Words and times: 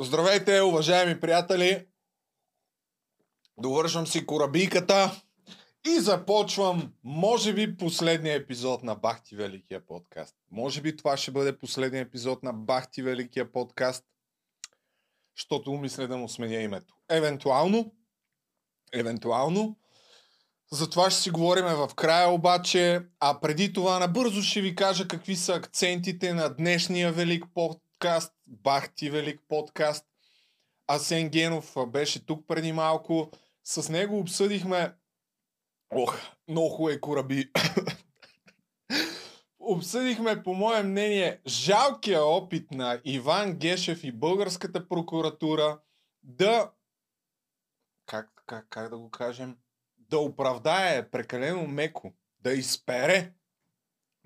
Здравейте, 0.00 0.60
уважаеми 0.60 1.20
приятели! 1.20 1.86
Довършвам 3.58 4.06
си 4.06 4.26
корабийката 4.26 5.22
и 5.86 6.00
започвам, 6.00 6.92
може 7.04 7.52
би, 7.52 7.76
последния 7.76 8.34
епизод 8.34 8.82
на 8.82 8.94
Бахти 8.94 9.36
Великия 9.36 9.86
подкаст. 9.86 10.34
Може 10.50 10.80
би 10.80 10.96
това 10.96 11.16
ще 11.16 11.30
бъде 11.30 11.58
последния 11.58 12.00
епизод 12.00 12.42
на 12.42 12.52
Бахти 12.52 13.02
Великия 13.02 13.52
подкаст, 13.52 14.04
защото 15.36 15.70
умисля 15.70 16.08
да 16.08 16.16
му 16.16 16.28
сменя 16.28 16.60
името. 16.60 16.94
Евентуално, 17.08 17.92
евентуално, 18.92 19.76
за 20.72 20.90
това 20.90 21.10
ще 21.10 21.22
си 21.22 21.30
говорим 21.30 21.64
в 21.64 21.90
края 21.96 22.28
обаче, 22.28 23.00
а 23.20 23.40
преди 23.40 23.72
това 23.72 23.98
набързо 23.98 24.42
ще 24.42 24.60
ви 24.60 24.74
кажа 24.74 25.08
какви 25.08 25.36
са 25.36 25.54
акцентите 25.54 26.34
на 26.34 26.48
днешния 26.48 27.12
велик 27.12 27.44
подкаст, 27.54 28.33
Бахти 28.46 29.10
Велик 29.10 29.40
подкаст. 29.48 30.06
Асен 30.86 31.28
Генов 31.28 31.76
беше 31.88 32.26
тук 32.26 32.46
преди 32.46 32.72
малко. 32.72 33.30
С 33.64 33.88
него 33.88 34.18
обсъдихме... 34.18 34.94
Ох, 35.90 36.18
много 36.48 36.68
хубави 36.68 37.00
кораби. 37.00 37.50
обсъдихме, 39.64 40.42
по 40.42 40.54
мое 40.54 40.82
мнение, 40.82 41.40
жалкия 41.46 42.24
опит 42.24 42.70
на 42.70 43.00
Иван 43.04 43.54
Гешев 43.54 44.04
и 44.04 44.12
българската 44.12 44.88
прокуратура 44.88 45.80
да... 46.22 46.72
Как, 48.06 48.30
как, 48.46 48.66
как 48.68 48.90
да 48.90 48.98
го 48.98 49.10
кажем? 49.10 49.56
Да 49.98 50.18
оправдае 50.18 51.10
прекалено 51.10 51.66
меко, 51.66 52.12
да 52.38 52.52
изпере 52.52 53.32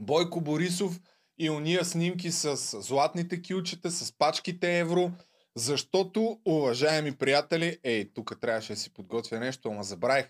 Бойко 0.00 0.40
Борисов 0.40 1.00
и 1.38 1.50
уния 1.50 1.84
снимки 1.84 2.30
с 2.32 2.56
златните 2.82 3.42
килчета, 3.42 3.90
с 3.90 4.12
пачките 4.12 4.78
евро, 4.78 5.10
защото, 5.56 6.40
уважаеми 6.44 7.16
приятели, 7.16 7.78
ей, 7.84 8.12
тук 8.14 8.40
трябваше 8.40 8.72
да 8.72 8.78
си 8.78 8.94
подготвя 8.94 9.38
нещо, 9.38 9.68
ама 9.68 9.82
забравих. 9.82 10.26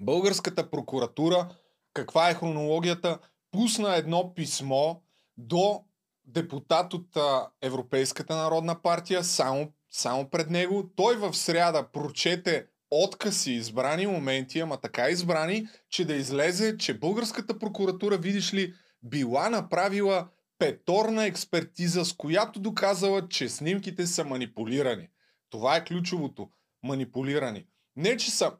Българската 0.00 0.70
прокуратура, 0.70 1.48
каква 1.94 2.30
е 2.30 2.34
хронологията, 2.34 3.18
пусна 3.50 3.96
едно 3.96 4.34
писмо 4.34 4.96
до 5.36 5.84
депутат 6.24 6.94
от 6.94 7.16
Европейската 7.62 8.36
народна 8.36 8.82
партия, 8.82 9.24
само, 9.24 9.72
само 9.90 10.30
пред 10.30 10.50
него. 10.50 10.90
Той 10.96 11.16
в 11.16 11.34
сряда 11.34 11.86
прочете 11.92 12.66
откази, 12.90 13.52
избрани 13.52 14.06
моменти, 14.06 14.60
ама 14.60 14.76
така 14.76 15.08
избрани, 15.08 15.68
че 15.90 16.04
да 16.04 16.14
излезе, 16.14 16.78
че 16.78 16.98
българската 16.98 17.58
прокуратура, 17.58 18.16
видиш 18.16 18.54
ли, 18.54 18.74
била 19.02 19.50
направила 19.50 20.28
петорна 20.58 21.24
експертиза, 21.24 22.04
с 22.04 22.12
която 22.12 22.60
доказала, 22.60 23.28
че 23.28 23.48
снимките 23.48 24.06
са 24.06 24.24
манипулирани. 24.24 25.08
Това 25.50 25.76
е 25.76 25.84
ключовото. 25.84 26.50
Манипулирани. 26.82 27.66
Не, 27.96 28.16
че 28.16 28.30
са... 28.30 28.52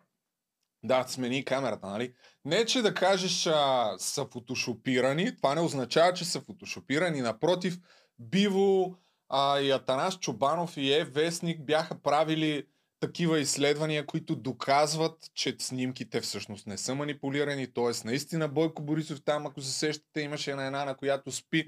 Да, 0.84 1.04
смени 1.08 1.44
камерата, 1.44 1.86
нали? 1.86 2.14
Не, 2.44 2.64
че 2.64 2.82
да 2.82 2.94
кажеш 2.94 3.46
а, 3.46 3.94
са 3.98 4.24
фотошопирани, 4.24 5.36
това 5.36 5.54
не 5.54 5.60
означава, 5.60 6.12
че 6.12 6.24
са 6.24 6.40
фотошопирани. 6.40 7.20
Напротив, 7.20 7.78
Биво 8.18 8.96
а, 9.28 9.60
и 9.60 9.70
Атанас 9.70 10.18
Чобанов 10.18 10.76
и 10.76 10.92
Е 10.92 11.04
Вестник 11.04 11.64
бяха 11.64 12.02
правили 12.02 12.66
такива 13.02 13.40
изследвания, 13.40 14.06
които 14.06 14.36
доказват, 14.36 15.30
че 15.34 15.56
снимките 15.58 16.20
всъщност 16.20 16.66
не 16.66 16.78
са 16.78 16.94
манипулирани. 16.94 17.72
Т.е. 17.72 18.06
наистина 18.06 18.48
Бойко 18.48 18.82
Борисов 18.82 19.24
там, 19.24 19.46
ако 19.46 19.60
се 19.60 19.72
сещате, 19.72 20.20
имаше 20.20 20.50
една, 20.50 20.66
една 20.66 20.84
на 20.84 20.96
която 20.96 21.32
спи. 21.32 21.66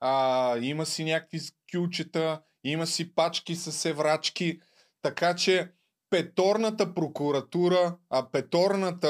А, 0.00 0.58
има 0.58 0.86
си 0.86 1.04
някакви 1.04 1.40
кючета, 1.72 2.42
има 2.64 2.86
си 2.86 3.14
пачки 3.14 3.56
с 3.56 3.84
еврачки. 3.90 4.60
Така 5.02 5.34
че 5.34 5.72
петорната 6.10 6.94
прокуратура, 6.94 7.96
а 8.10 8.30
петорната 8.30 9.08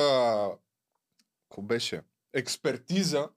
ако 1.50 1.62
беше 1.62 2.00
експертиза 2.32 3.28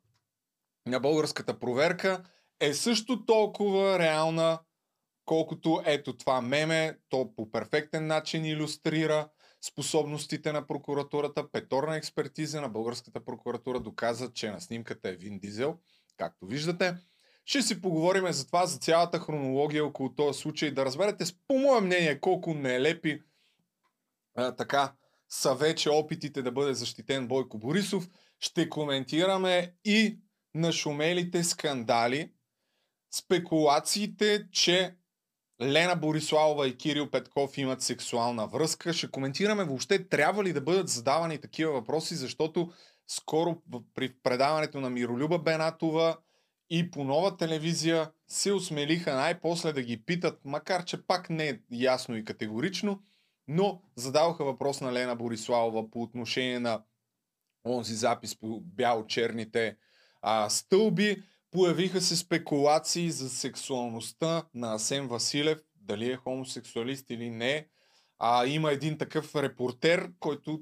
на 0.86 1.00
българската 1.00 1.60
проверка 1.60 2.24
е 2.60 2.74
също 2.74 3.26
толкова 3.26 4.00
реална, 4.00 4.60
колкото 5.28 5.82
ето 5.86 6.18
това 6.18 6.42
меме, 6.42 6.98
то 7.10 7.36
по 7.36 7.52
перфектен 7.52 8.08
начин 8.08 8.46
иллюстрира 8.46 9.30
способностите 9.62 10.52
на 10.52 10.68
прокуратурата. 10.68 11.52
Петорна 11.52 11.98
експертиза 11.98 12.62
на 12.62 12.70
българската 12.70 13.26
прокуратура 13.26 13.80
доказа, 13.80 14.34
че 14.34 14.52
на 14.52 14.62
снимката 14.62 15.10
е 15.10 15.16
Вин 15.16 15.40
Дизел, 15.40 15.78
както 16.18 16.46
виждате. 16.46 16.96
Ще 17.46 17.62
си 17.62 17.82
поговорим 17.82 18.32
за 18.32 18.46
това, 18.46 18.66
за 18.66 18.78
цялата 18.78 19.20
хронология 19.20 19.86
около 19.86 20.16
този 20.16 20.40
случай, 20.40 20.72
да 20.72 20.86
разберете 20.86 21.26
по 21.48 21.58
мое 21.58 21.82
мнение 21.82 22.20
колко 22.20 22.54
нелепи 22.54 23.22
а, 24.36 24.56
така 24.56 24.94
са 25.30 25.56
вече 25.56 25.90
опитите 25.90 26.42
да 26.42 26.52
бъде 26.52 26.74
защитен 26.74 27.28
Бойко 27.28 27.58
Борисов. 27.58 28.10
Ще 28.40 28.70
коментираме 28.70 29.74
и 29.86 30.20
нашумелите 30.54 31.44
скандали, 31.44 32.32
спекулациите, 33.12 34.48
че 34.52 34.96
Лена 35.62 35.96
Бориславова 35.96 36.68
и 36.68 36.78
Кирил 36.78 37.12
Петков 37.12 37.58
имат 37.58 37.82
сексуална 37.82 38.48
връзка. 38.48 38.94
Ще 38.94 39.12
коментираме 39.12 39.64
въобще 39.64 40.08
трябва 40.08 40.44
ли 40.44 40.54
да 40.54 40.62
бъдат 40.62 40.90
задавани 40.90 41.38
такива 41.38 41.72
въпроси, 41.72 42.16
защото 42.16 42.72
скоро 43.08 43.62
при 43.94 44.14
предаването 44.24 44.80
на 44.80 44.90
Миролюба 44.90 45.40
Бенатова 45.40 46.18
и 46.70 46.92
по 46.92 47.04
нова 47.04 47.38
телевизия 47.38 48.12
се 48.28 48.54
осмелиха 48.54 49.16
най-после 49.16 49.74
да 49.74 49.82
ги 49.82 50.06
питат, 50.06 50.40
макар 50.46 50.86
че 50.86 51.08
пак 51.08 51.30
не 51.30 51.50
е 51.50 51.60
ясно 51.72 52.18
и 52.18 52.26
категорично, 52.26 53.04
но 53.48 53.82
задаваха 53.96 54.46
въпрос 54.46 54.82
на 54.82 54.94
Лена 54.94 55.16
Бориславова 55.16 55.92
по 55.92 56.02
отношение 56.02 56.60
на 56.60 56.82
онзи 57.66 57.96
запис 57.96 58.40
по 58.40 58.62
бяло-черните 58.62 59.78
а, 60.22 60.50
стълби. 60.50 61.24
Появиха 61.52 62.02
се 62.02 62.16
спекулации 62.16 63.12
за 63.12 63.30
сексуалността 63.30 64.44
на 64.54 64.74
Асен 64.74 65.08
Василев, 65.08 65.60
дали 65.76 66.12
е 66.12 66.18
хомосексуалист 66.18 67.10
или 67.10 67.30
не. 67.30 67.68
А, 68.20 68.46
има 68.46 68.72
един 68.72 68.98
такъв 68.98 69.36
репортер, 69.36 70.12
който 70.20 70.62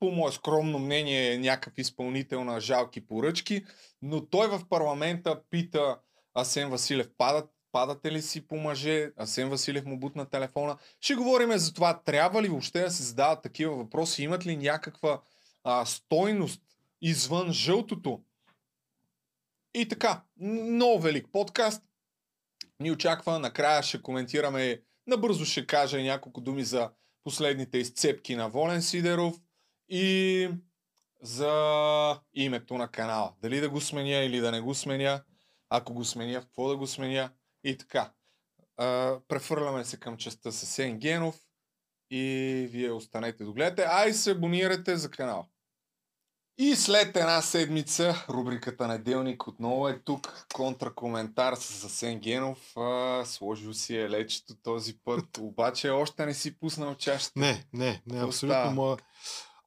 по 0.00 0.10
мое 0.10 0.32
скромно 0.32 0.78
мнение 0.78 1.32
е 1.32 1.38
някакъв 1.38 1.78
изпълнител 1.78 2.44
на 2.44 2.60
жалки 2.60 3.06
поръчки, 3.06 3.64
но 4.02 4.26
той 4.26 4.48
в 4.48 4.60
парламента 4.68 5.42
пита 5.50 5.98
Асен 6.34 6.70
Василев, 6.70 7.08
падат, 7.18 7.50
падате 7.72 8.12
ли 8.12 8.22
си 8.22 8.48
по 8.48 8.56
мъже? 8.56 9.10
Асен 9.16 9.48
Василев 9.48 9.84
му 9.84 9.98
бутна 9.98 10.30
телефона. 10.30 10.76
Ще 11.00 11.14
говорим 11.14 11.58
за 11.58 11.74
това, 11.74 12.00
трябва 12.04 12.42
ли 12.42 12.48
въобще 12.48 12.80
да 12.80 12.90
се 12.90 13.02
задават 13.02 13.42
такива 13.42 13.76
въпроси, 13.76 14.22
имат 14.22 14.46
ли 14.46 14.56
някаква 14.56 15.20
а, 15.64 15.84
стойност 15.84 16.62
извън 17.02 17.52
жълтото, 17.52 18.20
и 19.74 19.88
така, 19.88 20.22
много 20.36 21.00
велик 21.00 21.26
подкаст. 21.32 21.82
Ни 22.80 22.90
очаква, 22.90 23.38
накрая 23.38 23.82
ще 23.82 24.02
коментираме, 24.02 24.82
набързо 25.06 25.44
ще 25.44 25.66
кажа 25.66 26.02
няколко 26.02 26.40
думи 26.40 26.64
за 26.64 26.90
последните 27.24 27.78
изцепки 27.78 28.36
на 28.36 28.48
Волен 28.48 28.82
Сидеров 28.82 29.36
и 29.88 30.48
за 31.22 32.20
името 32.34 32.74
на 32.74 32.88
канала. 32.88 33.34
Дали 33.42 33.60
да 33.60 33.70
го 33.70 33.80
сменя 33.80 34.16
или 34.16 34.40
да 34.40 34.50
не 34.50 34.60
го 34.60 34.74
сменя, 34.74 35.22
ако 35.68 35.94
го 35.94 36.04
сменя, 36.04 36.40
в 36.40 36.44
какво 36.44 36.68
да 36.68 36.76
го 36.76 36.86
сменя 36.86 37.30
и 37.64 37.76
така. 37.76 38.12
префърляме 39.28 39.84
се 39.84 40.00
към 40.00 40.16
частта 40.16 40.52
с 40.52 40.66
Сен 40.66 40.98
Генов 40.98 41.40
и 42.10 42.66
вие 42.70 42.90
останете 42.90 43.44
да 43.44 43.52
гледате. 43.52 43.82
Ай 43.82 44.12
се 44.12 44.30
абонирате 44.30 44.96
за 44.96 45.10
канала. 45.10 45.46
И 46.58 46.76
след 46.76 47.16
една 47.16 47.42
седмица, 47.42 48.24
рубриката 48.28 48.88
Неделник 48.88 49.46
отново 49.46 49.88
е 49.88 49.98
тук. 50.04 50.46
Контракоментар 50.54 51.54
с 51.54 51.84
Асен 51.84 52.18
Генов. 52.18 52.76
А, 52.76 53.22
сложил 53.24 53.74
си 53.74 53.96
е 53.96 54.10
лечето 54.10 54.54
този 54.62 54.98
път, 55.04 55.38
обаче 55.40 55.90
още 55.90 56.26
не 56.26 56.34
си 56.34 56.58
пуснал 56.58 56.94
чашата. 56.94 57.40
Не, 57.40 57.64
не, 57.72 58.02
не, 58.06 58.24
абсолютно 58.24 58.70
моя. 58.70 58.96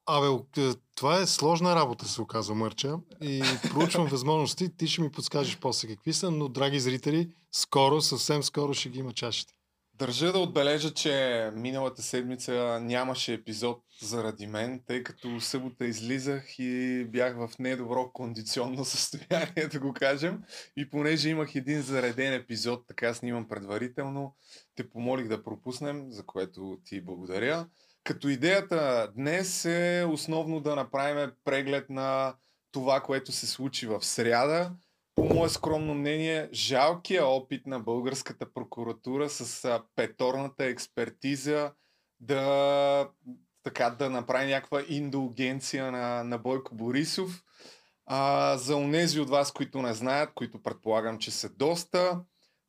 Абе, 0.05 0.43
е, 0.57 0.73
това 0.95 1.19
е 1.19 1.25
сложна 1.25 1.75
работа, 1.75 2.07
се 2.07 2.21
оказва 2.21 2.55
Мърча. 2.55 2.95
И 3.21 3.43
проучвам 3.71 4.07
възможности. 4.11 4.77
Ти 4.77 4.87
ще 4.87 5.01
ми 5.01 5.11
подскажеш 5.11 5.57
после 5.57 5.87
какви 5.87 6.13
са, 6.13 6.31
но, 6.31 6.47
драги 6.47 6.79
зрители, 6.79 7.29
скоро, 7.51 8.01
съвсем 8.01 8.43
скоро 8.43 8.73
ще 8.73 8.89
ги 8.89 8.99
има 8.99 9.13
чашите. 9.13 9.53
Държа 9.99 10.31
да 10.31 10.39
отбележа, 10.39 10.93
че 10.93 11.49
миналата 11.53 12.01
седмица 12.01 12.79
нямаше 12.81 13.33
епизод 13.33 13.83
заради 14.01 14.47
мен, 14.47 14.83
тъй 14.87 15.03
като 15.03 15.39
събота 15.41 15.85
излизах 15.85 16.59
и 16.59 17.05
бях 17.09 17.35
в 17.37 17.59
недобро 17.59 18.11
кондиционно 18.13 18.85
състояние, 18.85 19.67
да 19.71 19.79
го 19.79 19.93
кажем. 19.93 20.43
И 20.75 20.89
понеже 20.89 21.29
имах 21.29 21.55
един 21.55 21.81
зареден 21.81 22.33
епизод, 22.33 22.87
така 22.87 23.13
снимам 23.13 23.47
предварително, 23.47 24.35
те 24.75 24.89
помолих 24.89 25.27
да 25.27 25.43
пропуснем, 25.43 26.11
за 26.11 26.25
което 26.25 26.79
ти 26.85 27.01
благодаря. 27.01 27.67
Като 28.03 28.29
идеята 28.29 29.11
днес 29.15 29.65
е 29.65 30.05
основно 30.09 30.59
да 30.59 30.75
направим 30.75 31.31
преглед 31.43 31.89
на 31.89 32.35
това, 32.71 33.01
което 33.01 33.31
се 33.31 33.47
случи 33.47 33.87
в 33.87 34.05
сряда, 34.05 34.71
по 35.17 35.25
мое 35.25 35.49
скромно 35.49 35.93
мнение, 35.93 36.49
жалкия 36.53 37.25
опит 37.25 37.67
на 37.67 37.79
българската 37.79 38.53
прокуратура 38.53 39.29
с 39.29 39.65
а, 39.65 39.83
петорната 39.95 40.65
експертиза 40.65 41.71
да, 42.19 43.09
така, 43.63 43.89
да 43.89 44.09
направи 44.09 44.51
някаква 44.51 44.83
индулгенция 44.87 45.91
на, 45.91 46.23
на 46.23 46.37
Бойко 46.37 46.75
Борисов. 46.75 47.43
А, 48.05 48.57
за 48.57 48.75
онези 48.75 49.19
от 49.19 49.29
вас, 49.29 49.51
които 49.51 49.81
не 49.81 49.93
знаят, 49.93 50.33
които 50.33 50.63
предполагам, 50.63 51.17
че 51.17 51.31
са 51.31 51.49
доста, 51.49 52.19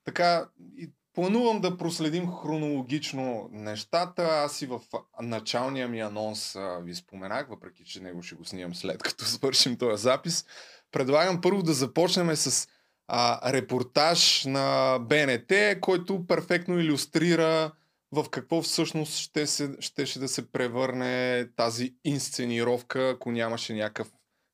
така, 0.04 0.48
и 0.78 0.90
планувам 1.14 1.60
да 1.60 1.76
проследим 1.76 2.30
хронологично 2.30 3.48
нещата. 3.52 4.22
Аз 4.22 4.62
и 4.62 4.66
в 4.66 4.80
началния 5.22 5.88
ми 5.88 6.00
анонс 6.00 6.56
а, 6.56 6.78
ви 6.78 6.94
споменах, 6.94 7.48
въпреки 7.48 7.84
че 7.84 8.02
него 8.02 8.22
ще 8.22 8.34
го 8.34 8.44
снимам 8.44 8.74
след 8.74 9.02
като 9.02 9.24
свършим 9.24 9.78
този 9.78 10.02
запис. 10.02 10.44
Предлагам 10.92 11.40
първо 11.40 11.62
да 11.62 11.72
започнем 11.72 12.36
с 12.36 12.68
а, 13.08 13.52
репортаж 13.52 14.44
на 14.44 14.98
БНТ, 14.98 15.80
който 15.80 16.26
перфектно 16.26 16.78
иллюстрира 16.78 17.72
в 18.12 18.26
какво 18.30 18.62
всъщност 18.62 19.18
ще 19.18 19.46
се, 19.46 19.76
щеше 19.80 20.18
да 20.18 20.28
се 20.28 20.52
превърне 20.52 21.46
тази 21.56 21.94
инсценировка, 22.04 23.08
ако 23.08 23.32
нямаше 23.32 23.74
някакъв 23.74 24.12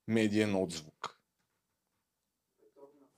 медиен 0.08 0.54
отзвук 0.54 1.14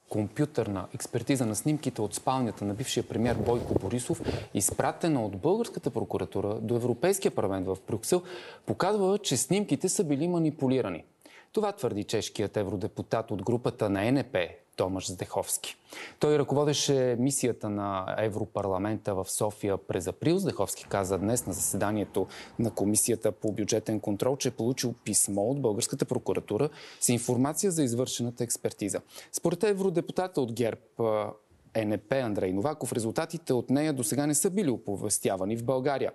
компютърна 0.09 0.89
експертиза 0.95 1.47
на 1.47 1.57
снимките 1.57 2.03
от 2.03 2.15
спалнята 2.15 2.65
на 2.65 2.75
бившия 2.75 3.09
премьер 3.09 3.35
Бойко 3.37 3.75
Борисов, 3.75 4.21
изпратена 4.55 5.25
от 5.25 5.37
българската 5.37 5.91
прокуратура 5.91 6.55
до 6.55 6.77
Европейския 6.77 7.31
парламент 7.31 7.67
в 7.67 7.79
Брюксел, 7.89 8.23
показва, 8.67 9.19
че 9.19 9.37
снимките 9.37 9.89
са 9.89 10.05
били 10.05 10.29
манипулирани. 10.29 11.05
Това 11.57 11.73
твърди 11.73 12.05
чешкият 12.05 12.57
евродепутат 12.57 13.31
от 13.31 13.43
групата 13.43 13.91
на 13.91 14.13
НП 14.13 14.37
Томаш 14.77 15.11
Здеховски. 15.11 15.77
Той 16.21 16.39
ръководеше 16.39 17.17
мисията 17.19 17.71
на 17.71 18.17
Европарламента 18.19 19.15
в 19.15 19.31
София 19.31 19.77
през 19.77 20.07
април. 20.07 20.39
Здеховски 20.39 20.87
каза 20.89 21.19
днес 21.19 21.47
на 21.47 21.53
заседанието 21.53 22.27
на 22.59 22.71
Комисията 22.71 23.33
по 23.33 23.53
бюджетен 23.53 24.01
контрол, 24.01 24.37
че 24.37 24.49
е 24.49 24.51
получил 24.51 24.95
писмо 25.05 25.43
от 25.43 25.61
българската 25.61 26.05
прокуратура 26.05 26.69
с 27.01 27.09
информация 27.09 27.71
за 27.71 27.83
извършената 27.83 28.45
експертиза. 28.45 29.01
Според 29.33 29.65
евродепутата 29.65 30.41
от 30.41 30.53
ГЕРБ 30.53 30.81
ЕНП 31.77 32.13
Андрей 32.13 32.53
Новаков, 32.53 32.93
резултатите 32.93 33.53
от 33.53 33.71
нея 33.71 33.93
до 33.93 34.05
сега 34.05 34.27
не 34.27 34.35
са 34.35 34.51
били 34.51 34.71
оповестявани 34.71 35.57
в 35.57 35.65
България. 35.65 36.13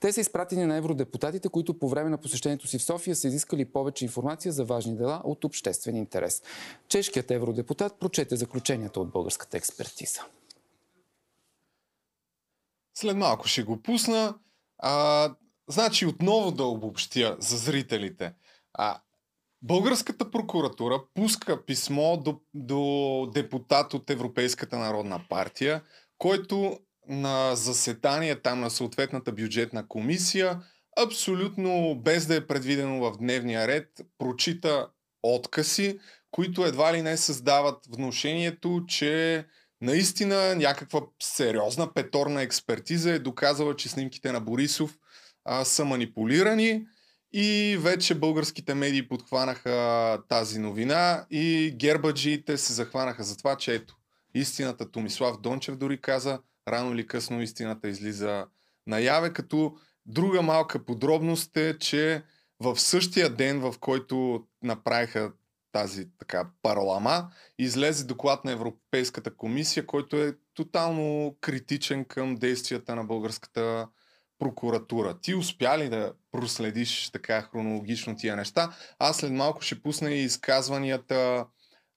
Те 0.00 0.12
са 0.12 0.20
изпратени 0.20 0.66
на 0.66 0.76
евродепутатите, 0.76 1.48
които 1.48 1.78
по 1.78 1.88
време 1.88 2.10
на 2.10 2.18
посещението 2.18 2.66
си 2.66 2.78
в 2.78 2.82
София 2.82 3.16
са 3.16 3.28
изискали 3.28 3.64
повече 3.64 4.04
информация 4.04 4.52
за 4.52 4.64
важни 4.64 4.96
дела 4.96 5.20
от 5.24 5.44
обществен 5.44 5.96
интерес. 5.96 6.42
Чешкият 6.88 7.30
евродепутат 7.30 7.98
прочете 8.00 8.36
заключенията 8.36 9.00
от 9.00 9.10
българската 9.10 9.56
експертиза. 9.56 10.20
След 12.94 13.16
малко 13.16 13.48
ще 13.48 13.62
го 13.62 13.82
пусна. 13.82 14.34
А, 14.78 15.34
значи 15.68 16.06
отново 16.06 16.50
да 16.50 16.64
обобщя 16.64 17.36
за 17.40 17.56
зрителите. 17.56 18.32
А, 18.74 19.00
Българската 19.62 20.30
прокуратура 20.30 21.02
пуска 21.14 21.64
писмо 21.64 22.16
до, 22.16 22.40
до 22.54 23.30
депутат 23.34 23.94
от 23.94 24.10
Европейската 24.10 24.78
народна 24.78 25.20
партия, 25.28 25.82
който 26.18 26.78
на 27.08 27.56
заседание 27.56 28.40
там 28.40 28.60
на 28.60 28.70
съответната 28.70 29.32
бюджетна 29.32 29.88
комисия, 29.88 30.60
абсолютно 31.06 31.94
без 32.04 32.26
да 32.26 32.36
е 32.36 32.46
предвидено 32.46 33.00
в 33.00 33.18
дневния 33.18 33.68
ред, 33.68 33.88
прочита 34.18 34.88
откази, 35.22 35.98
които 36.30 36.64
едва 36.64 36.92
ли 36.92 37.02
не 37.02 37.16
създават 37.16 37.86
внушението, 37.96 38.84
че 38.88 39.44
наистина 39.80 40.54
някаква 40.54 41.00
сериозна 41.22 41.92
петорна 41.94 42.42
експертиза 42.42 43.10
е 43.10 43.18
доказала, 43.18 43.76
че 43.76 43.88
снимките 43.88 44.32
на 44.32 44.40
Борисов 44.40 44.98
а, 45.44 45.64
са 45.64 45.84
манипулирани 45.84 46.86
и 47.32 47.78
вече 47.80 48.14
българските 48.14 48.74
медии 48.74 49.08
подхванаха 49.08 50.18
тази 50.28 50.58
новина 50.58 51.26
и 51.30 51.74
гербаджиите 51.76 52.58
се 52.58 52.72
захванаха 52.72 53.22
за 53.24 53.36
това, 53.36 53.56
че 53.56 53.74
ето, 53.74 53.96
истината 54.34 54.90
Томислав 54.90 55.40
Дончев 55.40 55.76
дори 55.76 56.00
каза, 56.00 56.40
рано 56.68 56.92
или 56.92 57.06
късно 57.06 57.42
истината 57.42 57.88
излиза 57.88 58.46
наяве, 58.86 59.32
като 59.32 59.76
друга 60.06 60.42
малка 60.42 60.84
подробност 60.84 61.56
е, 61.56 61.78
че 61.78 62.22
в 62.60 62.80
същия 62.80 63.30
ден, 63.30 63.60
в 63.60 63.74
който 63.80 64.46
направиха 64.62 65.32
тази 65.72 66.08
така 66.18 66.50
парлама, 66.62 67.30
излезе 67.58 68.04
доклад 68.04 68.44
на 68.44 68.52
Европейската 68.52 69.36
комисия, 69.36 69.86
който 69.86 70.16
е 70.16 70.34
тотално 70.54 71.36
критичен 71.40 72.04
към 72.04 72.34
действията 72.34 72.96
на 72.96 73.04
българската 73.04 73.88
прокуратура. 74.42 75.18
Ти 75.20 75.34
успя 75.34 75.78
ли 75.78 75.88
да 75.88 76.12
проследиш 76.32 77.10
така 77.10 77.42
хронологично 77.42 78.16
тия 78.16 78.36
неща? 78.36 78.76
Аз 78.98 79.16
след 79.16 79.32
малко 79.32 79.62
ще 79.62 79.82
пусна 79.82 80.10
и 80.10 80.24
изказванията 80.24 81.46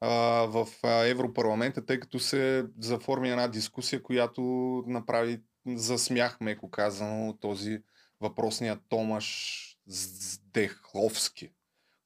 а, 0.01 0.09
в 0.45 0.67
Европарламента, 0.83 1.85
тъй 1.85 1.99
като 1.99 2.19
се 2.19 2.65
заформи 2.79 3.29
една 3.29 3.47
дискусия, 3.47 4.03
която 4.03 4.41
направи 4.87 5.41
за 5.67 5.97
смях, 5.97 6.37
меко 6.41 6.71
казано, 6.71 7.37
този 7.41 7.79
въпросният 8.21 8.79
Томаш 8.89 9.61
Здехловски, 9.87 11.51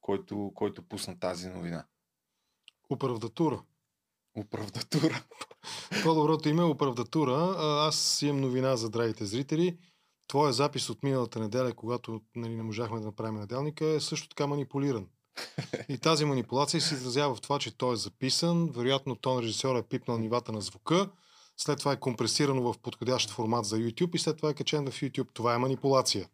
който, 0.02 0.52
който 0.56 0.84
пусна 0.84 1.20
тази 1.20 1.50
новина. 1.50 1.86
Оправдатура. 2.90 3.62
Оправдатура. 4.38 5.24
По-доброто 6.04 6.50
име 6.50 6.62
е 6.62 6.66
оправдатура. 6.66 7.56
Аз 7.60 8.22
имам 8.22 8.42
новина 8.42 8.76
за 8.76 8.90
драгите 8.90 9.26
зрители 9.26 9.78
твоя 10.30 10.54
запис 10.54 10.90
от 10.90 11.04
миналата 11.04 11.40
неделя, 11.40 11.74
когато 11.74 12.22
нали, 12.36 12.56
не 12.56 12.64
можахме 12.64 13.00
да 13.00 13.06
направим 13.06 13.40
неделника, 13.40 13.86
е 13.86 14.00
също 14.00 14.30
така 14.30 14.48
манипулиран. 14.48 15.08
И 15.90 15.98
тази 15.98 16.26
манипулация 16.26 16.82
се 16.82 16.96
изразява 16.96 17.36
в 17.36 17.42
това, 17.42 17.60
че 17.60 17.78
той 17.78 17.94
е 17.94 17.98
записан, 17.98 18.70
вероятно 18.70 19.16
тон 19.16 19.40
режисьор 19.40 19.76
е 19.76 19.84
пипнал 19.84 20.18
нивата 20.18 20.52
на 20.52 20.62
звука, 20.62 21.10
след 21.58 21.80
това 21.80 21.92
е 21.92 22.00
компресирано 22.00 22.74
в 22.74 22.80
подходящ 22.80 23.30
формат 23.30 23.66
за 23.66 23.78
YouTube 23.78 24.16
и 24.16 24.20
след 24.20 24.38
това 24.38 24.50
е 24.50 24.54
качен 24.54 24.92
в 24.92 25.02
YouTube. 25.02 25.28
Това 25.34 25.56
е 25.56 25.58
манипулация. 25.58 26.30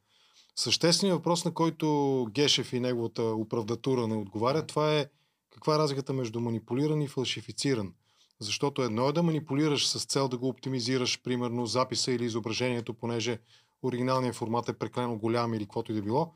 Същественият 0.55 1.17
въпрос, 1.17 1.45
на 1.45 1.53
който 1.53 2.27
Гешев 2.31 2.73
и 2.73 2.79
неговата 2.79 3.23
оправдатура 3.23 4.07
не 4.07 4.15
отговаря, 4.15 4.65
това 4.65 4.99
е 4.99 5.05
каква 5.49 5.75
е 5.75 5.79
разликата 5.79 6.13
между 6.13 6.39
манипулиран 6.39 7.01
и 7.01 7.07
фалшифициран. 7.07 7.93
Защото 8.39 8.81
едно 8.81 9.09
е 9.09 9.13
да 9.13 9.23
манипулираш 9.23 9.87
с 9.87 10.05
цел 10.05 10.27
да 10.27 10.37
го 10.37 10.47
оптимизираш, 10.47 11.21
примерно 11.21 11.65
записа 11.65 12.11
или 12.11 12.25
изображението, 12.25 12.93
понеже 12.93 13.39
оригиналният 13.85 14.35
формат 14.35 14.69
е 14.69 14.73
преклено 14.73 15.17
голям 15.17 15.53
или 15.53 15.63
каквото 15.63 15.91
и 15.91 15.95
да 15.95 16.01
било. 16.01 16.33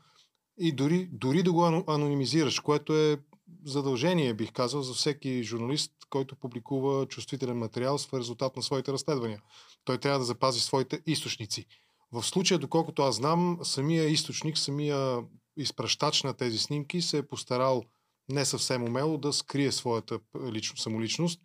И 0.58 0.72
дори, 0.72 1.08
дори 1.12 1.42
да 1.42 1.52
го 1.52 1.84
анонимизираш, 1.88 2.60
което 2.60 2.96
е 2.96 3.18
задължение, 3.64 4.34
бих 4.34 4.52
казал, 4.52 4.82
за 4.82 4.94
всеки 4.94 5.42
журналист, 5.42 5.92
който 6.10 6.36
публикува 6.36 7.06
чувствителен 7.06 7.58
материал 7.58 7.98
в 7.98 8.14
резултат 8.14 8.56
на 8.56 8.62
своите 8.62 8.92
разследвания. 8.92 9.42
Той 9.84 9.98
трябва 9.98 10.18
да 10.18 10.24
запази 10.24 10.60
своите 10.60 11.00
източници. 11.06 11.66
В 12.12 12.22
случая, 12.22 12.58
доколкото 12.58 13.02
аз 13.02 13.16
знам, 13.16 13.58
самия 13.62 14.04
източник, 14.04 14.58
самия 14.58 15.22
изпращач 15.56 16.22
на 16.22 16.34
тези 16.34 16.58
снимки 16.58 17.02
се 17.02 17.18
е 17.18 17.26
постарал 17.26 17.82
не 18.28 18.44
съвсем 18.44 18.82
умело 18.82 19.18
да 19.18 19.32
скрие 19.32 19.72
своята 19.72 20.18
лично, 20.52 20.76
самоличност 20.76 21.40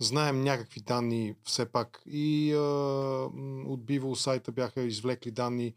знаем 0.00 0.42
някакви 0.42 0.80
данни 0.80 1.34
все 1.44 1.72
пак 1.72 2.02
и 2.06 2.52
а, 2.52 2.58
от 3.66 3.86
Биво 3.86 4.14
сайта 4.14 4.52
бяха 4.52 4.82
извлекли 4.82 5.30
данни, 5.30 5.74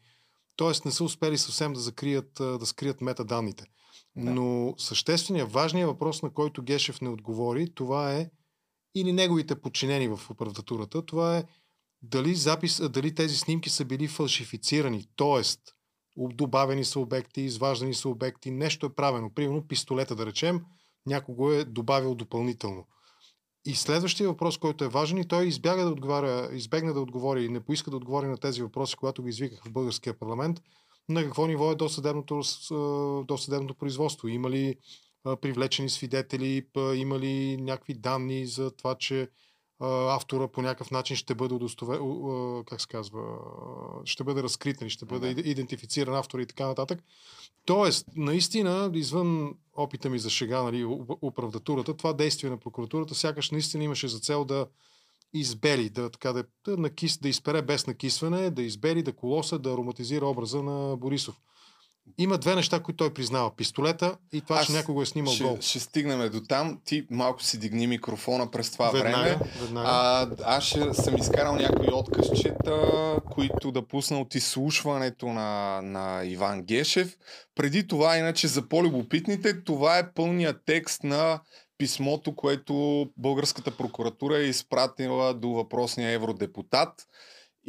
т.е. 0.58 0.72
не 0.86 0.92
са 0.92 1.04
успели 1.04 1.38
съвсем 1.38 1.74
да 1.74 1.80
закрият, 1.80 2.32
да 2.34 2.66
скрият 2.66 3.02
метаданните. 3.02 3.66
Да. 4.16 4.32
Но 4.32 4.74
същественият, 4.78 5.52
важният 5.52 5.90
въпрос, 5.90 6.22
на 6.22 6.30
който 6.30 6.64
Гешев 6.64 7.02
не 7.02 7.10
отговори, 7.10 7.74
това 7.76 8.14
е 8.14 8.30
или 8.96 9.14
неговите 9.14 9.62
подчинени 9.62 10.08
в 10.08 10.30
оправдатурата, 10.30 11.06
това 11.06 11.38
е 11.38 11.44
дали, 12.02 12.36
запис, 12.36 12.90
дали 12.90 13.16
тези 13.16 13.38
снимки 13.38 13.70
са 13.70 13.86
били 13.86 14.08
фалшифицирани, 14.08 15.06
т.е. 15.16 15.42
добавени 16.18 16.86
са 16.86 17.00
обекти, 17.00 17.42
изваждани 17.42 17.94
са 17.94 18.10
обекти, 18.10 18.52
нещо 18.52 18.86
е 18.86 18.96
правено. 18.96 19.34
Примерно 19.34 19.68
пистолета, 19.68 20.16
да 20.16 20.26
речем, 20.26 20.62
някого 21.06 21.52
е 21.52 21.64
добавил 21.64 22.16
допълнително. 22.16 22.88
И 23.70 23.76
следващия 23.76 24.30
въпрос, 24.30 24.58
който 24.58 24.84
е 24.84 24.90
важен 24.90 25.18
и 25.18 25.28
той 25.28 25.46
избяга 25.46 25.84
да 25.84 25.90
отговаря, 25.90 26.50
избегна 26.54 26.94
да 26.94 27.02
отговори 27.02 27.46
и 27.46 27.50
не 27.50 27.60
поиска 27.60 27.92
да 27.92 27.98
отговори 27.98 28.28
на 28.28 28.38
тези 28.38 28.62
въпроси, 28.62 28.96
когато 28.96 29.22
го 29.22 29.28
извиках 29.28 29.66
в 29.66 29.72
българския 29.72 30.20
парламент, 30.20 30.62
на 31.10 31.24
какво 31.24 31.48
ниво 31.48 31.72
е 31.72 31.76
досъдебното, 31.76 32.42
досъдебното 33.28 33.76
производство. 33.76 34.28
Има 34.28 34.50
ли 34.50 34.76
привлечени 35.42 35.90
свидетели, 35.90 36.66
има 36.96 37.20
ли 37.20 37.58
някакви 37.58 37.94
данни 37.94 38.46
за 38.46 38.72
това, 38.72 38.96
че 38.96 39.30
автора 40.10 40.48
по 40.48 40.62
някакъв 40.62 40.92
начин 40.92 41.16
ще 41.16 41.36
бъде 41.36 41.54
удостове, 41.54 42.00
как 42.66 42.82
се 42.82 42.88
казва, 42.88 43.22
ще 44.06 44.24
бъде 44.24 44.44
разкрит, 44.44 44.82
нали, 44.82 44.90
ще 44.90 45.06
бъде 45.06 45.30
идентифициран 45.30 46.16
автор 46.16 46.40
и 46.40 46.46
така 46.46 46.68
нататък. 46.68 47.04
Тоест, 47.66 48.06
наистина, 48.16 48.92
извън 48.94 49.54
опита 49.74 50.10
ми 50.10 50.20
за 50.20 50.30
шега, 50.30 50.64
нали, 50.64 50.86
управдатурата, 51.22 51.98
това 51.98 52.14
действие 52.14 52.50
на 52.50 52.58
прокуратурата 52.58 53.16
сякаш 53.16 53.52
наистина 53.52 53.84
имаше 53.84 54.08
за 54.08 54.20
цел 54.20 54.46
да 54.46 54.68
избели, 55.34 55.90
да, 55.90 56.10
така, 56.10 56.34
да, 56.34 56.44
да, 56.66 56.78
накис, 56.78 57.18
да 57.18 57.30
изпере 57.30 57.62
без 57.62 57.88
накисване, 57.88 58.50
да 58.50 58.62
избели, 58.62 59.04
да 59.04 59.14
колоса, 59.14 59.60
да 59.60 59.72
ароматизира 59.72 60.28
образа 60.28 60.64
на 60.64 60.98
Борисов. 60.98 61.42
Има 62.18 62.38
две 62.38 62.56
неща, 62.56 62.80
които 62.80 62.98
той 62.98 63.14
признава. 63.14 63.56
Пистолета 63.56 64.18
и 64.34 64.42
това, 64.42 64.60
Аз 64.60 64.66
че 64.66 64.72
някой 64.72 64.94
го 64.94 65.02
е 65.02 65.06
снимал 65.06 65.34
ще, 65.34 65.44
гол. 65.44 65.58
Ще 65.62 65.80
стигнем 65.80 66.30
до 66.32 66.42
там. 66.42 66.80
Ти 66.86 67.08
малко 67.12 67.44
си 67.44 67.60
дигни 67.60 67.88
микрофона 67.88 68.52
през 68.52 68.72
това 68.72 68.90
веднага, 68.90 69.18
време. 69.18 69.40
Веднага. 69.62 69.88
А, 69.92 70.30
аз 70.44 70.64
ще 70.64 70.94
съм 70.94 71.18
изкарал 71.18 71.56
някои 71.56 71.88
откъсчета, 71.94 72.82
които 73.32 73.72
да 73.72 73.88
пусна 73.88 74.22
от 74.22 74.36
изслушването 74.36 75.28
на, 75.28 75.82
на 75.84 76.26
Иван 76.26 76.62
Гешев. 76.62 77.18
Преди 77.56 77.88
това, 77.88 78.18
иначе 78.18 78.48
за 78.48 78.70
по-любопитните, 78.70 79.64
това 79.64 79.98
е 79.98 80.12
пълният 80.14 80.62
текст 80.66 81.04
на 81.04 81.40
писмото, 81.78 82.36
което 82.36 83.06
българската 83.18 83.78
прокуратура 83.78 84.38
е 84.38 84.44
изпратила 84.44 85.34
до 85.34 85.50
въпросния 85.50 86.12
евродепутат 86.12 86.90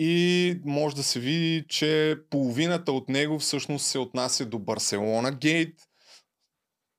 и 0.02 0.60
може 0.64 0.96
да 0.96 1.02
се 1.02 1.20
види, 1.20 1.64
че 1.68 2.16
половината 2.30 2.92
от 2.92 3.08
него 3.08 3.38
всъщност 3.38 3.86
се 3.86 3.98
отнася 3.98 4.46
до 4.46 4.58
Барселона 4.58 5.32
Гейт. 5.32 5.74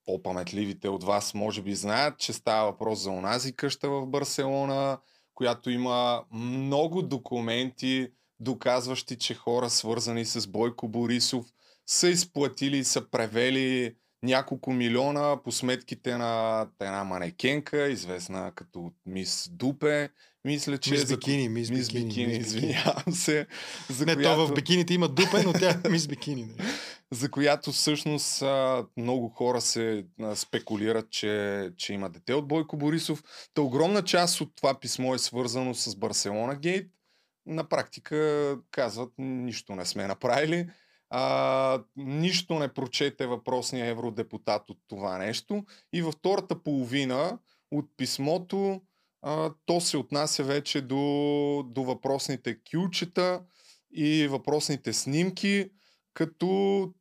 По-паметливите 0.05 0.89
от 0.89 1.03
вас 1.03 1.33
може 1.33 1.61
би 1.61 1.75
знаят, 1.75 2.19
че 2.19 2.33
става 2.33 2.71
въпрос 2.71 2.99
за 2.99 3.11
онази 3.11 3.55
къща 3.55 3.89
в 3.89 4.05
Барселона, 4.05 4.99
която 5.33 5.69
има 5.69 6.23
много 6.31 7.01
документи, 7.01 8.11
доказващи, 8.39 9.17
че 9.17 9.33
хора 9.33 9.69
свързани 9.69 10.25
с 10.25 10.47
Бойко 10.47 10.87
Борисов 10.87 11.45
са 11.85 12.09
изплатили 12.09 12.77
и 12.77 12.83
са 12.83 13.09
превели 13.09 13.95
няколко 14.23 14.71
милиона 14.71 15.43
по 15.43 15.51
сметките 15.51 16.17
на 16.17 16.67
една 16.79 17.03
манекенка, 17.03 17.87
известна 17.87 18.51
като 18.55 18.91
Мис 19.05 19.49
Дупе. 19.51 20.09
Мисля, 20.45 20.77
че 20.77 20.91
мис 20.91 21.05
бикини, 21.05 21.49
мис, 21.49 21.69
мис 21.69 21.87
бикини, 21.87 22.07
бикини, 22.07 22.37
извинявам 22.37 23.13
се. 23.13 23.47
За 23.89 24.05
не, 24.05 24.15
която... 24.15 24.35
то 24.35 24.47
в 24.47 24.53
бикините 24.53 24.93
има 24.93 25.07
дупе, 25.07 25.43
но 25.45 25.53
тя 25.53 25.81
е 25.85 25.89
мис 25.89 26.07
бикини. 26.07 26.43
Не? 26.43 26.55
за 27.11 27.31
която 27.31 27.71
всъщност 27.71 28.43
много 28.97 29.29
хора 29.29 29.61
се 29.61 30.05
спекулират, 30.35 31.09
че, 31.09 31.69
че 31.77 31.93
има 31.93 32.09
дете 32.09 32.33
от 32.33 32.47
Бойко 32.47 32.77
Борисов. 32.77 33.23
Та 33.53 33.61
огромна 33.61 34.03
част 34.03 34.41
от 34.41 34.55
това 34.55 34.79
писмо 34.79 35.13
е 35.13 35.19
свързано 35.19 35.73
с 35.73 35.95
Барселона 35.95 36.55
Гейт. 36.55 36.91
На 37.45 37.63
практика 37.63 38.57
казват, 38.71 39.09
нищо 39.17 39.75
не 39.75 39.85
сме 39.85 40.07
направили. 40.07 40.67
А, 41.09 41.83
нищо 41.95 42.59
не 42.59 42.73
прочете 42.73 43.27
въпросния 43.27 43.87
евродепутат 43.87 44.69
от 44.69 44.77
това 44.87 45.17
нещо. 45.17 45.65
И 45.93 46.01
във 46.01 46.13
втората 46.13 46.63
половина 46.63 47.39
от 47.71 47.85
писмото 47.97 48.81
а, 49.21 49.53
то 49.65 49.81
се 49.81 49.97
отнася 49.97 50.43
вече 50.43 50.81
до, 50.81 50.97
до 51.67 51.83
въпросните 51.83 52.57
кючета 52.71 53.41
и 53.91 54.27
въпросните 54.27 54.93
снимки, 54.93 55.69
като 56.13 56.93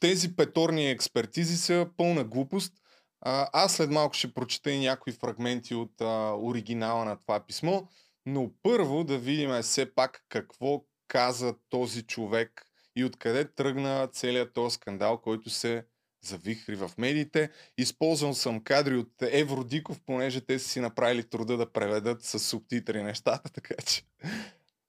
тези 0.00 0.36
петорни 0.36 0.90
експертизи 0.90 1.56
са 1.56 1.86
пълна 1.96 2.24
глупост. 2.24 2.74
А, 3.20 3.48
аз 3.52 3.74
след 3.74 3.90
малко 3.90 4.14
ще 4.14 4.34
прочета 4.34 4.70
и 4.70 4.80
някои 4.80 5.12
фрагменти 5.12 5.74
от 5.74 6.00
а, 6.00 6.34
оригинала 6.36 7.04
на 7.04 7.16
това 7.16 7.46
писмо, 7.46 7.82
но 8.26 8.50
първо 8.62 9.04
да 9.04 9.18
видим 9.18 9.62
все 9.62 9.94
пак 9.94 10.24
какво 10.28 10.84
каза 11.08 11.54
този 11.68 12.02
човек 12.02 12.66
и 12.96 13.04
откъде 13.04 13.52
тръгна 13.54 14.08
целият 14.12 14.54
този 14.54 14.74
скандал, 14.74 15.18
който 15.18 15.50
се 15.50 15.84
завихри 16.24 16.76
в 16.76 16.90
медиите. 16.98 17.50
Използвам 17.78 18.34
съм 18.34 18.64
кадри 18.64 18.96
от 18.96 19.12
Евродиков, 19.20 20.00
понеже 20.06 20.40
те 20.40 20.58
си 20.58 20.80
направили 20.80 21.28
труда 21.28 21.56
да 21.56 21.72
преведат 21.72 22.24
с 22.24 22.38
субтитри 22.38 23.02
нещата, 23.02 23.50
така 23.52 23.74
че 23.86 24.02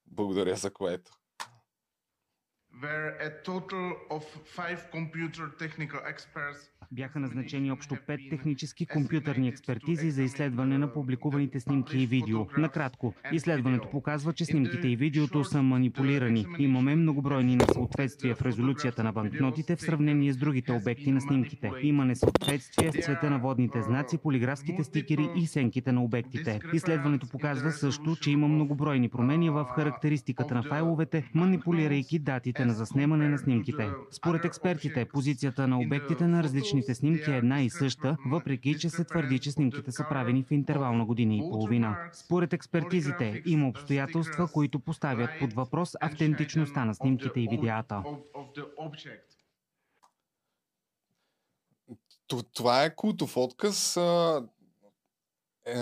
благодаря 0.06 0.56
за 0.56 0.70
което. 0.70 1.12
Where 2.82 3.16
a 3.20 3.30
total 3.44 3.96
of 4.10 4.24
five 4.44 4.90
computer 4.90 5.46
technical 5.58 6.00
experts 6.12 6.70
бяха 6.92 7.20
назначени 7.20 7.72
общо 7.72 7.96
пет 8.06 8.20
технически 8.30 8.86
компютърни 8.86 9.48
експертизи 9.48 10.10
за 10.10 10.22
изследване 10.22 10.78
на 10.78 10.92
публикуваните 10.92 11.60
снимки 11.60 11.98
и 11.98 12.06
видео. 12.06 12.46
Накратко, 12.58 13.14
изследването 13.32 13.90
показва, 13.90 14.32
че 14.32 14.44
снимките 14.44 14.88
и 14.88 14.96
видеото 14.96 15.44
са 15.44 15.62
манипулирани. 15.62 16.46
Имаме 16.58 16.96
многобройни 16.96 17.56
несъответствия 17.56 18.34
в 18.34 18.42
резолюцията 18.42 19.04
на 19.04 19.12
банкнотите 19.12 19.76
в 19.76 19.80
сравнение 19.80 20.32
с 20.32 20.36
другите 20.36 20.72
обекти 20.72 21.12
на 21.12 21.20
снимките. 21.20 21.70
Има 21.82 22.04
несъответствие 22.04 22.90
в 22.90 23.04
цвета 23.04 23.30
на 23.30 23.38
водните 23.38 23.82
знаци, 23.82 24.18
полиграфските 24.18 24.84
стикери 24.84 25.28
и 25.36 25.46
сенките 25.46 25.92
на 25.92 26.04
обектите. 26.04 26.60
Изследването 26.72 27.28
показва 27.28 27.72
също, 27.72 28.16
че 28.16 28.30
има 28.30 28.48
многобройни 28.48 29.08
промени 29.08 29.50
в 29.50 29.64
характеристиката 29.64 30.54
на 30.54 30.62
файловете, 30.62 31.30
манипулирайки 31.34 32.18
датите 32.18 32.63
на 32.64 32.74
заснемане 32.74 33.28
на 33.28 33.38
снимките. 33.38 33.88
Според 34.10 34.44
експертите, 34.44 35.04
позицията 35.04 35.68
на 35.68 35.80
обектите 35.80 36.26
на 36.26 36.42
различни 36.42 36.64
различните 36.64 36.94
снимки 36.94 37.30
е 37.30 37.36
една 37.36 37.62
и 37.62 37.70
съща, 37.70 38.16
въпреки 38.26 38.78
че 38.78 38.90
се 38.90 39.04
твърди, 39.04 39.38
че 39.38 39.52
снимките 39.52 39.92
са 39.92 40.06
правени 40.08 40.44
в 40.44 40.50
интервал 40.50 40.94
на 40.94 41.04
години 41.04 41.38
и 41.38 41.40
половина. 41.40 42.10
Според 42.12 42.52
експертизите 42.52 43.42
има 43.46 43.68
обстоятелства, 43.68 44.48
които 44.52 44.80
поставят 44.80 45.30
под 45.40 45.52
въпрос 45.52 45.92
автентичността 46.00 46.84
на 46.84 46.94
снимките 46.94 47.40
и 47.40 47.48
видеята. 47.50 48.02
Това 52.52 52.84
е 52.84 52.94
култов 52.94 53.36
отказ. 53.36 53.96
Е, 55.66 55.72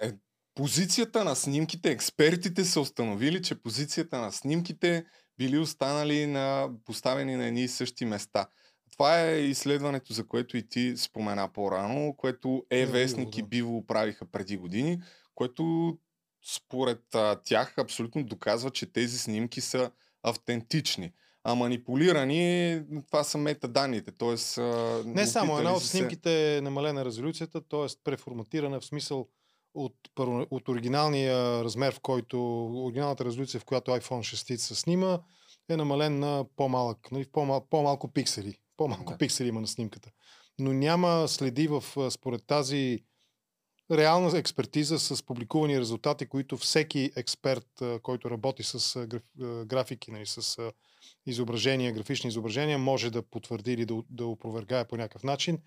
е, 0.00 0.12
позицията 0.54 1.24
на 1.24 1.36
снимките, 1.36 1.90
експертите 1.90 2.64
са 2.64 2.80
установили, 2.80 3.42
че 3.42 3.62
позицията 3.62 4.18
на 4.18 4.32
снимките 4.32 5.06
били 5.38 5.58
останали 5.58 6.26
на, 6.26 6.70
поставени 6.84 7.36
на 7.36 7.46
едни 7.46 7.62
и 7.62 7.68
същи 7.68 8.04
места. 8.04 8.46
Това 8.92 9.20
е 9.20 9.40
изследването, 9.40 10.12
за 10.12 10.26
което 10.26 10.56
и 10.56 10.68
ти 10.68 10.94
спомена 10.96 11.48
по-рано, 11.52 12.14
което 12.16 12.64
е 12.70 12.86
вестник 12.86 13.38
и 13.38 13.42
Биво 13.42 13.86
правиха 13.86 14.24
преди 14.24 14.56
години, 14.56 15.02
което 15.34 15.96
според 16.56 17.14
а, 17.14 17.40
тях 17.44 17.78
абсолютно 17.78 18.24
доказва, 18.24 18.70
че 18.70 18.92
тези 18.92 19.18
снимки 19.18 19.60
са 19.60 19.90
автентични. 20.22 21.12
А 21.44 21.54
манипулирани, 21.54 22.82
това 23.06 23.24
са 23.24 23.38
метаданните. 23.38 24.12
Тоест, 24.12 24.58
Не 25.04 25.26
само, 25.26 25.58
една 25.58 25.74
от 25.74 25.84
снимките 25.84 26.56
е 26.56 26.60
намалена 26.60 27.04
резолюцията, 27.04 27.60
т.е. 27.60 27.86
преформатирана 28.04 28.80
в 28.80 28.84
смисъл 28.84 29.28
от, 29.74 29.94
от 30.50 30.68
оригиналния 30.68 31.64
размер, 31.64 31.94
в 31.94 32.00
който, 32.00 32.66
оригиналната 32.84 33.24
резолюция, 33.24 33.60
в 33.60 33.64
която 33.64 33.90
iPhone 33.90 34.34
6 34.34 34.56
се 34.56 34.74
снима, 34.74 35.20
е 35.68 35.76
намален 35.76 36.18
на 36.18 36.44
по-малък, 36.56 37.12
нали, 37.12 37.26
по-мал, 37.32 37.66
по-малко 37.70 38.12
пиксели. 38.12 38.58
По-малко 38.76 39.12
да. 39.12 39.18
пиксели 39.18 39.48
има 39.48 39.60
на 39.60 39.66
снимката. 39.66 40.10
Но 40.58 40.72
няма 40.72 41.28
следи 41.28 41.68
в, 41.68 41.84
според 42.10 42.46
тази 42.46 43.04
реална 43.90 44.38
експертиза 44.38 44.98
с 44.98 45.22
публикувани 45.22 45.80
резултати, 45.80 46.26
които 46.26 46.56
всеки 46.56 47.10
експерт, 47.16 47.82
който 48.02 48.30
работи 48.30 48.62
с 48.62 49.06
графики, 49.66 50.10
нали, 50.10 50.26
с 50.26 50.72
изображения, 51.26 51.92
графични 51.92 52.28
изображения, 52.28 52.78
може 52.78 53.10
да 53.10 53.22
потвърди 53.22 53.72
или 53.72 53.86
да, 53.86 54.02
да 54.10 54.26
опровергае 54.26 54.88
по 54.88 54.96
някакъв 54.96 55.22
начин. 55.22 55.58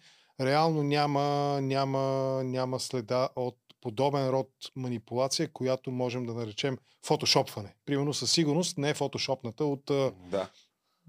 Реално 0.41 0.83
няма, 0.83 1.59
няма, 1.61 2.01
няма 2.43 2.79
следа 2.79 3.29
от 3.35 3.57
подобен 3.81 4.29
род 4.29 4.49
манипулация, 4.75 5.49
която 5.53 5.91
можем 5.91 6.25
да 6.25 6.33
наречем 6.33 6.77
фотошопване. 7.05 7.75
Примерно 7.85 8.13
със 8.13 8.31
сигурност 8.31 8.77
не 8.77 8.89
е 8.89 8.93
фотошопната 8.93 9.65
от 9.65 9.83
да 10.29 10.49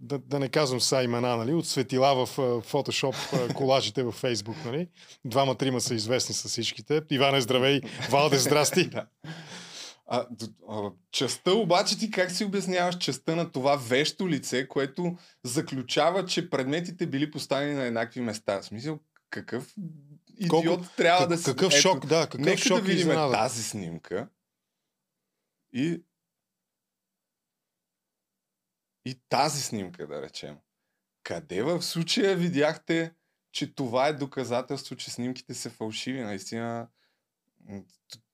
да, 0.03 0.19
да 0.19 0.39
не 0.39 0.49
казвам 0.49 0.81
са 0.81 1.03
имена, 1.03 1.37
нали, 1.37 1.55
от 1.55 1.69
светила 1.69 2.27
в 2.27 2.37
Photoshop 2.39 3.55
колажите 3.55 4.03
в 4.03 4.13
Facebook. 4.13 4.65
Нали. 4.65 4.89
Двама-трима 5.25 5.81
са 5.81 5.95
известни 5.95 6.35
с 6.35 6.49
всичките. 6.49 7.03
Иване, 7.11 7.41
здравей! 7.41 7.81
Валде, 8.11 8.39
здрасти! 8.39 8.89
да. 8.91 9.07
А, 10.07 10.27
а, 10.69 10.91
частта 11.13 11.53
обаче 11.53 11.99
ти 11.99 12.11
как 12.11 12.31
си 12.31 12.45
обясняваш 12.45 12.99
частта 12.99 13.35
на 13.35 13.53
това 13.53 13.77
вещо 13.77 14.29
лице, 14.29 14.69
което 14.69 15.17
заключава, 15.45 16.27
че 16.27 16.51
предметите 16.51 17.07
били 17.07 17.31
поставени 17.31 17.75
на 17.75 17.85
еднакви 17.85 18.21
места? 18.21 18.61
В 18.61 18.65
смисъл, 18.65 18.99
какъв 19.31 19.75
идиот 20.37 20.65
Колко, 20.65 20.97
трябва 20.97 21.27
да 21.27 21.39
си... 21.39 21.45
Какъв 21.45 21.73
шок, 21.73 21.97
Ето, 21.97 22.07
да, 22.07 22.23
какъв 22.23 22.41
нека 22.41 22.59
шок 22.59 22.81
да 22.81 22.85
видим 22.85 23.09
тази 23.09 23.63
снимка 23.63 24.29
и 25.73 26.03
и 29.05 29.21
тази 29.29 29.63
снимка, 29.63 30.07
да 30.07 30.23
речем. 30.23 30.57
Къде 31.23 31.63
в 31.63 31.83
случая 31.83 32.37
видяхте, 32.37 33.15
че 33.53 33.75
това 33.75 34.09
е 34.09 34.13
доказателство, 34.13 34.97
че 34.97 35.11
снимките 35.11 35.55
са 35.55 35.71
фалшиви? 35.71 36.21
Наистина, 36.21 36.89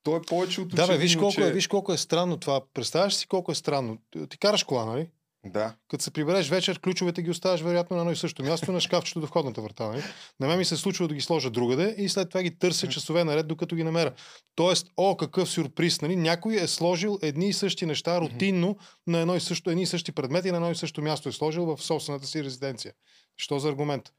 То 0.02 0.16
е 0.16 0.22
повече 0.22 0.60
от 0.60 0.68
Да, 0.68 0.86
бе, 0.86 0.96
виж 0.96 1.10
очевидно, 1.10 1.22
колко, 1.22 1.34
че... 1.34 1.48
е, 1.48 1.52
виж 1.52 1.66
колко 1.66 1.92
е 1.92 1.96
странно 1.96 2.36
това. 2.36 2.72
Представяш 2.74 3.14
си 3.14 3.26
колко 3.26 3.52
е 3.52 3.54
странно. 3.54 3.98
Ти 4.28 4.38
караш 4.38 4.64
кола, 4.64 4.84
нали? 4.84 5.10
Да. 5.46 5.74
Като 5.88 6.04
се 6.04 6.10
прибереш 6.10 6.48
вечер, 6.48 6.80
ключовете 6.80 7.22
ги 7.22 7.30
оставяш 7.30 7.60
вероятно 7.60 7.96
на 7.96 8.02
едно 8.02 8.12
и 8.12 8.16
също 8.16 8.42
място 8.42 8.72
на 8.72 8.80
шкафчето 8.80 9.20
до 9.20 9.26
входната 9.26 9.62
врата. 9.62 9.88
Нали? 9.88 10.02
На 10.40 10.46
мен 10.46 10.58
ми 10.58 10.64
се 10.64 10.76
случва 10.76 11.08
да 11.08 11.14
ги 11.14 11.20
сложа 11.20 11.50
другаде 11.50 11.94
и 11.98 12.08
след 12.08 12.28
това 12.28 12.42
ги 12.42 12.58
търся 12.58 12.88
часове 12.88 13.24
наред, 13.24 13.48
докато 13.48 13.76
ги 13.76 13.84
намеря. 13.84 14.12
Тоест, 14.54 14.86
о, 14.96 15.16
какъв 15.16 15.50
сюрприз, 15.50 16.00
нали? 16.00 16.16
Някой 16.16 16.54
е 16.54 16.66
сложил 16.66 17.18
едни 17.22 17.48
и 17.48 17.52
същи 17.52 17.86
неща 17.86 18.20
рутинно 18.20 18.76
на 19.06 19.18
едно 19.18 19.36
и 19.36 19.40
също, 19.40 19.70
едни 19.70 19.82
и 19.82 19.86
същи 19.86 20.12
предмети 20.12 20.50
на 20.50 20.56
едно 20.56 20.70
и 20.70 20.76
също 20.76 21.02
място 21.02 21.28
е 21.28 21.32
сложил 21.32 21.64
в 21.64 21.82
собствената 21.82 22.26
си 22.26 22.44
резиденция. 22.44 22.92
Що 23.36 23.58
за 23.58 23.68
аргумент? 23.68 24.12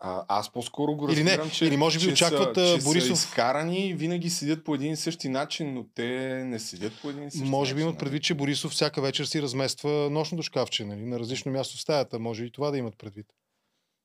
А, 0.00 0.24
аз 0.28 0.52
по-скоро 0.52 0.96
го 0.96 1.10
Или 1.10 1.24
не, 1.24 1.30
разбирам, 1.30 1.50
че, 1.50 1.66
или 1.66 1.76
може 1.76 1.98
би 1.98 2.04
че 2.04 2.10
очакват, 2.10 2.54
са, 2.54 2.78
че 2.78 2.84
Борисов- 2.84 3.18
са 3.18 3.28
изкарани 3.28 3.88
и 3.88 3.94
винаги 3.94 4.30
седят 4.30 4.64
по 4.64 4.74
един 4.74 4.92
и 4.92 4.96
същи 4.96 5.28
начин, 5.28 5.74
но 5.74 5.86
те 5.94 6.04
не 6.44 6.58
седят 6.58 6.92
по 7.02 7.10
един 7.10 7.26
и 7.26 7.30
същи 7.30 7.48
Може 7.48 7.74
би 7.74 7.80
имат 7.80 7.98
предвид, 7.98 8.22
че 8.22 8.34
Борисов 8.34 8.72
всяка 8.72 9.02
вечер 9.02 9.24
си 9.24 9.42
размества 9.42 10.10
нощното 10.10 10.42
шкафче, 10.42 10.84
нали? 10.84 11.04
на 11.04 11.18
различно 11.18 11.52
място 11.52 11.76
в 11.76 11.80
стаята. 11.80 12.18
Може 12.18 12.44
и 12.44 12.52
това 12.52 12.70
да 12.70 12.78
имат 12.78 12.98
предвид. 12.98 13.26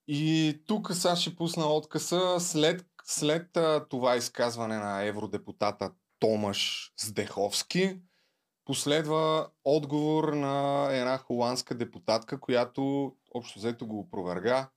И 0.07 0.60
тук 0.67 0.91
сега 0.93 1.15
ще 1.15 1.36
пусна 1.36 1.65
откъса 1.65 2.39
след, 2.39 2.86
след 3.05 3.57
а, 3.57 3.86
това 3.89 4.15
изказване 4.15 4.77
на 4.77 5.03
евродепутата 5.03 5.91
Томаш 6.19 6.91
Здеховски. 7.00 8.00
Последва 8.65 9.48
отговор 9.63 10.33
на 10.33 10.88
една 10.91 11.17
холандска 11.17 11.75
депутатка, 11.75 12.39
която 12.39 13.13
общо 13.33 13.60
взето 13.60 13.88
го 13.88 14.00
опроверга. 14.00 14.69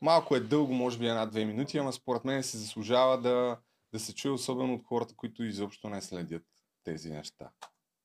Малко 0.00 0.36
е 0.36 0.40
дълго, 0.40 0.72
може 0.72 0.98
би 0.98 1.06
една-две 1.06 1.44
минути, 1.44 1.78
ама 1.78 1.92
според 1.92 2.24
мен 2.24 2.42
се 2.42 2.58
заслужава 2.58 3.20
да, 3.20 3.56
да 3.92 4.00
се 4.00 4.14
чуе, 4.14 4.30
особено 4.30 4.74
от 4.74 4.84
хората, 4.84 5.14
които 5.16 5.44
изобщо 5.44 5.88
не 5.88 6.02
следят 6.02 6.42
тези 6.84 7.10
неща. 7.10 7.50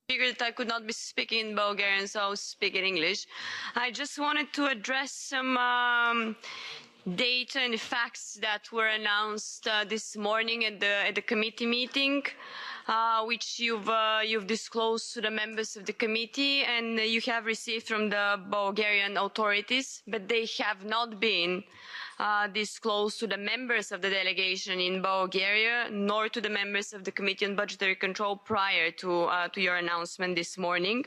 figured 0.10 0.42
I 0.42 0.52
could 0.52 0.68
not 0.68 0.86
be 0.86 0.94
speaking 0.94 1.40
in 1.48 1.56
Bulgarian, 1.56 2.08
so 2.08 2.20
I 2.26 2.28
was 2.28 2.42
speaking 2.42 2.86
English. 2.94 3.26
I 3.76 3.90
just 4.02 4.16
wanted 4.20 4.48
to 4.58 4.64
address 4.76 5.12
some 5.34 5.52
um, 5.58 6.36
data 7.16 7.60
and 7.60 7.80
facts 7.80 8.38
that 8.42 8.64
were 8.72 8.88
announced 8.88 9.68
uh, 9.68 9.86
this 9.94 10.16
morning 10.16 10.66
at 10.66 10.80
the 10.80 10.94
at 11.10 11.16
the 11.16 11.22
committee 11.22 11.66
meeting, 11.66 12.16
uh, 12.26 12.32
which 13.25 13.60
you've 13.60 13.90
uh, 13.90 14.20
you've 14.25 14.48
disclosed 14.48 15.13
to 15.13 15.22
the 15.22 15.32
members 15.32 15.75
of 15.75 15.86
the 15.86 15.94
committee 15.94 16.63
and 16.63 17.00
uh, 17.00 17.02
you 17.02 17.22
have 17.22 17.46
received 17.46 17.88
from 17.88 18.10
the 18.10 18.40
Bulgarian 18.50 19.18
authorities, 19.18 20.02
but 20.08 20.28
they 20.28 20.48
have 20.60 20.84
not 20.84 21.20
been 21.20 21.63
uh, 22.20 22.48
disclosed 22.48 23.20
to 23.20 23.28
the 23.28 23.38
members 23.38 23.92
of 23.92 24.02
the 24.02 24.10
delegation 24.10 24.80
in 24.80 25.02
Bulgaria, 25.02 25.88
nor 25.92 26.30
to 26.30 26.40
the 26.42 26.50
members 26.50 26.94
of 26.94 27.04
the 27.04 27.12
Committee 27.12 27.46
on 27.46 27.56
Budgetary 27.56 27.96
Control 27.96 28.36
prior 28.36 28.92
to, 28.92 29.24
uh, 29.24 29.48
to 29.50 29.62
your 29.62 29.78
announcement 29.78 30.36
this 30.36 30.58
morning. 30.58 31.06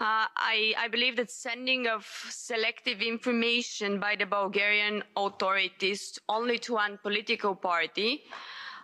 Uh, 0.00 0.26
I, 0.36 0.74
I 0.78 0.88
believe 0.88 1.16
that 1.16 1.30
sending 1.30 1.86
of 1.88 2.06
selective 2.30 3.00
information 3.02 3.98
by 3.98 4.16
the 4.16 4.26
Bulgarian 4.26 5.02
authorities 5.16 6.18
only 6.28 6.58
to 6.60 6.74
one 6.74 6.98
political 7.02 7.54
party 7.54 8.22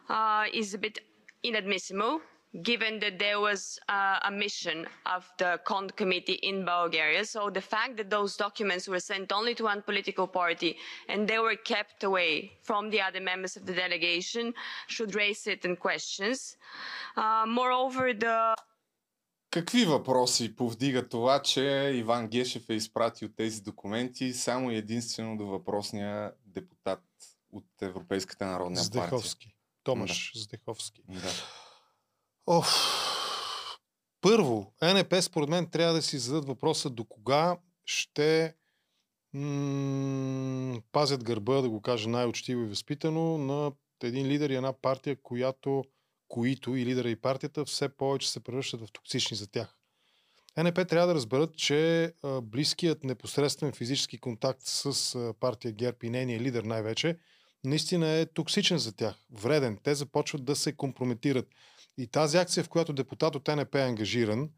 uh, 0.08 0.44
is 0.52 0.74
a 0.74 0.78
bit 0.78 0.98
inadmissible 1.42 2.20
given 2.62 2.98
that 2.98 3.18
there 3.18 3.40
was 3.40 3.78
uh, 3.88 4.18
a 4.24 4.30
mission 4.30 4.86
of 5.06 5.30
the 5.38 5.58
CONT 5.64 5.96
committee 5.96 6.38
in 6.42 6.64
Bulgaria. 6.64 7.24
So 7.24 7.48
the 7.48 7.62
fact 7.62 7.96
that 7.96 8.10
those 8.10 8.36
documents 8.36 8.86
were 8.86 9.00
sent 9.00 9.32
only 9.32 9.54
to 9.54 9.64
one 9.64 9.80
political 9.82 10.26
party 10.26 10.76
and 11.08 11.26
they 11.26 11.38
were 11.38 11.56
kept 11.56 12.04
away 12.04 12.52
from 12.62 12.90
the 12.90 13.00
other 13.00 13.20
members 13.20 13.56
of 13.56 13.64
the 13.64 13.72
delegation 13.72 14.52
should 14.86 15.14
raise 15.14 15.38
certain 15.38 15.76
questions. 15.76 16.56
Uh, 17.16 17.44
moreover, 17.46 18.12
the 18.12 18.54
Какви 19.50 19.84
въпроси 19.84 20.56
повдига 20.56 21.08
това, 21.08 21.42
че 21.42 21.92
Иван 21.94 22.28
Гешев 22.28 22.70
е 22.70 22.74
изпратил 22.74 23.28
тези 23.36 23.62
документи 23.62 24.32
само 24.32 24.70
и 24.70 24.76
единствено 24.76 25.36
до 25.36 25.46
въпросния 25.46 26.32
депутат 26.46 27.02
от 27.52 27.64
Европейската 27.82 28.46
народна 28.46 28.76
партия? 28.76 29.02
Здеховски. 29.02 29.51
Томаш 29.84 30.32
Здеховски. 30.34 31.02
Да. 31.08 31.32
Оф. 32.46 32.68
Първо, 34.20 34.74
НП 34.82 35.14
според 35.22 35.48
мен 35.48 35.70
трябва 35.70 35.94
да 35.94 36.02
си 36.02 36.18
зададат 36.18 36.48
въпроса 36.48 36.90
до 36.90 37.04
кога 37.04 37.56
ще 37.84 38.54
м- 39.32 40.80
пазят 40.92 41.24
гърба, 41.24 41.60
да 41.60 41.68
го 41.70 41.80
кажа 41.80 42.08
най-учтиво 42.08 42.62
и 42.62 42.68
възпитано, 42.68 43.38
на 43.38 43.72
един 44.02 44.26
лидер 44.26 44.50
и 44.50 44.54
една 44.54 44.72
партия, 44.72 45.16
която, 45.22 45.84
които 46.28 46.76
и 46.76 46.86
лидера 46.86 47.10
и 47.10 47.20
партията 47.20 47.64
все 47.64 47.88
повече 47.88 48.30
се 48.30 48.40
превръщат 48.40 48.80
в 48.80 48.92
токсични 48.92 49.36
за 49.36 49.50
тях. 49.50 49.76
НП 50.56 50.88
трябва 50.88 51.06
да 51.06 51.14
разберат, 51.14 51.56
че 51.56 52.12
близкият 52.42 53.04
непосредствен 53.04 53.72
физически 53.72 54.18
контакт 54.18 54.62
с 54.62 55.34
партия 55.40 55.72
ГЕРБ 55.72 55.98
и 56.02 56.10
нейния 56.10 56.40
лидер 56.40 56.62
най-вече, 56.62 57.18
наистина 57.64 58.08
е 58.08 58.26
токсичен 58.26 58.78
за 58.78 58.96
тях, 58.96 59.14
вреден. 59.30 59.78
Те 59.82 59.94
започват 59.94 60.44
да 60.44 60.56
се 60.56 60.76
компрометират. 60.76 61.48
И 61.98 62.06
тази 62.06 62.36
акция, 62.36 62.64
в 62.64 62.68
която 62.68 62.92
депутат 62.92 63.34
от 63.34 63.48
НП 63.48 63.74
е 63.74 63.82
ангажиран, 63.82 64.50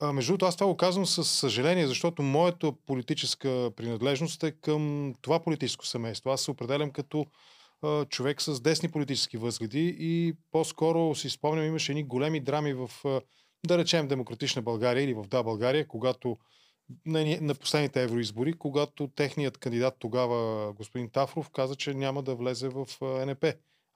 а, 0.00 0.12
между 0.12 0.32
другото, 0.32 0.46
аз 0.46 0.56
това 0.56 0.66
го 0.66 0.76
казвам 0.76 1.06
с 1.06 1.24
съжаление, 1.24 1.86
защото 1.86 2.22
моята 2.22 2.72
политическа 2.86 3.70
принадлежност 3.76 4.42
е 4.42 4.50
към 4.50 5.14
това 5.22 5.42
политическо 5.42 5.86
семейство. 5.86 6.30
Аз 6.30 6.40
се 6.40 6.50
определям 6.50 6.90
като 6.90 7.26
а, 7.82 8.04
човек 8.04 8.42
с 8.42 8.60
десни 8.60 8.90
политически 8.90 9.36
възгледи 9.36 9.96
и 9.98 10.34
по-скоро 10.50 11.14
си 11.14 11.30
спомням, 11.30 11.66
имаше 11.66 11.92
едни 11.92 12.04
големи 12.04 12.40
драми 12.40 12.74
в, 12.74 12.90
а, 13.04 13.20
да 13.66 13.78
речем, 13.78 14.08
Демократична 14.08 14.62
България 14.62 15.04
или 15.04 15.14
в 15.14 15.24
Да 15.28 15.42
България, 15.42 15.88
когато 15.88 16.36
на, 17.06 17.38
на 17.40 17.54
последните 17.54 18.02
евроизбори, 18.02 18.52
когато 18.52 19.08
техният 19.08 19.58
кандидат 19.58 19.96
тогава, 19.98 20.72
господин 20.72 21.10
Тафров, 21.10 21.50
каза, 21.50 21.76
че 21.76 21.94
няма 21.94 22.22
да 22.22 22.34
влезе 22.34 22.68
в 22.68 22.86
НП, 23.26 23.44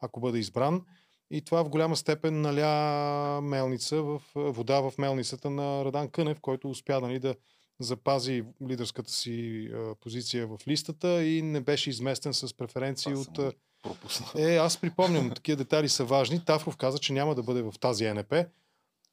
ако 0.01 0.21
бъде 0.21 0.39
избран. 0.39 0.83
И 1.31 1.43
това 1.43 1.65
в 1.65 1.69
голяма 1.69 1.97
степен 1.97 2.41
наля 2.41 3.41
мелница 3.41 4.03
в, 4.03 4.23
вода 4.35 4.81
в 4.81 4.93
мелницата 4.99 5.51
на 5.51 5.85
Радан 5.85 6.09
Кънев, 6.09 6.41
който 6.41 6.71
успя 6.71 7.01
нали, 7.01 7.19
да 7.19 7.35
запази 7.81 8.45
лидерската 8.69 9.11
си 9.11 9.69
а, 9.75 9.95
позиция 9.95 10.47
в 10.47 10.59
листата 10.69 11.25
и 11.25 11.43
не 11.43 11.61
беше 11.61 11.91
изместен 11.91 12.35
с 12.35 12.57
преференции 12.57 13.15
от... 13.15 13.37
съм 13.37 13.47
а, 13.47 13.53
Пропуснал. 13.83 14.29
Е, 14.47 14.57
аз 14.57 14.81
припомням, 14.81 15.31
такива 15.31 15.57
детали 15.57 15.89
са 15.89 16.05
важни. 16.05 16.45
Тафров 16.45 16.77
каза, 16.77 16.99
че 16.99 17.13
няма 17.13 17.35
да 17.35 17.43
бъде 17.43 17.63
в 17.63 17.75
тази 17.81 18.13
НП. 18.13 18.35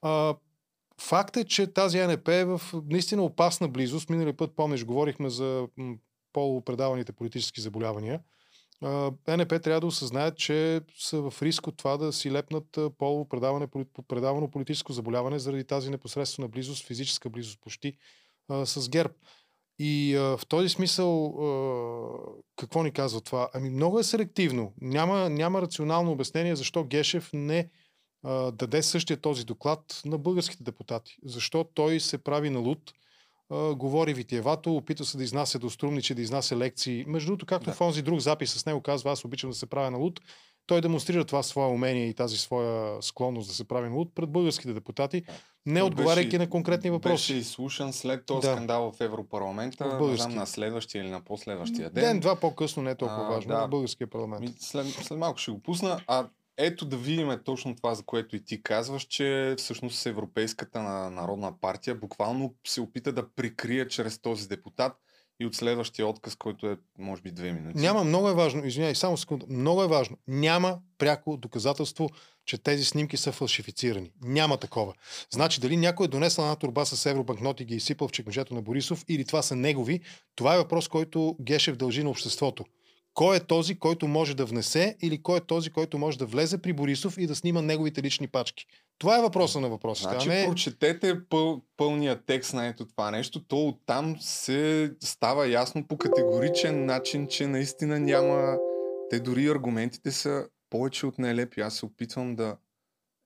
А, 0.01 0.35
факт 1.07 1.37
е, 1.37 1.43
че 1.43 1.67
тази 1.67 1.99
НП 1.99 2.27
е 2.27 2.45
в 2.45 2.61
наистина 2.89 3.23
опасна 3.23 3.67
близост. 3.67 4.09
Миналия 4.09 4.37
път, 4.37 4.55
помниш, 4.55 4.85
говорихме 4.85 5.29
за 5.29 5.67
полупредаваните 6.33 7.11
политически 7.11 7.61
заболявания. 7.61 8.19
НП 9.27 9.61
трябва 9.63 9.79
да 9.81 9.87
осъзнаят, 9.87 10.37
че 10.37 10.81
са 10.97 11.21
в 11.21 11.41
риск 11.41 11.67
от 11.67 11.77
това 11.77 11.97
да 11.97 12.13
си 12.13 12.31
лепнат 12.31 12.65
поли- 12.97 13.85
предавано 14.07 14.51
политическо 14.51 14.93
заболяване 14.93 15.39
заради 15.39 15.63
тази 15.63 15.89
непосредствена 15.89 16.47
близост, 16.47 16.85
физическа 16.85 17.29
близост 17.29 17.59
почти 17.61 17.93
с 18.65 18.89
ГЕРБ. 18.89 19.13
И 19.79 20.15
в 20.17 20.41
този 20.47 20.69
смисъл, 20.69 21.33
какво 22.55 22.83
ни 22.83 22.91
казва 22.91 23.21
това? 23.21 23.49
Ами 23.53 23.69
много 23.69 23.99
е 23.99 24.03
селективно. 24.03 24.73
Няма, 24.81 25.29
няма 25.29 25.61
рационално 25.61 26.11
обяснение 26.11 26.55
защо 26.55 26.83
Гешев 26.83 27.29
не 27.33 27.69
а, 28.23 28.51
даде 28.51 28.83
същия 28.83 29.17
този 29.17 29.45
доклад 29.45 30.01
на 30.05 30.17
българските 30.17 30.63
депутати. 30.63 31.17
Защо 31.25 31.63
той 31.63 31.99
се 31.99 32.17
прави 32.17 32.49
на 32.49 32.59
луд, 32.59 32.93
а, 33.49 33.75
говори 33.75 34.13
витиевато, 34.13 34.75
опитва 34.75 35.05
се 35.05 35.17
да 35.17 35.23
изнася 35.23 35.59
до 35.59 35.69
струмниче, 35.69 36.15
да 36.15 36.21
изнася 36.21 36.57
лекции. 36.57 37.05
Между 37.07 37.27
другото, 37.27 37.45
както 37.45 37.65
Да. 37.65 37.73
в 37.73 37.81
онзи 37.81 38.01
друг 38.01 38.19
запис 38.19 38.51
с 38.51 38.65
него 38.65 38.81
казва, 38.81 39.11
аз 39.11 39.25
обичам 39.25 39.49
да 39.49 39.55
се 39.55 39.65
правя 39.65 39.91
на 39.91 39.97
луд, 39.97 40.19
той 40.65 40.81
демонстрира 40.81 41.25
това 41.25 41.43
свое 41.43 41.67
умение 41.67 42.07
и 42.07 42.13
тази 42.13 42.37
своя 42.37 43.01
склонност 43.03 43.47
да 43.49 43.55
се 43.55 43.67
прави 43.67 43.89
на 43.89 43.95
луд 43.95 44.11
пред 44.15 44.29
българските 44.29 44.73
депутати, 44.73 45.23
не 45.65 45.79
Той 45.79 45.87
отговаряйки 45.87 46.27
беше- 46.27 46.37
на 46.37 46.49
конкретни 46.49 46.89
въпроси. 46.89 47.13
Беше 47.33 47.39
изслушан 47.39 47.93
след 47.93 48.25
този 48.25 48.47
Да. 48.47 48.53
скандал 48.53 48.91
в 48.91 49.01
Европарламента, 49.01 49.89
В 49.89 50.09
не 50.09 50.17
знам 50.17 50.35
на 50.35 50.45
следващия 50.45 51.01
или 51.03 51.09
на 51.09 51.21
последващия 51.21 51.89
ден. 51.89 52.03
Ден-два 52.03 52.35
по-късно 52.35 52.83
не 52.83 52.91
е 52.91 52.95
толкова 52.95 53.25
А, 53.25 53.29
важно. 53.29 53.49
да. 53.49 53.65
В 53.67 53.69
българския 53.69 54.07
парламент. 54.07 54.51
След, 54.59 54.87
след 54.87 55.17
малко 55.17 55.39
ще 55.39 55.51
го 55.51 55.59
пусна. 55.59 56.01
А 56.07 56.27
ето 56.57 56.85
да 56.85 56.97
видим 56.97 57.39
точно 57.45 57.75
това, 57.75 57.95
за 57.95 58.03
което 58.03 58.35
и 58.35 58.43
ти 58.43 58.63
казваш, 58.63 59.03
че 59.03 59.55
всъщност 59.57 60.05
Европейската 60.05 60.81
на- 60.81 61.09
народна 61.09 61.59
партия 61.61 61.95
буквално 61.95 62.55
се 62.67 62.81
опита 62.81 63.13
да 63.13 63.29
прикрие 63.35 63.87
чрез 63.87 64.19
този 64.19 64.47
депутат 64.47 64.93
и 65.39 65.45
от 65.45 65.55
следващия 65.55 66.07
отказ, 66.07 66.35
който 66.35 66.67
е 66.67 66.77
може 66.97 67.21
би 67.21 67.31
две 67.31 67.51
минути. 67.51 67.79
Няма, 67.79 68.03
много 68.03 68.29
е 68.29 68.33
важно, 68.33 68.65
извинявай, 68.65 68.95
само 68.95 69.17
секунда, 69.17 69.45
много 69.49 69.83
е 69.83 69.87
важно. 69.87 70.17
Няма 70.27 70.79
пряко 70.97 71.37
доказателство, 71.37 72.09
че 72.45 72.57
тези 72.57 72.85
снимки 72.85 73.17
са 73.17 73.31
фалшифицирани. 73.31 74.11
Няма 74.23 74.57
такова. 74.57 74.93
Значи 75.29 75.61
дали 75.61 75.77
някой 75.77 76.05
е 76.05 76.07
донесъл 76.07 76.43
една 76.43 76.55
турба 76.55 76.85
с 76.85 77.05
евробанкноти 77.05 77.63
и 77.63 77.65
ги 77.65 77.73
е 77.73 77.77
изсипал 77.77 78.07
в 78.07 78.11
чекмеджето 78.11 78.53
на 78.53 78.61
Борисов 78.61 79.05
или 79.07 79.25
това 79.25 79.41
са 79.41 79.55
негови, 79.55 79.99
това 80.35 80.55
е 80.55 80.57
въпрос, 80.57 80.87
който 80.87 81.35
Гешев 81.41 81.75
дължи 81.75 82.03
на 82.03 82.09
обществото. 82.09 82.65
Кой 83.13 83.37
е 83.37 83.39
този, 83.39 83.79
който 83.79 84.07
може 84.07 84.35
да 84.35 84.45
внесе 84.45 84.97
или 85.01 85.23
кой 85.23 85.37
е 85.37 85.41
този, 85.41 85.69
който 85.69 85.97
може 85.97 86.17
да 86.17 86.25
влезе 86.25 86.57
при 86.57 86.73
Борисов 86.73 87.17
и 87.17 87.27
да 87.27 87.35
снима 87.35 87.61
неговите 87.61 88.03
лични 88.03 88.27
пачки. 88.27 88.65
Това 88.97 89.17
е 89.17 89.21
въпроса 89.21 89.59
на 89.59 89.69
въпросите. 89.69 90.09
Значи, 90.09 90.29
а 90.29 90.33
не... 90.33 90.45
прочетете 90.45 91.25
пъл, 91.29 91.61
пълния 91.77 92.25
текст 92.25 92.53
на 92.53 92.67
ето 92.67 92.85
това 92.85 93.11
нещо, 93.11 93.43
то 93.43 93.67
оттам 93.67 94.15
се 94.19 94.91
става 94.99 95.47
ясно 95.47 95.87
по 95.87 95.97
категоричен 95.97 96.85
начин, 96.85 97.27
че 97.27 97.47
наистина 97.47 97.99
няма... 97.99 98.57
Те 99.09 99.19
дори 99.19 99.47
аргументите 99.47 100.11
са 100.11 100.47
повече 100.69 101.05
от 101.05 101.19
нелепи. 101.19 101.61
Аз 101.61 101.75
се 101.75 101.85
опитвам 101.85 102.35
да 102.35 102.57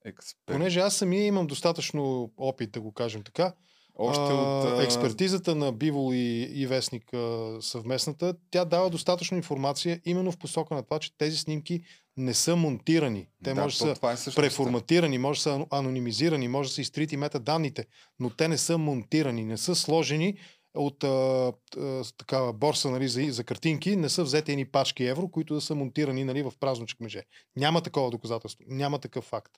експерт. 0.06 0.56
Понеже 0.56 0.80
аз 0.80 0.96
самия 0.96 1.26
имам 1.26 1.48
достатъчно 1.48 2.32
опит, 2.38 2.72
да 2.72 2.82
го 2.82 2.92
кажем 2.92 3.24
така, 3.24 3.54
Още 3.96 4.22
от... 4.22 4.66
а, 4.66 4.84
експертизата 4.84 5.56
на 5.56 5.72
Бивол 5.72 6.14
и, 6.14 6.50
и 6.54 6.68
Вестник 6.68 7.14
а, 7.14 7.58
съвместната, 7.62 8.36
тя 8.52 8.66
дава 8.66 8.90
достатъчно 8.90 9.38
информация 9.38 10.02
именно 10.06 10.32
в 10.32 10.38
посока 10.38 10.76
на 10.76 10.84
това, 10.84 11.00
че 11.00 11.18
тези 11.18 11.38
снимки 11.38 11.82
не 12.18 12.34
са 12.34 12.56
монтирани. 12.56 13.28
Те 13.44 13.54
да, 13.54 13.62
може 13.62 13.86
да 13.86 13.96
са 14.18 14.32
е 14.32 14.34
преформатирани, 14.36 15.18
може 15.18 15.38
да 15.38 15.42
са 15.42 15.66
анонимизирани, 15.72 16.48
може 16.48 16.70
да 16.70 16.74
са 16.74 16.82
изтрити 16.82 17.18
метаданните, 17.18 17.86
но 18.20 18.30
те 18.30 18.48
не 18.48 18.58
са 18.58 18.78
монтирани, 18.78 19.44
не 19.44 19.58
са 19.58 19.76
сложени 19.76 20.38
от 20.76 21.04
а, 21.04 21.54
а, 21.78 22.04
такава 22.18 22.54
борса 22.54 22.92
нали, 22.92 23.08
за, 23.08 23.22
за 23.30 23.44
картинки, 23.44 23.96
не 23.96 24.10
са 24.10 24.24
взети 24.24 24.52
едни 24.52 24.66
пачки 24.66 25.04
евро, 25.04 25.28
които 25.28 25.54
да 25.54 25.62
са 25.62 25.76
монтирани 25.76 26.24
нали, 26.24 26.44
в 26.44 26.54
празно 26.60 26.86
чекмеже. 26.86 27.24
Няма 27.56 27.82
такова 27.82 28.12
доказателство, 28.12 28.66
няма 28.68 29.00
такъв 29.00 29.24
факт. 29.24 29.52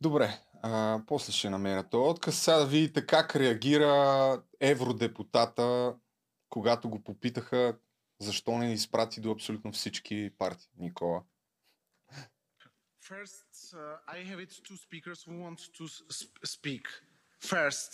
Добре, 0.00 0.40
а, 0.62 1.02
после 1.06 1.32
ще 1.32 1.50
намеря 1.50 1.88
този 1.88 2.10
отказ. 2.10 2.38
Сега 2.38 2.56
да 2.56 2.66
видите 2.66 3.06
как 3.06 3.36
реагира 3.36 4.42
евродепутата, 4.60 5.94
когато 6.48 6.88
го 6.88 7.04
попитаха 7.04 7.78
защо 8.20 8.58
не 8.58 8.72
изпрати 8.72 9.20
до 9.20 9.30
абсолютно 9.30 9.72
всички 9.72 10.30
партии, 10.38 10.70
Никола. 10.78 11.22
First, 13.12 13.50
uh, 13.74 13.98
I 14.16 14.18
have 14.30 14.40
it 14.44 14.50
two 14.68 14.78
speakers 14.86 15.20
who 15.26 15.34
want 15.44 15.60
to 15.78 15.84
speak. 16.54 16.84
First, 17.52 17.90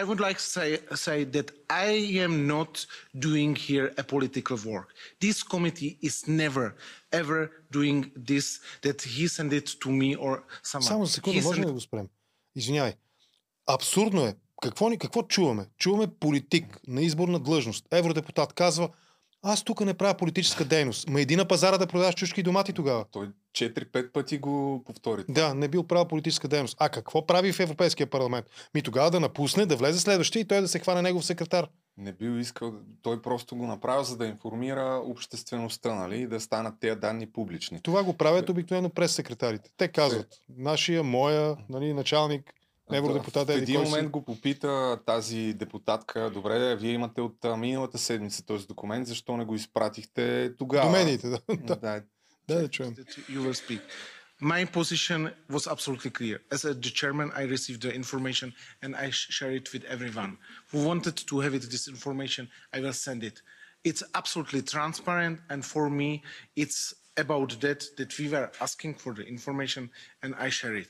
I 0.00 0.02
would 0.08 0.20
like 0.26 0.38
to 0.38 0.48
say, 0.56 0.68
say 1.06 1.18
that 1.36 1.48
I 1.70 1.90
am 2.24 2.34
not 2.54 2.72
doing 3.26 3.54
here 3.68 3.86
a 4.02 4.04
political 4.14 4.56
work. 4.72 4.88
This 5.20 5.38
committee 5.52 5.92
is 6.08 6.16
never, 6.26 6.66
ever 7.20 7.40
doing 7.70 8.00
this, 8.30 8.46
that 8.82 8.98
he 9.02 9.24
sent 9.28 9.52
it 9.52 9.68
to 9.82 9.88
me 10.00 10.16
or 10.16 10.42
someone. 10.62 10.88
Само 10.88 11.06
за 11.06 11.12
секунда, 11.12 11.40
He 11.40 11.44
може 11.44 11.60
ли 11.60 11.64
sent 11.64 11.66
да 11.66 11.72
го 11.72 11.80
спрем? 11.80 12.08
Извинявай. 12.56 12.94
Абсурдно 13.66 14.26
е. 14.26 14.36
Какво, 14.62 14.88
ни, 14.88 14.98
какво 14.98 15.22
чуваме? 15.22 15.66
Чуваме 15.78 16.06
политик 16.20 16.80
на 16.86 17.02
изборна 17.02 17.40
длъжност. 17.40 17.86
Евродепутат 17.90 18.52
казва, 18.52 18.88
аз 19.41 19.63
тук 19.63 19.81
не 19.81 19.93
правя 19.93 20.17
политическа 20.17 20.65
дейност. 20.65 21.09
Ма 21.09 21.21
иди 21.21 21.35
на 21.35 21.45
пазара 21.45 21.77
да 21.77 21.87
продаваш 21.87 22.15
чушки 22.15 22.39
и 22.39 22.43
домати 22.43 22.73
тогава. 22.73 23.05
Той 23.11 23.29
4-5 23.57 24.11
пъти 24.11 24.37
го 24.37 24.83
повтори. 24.85 25.23
Да, 25.29 25.53
не 25.53 25.67
бил 25.67 25.83
правил 25.83 26.05
политическа 26.05 26.47
дейност. 26.47 26.77
А 26.79 26.89
какво 26.89 27.25
прави 27.25 27.53
в 27.53 27.59
Европейския 27.59 28.07
парламент? 28.07 28.45
Ми 28.73 28.81
тогава 28.81 29.11
да 29.11 29.19
напусне, 29.19 29.65
да 29.65 29.75
влезе 29.75 29.99
следващия 29.99 30.39
и 30.41 30.45
той 30.45 30.61
да 30.61 30.67
се 30.67 30.79
хване 30.79 31.01
негов 31.01 31.25
секретар. 31.25 31.67
Не 31.97 32.13
бил 32.13 32.39
искал, 32.39 32.73
той 33.01 33.21
просто 33.21 33.55
го 33.55 33.67
направил, 33.67 34.03
за 34.03 34.17
да 34.17 34.25
информира 34.25 35.01
обществеността, 35.05 35.95
нали, 35.95 36.21
и 36.21 36.27
да 36.27 36.39
станат 36.39 36.73
тези 36.79 36.99
данни 36.99 37.31
публични. 37.31 37.81
Това 37.81 38.03
го 38.03 38.13
правят 38.13 38.49
обикновено 38.49 38.89
през 38.89 39.11
секретарите. 39.11 39.69
Те 39.77 39.87
казват, 39.87 40.27
нашия, 40.57 41.03
моя, 41.03 41.57
нали, 41.69 41.93
началник, 41.93 42.53
евродепутат 42.91 43.47
В 43.47 43.51
еди 43.51 43.61
един 43.61 43.75
кой 43.75 43.85
си. 43.85 43.91
момент 43.91 44.09
го 44.09 44.25
попита 44.25 44.99
тази 45.05 45.53
депутатка, 45.53 46.29
добре, 46.29 46.75
вие 46.75 46.91
имате 46.91 47.21
от 47.21 47.37
миналата 47.57 47.97
седмица 47.97 48.45
този 48.45 48.67
документ, 48.67 49.07
защо 49.07 49.37
не 49.37 49.45
го 49.45 49.55
изпратихте 49.55 50.53
тогава? 50.57 50.85
До 50.85 50.91
медиите, 50.91 51.29
да. 51.29 51.39
да. 51.49 51.75
Да, 51.75 52.01
Да, 52.47 52.61
да 52.61 52.69
чуем. 52.69 52.95
that 52.95 53.17
you 53.29 53.39
will 53.41 53.53
speak. 53.53 53.81
My 54.41 54.65
position 54.79 55.19
was 55.51 55.67
absolutely 55.67 56.11
clear. 56.19 56.37
As 56.55 56.61
a, 56.63 56.73
the 56.85 56.91
chairman, 56.99 57.27
I 57.41 57.43
received 57.55 57.81
the 57.81 57.93
information 58.01 58.47
and 58.83 58.91
I 59.05 59.07
sh- 59.11 59.27
share 59.37 59.53
it 59.59 59.67
with 59.73 59.83
everyone. 59.95 60.31
Who 60.71 60.79
wanted 60.89 61.17
to 61.29 61.35
have 61.43 61.53
it, 61.57 61.63
this 61.75 61.85
information, 61.95 62.43
I 62.75 62.79
will 62.83 62.97
send 63.07 63.21
it. 63.29 63.37
It's 63.89 64.03
absolutely 64.19 64.61
transparent, 64.75 65.35
and 65.51 65.59
for 65.73 65.85
me, 65.99 66.09
it's 66.63 66.79
about 67.23 67.49
that 67.63 67.81
that 67.97 68.11
we 68.19 68.25
were 68.33 68.49
asking 68.65 68.93
for 69.03 69.11
the 69.19 69.25
information 69.35 69.83
and 70.23 70.31
I 70.45 70.49
share 70.59 70.75
it. 70.83 70.87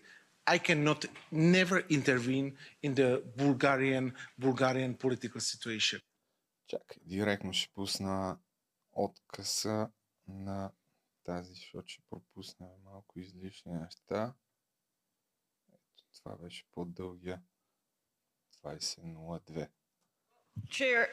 I 0.49 0.59
cannot 0.59 1.07
never 1.31 1.85
intervene 1.89 2.57
in 2.83 2.95
the 2.95 3.23
Bulgarian 3.37 4.13
Bulgarian 4.39 4.95
political 4.95 5.41
situation. 5.41 6.01
Чакай, 6.67 6.99
директно 7.03 7.53
ще 7.53 7.73
пусна 7.75 8.39
откъса 8.93 9.91
на 10.29 10.73
тази, 11.25 11.55
защото 11.55 11.89
ще 11.89 12.03
пропусна 12.11 12.69
малко 12.85 13.19
излишни 13.19 13.73
неща. 13.73 14.35
Ето, 15.73 16.05
това 16.19 16.37
беше 16.37 16.65
по-дългия. 16.73 17.43
20.02. 18.65 19.69
Chair, 20.69 21.09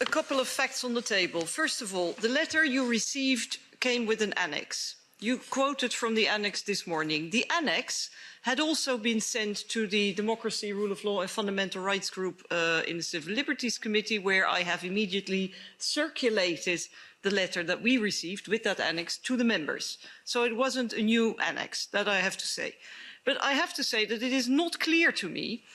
a 0.00 0.06
couple 0.06 0.40
of 0.40 0.48
facts 0.48 0.82
on 0.82 0.94
the 0.94 1.02
table. 1.02 1.44
First 1.44 1.82
of 1.82 1.94
all, 1.94 2.12
the 2.14 2.32
letter 2.40 2.64
you 2.64 2.82
received 2.98 3.58
came 3.80 4.06
with 4.06 4.20
an 4.22 4.32
annex. 4.44 4.96
You 5.21 5.37
quoted 5.37 5.93
from 5.93 6.15
the 6.15 6.29
annex 6.29 6.61
this 6.61 6.87
morning. 6.87 7.31
The 7.31 7.45
annex 7.51 8.09
had 8.43 8.61
also 8.61 8.97
been 8.97 9.19
sent 9.19 9.67
to 9.67 9.85
the 9.85 10.13
Democracy, 10.13 10.71
Rule 10.71 10.93
of 10.93 11.03
Law 11.03 11.19
and 11.19 11.29
Fundamental 11.29 11.81
Rights 11.81 12.09
Group 12.09 12.41
uh, 12.49 12.83
in 12.87 12.95
the 12.95 13.03
Civil 13.03 13.33
Liberties 13.33 13.77
Committee, 13.77 14.17
where 14.17 14.47
I 14.47 14.61
have 14.61 14.85
immediately 14.85 15.51
circulated 15.77 16.87
the 17.21 17.31
letter 17.31 17.63
that 17.63 17.81
we 17.81 17.97
received 17.97 18.47
with 18.47 18.63
that 18.63 18.79
annex 18.79 19.17
to 19.17 19.35
the 19.35 19.43
members. 19.43 19.97
So 20.23 20.45
it 20.45 20.55
wasn't 20.55 20.93
a 20.93 21.01
new 21.01 21.35
annex, 21.45 21.87
that 21.87 22.07
I 22.07 22.19
have 22.21 22.37
to 22.37 22.47
say. 22.47 22.75
But 23.25 23.43
I 23.43 23.51
have 23.51 23.73
to 23.73 23.83
say 23.83 24.05
that 24.05 24.23
it 24.23 24.31
is 24.31 24.47
not 24.47 24.79
clear 24.79 25.11
to 25.11 25.27
me 25.27 25.65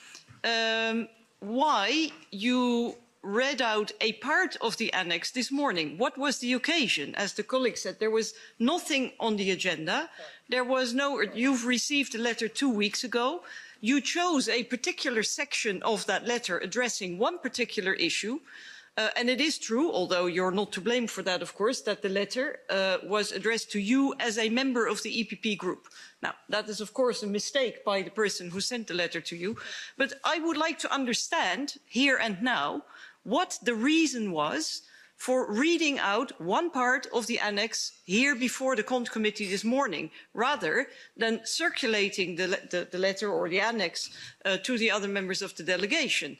um, 0.42 1.06
why 1.40 2.12
you 2.30 2.96
read 3.24 3.62
out 3.62 3.90
a 4.00 4.12
part 4.12 4.56
of 4.60 4.76
the 4.76 4.92
annex 4.92 5.30
this 5.30 5.50
morning. 5.50 5.96
What 5.96 6.18
was 6.18 6.38
the 6.38 6.52
occasion? 6.52 7.14
As 7.14 7.32
the 7.32 7.42
colleague 7.42 7.78
said, 7.78 7.98
there 7.98 8.10
was 8.10 8.34
nothing 8.58 9.12
on 9.18 9.36
the 9.36 9.50
agenda. 9.50 10.10
There 10.48 10.62
was 10.62 10.92
no, 10.92 11.20
you've 11.22 11.64
received 11.64 12.14
a 12.14 12.18
letter 12.18 12.48
two 12.48 12.68
weeks 12.68 13.02
ago. 13.02 13.42
You 13.80 14.00
chose 14.00 14.48
a 14.48 14.64
particular 14.64 15.22
section 15.22 15.82
of 15.82 16.06
that 16.06 16.26
letter 16.26 16.58
addressing 16.58 17.18
one 17.18 17.38
particular 17.38 17.94
issue. 17.94 18.40
Uh, 18.96 19.08
and 19.16 19.28
it 19.28 19.40
is 19.40 19.58
true, 19.58 19.90
although 19.90 20.26
you're 20.26 20.52
not 20.52 20.70
to 20.70 20.80
blame 20.80 21.08
for 21.08 21.22
that, 21.22 21.42
of 21.42 21.52
course, 21.54 21.80
that 21.80 22.00
the 22.00 22.08
letter 22.08 22.60
uh, 22.70 22.98
was 23.02 23.32
addressed 23.32 23.72
to 23.72 23.80
you 23.80 24.14
as 24.20 24.38
a 24.38 24.48
member 24.48 24.86
of 24.86 25.02
the 25.02 25.10
EPP 25.10 25.58
group. 25.58 25.88
Now, 26.22 26.34
that 26.48 26.68
is, 26.68 26.80
of 26.80 26.94
course, 26.94 27.22
a 27.22 27.26
mistake 27.26 27.84
by 27.84 28.02
the 28.02 28.10
person 28.10 28.50
who 28.50 28.60
sent 28.60 28.86
the 28.86 28.94
letter 28.94 29.20
to 29.20 29.34
you. 29.34 29.56
But 29.98 30.12
I 30.22 30.38
would 30.38 30.56
like 30.56 30.78
to 30.80 30.92
understand 30.92 31.74
here 31.86 32.16
and 32.16 32.40
now 32.40 32.84
what 33.24 33.58
the 33.62 33.74
reason 33.74 34.30
was 34.30 34.82
for 35.16 35.50
reading 35.50 35.98
out 35.98 36.38
one 36.40 36.70
part 36.70 37.06
of 37.12 37.26
the 37.26 37.38
annex 37.38 37.92
here 38.04 38.34
before 38.34 38.76
the 38.76 38.82
Cont 38.82 39.10
Committee 39.10 39.48
this 39.48 39.64
morning, 39.64 40.10
rather 40.34 40.86
than 41.16 41.40
circulating 41.44 42.36
the, 42.36 42.46
the, 42.70 42.88
the 42.90 42.98
letter 42.98 43.30
or 43.30 43.48
the 43.48 43.60
annex 43.60 44.10
uh, 44.44 44.56
to 44.58 44.76
the 44.76 44.90
other 44.90 45.08
members 45.08 45.40
of 45.40 45.54
the 45.56 45.62
delegation. 45.62 46.36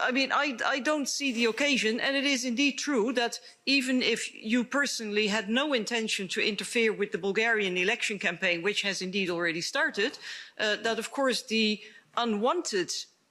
I 0.00 0.10
mean, 0.10 0.32
I, 0.32 0.56
I 0.66 0.80
don't 0.80 1.08
see 1.08 1.32
the 1.32 1.44
occasion, 1.46 2.00
and 2.00 2.16
it 2.16 2.24
is 2.24 2.44
indeed 2.44 2.78
true 2.78 3.12
that 3.12 3.38
even 3.66 4.02
if 4.02 4.34
you 4.34 4.64
personally 4.64 5.26
had 5.26 5.48
no 5.48 5.74
intention 5.74 6.28
to 6.28 6.40
interfere 6.40 6.92
with 6.92 7.12
the 7.12 7.18
Bulgarian 7.18 7.76
election 7.76 8.18
campaign, 8.18 8.62
which 8.62 8.82
has 8.82 9.02
indeed 9.02 9.28
already 9.28 9.60
started, 9.60 10.18
uh, 10.58 10.76
that 10.76 10.98
of 10.98 11.10
course 11.10 11.42
the 11.42 11.80
unwanted 12.16 12.90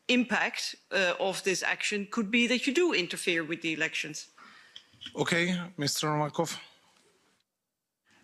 impact 0.10 0.76
uh, 0.91 1.30
of 1.30 1.43
this 1.43 1.63
action 1.63 2.08
could 2.12 2.30
be 2.32 2.48
that 2.48 2.62
you 2.67 2.74
do 2.74 2.93
interfere 2.93 3.43
with 3.43 3.62
the 3.62 3.74
elections. 3.74 4.17
Okay, 5.15 5.45
Mr. 5.78 6.02
Romakov. 6.10 6.58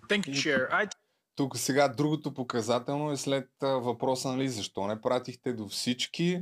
Thank 0.09 0.27
you, 0.27 0.33
Chair. 0.33 0.69
I 0.71 0.87
Тук 1.35 1.57
сега 1.57 1.87
другото 1.87 2.33
показателно 2.33 3.11
е 3.11 3.17
след 3.17 3.49
въпроса, 3.61 4.31
нали, 4.31 4.49
защо 4.49 4.87
не 4.87 5.01
пратихте 5.01 5.53
до 5.53 5.67
всички, 5.67 6.41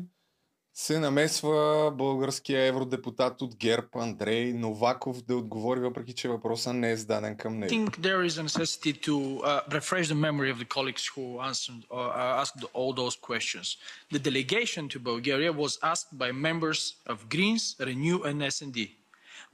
се 0.75 0.99
намесва 0.99 1.91
българския 1.91 2.65
евродепутат 2.65 3.41
от 3.41 3.55
ГЕРБ 3.55 3.88
Андрей 3.95 4.53
Новаков 4.53 5.21
да 5.21 5.38
отговори, 5.38 5.79
въпреки 5.79 6.13
че 6.13 6.29
въпросът 6.29 6.75
не 6.75 6.91
е 6.91 6.97
зададен 6.97 7.38
към 7.38 7.59
него. 7.59 7.73
think 7.73 7.99
there 7.99 8.23
is 8.29 8.38
a 8.38 8.43
necessity 8.43 8.93
to 9.07 9.15
uh, 9.41 9.62
refresh 9.69 10.07
the 10.07 10.19
memory 10.27 10.49
of 10.53 10.57
the 10.63 10.69
colleagues 10.75 11.05
who 11.13 11.23
answered 11.49 11.81
uh, 11.91 12.41
asked 12.41 12.63
all 12.73 12.91
those 13.01 13.15
questions. 13.29 13.67
The 14.15 14.21
delegation 14.29 14.83
to 14.93 14.97
Bulgaria 15.12 15.51
was 15.63 15.73
asked 15.91 16.12
by 16.23 16.29
members 16.49 16.79
of 17.13 17.17
Greens, 17.33 17.63
Renew, 17.89 18.17
and 18.27 18.36
SND. 18.55 18.79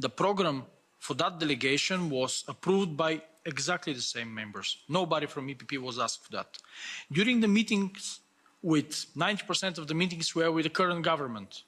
The 0.06 0.12
program 0.22 0.58
for 1.06 1.14
that 1.22 1.34
delegation 1.44 2.00
was 2.10 2.32
approved 2.54 2.94
by 3.06 3.12
exactly 3.46 3.94
the 3.94 4.08
same 4.16 4.30
members. 4.42 4.68
Nobody 5.00 5.28
from 5.34 5.44
EPP 5.54 5.72
was 5.88 5.96
asked 6.06 6.22
for 6.26 6.32
that. 6.38 6.50
During 7.18 7.38
the 7.46 7.52
meetings, 7.58 8.20
with 8.62 9.06
90% 9.16 9.78
of 9.78 9.88
the 9.88 9.94
meetings 9.94 10.36
were 10.36 10.52
with 10.52 10.64
the 10.64 10.70
current 10.70 11.04
government. 11.04 11.64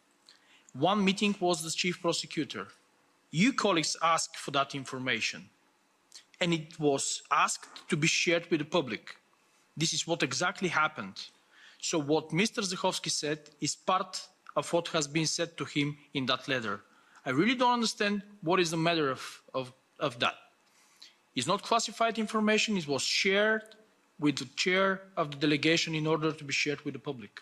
One 0.74 1.04
meeting 1.04 1.36
was 1.40 1.64
the 1.64 1.72
chief 1.72 2.02
prosecutor. 2.02 2.68
You 3.32 3.54
colleagues 3.54 3.96
asked 4.02 4.38
for 4.38 4.52
that 4.52 4.76
information, 4.76 5.50
and 6.40 6.54
it 6.54 6.80
was 6.80 7.22
asked 7.32 7.88
to 7.90 7.96
be 7.96 8.08
shared 8.08 8.50
with 8.50 8.60
the 8.60 8.66
public. 8.66 9.16
This 9.78 9.94
is 9.94 10.06
what 10.06 10.24
exactly 10.24 10.68
happened. 10.68 11.18
So 11.80 11.98
what 11.98 12.30
Mr. 12.30 12.62
Zachovsky 12.62 13.10
said 13.10 13.40
is 13.62 13.76
part 13.76 14.22
of 14.56 14.72
what 14.74 14.90
has 14.90 15.08
been 15.08 15.26
said 15.26 15.58
to 15.58 15.66
him 15.66 15.98
in 16.14 16.26
that 16.26 16.48
letter. 16.48 16.82
I 17.26 17.30
really 17.30 17.56
don't 17.56 17.74
understand 17.74 18.24
what 18.42 18.60
is 18.60 18.72
the 18.72 18.78
matter 18.78 19.10
of, 19.10 19.42
of, 19.54 19.72
of 20.00 20.20
that. 20.20 20.36
It's 21.36 21.48
not 21.48 21.62
classified 21.62 22.20
information, 22.20 22.76
it 22.78 22.88
was 22.88 23.02
shared 23.02 23.64
with 24.22 24.38
the 24.38 24.46
chair 24.56 25.02
of 25.18 25.32
the 25.32 25.38
delegation 25.38 25.96
in 25.96 26.08
order 26.08 26.32
to 26.32 26.44
be 26.44 26.54
shared 26.54 26.80
with 26.86 26.94
the 26.94 27.00
public. 27.00 27.42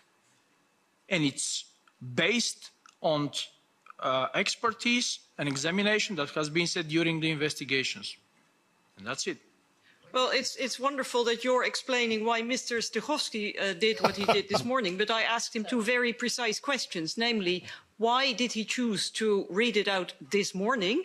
And 1.08 1.22
it's 1.22 1.66
based 2.14 2.70
on 3.02 3.30
uh, 4.00 4.28
expertise 4.34 5.20
and 5.38 5.48
examination 5.48 6.16
that 6.16 6.30
has 6.30 6.48
been 6.48 6.66
said 6.66 6.88
during 6.88 7.20
the 7.20 7.30
investigations. 7.30 8.16
And 8.96 9.06
that's 9.06 9.26
it. 9.26 9.36
Well, 10.12 10.30
it's, 10.30 10.56
it's 10.56 10.80
wonderful 10.80 11.22
that 11.24 11.44
you're 11.44 11.64
explaining 11.64 12.24
why 12.24 12.42
Mr. 12.42 12.78
Stichovsky 12.78 13.60
uh, 13.60 13.74
did 13.74 14.00
what 14.00 14.16
he 14.16 14.24
did 14.24 14.48
this 14.48 14.64
morning, 14.64 14.96
but 14.96 15.10
I 15.10 15.22
asked 15.22 15.54
him 15.54 15.64
two 15.64 15.82
very 15.82 16.12
precise 16.12 16.58
questions, 16.58 17.16
namely, 17.16 17.64
why 17.98 18.32
did 18.32 18.52
he 18.52 18.64
choose 18.64 19.10
to 19.10 19.46
read 19.50 19.76
it 19.76 19.86
out 19.86 20.14
this 20.32 20.52
morning? 20.52 21.04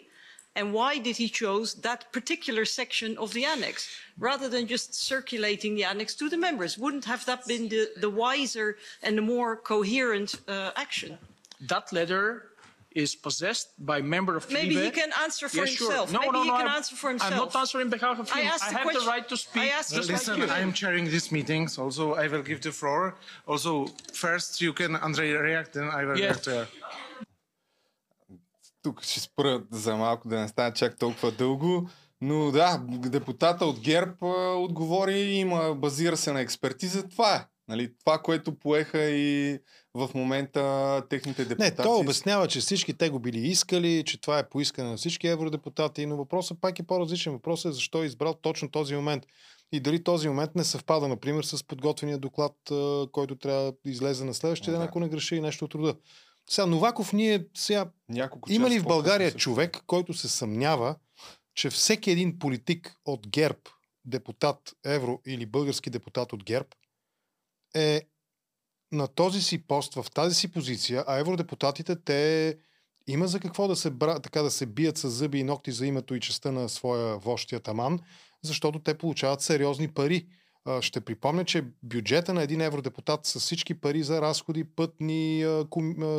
And 0.58 0.74
why 0.74 0.98
did 1.00 1.18
he 1.18 1.28
choose 1.28 1.74
that 1.76 2.12
particular 2.14 2.64
section 2.66 3.18
of 3.18 3.34
the 3.34 3.44
annex 3.46 3.90
rather 4.18 4.48
than 4.48 4.68
just 4.68 4.96
circulating 4.96 5.76
the 5.76 5.84
annex 5.84 6.16
to 6.16 6.30
the 6.30 6.38
members? 6.38 6.78
Wouldn't 6.78 7.06
have 7.06 7.26
that 7.26 7.46
been 7.46 7.68
the, 7.68 7.90
the 8.00 8.10
wiser 8.10 8.78
and 9.04 9.18
the 9.18 9.22
more 9.22 9.58
coherent 9.58 10.36
uh, 10.48 10.72
action? 10.78 11.18
That 11.60 11.92
letter 11.92 12.52
is 12.92 13.14
possessed 13.14 13.68
by 13.86 13.98
a 13.98 14.04
member 14.04 14.38
of 14.38 14.50
Maybe 14.50 14.76
Libe. 14.76 14.86
he 14.86 14.92
can 14.92 15.12
answer 15.22 15.50
for 15.50 15.58
Yes, 15.58 15.70
sure. 15.72 15.88
himself. 15.92 16.14
No, 16.14 16.20
Maybe 16.22 16.32
no, 16.32 16.44
he 16.44 16.48
no, 16.48 16.58
can 16.58 16.68
I'm- 16.68 16.78
answer 16.78 16.96
for 16.96 17.10
himself. 17.10 17.34
I'm 17.34 17.38
not 17.40 17.56
answering 17.58 17.84
on 17.88 17.90
behalf 17.90 18.20
of 18.20 18.32
I 18.32 18.42
him. 18.42 18.48
asked 18.54 18.64
I 18.64 18.72
the 18.72 18.78
have 18.78 18.94
the 18.94 19.06
right 19.14 19.28
to 19.28 19.36
speak. 19.36 19.64
I 19.64 19.68
asked 19.78 19.90
the 19.90 19.98
just 19.98 20.10
like 20.30 20.38
Listen. 20.38 20.50
I 20.50 20.60
am 20.62 20.72
chairing 20.72 21.04
these 21.04 21.30
meetings. 21.30 21.78
Also, 21.78 22.14
I 22.14 22.30
will 22.30 22.42
give 22.42 22.62
the 22.62 22.72
floor. 22.72 23.16
Also, 23.46 23.88
first 24.14 24.62
you 24.62 24.72
can, 24.72 24.96
Andrei, 24.96 25.34
react, 25.34 25.74
then 25.74 25.90
I 25.90 26.06
will 26.06 26.18
Yes. 26.18 26.48
react. 26.48 26.72
Тук 28.86 29.04
ще 29.04 29.20
спра 29.20 29.64
за 29.72 29.96
малко 29.96 30.28
да 30.28 30.40
не 30.40 30.48
стане 30.48 30.74
чак 30.74 30.98
толкова 30.98 31.32
дълго. 31.32 31.90
Но 32.22 32.52
да, 32.52 32.84
депутата 32.90 33.66
от 33.66 33.80
ГЕРБ 33.80 34.16
а, 34.22 34.54
отговори, 34.54 35.20
има, 35.20 35.76
базира 35.76 36.18
се 36.18 36.34
на 36.34 36.42
експертиза. 36.42 37.08
Това 37.10 37.36
е. 37.36 37.46
Нали, 37.68 37.94
това, 38.00 38.18
което 38.18 38.60
поеха 38.60 39.02
и 39.04 39.60
в 39.94 40.10
момента 40.16 41.04
техните 41.10 41.46
депутати. 41.46 41.76
Не, 41.78 41.84
той 41.84 42.00
обяснява, 42.00 42.48
че 42.48 42.60
всички 42.60 42.94
те 42.94 43.10
го 43.10 43.20
били 43.20 43.40
искали, 43.40 44.04
че 44.06 44.22
това 44.22 44.40
е 44.40 44.50
поискане 44.50 44.90
на 44.90 44.98
всички 44.98 45.28
евродепутати, 45.28 46.06
но 46.06 46.18
въпросът 46.18 46.62
пак 46.62 46.80
е 46.80 46.84
по-различен. 46.84 47.34
Въпросът 47.34 47.70
е 47.70 47.74
защо 47.74 48.04
е 48.04 48.06
избрал 48.06 48.34
точно 48.34 48.72
този 48.72 48.96
момент. 48.96 49.24
И 49.72 49.80
дали 49.80 50.04
този 50.04 50.28
момент 50.28 50.56
не 50.56 50.64
съвпада, 50.64 51.08
например, 51.08 51.44
с 51.44 51.64
подготвения 51.64 52.18
доклад, 52.18 52.56
който 53.12 53.36
трябва 53.36 53.74
да 53.86 53.92
излезе 53.92 54.26
на 54.26 54.34
следващия 54.34 54.74
ден, 54.74 54.82
ако 54.82 55.00
не 55.00 55.10
греши 55.10 55.36
и 55.36 55.42
нещо 55.42 55.66
от 55.66 55.76
рода. 55.76 55.96
Сега, 56.50 56.66
Новаков, 56.66 57.14
ние 57.14 57.46
сега 57.58 57.92
Няколко 58.10 58.52
има 58.52 58.70
ли 58.70 58.80
в 58.80 58.84
България 58.84 59.28
също. 59.28 59.40
човек, 59.40 59.84
който 59.88 60.14
се 60.14 60.30
съмнява, 60.30 60.96
че 61.56 61.70
всеки 61.70 62.12
един 62.12 62.40
политик 62.40 62.96
от 63.06 63.28
ГЕРБ, 63.28 63.60
депутат, 64.06 64.74
евро 64.86 65.22
или 65.26 65.46
български 65.46 65.90
депутат 65.90 66.34
от 66.34 66.44
ГЕРБ, 66.44 66.68
е 67.76 68.02
на 68.92 69.08
този 69.08 69.42
си 69.42 69.68
пост, 69.68 69.94
в 69.96 70.06
тази 70.14 70.36
си 70.36 70.52
позиция, 70.52 71.04
а 71.08 71.18
евродепутатите, 71.18 71.96
те 71.96 72.58
има 73.08 73.28
за 73.28 73.40
какво 73.40 73.68
да 73.68 73.76
се, 73.76 73.90
бра, 73.90 74.20
така 74.20 74.42
да 74.42 74.52
се 74.52 74.66
бият 74.66 74.98
с 74.98 75.10
зъби 75.10 75.40
и 75.40 75.44
ногти 75.44 75.72
за 75.72 75.86
името 75.86 76.16
и 76.16 76.20
честа 76.20 76.52
на 76.52 76.70
своя 76.70 77.18
вождия 77.18 77.60
таман, 77.60 78.00
защото 78.42 78.80
те 78.80 78.98
получават 78.98 79.42
сериозни 79.42 79.94
пари. 79.94 80.28
Ще 80.82 81.02
припомня, 81.02 81.46
че 81.46 81.64
бюджета 81.84 82.34
на 82.34 82.44
един 82.44 82.62
евродепутат 82.62 83.26
с 83.26 83.40
всички 83.40 83.74
пари 83.74 84.04
за 84.04 84.22
разходи, 84.22 84.64
пътни, 84.64 85.46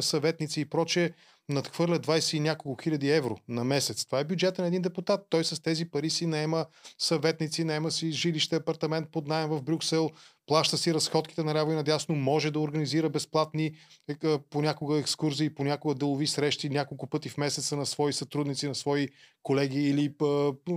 съветници 0.00 0.60
и 0.60 0.64
прочее, 0.64 1.10
надхвърля 1.48 1.98
20 1.98 2.36
и 2.36 2.40
няколко 2.40 2.82
хиляди 2.82 3.10
евро 3.10 3.36
на 3.48 3.64
месец. 3.64 4.04
Това 4.04 4.20
е 4.20 4.24
бюджета 4.24 4.62
на 4.62 4.68
един 4.68 4.82
депутат. 4.82 5.26
Той 5.30 5.44
с 5.44 5.62
тези 5.62 5.90
пари 5.90 6.10
си 6.10 6.26
наема 6.26 6.66
съветници, 6.98 7.64
наема 7.64 7.90
си 7.90 8.12
жилище, 8.12 8.56
апартамент 8.56 9.08
под 9.12 9.26
найем 9.26 9.48
в 9.48 9.62
Брюксел, 9.62 10.10
плаща 10.46 10.78
си 10.78 10.94
разходките 10.94 11.42
наляво 11.42 11.72
и 11.72 11.74
надясно, 11.74 12.14
може 12.14 12.50
да 12.50 12.60
организира 12.60 13.08
безплатни 13.08 13.66
е, 14.08 14.14
к- 14.14 14.40
понякога 14.50 14.98
екскурзии, 14.98 15.54
понякога 15.54 15.94
делови 15.94 16.26
срещи 16.26 16.68
няколко 16.68 17.06
пъти 17.06 17.28
в 17.28 17.38
месеца 17.38 17.76
на 17.76 17.86
свои 17.86 18.12
сътрудници, 18.12 18.68
на 18.68 18.74
свои 18.74 19.08
колеги 19.42 19.88
или 19.88 20.14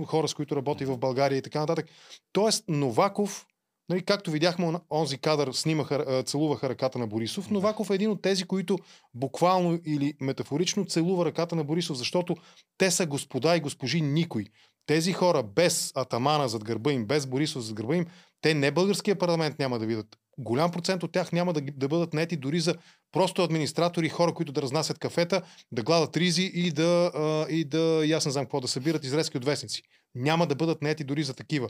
хора, 0.06 0.28
с 0.28 0.34
които 0.34 0.56
работи 0.56 0.84
в 0.84 0.98
България 0.98 1.36
и 1.36 1.42
така 1.42 1.60
нататък. 1.60 1.86
Тоест, 2.32 2.64
Новаков, 2.68 3.46
нали, 3.90 4.02
както 4.02 4.30
видяхме, 4.30 4.66
он- 4.66 4.80
онзи 4.90 5.18
кадър 5.18 5.52
снимаха, 5.52 6.22
целуваха 6.26 6.68
ръката 6.68 6.98
на 6.98 7.06
Борисов. 7.06 7.50
Новаков 7.50 7.90
е 7.90 7.94
един 7.94 8.10
от 8.10 8.22
тези, 8.22 8.44
които 8.44 8.78
буквално 9.14 9.80
или 9.86 10.14
метафорично 10.20 10.84
целува 10.84 11.24
ръката 11.24 11.56
на 11.56 11.64
Борисов, 11.64 11.96
защото 11.96 12.36
те 12.78 12.90
са 12.90 13.06
господа 13.06 13.56
и 13.56 13.60
госпожи 13.60 14.00
никой. 14.00 14.44
Тези 14.86 15.12
хора 15.12 15.42
без 15.42 15.92
атамана 15.94 16.48
зад 16.48 16.64
гърба 16.64 16.92
им, 16.92 17.06
без 17.06 17.26
Борисов 17.26 17.62
зад 17.62 17.74
гърба 17.74 17.96
им, 17.96 18.06
те 18.40 18.54
не 18.54 18.70
българския 18.70 19.18
парламент 19.18 19.58
няма 19.58 19.78
да 19.78 19.86
видят. 19.86 20.06
Голям 20.38 20.70
процент 20.70 21.02
от 21.02 21.12
тях 21.12 21.32
няма 21.32 21.52
да, 21.52 21.60
да 21.60 21.88
бъдат 21.88 22.14
нети 22.14 22.36
дори 22.36 22.60
за 22.60 22.74
просто 23.12 23.42
администратори, 23.42 24.08
хора, 24.08 24.34
които 24.34 24.52
да 24.52 24.62
разнасят 24.62 24.98
кафета, 24.98 25.42
да 25.72 25.82
гладат 25.82 26.16
ризи 26.16 26.50
и 26.54 26.70
да, 26.70 27.10
а, 27.14 27.46
и 27.50 27.64
да 27.64 28.02
и 28.04 28.12
аз 28.12 28.26
не 28.26 28.32
знам 28.32 28.44
какво, 28.44 28.60
да 28.60 28.68
събират 28.68 29.04
изрезки 29.04 29.36
от 29.36 29.44
вестници. 29.44 29.82
Няма 30.14 30.46
да 30.46 30.54
бъдат 30.54 30.82
нети 30.82 31.04
дори 31.04 31.22
за 31.22 31.34
такива. 31.34 31.68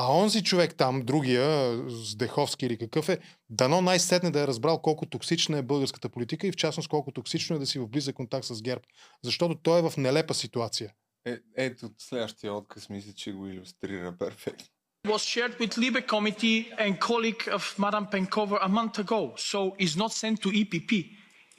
А 0.00 0.12
онзи 0.12 0.42
човек 0.42 0.74
там, 0.74 1.02
другия, 1.02 1.78
Здеховски 1.88 2.66
или 2.66 2.78
какъв 2.78 3.08
е, 3.08 3.18
дано 3.50 3.80
най-сетне 3.80 4.30
да 4.30 4.40
е 4.40 4.46
разбрал 4.46 4.78
колко 4.78 5.06
токсична 5.06 5.58
е 5.58 5.62
българската 5.62 6.08
политика 6.08 6.46
и 6.46 6.52
в 6.52 6.56
частност 6.56 6.88
колко 6.88 7.12
токсично 7.12 7.56
е 7.56 7.58
да 7.58 7.66
си 7.66 7.78
в 7.78 7.88
близък 7.88 8.16
контакт 8.16 8.46
с 8.46 8.62
ГЕРБ. 8.62 8.80
Защото 9.24 9.54
той 9.54 9.78
е 9.78 9.82
в 9.82 9.96
нелепа 9.96 10.34
ситуация. 10.34 10.92
Е, 11.26 11.38
ето, 11.56 11.90
следващия 11.98 12.54
отказ 12.54 12.88
мисля, 12.88 13.12
че 13.12 13.32
го 13.32 13.46
иллюстрира 13.46 14.16
перфектно. 14.18 14.66
was 15.06 15.22
shared 15.34 15.54
with 15.60 15.72
Libe 15.82 16.02
committee 16.14 16.58
and 16.84 16.92
colleague 17.08 17.44
of 17.58 17.62
Madame 17.84 18.06
Penkova 18.14 18.56
a 18.68 18.70
month 18.78 18.96
ago. 19.04 19.20
So 19.50 19.58
it's 19.82 19.96
not 20.02 20.12
sent 20.22 20.36
to 20.44 20.48
EPP. 20.60 20.92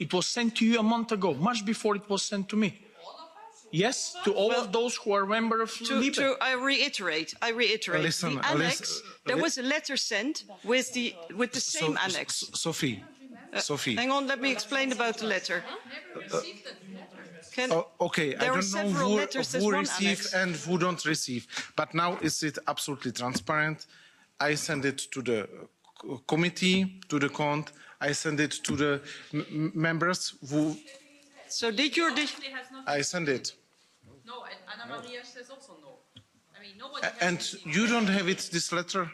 It 0.04 0.10
was 0.14 0.26
sent 0.36 0.50
to 0.58 0.62
you 0.68 0.76
a 0.84 0.86
month 0.94 1.10
ago, 1.18 1.30
much 1.48 1.60
before 1.72 1.94
it 2.00 2.06
was 2.12 2.22
sent 2.30 2.44
to 2.52 2.56
me. 2.62 2.70
Yes, 3.72 4.16
to 4.24 4.32
all 4.32 4.52
of 4.52 4.72
those 4.72 4.96
who 4.96 5.12
are 5.12 5.24
member 5.26 5.62
of 5.62 5.70
To, 5.88 5.94
Libe. 6.00 6.14
to, 6.14 6.36
I 6.40 6.54
reiterate, 6.54 7.34
I 7.40 7.50
reiterate. 7.50 8.02
Listen, 8.02 8.34
the 8.34 8.40
uh, 8.40 8.52
annex, 8.54 8.80
listen, 8.80 9.06
uh, 9.06 9.10
there 9.26 9.36
was 9.36 9.58
a 9.58 9.62
letter 9.62 9.96
sent 9.96 10.44
with 10.64 10.92
the 10.92 11.14
with 11.36 11.52
the 11.52 11.60
same 11.60 11.94
So- 11.94 12.00
annex. 12.02 12.42
S- 12.42 12.60
Sophie, 12.60 13.04
Sophie. 13.58 13.94
Hang 13.94 14.10
on, 14.10 14.26
let 14.26 14.40
me 14.40 14.50
explain 14.50 14.90
about 14.92 15.18
the 15.18 15.26
letter. 15.26 15.62
Can, 17.52 17.72
Oh, 17.72 17.88
okay, 18.00 18.34
I 18.34 18.38
There 18.38 18.50
are 18.52 18.60
don't 18.60 18.72
know 18.72 18.80
several 18.82 19.10
who, 19.10 19.16
letters, 19.16 19.52
there's 19.52 19.64
who 19.64 19.70
one 19.72 19.80
receive 19.80 20.18
annex. 20.18 20.34
and 20.34 20.54
who 20.56 20.78
don't 20.78 21.04
receive. 21.04 21.46
But 21.76 21.94
now 21.94 22.16
is 22.22 22.42
it 22.42 22.58
absolutely 22.68 23.12
transparent? 23.12 23.86
I 24.38 24.54
send 24.54 24.84
it 24.84 24.98
to 25.12 25.20
the 25.22 25.40
uh, 25.42 26.16
committee, 26.28 27.00
to 27.08 27.18
the 27.18 27.28
cont. 27.28 27.72
I 28.00 28.12
send 28.12 28.40
it 28.40 28.52
to 28.64 28.76
the 28.76 29.02
m- 29.34 29.46
m- 29.50 29.72
members 29.74 30.34
who 30.48 30.76
so 31.48 31.72
did 31.72 31.96
your 31.96 32.14
did, 32.14 32.30
I 32.86 33.00
send 33.02 33.28
it. 33.28 33.52
No, 34.30 34.36
and 34.50 34.58
Anna 34.72 34.86
Maria 34.94 35.22
says 35.24 35.50
also 35.50 35.72
no. 35.86 35.92
I 36.56 36.62
mean, 36.62 36.74
nobody 36.78 37.02
has 37.06 37.14
And 37.28 37.36
received 37.38 37.74
you 37.76 37.84
don't 37.92 38.06
have 38.18 38.28
it, 38.34 38.40
this 38.52 38.66
letter? 38.78 39.04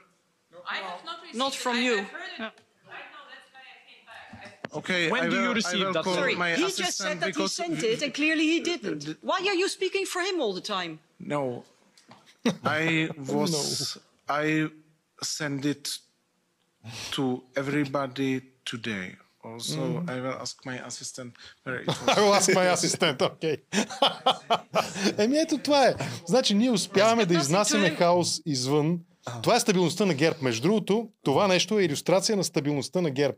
I 0.69 0.77
have 0.89 1.05
not 1.05 1.17
received 1.23 1.39
Not 1.45 1.53
it. 1.55 1.59
from 1.65 1.77
I 1.77 1.81
you. 1.89 1.97
have 1.99 2.09
heard 2.17 2.33
it 2.37 2.41
right 2.43 3.09
now, 3.17 3.25
that's 3.33 3.49
why 3.55 3.63
I 3.75 3.79
came 3.89 4.05
back. 4.11 4.61
I- 4.75 4.79
Okay, 4.79 5.03
When 5.11 5.23
I 5.25 5.29
do 5.29 5.37
you 5.37 5.49
will, 5.49 5.55
receive 5.55 5.83
I 5.83 5.87
will 5.87 5.93
that 5.95 6.05
call 6.05 6.13
letter? 6.15 6.23
sorry, 6.23 6.35
my 6.45 6.51
he 6.55 6.65
assistant 6.65 6.87
just 6.87 6.99
said 6.99 7.17
that 7.21 7.27
he 7.27 7.33
because 7.33 7.55
sent 7.63 7.83
it, 7.93 8.03
and 8.05 8.13
clearly 8.21 8.47
he 8.55 8.59
didn't. 8.71 9.03
Why 9.31 9.39
are 9.51 9.59
you 9.63 9.69
speaking 9.79 10.05
for 10.13 10.21
him 10.29 10.37
all 10.43 10.53
the 10.61 10.67
time? 10.77 10.93
No, 11.37 11.65
I 12.65 13.09
was. 13.35 13.97
I 14.29 14.69
send 15.23 15.65
it 15.65 15.85
to 17.13 17.43
everybody 17.63 18.33
today. 18.65 19.07
Also, 19.47 20.03
I 20.09 20.17
will 20.23 20.39
ask 20.45 20.55
my 20.67 20.77
assistant 20.89 21.31
where 21.65 21.83
it 21.83 21.87
was. 22.17 22.37
Аз 22.37 22.49
май 22.55 22.69
асистент, 22.73 23.23
окей. 23.23 23.57
Еми 25.19 25.39
ето 25.39 25.59
това 25.59 25.87
е. 25.87 25.95
Значи 26.27 26.55
ние 26.55 26.71
успяваме 26.71 27.27
да 27.27 27.35
изнасяме 27.35 27.91
хаос 27.91 28.41
извън. 28.47 29.01
Това 29.43 29.57
е 29.57 29.61
стабилността 29.61 30.07
на 30.07 30.15
ГЕРБ. 30.15 30.39
Между 30.43 30.63
другото, 30.63 31.09
това 31.23 31.49
нещо 31.49 31.79
е 31.79 31.85
иллюстрация 31.85 32.37
на 32.37 32.45
стабилността 32.45 33.01
на 33.01 33.11
ГЕРБ. 33.11 33.37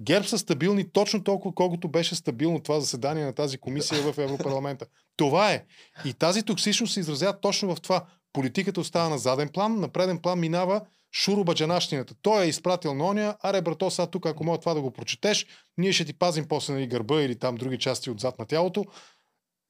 ГЕРБ 0.00 0.28
са 0.28 0.38
стабилни 0.38 0.92
точно 0.92 1.24
толкова, 1.24 1.54
колкото 1.54 1.88
беше 1.88 2.14
стабилно 2.14 2.62
това 2.62 2.80
заседание 2.80 3.24
на 3.24 3.32
тази 3.32 3.58
комисия 3.58 4.12
в 4.12 4.18
Европарламента. 4.18 4.86
Това 5.16 5.52
е. 5.52 5.64
И 6.04 6.14
тази 6.14 6.42
токсичност 6.42 6.94
се 6.94 7.00
изразява 7.00 7.40
точно 7.40 7.74
в 7.74 7.80
това. 7.80 8.04
Политиката 8.32 8.80
остава 8.80 9.08
на 9.08 9.18
заден 9.18 9.48
план, 9.48 9.80
на 9.80 9.88
преден 9.88 10.18
план 10.18 10.40
минава 10.40 10.80
шурубаджанащината. 11.12 12.14
Той 12.22 12.44
е 12.44 12.48
изпратил 12.48 12.94
на 12.94 13.04
оня, 13.04 13.36
аре 13.40 13.62
брато, 13.62 13.90
сега 13.90 14.06
тук, 14.06 14.26
ако 14.26 14.44
мога 14.44 14.58
това 14.58 14.74
да 14.74 14.80
го 14.80 14.90
прочетеш, 14.90 15.46
ние 15.78 15.92
ще 15.92 16.04
ти 16.04 16.18
пазим 16.18 16.48
после 16.48 16.74
нали, 16.74 16.86
гърба 16.86 17.22
или 17.22 17.38
там 17.38 17.54
други 17.54 17.78
части 17.78 18.10
отзад 18.10 18.38
на 18.38 18.46
тялото. 18.46 18.84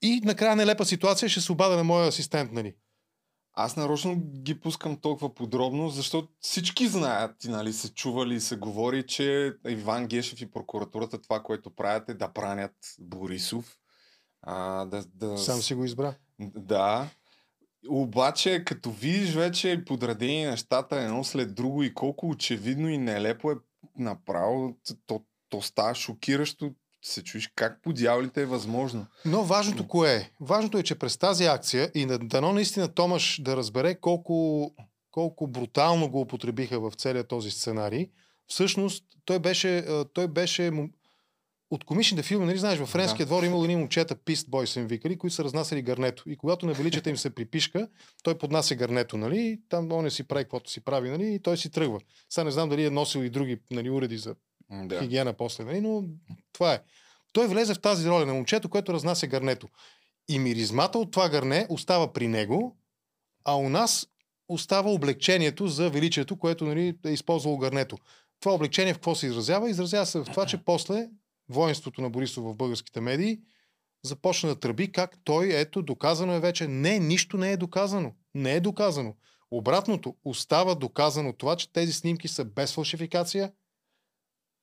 И 0.03 0.21
накрая 0.25 0.57
нелепа 0.57 0.85
ситуация 0.85 1.29
ще 1.29 1.41
се 1.41 1.53
обада 1.53 1.77
на 1.77 1.85
моя 1.85 2.09
асистент, 2.09 2.53
нали? 2.53 2.75
Аз 3.59 3.77
нарочно 3.77 4.17
ги 4.17 4.61
пускам 4.61 4.97
толкова 4.97 5.35
подробно, 5.35 5.89
защото 5.89 6.29
всички 6.41 6.89
знаят, 6.89 7.45
и, 7.45 7.49
нали, 7.49 7.73
се 7.73 7.95
чували 7.95 8.35
и 8.35 8.41
се 8.41 8.57
говори, 8.57 9.07
че 9.07 9.55
Иван 9.69 10.07
Гешев 10.07 10.41
и 10.41 10.51
прокуратурата 10.51 11.23
това, 11.23 11.43
което 11.43 11.71
правят 11.71 12.09
е 12.09 12.15
да 12.15 12.29
бранят 12.29 12.75
Борисов. 13.01 13.79
А, 14.43 14.85
да, 14.85 15.05
да... 15.15 15.39
Сам 15.39 15.63
си 15.63 15.75
го 15.75 15.85
избра. 15.85 16.15
Да. 16.41 17.09
Обаче, 17.89 18.65
като 18.65 18.91
видиш 18.91 19.35
вече 19.35 19.85
подредени 19.87 20.45
нещата 20.45 20.97
едно 20.97 21.25
след 21.25 21.55
друго 21.55 21.83
и 21.83 21.95
колко 21.95 22.29
очевидно 22.29 22.89
и 22.89 22.99
нелепо 22.99 23.51
е 23.51 23.55
направо, 23.99 24.77
то, 25.07 25.23
то 25.49 25.63
става 25.63 25.95
шокиращо. 25.95 26.75
Се 27.03 27.23
чуеш 27.23 27.53
как 27.55 27.83
по 27.83 27.93
дяволите 27.93 28.43
е 28.43 28.47
възможно. 28.47 29.07
Но 29.25 29.45
важното 29.45 29.89
кое 29.89 30.15
е? 30.15 30.31
Важното 30.41 30.79
е, 30.79 30.83
че 30.83 30.99
през 30.99 31.17
тази 31.17 31.45
акция 31.45 31.91
и 31.95 32.07
дано 32.07 32.53
наистина 32.53 32.89
Томаш 32.89 33.41
да 33.43 33.57
разбере 33.57 33.95
колко, 33.95 34.71
колко 35.11 35.47
брутално 35.47 36.11
го 36.11 36.21
употребиха 36.21 36.81
в 36.81 36.93
целия 36.97 37.25
този 37.25 37.51
сценарий, 37.51 38.11
всъщност 38.47 39.05
той 39.25 39.39
беше, 39.39 39.85
той 40.13 40.29
беше 40.29 40.71
от 41.71 41.85
комичните 41.85 42.23
филми, 42.23 42.47
нали 42.47 42.59
знаеш, 42.59 42.79
във 42.79 42.89
френския 42.89 43.27
двор 43.27 43.43
имало 43.43 43.65
едни 43.65 43.77
момчета, 43.77 44.17
пист 44.17 44.51
бой 44.51 44.67
са 44.67 44.81
им 44.81 44.87
викали, 44.87 45.19
които 45.19 45.35
са 45.35 45.45
разнасяли 45.45 45.83
гарнето. 45.83 46.31
И 46.31 46.37
когато 46.37 46.67
на 46.67 46.73
величата 46.73 47.11
им 47.11 47.17
се 47.17 47.35
припишка, 47.35 47.89
той 48.23 48.39
поднася 48.39 48.75
гарнето, 48.75 49.17
нали, 49.17 49.39
и 49.39 49.61
там 49.69 49.93
он 49.93 50.11
си 50.11 50.23
прави 50.23 50.45
каквото 50.45 50.71
си 50.71 50.81
прави, 50.81 51.11
нали, 51.11 51.35
и 51.35 51.43
той 51.43 51.57
си 51.57 51.71
тръгва. 51.71 52.01
Сега 52.31 52.45
не 52.45 52.51
знам 52.51 52.69
дали 52.69 52.85
е 52.85 52.91
носил 52.91 53.21
и 53.21 53.31
други 53.31 53.59
нали, 53.71 53.91
уреди 53.91 54.19
за 54.19 54.35
да. 54.71 54.87
Да. 54.87 55.01
хигиена 55.01 55.33
после, 55.33 55.65
нали? 55.65 55.81
но 55.81 56.05
това 56.53 56.75
е. 56.75 56.81
Той 57.33 57.47
влезе 57.47 57.75
в 57.75 57.81
тази 57.81 58.09
роля 58.09 58.27
на 58.27 58.35
момчето, 58.35 58.69
което 58.69 58.93
разнася 58.93 59.27
гарнето. 59.27 59.69
И 60.29 60.39
миризмата 60.39 60.99
от 60.99 61.11
това 61.11 61.29
гарне 61.29 61.67
остава 61.69 62.13
при 62.13 62.29
него, 62.29 62.77
а 63.45 63.57
у 63.57 63.69
нас 63.69 64.07
остава 64.49 64.91
облегчението 64.91 65.67
за 65.67 65.91
величието, 65.91 66.37
което 66.37 66.65
нали, 66.65 66.95
е 67.07 67.11
използвало 67.11 67.59
гарнето. 67.59 67.99
Това 68.41 68.55
облегчение 68.55 68.93
в 68.93 68.97
какво 68.97 69.15
се 69.15 69.27
изразява? 69.27 69.71
Изразява 69.71 70.07
се 70.07 70.19
в 70.19 70.25
това, 70.25 70.47
че 70.47 70.57
после 70.65 71.09
воинството 71.49 72.01
на 72.01 72.11
Борисов 72.11 72.45
в 72.45 72.57
българските 72.57 73.01
медии 73.01 73.41
започна 74.05 74.49
да 74.49 74.61
тръби 74.61 74.93
как 74.93 75.19
той, 75.25 75.49
ето, 75.53 75.83
доказано 75.83 76.33
е 76.33 76.41
вече. 76.41 76.69
Не, 76.69 76.99
нищо 76.99 77.37
не 77.37 77.53
е 77.53 77.57
доказано. 77.57 78.13
Не 78.35 78.53
е 78.53 78.61
доказано. 78.61 79.15
Обратното, 79.51 80.17
остава 80.25 80.75
доказано 80.75 81.33
това, 81.33 81.57
че 81.57 81.73
тези 81.73 81.93
снимки 81.93 82.29
са 82.29 82.45
без 82.45 82.75
фалшификация, 82.75 83.53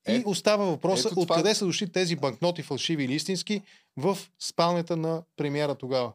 и 0.07 0.15
Е, 0.15 0.23
остава 0.25 0.65
въпроса 0.65 1.07
ето 1.07 1.21
това- 1.21 1.35
откъде 1.35 1.55
са 1.55 1.65
дошли 1.65 1.91
тези 1.91 2.15
банкноти, 2.15 2.61
фалшиви 2.61 3.03
или 3.03 3.13
истински, 3.13 3.61
в 3.97 4.17
спалнята 4.39 4.97
на 4.97 5.23
премиера 5.37 5.75
тогава. 5.75 6.13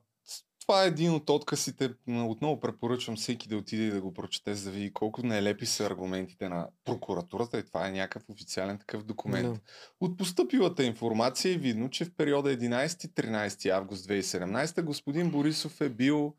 Това 0.69 0.85
е 0.85 0.89
един 0.89 1.15
от 1.15 1.31
отказите. 1.31 1.95
Отново 2.09 2.61
препоръчвам 2.61 3.17
всеки 3.17 3.49
да 3.49 3.57
отиде 3.57 3.83
и 3.83 3.91
да 3.91 4.01
го 4.01 4.15
прочете, 4.15 4.55
за 4.55 4.65
да 4.65 4.77
види 4.77 4.93
колко 4.93 5.23
нелепи 5.23 5.67
са 5.67 5.87
аргументите 5.87 6.49
на 6.49 6.69
прокуратурата. 6.85 7.59
И 7.59 7.67
това 7.67 7.89
е 7.89 7.93
някакъв 7.93 8.29
официален 8.29 8.79
такъв 8.79 9.05
документ. 9.05 9.55
Да. 9.55 9.61
От 10.01 10.19
поступилата 10.19 10.85
информация 10.85 11.55
е 11.55 11.59
видно, 11.59 11.91
че 11.91 12.05
в 12.05 12.15
периода 12.17 12.57
11-13 12.57 13.71
август 13.71 14.09
2017 14.09 14.83
господин 14.83 15.31
Борисов 15.31 15.81
е 15.81 15.89
бил 15.89 16.35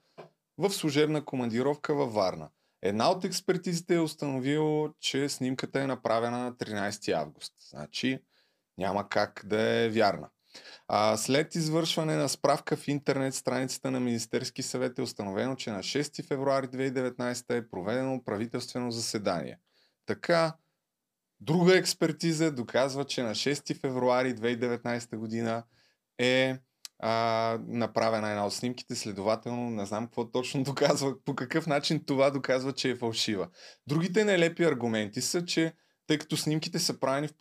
в 0.57 0.69
служебна 0.69 1.25
командировка 1.25 1.95
във 1.95 2.13
Варна. 2.13 2.49
Една 2.81 3.11
от 3.11 3.25
експертизите 3.25 3.95
е 3.95 3.99
установила, 3.99 4.89
че 4.99 5.29
снимката 5.29 5.81
е 5.81 5.87
направена 5.87 6.37
на 6.37 6.53
13 6.53 7.13
август. 7.13 7.53
Значи 7.69 8.19
няма 8.77 9.09
как 9.09 9.41
да 9.45 9.61
е 9.61 9.89
вярна. 9.89 10.29
А, 10.87 11.17
след 11.17 11.55
извършване 11.55 12.15
на 12.15 12.29
справка 12.29 12.77
в 12.77 12.87
интернет 12.87 13.33
страницата 13.33 13.91
на 13.91 13.99
Министерски 13.99 14.63
съвет 14.63 14.99
е 14.99 15.01
установено, 15.01 15.55
че 15.55 15.71
на 15.71 15.79
6 15.79 16.27
февруари 16.27 16.67
2019 16.67 17.57
е 17.57 17.69
проведено 17.69 18.23
правителствено 18.23 18.91
заседание. 18.91 19.57
Така, 20.05 20.55
друга 21.39 21.77
експертиза 21.77 22.51
доказва, 22.51 23.05
че 23.05 23.23
на 23.23 23.31
6 23.31 23.79
февруари 23.79 24.35
2019 24.35 25.15
година 25.17 25.63
е 26.17 26.57
а, 26.99 27.57
направена 27.67 28.29
една 28.29 28.45
от 28.45 28.53
снимките, 28.53 28.95
следователно 28.95 29.69
не 29.69 29.85
знам 29.85 30.05
какво 30.05 30.31
точно 30.31 30.63
доказва, 30.63 31.23
по 31.25 31.35
какъв 31.35 31.67
начин 31.67 32.05
това 32.05 32.29
доказва, 32.29 32.73
че 32.73 32.89
е 32.89 32.95
фалшива. 32.95 33.47
Другите 33.87 34.25
нелепи 34.25 34.63
аргументи 34.63 35.21
са, 35.21 35.45
че 35.45 35.73
тъй 36.09 36.17
като 36.17 36.37
снимките 36.37 36.79
са 36.79 36.99
правени 36.99 37.27
в, 37.27 37.33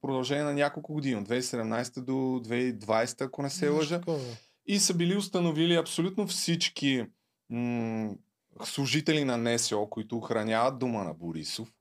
продължение 0.00 0.44
на 0.44 0.52
няколко 0.52 0.92
години, 0.92 1.16
от 1.16 1.28
2017 1.28 2.00
до 2.00 2.12
2020, 2.12 3.24
ако 3.24 3.42
не 3.42 3.50
се 3.50 3.68
лъжа, 3.68 4.00
и 4.66 4.78
са 4.78 4.94
били 4.94 5.16
установили 5.16 5.74
абсолютно 5.74 6.26
всички 6.26 7.04
м- 7.50 8.14
служители 8.64 9.24
на 9.24 9.36
НСО, 9.36 9.90
които 9.90 10.16
охраняват 10.16 10.78
дома 10.78 11.04
на 11.04 11.14
Борисов. 11.14 11.72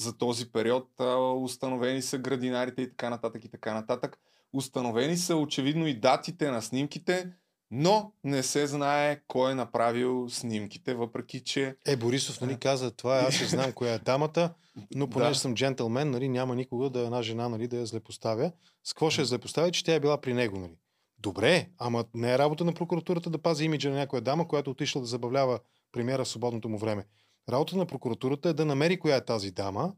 За 0.00 0.18
този 0.18 0.52
период 0.52 0.88
а, 0.98 1.16
установени 1.16 2.02
са 2.02 2.18
градинарите 2.18 2.82
и 2.82 2.88
така 2.88 3.10
нататък 3.10 3.44
и 3.44 3.48
така 3.48 3.74
нататък. 3.74 4.18
Установени 4.52 5.16
са 5.16 5.36
очевидно 5.36 5.86
и 5.86 5.94
датите 5.94 6.50
на 6.50 6.62
снимките, 6.62 7.32
но 7.70 8.12
не 8.24 8.42
се 8.42 8.66
знае 8.66 9.20
кой 9.26 9.52
е 9.52 9.54
направил 9.54 10.28
снимките, 10.30 10.94
въпреки 10.94 11.40
че 11.40 11.76
Е, 11.86 11.96
Борисов 11.96 12.40
нали, 12.40 12.58
каза 12.58 12.90
това, 12.90 13.16
аз 13.16 13.34
ще 13.34 13.44
знам 13.44 13.72
коя 13.72 13.94
е 13.94 13.98
дамата, 13.98 14.54
но 14.94 15.06
понеже 15.10 15.30
Да. 15.30 15.38
съм 15.38 15.54
джентълмен, 15.54 16.10
нали, 16.10 16.28
няма 16.28 16.56
никога 16.56 16.90
да 16.90 17.00
една 17.00 17.22
жена 17.22 17.48
нали, 17.48 17.68
да 17.68 17.76
я 17.76 17.86
злепоставя. 17.86 18.52
С 18.84 18.92
какво 18.92 19.10
ще 19.10 19.20
я 19.20 19.26
злепоставя, 19.26 19.70
че 19.70 19.84
тя 19.84 19.94
е 19.94 20.00
била 20.00 20.20
при 20.20 20.34
него. 20.34 20.58
Нали? 20.58 20.76
Добре, 21.18 21.68
ама 21.78 22.04
не 22.14 22.32
е 22.32 22.38
работа 22.38 22.64
на 22.64 22.72
прокуратурата 22.72 23.30
да 23.30 23.38
пази 23.38 23.64
имиджа 23.64 23.90
на 23.90 23.96
някоя 23.96 24.22
дама, 24.22 24.48
която 24.48 24.70
отишла 24.70 25.00
да 25.00 25.06
забавлява 25.06 25.58
премиера 25.92 26.24
в 26.24 26.28
свободното 26.28 26.68
му 26.68 26.78
време. 26.78 27.04
Работа 27.48 27.76
на 27.76 27.86
прокуратурата 27.86 28.48
е 28.48 28.52
да 28.52 28.64
намери 28.64 28.98
коя 28.98 29.16
е 29.16 29.24
тази 29.24 29.50
дама, 29.50 29.92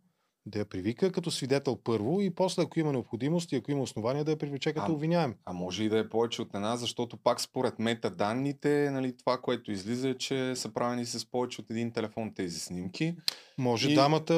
да 0.47 0.59
я 0.59 0.65
привика 0.65 1.13
като 1.13 1.31
свидетел 1.31 1.77
първо 1.77 2.21
и 2.21 2.31
после, 2.31 2.63
ако 2.63 2.81
има 2.81 2.93
необходимост 2.93 3.53
и 3.53 3.57
ако 3.57 3.71
има 3.71 3.83
основания, 3.83 4.25
да 4.25 4.31
я 4.31 4.37
привлече 4.39 4.73
като 4.73 4.93
А, 4.93 4.95
обвиняем. 4.95 5.35
А 5.45 5.53
може 5.53 5.85
и 5.85 5.89
да 5.89 5.99
е 5.99 6.09
повече 6.09 6.43
от 6.43 6.55
една, 6.55 6.77
защото 6.77 7.17
пак 7.17 7.41
според 7.41 7.79
метаданните, 7.79 8.91
нали, 8.93 9.17
това, 9.17 9.39
което 9.39 9.73
излиза 9.73 10.09
е, 10.09 10.15
че 10.15 10.57
са 10.57 10.69
правени 10.69 11.07
с 11.07 11.27
повече 11.27 11.61
от 11.61 11.71
един 11.71 11.91
телефон 11.93 12.35
тези 12.35 12.61
снимки. 12.61 13.15
Може 13.59 13.91
И- 13.91 13.95
дамата, 13.95 14.35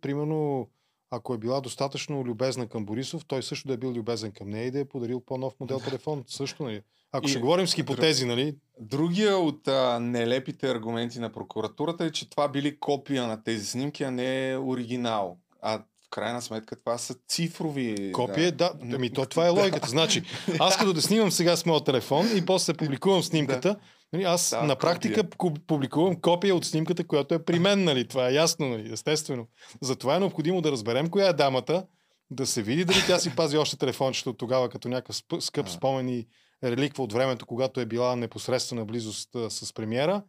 примерно, 0.00 0.68
ако 1.10 1.34
е 1.34 1.38
била 1.38 1.60
достатъчно 1.60 2.24
любезна 2.24 2.66
към 2.66 2.84
Борисов, 2.84 3.24
той 3.26 3.42
също 3.42 3.68
да 3.68 3.74
е 3.74 3.78
бил 3.78 3.90
любезен 3.90 4.32
към 4.32 4.50
нея 4.50 4.66
и 4.66 4.70
да 4.70 4.80
е 4.80 4.84
подарил 4.84 5.20
по-нов 5.20 5.54
модел 5.60 5.80
телефон. 5.80 6.24
Също, 6.26 6.62
нали? 6.62 6.82
Ако 7.12 7.26
И- 7.26 7.30
ще 7.30 7.40
говорим 7.40 7.66
с 7.66 7.74
хипотези, 7.74 8.24
нали? 8.26 8.56
Другия 8.80 9.36
от 9.38 9.68
а, 9.68 10.00
нелепите 10.00 10.70
аргументи 10.70 11.18
на 11.18 11.32
прокуратурата 11.32 12.04
е, 12.04 12.10
че 12.10 12.30
това 12.30 12.48
били 12.48 12.78
копия 12.78 13.26
на 13.26 13.42
тези 13.42 13.66
снимки, 13.66 14.04
а 14.04 14.10
не 14.10 14.58
оригинал. 14.58 15.38
А 15.62 15.78
в 15.78 16.10
крайна 16.10 16.42
сметка 16.42 16.76
това 16.76 16.98
са 16.98 17.14
цифрови. 17.28 18.12
Копие, 18.12 18.50
да. 18.50 18.72
Ами 18.92 19.10
то 19.12 19.26
това 19.26 19.46
е 19.46 19.50
логиката. 19.60 19.88
Значи, 19.88 20.22
аз 20.58 20.76
като 20.76 20.92
да 20.92 21.02
снимам 21.02 21.30
сега 21.30 21.56
с 21.56 21.66
моят 21.66 21.84
телефон 21.84 22.26
и 22.36 22.46
после 22.46 22.74
публикувам 22.74 23.22
снимката, 23.22 23.76
нали, 24.12 24.22
аз 24.22 24.50
Да, 24.50 24.62
на 24.62 24.76
практика 24.76 25.22
ку- 25.24 25.66
публикувам 25.66 26.20
копия 26.20 26.54
от 26.54 26.64
снимката, 26.64 27.06
която 27.06 27.34
е 27.34 27.44
при 27.44 27.58
мен, 27.58 27.84
нали? 27.84 28.08
Това 28.08 28.28
е 28.28 28.34
ясно, 28.34 28.68
нали? 28.68 28.92
Естествено. 28.92 29.46
Затова 29.82 30.16
е 30.16 30.20
необходимо 30.20 30.60
да 30.62 30.72
разберем 30.72 31.10
коя 31.10 31.28
е 31.28 31.32
дамата, 31.32 31.86
да 32.30 32.46
се 32.46 32.62
види 32.62 32.84
дали 32.84 32.98
тя 33.06 33.18
си 33.18 33.36
пази 33.36 33.56
още 33.56 33.76
телефончето 33.76 34.30
от 34.30 34.38
тогава 34.38 34.68
като 34.68 34.88
някакъв 34.88 35.16
скъп 35.40 35.68
спомен 35.68 36.08
и 36.08 36.26
реликва 36.64 37.04
от 37.04 37.12
времето, 37.12 37.46
когато 37.46 37.80
е 37.80 37.86
била 37.86 38.16
непосредствена 38.16 38.84
близост 38.84 39.30
с 39.48 39.72
премиера. 39.74 40.22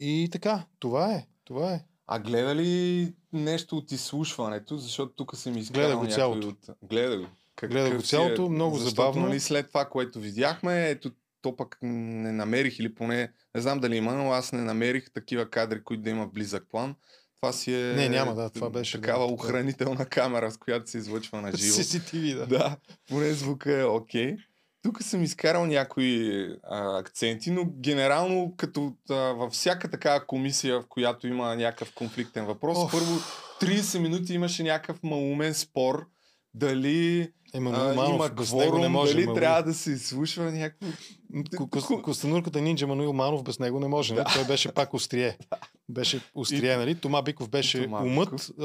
И 0.00 0.28
така, 0.32 0.64
това 0.78 1.12
е. 1.14 1.26
Това 1.44 1.72
е. 1.74 1.80
А 2.06 2.18
гледа 2.18 2.54
ли 2.54 3.14
нещо 3.32 3.76
от 3.76 3.92
изслушването? 3.92 4.76
Защото 4.76 5.12
тук 5.14 5.36
се 5.36 5.50
ми 5.50 5.60
изгледа 5.60 5.86
Гледа 5.86 5.96
го 5.96 6.06
цялото. 6.06 6.48
от... 6.48 6.70
Гледа 6.82 7.18
го. 7.18 7.26
Как- 7.56 7.70
Гледа 7.70 7.96
го 7.96 8.00
си 8.00 8.08
цялото, 8.08 8.48
много 8.48 8.76
защото, 8.76 8.94
забавно. 8.94 9.26
Нали, 9.26 9.40
след 9.40 9.68
това, 9.68 9.84
което 9.84 10.20
видяхме, 10.20 10.90
ето 10.90 11.10
то 11.42 11.56
пък 11.56 11.78
не 11.82 12.32
намерих 12.32 12.78
или 12.78 12.94
поне, 12.94 13.32
не 13.54 13.60
знам 13.60 13.80
дали 13.80 13.96
има, 13.96 14.14
но 14.14 14.32
аз 14.32 14.52
не 14.52 14.62
намерих 14.62 15.12
такива 15.12 15.50
кадри, 15.50 15.84
които 15.84 16.02
да 16.02 16.10
има 16.10 16.26
близък 16.26 16.66
план. 16.70 16.94
Това 17.40 17.52
си 17.52 17.74
е 17.74 17.78
Не, 17.78 18.08
няма, 18.08 18.34
да, 18.34 18.50
това 18.50 18.70
беше, 18.70 19.00
такава 19.00 19.26
да, 19.26 19.32
охранителна 19.32 20.06
камера, 20.06 20.50
с 20.50 20.56
която 20.56 20.90
се 20.90 20.98
излъчва 20.98 21.40
на 21.40 21.56
живо. 21.56 21.74
CCTV, 21.78 22.34
да. 22.36 22.46
Да, 22.46 22.76
поне 23.08 23.32
звука 23.32 23.80
е 23.80 23.84
окей. 23.84 24.36
Тук 24.82 25.02
съм 25.02 25.22
изкарал 25.22 25.66
някои 25.66 26.46
а, 26.62 26.98
акценти, 26.98 27.50
но 27.50 27.64
генерално 27.64 28.54
като 28.56 28.92
а, 29.10 29.14
във 29.14 29.52
всяка 29.52 29.90
такава 29.90 30.26
комисия, 30.26 30.80
в 30.80 30.86
която 30.88 31.26
има 31.26 31.56
някакъв 31.56 31.94
конфликтен 31.94 32.44
въпрос, 32.46 32.78
Оф. 32.78 32.92
първо 32.92 33.18
30 33.60 33.98
минути 33.98 34.34
имаше 34.34 34.62
някакъв 34.62 35.02
малумен 35.02 35.54
спор 35.54 36.06
дали 36.54 37.32
Емануил 37.54 37.90
а, 37.90 37.94
Манов, 37.94 38.14
има 38.14 38.24
него 38.28 38.34
не 38.40 38.44
кворум, 38.44 38.92
може. 38.92 39.14
дали 39.14 39.26
ма, 39.26 39.34
трябва 39.34 39.62
да 39.62 39.74
се 39.74 39.90
изслушва 39.90 40.52
някакво... 40.52 40.86
Ко- 41.32 41.68
Кос- 41.68 42.02
Костенурката 42.02 42.60
Нинджа 42.60 42.86
Мануил 42.86 43.12
Манов 43.12 43.42
без 43.42 43.58
него 43.58 43.80
не 43.80 43.88
може. 43.88 44.14
Да. 44.14 44.24
Той 44.34 44.44
беше 44.44 44.72
пак 44.72 44.94
острие. 44.94 45.38
Беше 45.88 46.20
острие, 46.34 46.76
нали? 46.76 46.94
Тома 46.94 47.22
Биков 47.22 47.48
беше 47.48 47.84
Тома 47.84 48.02
умът, 48.02 48.50
а, 48.60 48.64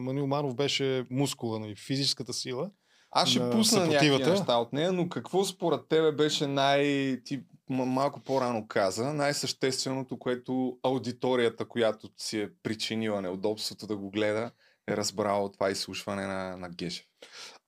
Мануил 0.00 0.26
Манов 0.26 0.54
беше 0.54 1.04
мускула, 1.10 1.58
нали? 1.58 1.74
физическата 1.76 2.32
сила. 2.32 2.70
Аз 3.12 3.28
ще 3.28 3.40
на 3.40 3.50
пусна 3.50 3.86
някакви 3.86 4.30
неща 4.30 4.56
от 4.56 4.72
нея, 4.72 4.92
но 4.92 5.08
какво 5.08 5.44
според 5.44 5.88
тебе 5.88 6.12
беше 6.12 6.46
най... 6.46 6.84
Ти 7.24 7.42
малко 7.68 8.20
по-рано 8.20 8.68
каза, 8.68 9.12
най-същественото, 9.12 10.18
което 10.18 10.78
аудиторията, 10.82 11.64
която 11.64 12.08
си 12.16 12.40
е 12.40 12.50
причинила 12.62 13.22
неудобството 13.22 13.86
да 13.86 13.96
го 13.96 14.10
гледа, 14.10 14.50
е 14.88 14.96
разбрала 14.96 15.52
това 15.52 15.70
изслушване 15.70 16.26
на, 16.26 16.56
на 16.56 16.68
Гешев. 16.68 17.06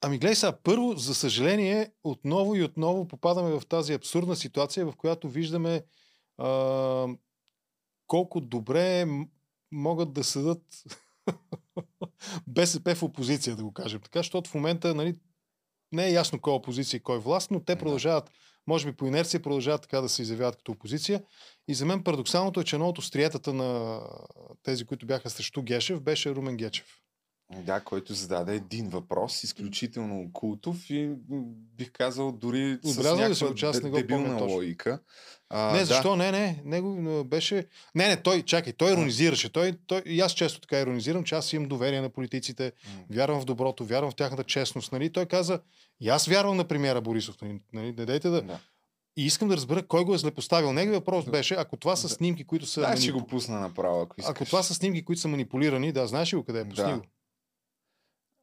Ами 0.01 0.18
гледай 0.18 0.34
сега, 0.34 0.59
първо, 0.62 0.92
за 0.97 1.14
съжаление, 1.14 1.90
отново 2.05 2.55
и 2.55 2.62
отново 2.62 3.09
попадаме 3.09 3.51
в 3.51 3.66
тази 3.68 3.92
абсурдна 3.92 4.36
ситуация, 4.36 4.86
в 4.86 4.97
която 4.97 5.28
виждаме 5.28 5.84
а, 6.38 7.07
колко 8.07 8.40
добре 8.40 9.07
могат 9.72 10.12
да 10.12 10.24
съдат 10.24 10.62
БСП 12.47 12.95
в 12.95 13.03
опозиция, 13.03 13.57
да 13.57 13.64
го 13.64 13.72
кажем 13.72 14.01
така, 14.01 14.18
защото 14.18 14.51
в 14.51 14.55
момента 14.55 14.95
нали, 14.95 15.16
не 15.95 16.07
е 16.07 16.12
ясно 16.12 16.40
кой 16.40 16.53
е 16.53 16.57
опозиция 16.57 16.99
и 16.99 17.03
кой 17.03 17.16
е 17.16 17.20
власт, 17.20 17.51
но 17.51 17.61
те 17.61 17.76
продължават, 17.76 18.30
може 18.66 18.86
би 18.86 18.97
по 18.97 19.07
инерция, 19.07 19.42
продължават 19.42 19.82
така 19.82 20.01
да 20.01 20.09
се 20.09 20.22
изявяват 20.22 20.57
като 20.57 20.72
опозиция. 20.72 21.22
И 21.68 21.74
за 21.74 21.86
мен 21.86 22.03
парадоксалното 22.03 22.61
е, 22.61 22.64
че 22.64 22.76
едно 22.76 22.88
от 22.88 22.99
остриетата 22.99 23.53
на 23.53 24.01
тези, 24.62 24.84
които 24.84 25.07
бяха 25.07 25.30
срещу 25.30 25.62
Гешев, 25.62 26.01
беше 26.01 26.34
Румен 26.34 26.57
Гечев. 26.57 26.86
Да, 27.51 27.80
който 27.80 28.14
зададе 28.14 28.55
един 28.55 28.88
въпрос, 28.88 29.42
изключително 29.42 30.32
култов 30.32 30.90
и 30.90 31.11
бих 31.76 31.92
казал 31.92 32.32
дори 32.32 32.78
с 32.82 32.90
Отбелязал 32.90 33.16
ли 33.16 33.20
някаква? 33.22 33.80
Не 33.82 33.90
го 33.90 33.97
дебилна 33.97 34.42
логика. 34.42 35.01
А, 35.51 35.72
не, 35.72 35.78
да. 35.78 35.84
защо? 35.84 36.16
Не, 36.16 36.32
не. 36.32 36.62
Него 36.64 37.24
беше... 37.24 37.66
Не, 37.95 38.09
не, 38.09 38.22
той, 38.22 38.42
чакай, 38.42 38.72
той 38.72 38.92
иронизираше. 38.92 39.53
Той, 39.53 39.72
той, 39.86 40.03
и 40.07 40.20
аз 40.20 40.32
често 40.32 40.61
така 40.61 40.80
иронизирам, 40.80 41.24
че 41.24 41.34
аз 41.34 41.53
имам 41.53 41.68
доверие 41.68 42.01
на 42.01 42.09
политиците, 42.09 42.72
вярвам 43.11 43.40
в 43.40 43.45
доброто, 43.45 43.84
вярвам 43.84 44.11
в 44.11 44.14
тяхната 44.14 44.45
честност. 44.45 44.92
Нали? 44.92 45.12
Той 45.12 45.26
каза, 45.26 45.61
и 46.01 46.09
аз 46.09 46.26
вярвам 46.26 46.57
на 46.57 46.64
премиера 46.64 47.01
Борисов. 47.01 47.42
Нали? 47.42 47.61
Нали? 47.72 47.86
Не 47.86 48.07
дайте 48.07 48.28
да... 48.28 48.42
Да. 48.42 48.59
И 49.16 49.26
искам 49.26 49.49
да 49.49 49.57
разбера 49.57 49.86
кой 49.86 50.05
го 50.05 50.14
е 50.14 50.18
злепоставил. 50.18 50.72
Неговият 50.72 51.01
въпрос 51.01 51.24
беше, 51.24 51.55
ако 51.55 51.76
това 51.76 51.97
са 51.97 52.09
Да. 52.09 52.14
снимки, 52.14 52.45
които 52.45 52.66
са... 52.66 52.80
Да, 52.80 52.97
ще 52.97 53.11
манипу- 53.11 53.12
го 53.12 53.26
пусна 53.26 53.61
направо, 53.61 54.01
ако 54.01 54.20
искаш. 54.20 54.30
Ако 54.30 54.45
това 54.45 54.62
са 54.62 54.74
снимки, 54.74 55.05
които 55.05 55.20
са 55.20 55.28
манипулирани, 55.28 55.92
да, 55.92 56.07
знаеш 56.07 56.32
ли 56.32 56.36
го 56.36 56.45
къде 56.45 56.61
е? 56.61 56.68
Пусни 56.68 56.84
Да. 56.84 56.97
го. 56.99 57.03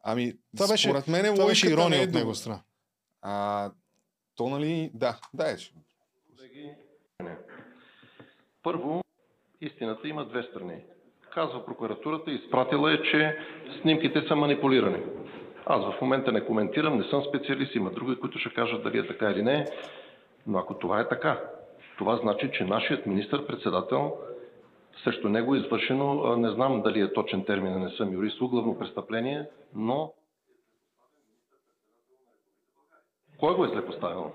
Ами, 0.04 0.34
Това 0.58 0.68
беше- 0.68 0.90
според 0.90 1.08
мен 1.08 1.36
Това 1.36 1.48
беше 1.48 1.68
не 1.68 1.74
ирония 1.74 2.02
е 2.02 2.04
от 2.04 2.14
негова 2.14 2.36
страна. 2.36 2.60
А, 3.22 3.72
то 4.36 4.50
нали, 4.50 4.92
да, 4.94 5.20
да, 5.34 5.58
ще. 5.58 5.76
Първо, 8.64 9.02
истината 9.62 10.08
има 10.08 10.26
две 10.26 10.44
страни. 10.44 10.76
Казва 11.34 11.66
прокуратурата, 11.66 12.32
изпратила 12.32 12.94
е, 12.94 13.02
че 13.02 13.38
снимките 13.82 14.22
са 14.28 14.36
манипулирани. 14.36 15.04
Аз 15.66 15.82
в 15.84 16.02
момента 16.02 16.32
не 16.32 16.46
коментирам, 16.46 16.98
не 16.98 17.04
съм 17.10 17.24
специалист, 17.24 17.76
има 17.76 17.92
други, 17.92 18.20
които 18.20 18.40
ще 18.40 18.54
кажат 18.54 18.84
дали 18.84 18.98
е 18.98 19.08
така 19.08 19.30
или 19.30 19.44
не. 19.44 19.66
Но 20.48 20.60
ако 20.60 20.74
това 20.80 21.00
е 21.00 21.08
така, 21.10 21.42
това 21.98 22.18
значи, 22.18 22.52
че 22.54 22.64
нашият 22.64 23.06
министр-председател 23.06 24.18
срещу 25.04 25.30
него 25.30 25.56
е 25.56 25.60
извършено, 25.60 26.36
не 26.36 26.52
знам 26.52 26.82
дали 26.82 27.02
е 27.02 27.14
точен 27.14 27.46
термин, 27.46 27.80
не 27.80 27.90
съм 27.90 28.14
юрист, 28.14 28.42
углавно 28.42 28.80
престъпление, 28.80 29.50
но 29.76 30.14
кой 33.40 33.56
го 33.56 33.66
е 33.66 33.70
злепоставил? 33.70 34.32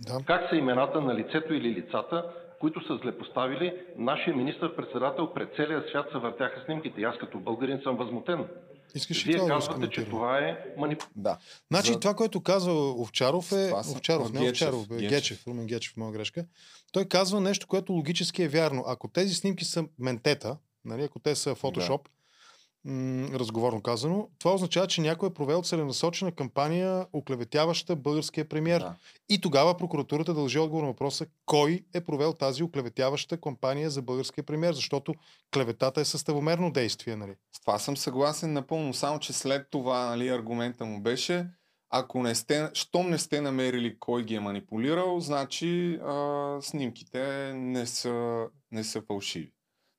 Да. 0.00 0.24
Как 0.26 0.48
са 0.50 0.56
имената 0.56 1.00
на 1.00 1.14
лицето 1.14 1.54
или 1.54 1.74
лицата, 1.74 2.24
които 2.60 2.86
са 2.86 2.96
злепоставили 2.96 3.74
нашия 3.96 4.36
министр-председател 4.36 5.32
пред 5.32 5.54
целия 5.56 5.84
свят 5.88 6.06
се 6.12 6.18
въртяха 6.18 6.60
снимките. 6.60 7.00
И 7.00 7.04
аз 7.04 7.18
като 7.18 7.38
българин 7.38 7.80
съм 7.82 7.96
възмутен. 7.96 8.48
Искаш 8.94 9.24
Вие 9.24 9.36
това 9.36 9.48
да 9.48 9.54
казвате, 9.54 9.90
че 9.90 10.04
това 10.04 10.38
е 10.38 10.56
манипулация. 10.76 11.12
Да. 11.16 11.38
Значи 11.70 11.92
За- 11.92 12.00
това, 12.00 12.14
което 12.14 12.40
казва 12.40 12.92
Овчаров 12.92 13.52
е... 13.52 13.68
Това 13.68 13.82
са- 13.82 13.92
Овчаров, 13.92 14.32
не 14.32 14.40
Гечев, 14.40 14.52
Овчаров, 14.68 14.88
бе, 14.88 14.94
Гечев. 14.94 15.10
Гечев, 15.10 15.46
Румен 15.46 15.66
Гечев, 15.66 15.96
моя 15.96 16.12
грешка. 16.12 16.44
Той 16.92 17.04
казва 17.04 17.40
нещо, 17.40 17.66
което 17.66 17.92
логически 17.92 18.42
е 18.42 18.48
вярно. 18.48 18.84
Ако 18.86 19.08
тези 19.08 19.34
снимки 19.34 19.64
са 19.64 19.84
ментета, 19.98 20.56
нали, 20.84 21.02
ако 21.02 21.18
те 21.18 21.34
са 21.34 21.54
фотошоп, 21.54 22.08
м- 22.84 23.28
разговорно 23.32 23.82
казано, 23.82 24.28
това 24.38 24.54
означава, 24.54 24.86
че 24.86 25.00
някой 25.00 25.28
е 25.28 25.34
провел 25.34 25.62
целенасочена 25.62 26.32
кампания, 26.32 27.06
оклеветяваща 27.12 27.96
българския 27.96 28.48
премьер. 28.48 28.80
Да. 28.80 28.94
И 29.28 29.40
тогава 29.40 29.76
прокуратурата 29.76 30.34
дължи 30.34 30.58
отговор 30.58 30.82
на 30.82 30.88
въпроса 30.88 31.26
кой 31.46 31.84
е 31.94 32.00
провел 32.00 32.32
тази 32.32 32.62
оклеветяваща 32.62 33.40
кампания 33.40 33.90
за 33.90 34.02
българския 34.02 34.44
премьер, 34.44 34.74
защото 34.74 35.14
клеветата 35.54 36.00
е 36.00 36.04
съставомерно 36.04 36.72
действие. 36.72 37.16
Нали? 37.16 37.34
С 37.56 37.60
това 37.60 37.78
съм 37.78 37.96
съгласен 37.96 38.52
напълно, 38.52 38.94
само 38.94 39.18
че 39.18 39.32
след 39.32 39.66
това 39.70 40.06
нали, 40.06 40.28
аргумента 40.28 40.84
му 40.84 41.00
беше, 41.00 41.46
ако 41.90 42.22
не 42.22 42.34
сте, 42.34 42.70
щом 42.74 43.10
не 43.10 43.18
сте 43.18 43.40
намерили 43.40 43.98
кой 43.98 44.24
ги 44.24 44.34
е 44.34 44.40
манипулирал, 44.40 45.20
значи 45.20 45.94
а, 45.94 46.56
снимките 46.60 47.52
не 47.54 47.86
са, 47.86 48.46
не 48.72 48.84
са 48.84 49.02
фалшиви. 49.02 49.52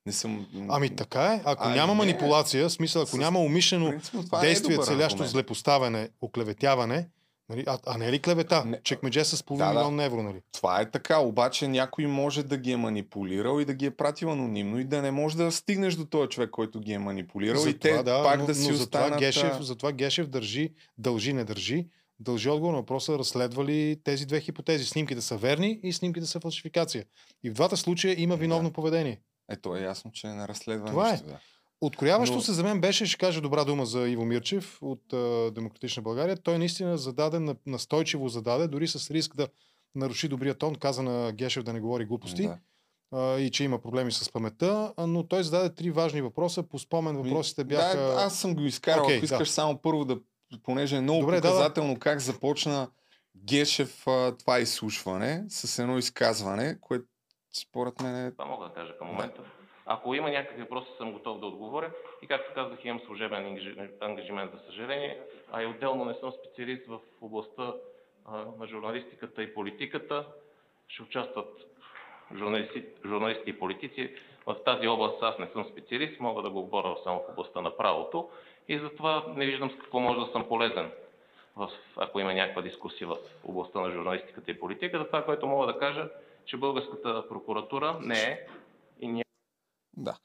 Не 0.05 0.11
съм... 0.11 0.47
Ами 0.69 0.95
така 0.95 1.33
е. 1.33 1.41
Ако 1.45 1.67
А, 1.67 1.75
няма 1.75 1.93
не. 1.93 1.97
манипулация, 1.97 2.69
смисъл, 2.69 3.01
ако 3.01 3.11
С- 3.11 3.17
няма 3.17 3.39
умишлено 3.39 3.93
това 4.11 4.41
не 4.41 4.45
е 4.45 4.49
действие, 4.49 4.75
добър 4.75 4.87
целящо 4.87 5.25
злепоставяне, 5.25 6.09
оклеветяване, 6.21 7.07
нали? 7.49 7.63
а, 7.67 7.79
а 7.87 7.97
не 7.97 8.07
е 8.07 8.11
ли 8.11 8.19
клевета? 8.19 8.65
Не. 8.65 8.81
Чекмедже 8.83 9.25
с 9.25 9.43
половин 9.43 9.67
Да, 9.67 9.73
да. 9.73 9.79
милион 9.79 9.99
евро, 9.99 10.23
нали? 10.23 10.41
Това 10.51 10.81
е 10.81 10.91
така, 10.91 11.19
обаче 11.19 11.67
някой 11.67 12.07
може 12.07 12.43
да 12.43 12.57
ги 12.57 12.71
е 12.71 12.77
манипулирал 12.77 13.61
и 13.61 13.65
да 13.65 13.73
ги 13.73 13.85
е 13.85 13.91
пратил 13.91 14.31
анонимно 14.31 14.79
и 14.79 14.83
да 14.83 15.01
не 15.01 15.11
може 15.11 15.37
да 15.37 15.51
стигнеш 15.51 15.95
до 15.95 16.05
този 16.05 16.29
човек, 16.29 16.49
който 16.49 16.79
ги 16.79 16.91
е 16.91 16.99
манипулирал 16.99 17.67
и 17.67 17.79
те 17.79 18.03
да, 18.03 18.23
пак 18.23 18.39
но, 18.39 18.45
да 18.45 18.55
си 18.55 18.69
но 18.71 18.75
затова 18.77 18.99
останат... 18.99 19.19
Гешев, 19.19 19.53
а, 19.59 19.63
затова 19.63 19.91
Гешев 19.91 20.27
държи, 20.27 20.73
дължи, 20.97 21.33
не 21.33 21.43
държи, 21.43 21.87
дължи 22.19 22.49
отговор 22.49 22.71
на 22.71 22.79
въпроса, 22.79 23.19
разследва 23.19 23.65
ли 23.65 23.99
тези 24.03 24.25
две 24.25 24.41
хипотези. 24.41 24.85
Снимките 24.85 25.21
са 25.21 25.37
верни 25.37 25.79
и 25.83 25.93
снимките 25.93 26.25
са 26.25 26.39
фалшификация. 26.39 27.05
И 27.43 27.49
в 27.49 27.53
двата 27.53 27.77
случая 27.77 28.21
има 28.21 28.35
виновно 28.35 28.71
поведение. 28.71 29.19
Ето 29.49 29.75
е 29.75 29.81
ясно, 29.81 30.11
че 30.11 30.27
не 30.27 30.47
разследва 30.47 30.87
Това 30.87 31.09
е. 31.09 31.11
нищо. 31.11 31.27
Да. 31.27 31.39
Открояващо 31.81 32.35
Но- 32.35 32.41
се 32.41 32.53
за 32.53 32.63
мен 32.63 32.81
беше, 32.81 33.05
ще 33.05 33.17
кажа 33.17 33.41
добра 33.41 33.63
дума 33.63 33.85
за 33.85 34.09
Иво 34.09 34.25
Мирчев 34.25 34.77
от 34.81 35.13
а, 35.13 35.51
Демократична 35.51 36.03
България. 36.03 36.37
Той 36.37 36.57
наистина 36.57 36.97
зададе, 36.97 37.39
на- 37.39 37.55
настойчиво 37.65 38.29
зададе, 38.29 38.67
дори 38.67 38.87
с 38.87 39.11
риск 39.11 39.35
да 39.35 39.47
наруши 39.95 40.27
добрия 40.27 40.53
тон, 40.55 40.75
каза 40.75 41.03
на 41.03 41.31
Гешев 41.31 41.63
да 41.63 41.73
не 41.73 41.79
говори 41.79 42.05
глупости 42.05 42.49
Да. 43.11 43.39
и 43.39 43.49
че 43.51 43.63
има 43.63 43.79
проблеми 43.79 44.11
с 44.11 44.31
паметта, 44.31 44.93
но 44.99 45.23
той 45.23 45.43
зададе 45.43 45.75
три 45.75 45.91
важни 45.91 46.21
въпроса. 46.21 46.63
По 46.63 46.79
спомен 46.79 47.17
въпросите 47.17 47.63
бяха... 47.63 47.97
Да, 47.97 48.13
аз 48.17 48.39
съм 48.39 48.55
го 48.55 48.61
изкарал. 48.61 49.03
Окей, 49.03 49.15
Ако 49.15 49.25
искаш 49.25 49.47
да. 49.47 49.53
само 49.53 49.77
първо 49.77 50.05
да, 50.05 50.17
понеже 50.63 50.97
е 50.97 51.01
много 51.01 51.21
Добре, 51.21 51.35
да, 51.35 51.41
да. 51.41 51.47
показателно 51.49 51.99
как 51.99 52.19
започна 52.19 52.89
Гешев 53.37 54.03
това 54.39 54.59
изслушване 54.59 55.45
с 55.49 55.79
едно 55.79 55.97
изказване, 55.97 56.77
което 56.81 57.05
според 57.53 58.01
мен 58.01 58.27
е... 58.27 58.31
Това 58.31 58.45
мога 58.45 58.67
да 58.67 58.73
кажа 58.73 58.97
към 58.97 59.07
момента. 59.07 59.41
Ако 59.85 60.15
има 60.15 60.29
някакви 60.29 60.61
въпроси, 60.61 60.91
съм 60.97 61.11
готов 61.11 61.39
да 61.39 61.45
отговоря. 61.45 61.91
И 62.21 62.27
както 62.27 62.53
казах, 62.53 62.85
имам 62.85 62.99
служебен 62.99 63.45
ангажи- 63.45 63.91
ангажимент, 64.01 64.51
за 64.51 64.59
съжаление, 64.59 65.19
а 65.51 65.63
и 65.63 65.65
отделно 65.65 66.05
не 66.05 66.13
съм 66.13 66.31
специалист 66.31 66.87
в 66.87 66.99
областта 67.21 67.73
а, 68.25 68.45
на 68.59 68.67
журналистиката 68.67 69.43
и 69.43 69.53
политиката. 69.53 70.25
Ще 70.87 71.03
участват 71.03 71.65
журналисти, 72.35 72.85
журналисти 73.05 73.49
и 73.49 73.59
политици. 73.59 74.15
В 74.45 74.55
тази 74.65 74.87
област 74.87 75.23
аз 75.23 75.39
не 75.39 75.47
съм 75.47 75.65
специалист, 75.65 76.19
мога 76.19 76.41
да 76.41 76.49
го 76.49 76.61
говоря 76.61 76.95
само 77.03 77.19
в 77.19 77.31
областта 77.31 77.61
на 77.61 77.77
правото 77.77 78.29
и 78.67 78.79
затова 78.79 79.25
не 79.35 79.45
виждам 79.45 79.71
с 79.71 79.75
какво 79.75 79.99
може 79.99 80.19
да 80.19 80.31
съм 80.31 80.47
полезен, 80.47 80.91
в, 81.55 81.69
ако 81.97 82.19
има 82.19 82.33
някаква 82.33 82.61
дискусия 82.61 83.07
в 83.07 83.17
областта 83.43 83.79
на 83.79 83.91
журналистиката 83.91 84.51
и 84.51 84.59
политиката. 84.59 85.07
Това, 85.07 85.25
което 85.25 85.47
мога 85.47 85.73
да 85.73 85.79
кажа, 85.79 86.09
че 86.49 86.57
българската 86.57 87.27
прокуратура 87.29 87.99
не 88.01 88.19
е 88.19 88.47
и 88.99 89.07
ние 89.07 89.23
Да. 89.97 90.17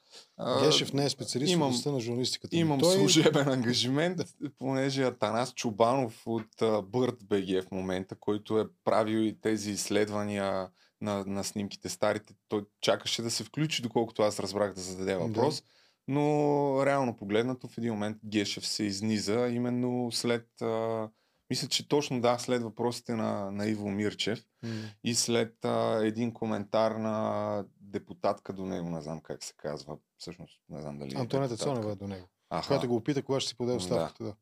Гешев 0.63 0.93
не 0.93 1.05
е 1.05 1.09
специалист 1.09 1.53
имам- 1.53 1.81
в 1.81 1.85
на 1.85 1.99
журналистиката. 1.99 2.55
Имам 2.55 2.79
той... 2.79 2.95
служебен 2.95 3.47
ангажимент, 3.47 4.21
понеже 4.57 5.03
Атанас 5.03 5.53
Чубанов 5.53 6.23
от 6.25 6.83
Бърт 6.83 7.15
БГ 7.23 7.63
в 7.63 7.71
момента, 7.71 8.15
който 8.15 8.59
е 8.59 8.65
правил 8.83 9.17
и 9.17 9.41
тези 9.41 9.71
изследвания 9.71 10.69
на, 11.01 11.23
на 11.27 11.43
снимките 11.43 11.89
старите, 11.89 12.33
той 12.47 12.65
чакаше 12.81 13.21
да 13.21 13.31
се 13.31 13.43
включи, 13.43 13.81
доколкото 13.81 14.21
аз 14.21 14.39
разбрах 14.39 14.73
да 14.73 14.81
зададе 14.81 15.15
въпрос. 15.15 15.63
Но 16.07 16.85
реално 16.85 17.17
погледнато 17.17 17.67
в 17.67 17.77
един 17.77 17.93
момент 17.93 18.17
Гешев 18.25 18.67
се 18.67 18.83
изниза, 18.83 19.47
именно 19.47 20.11
след, 20.11 20.61
а, 20.61 21.09
мисля, 21.55 21.67
че 21.67 21.87
точно 21.87 22.21
да, 22.21 22.37
след 22.37 22.63
въпросите 22.63 23.15
на, 23.15 23.51
на 23.51 23.67
Иво 23.67 23.91
Мирчев 23.91 24.45
М. 24.63 24.69
и 25.03 25.15
след 25.15 25.65
а, 25.65 25.99
един 26.03 26.33
коментар 26.33 26.91
на 26.91 27.65
депутатка 27.81 28.53
до 28.53 28.65
него, 28.65 28.89
не 28.89 29.01
знам 29.01 29.21
как 29.21 29.43
се 29.43 29.53
казва, 29.57 29.97
всъщност 30.17 30.61
не 30.69 30.81
знам 30.81 30.97
дали 30.97 31.15
е 31.15 31.19
Антонета. 31.19 31.57
Цонева 31.57 31.91
е 31.91 31.95
до 31.95 32.07
него. 32.07 32.27
Аха. 32.49 32.67
Която 32.67 32.87
го 32.87 32.95
опита, 32.95 33.23
кога 33.23 33.39
ще 33.39 33.49
си 33.49 33.57
поде 33.57 33.73
оставката. 33.73 34.23
Да. 34.23 34.35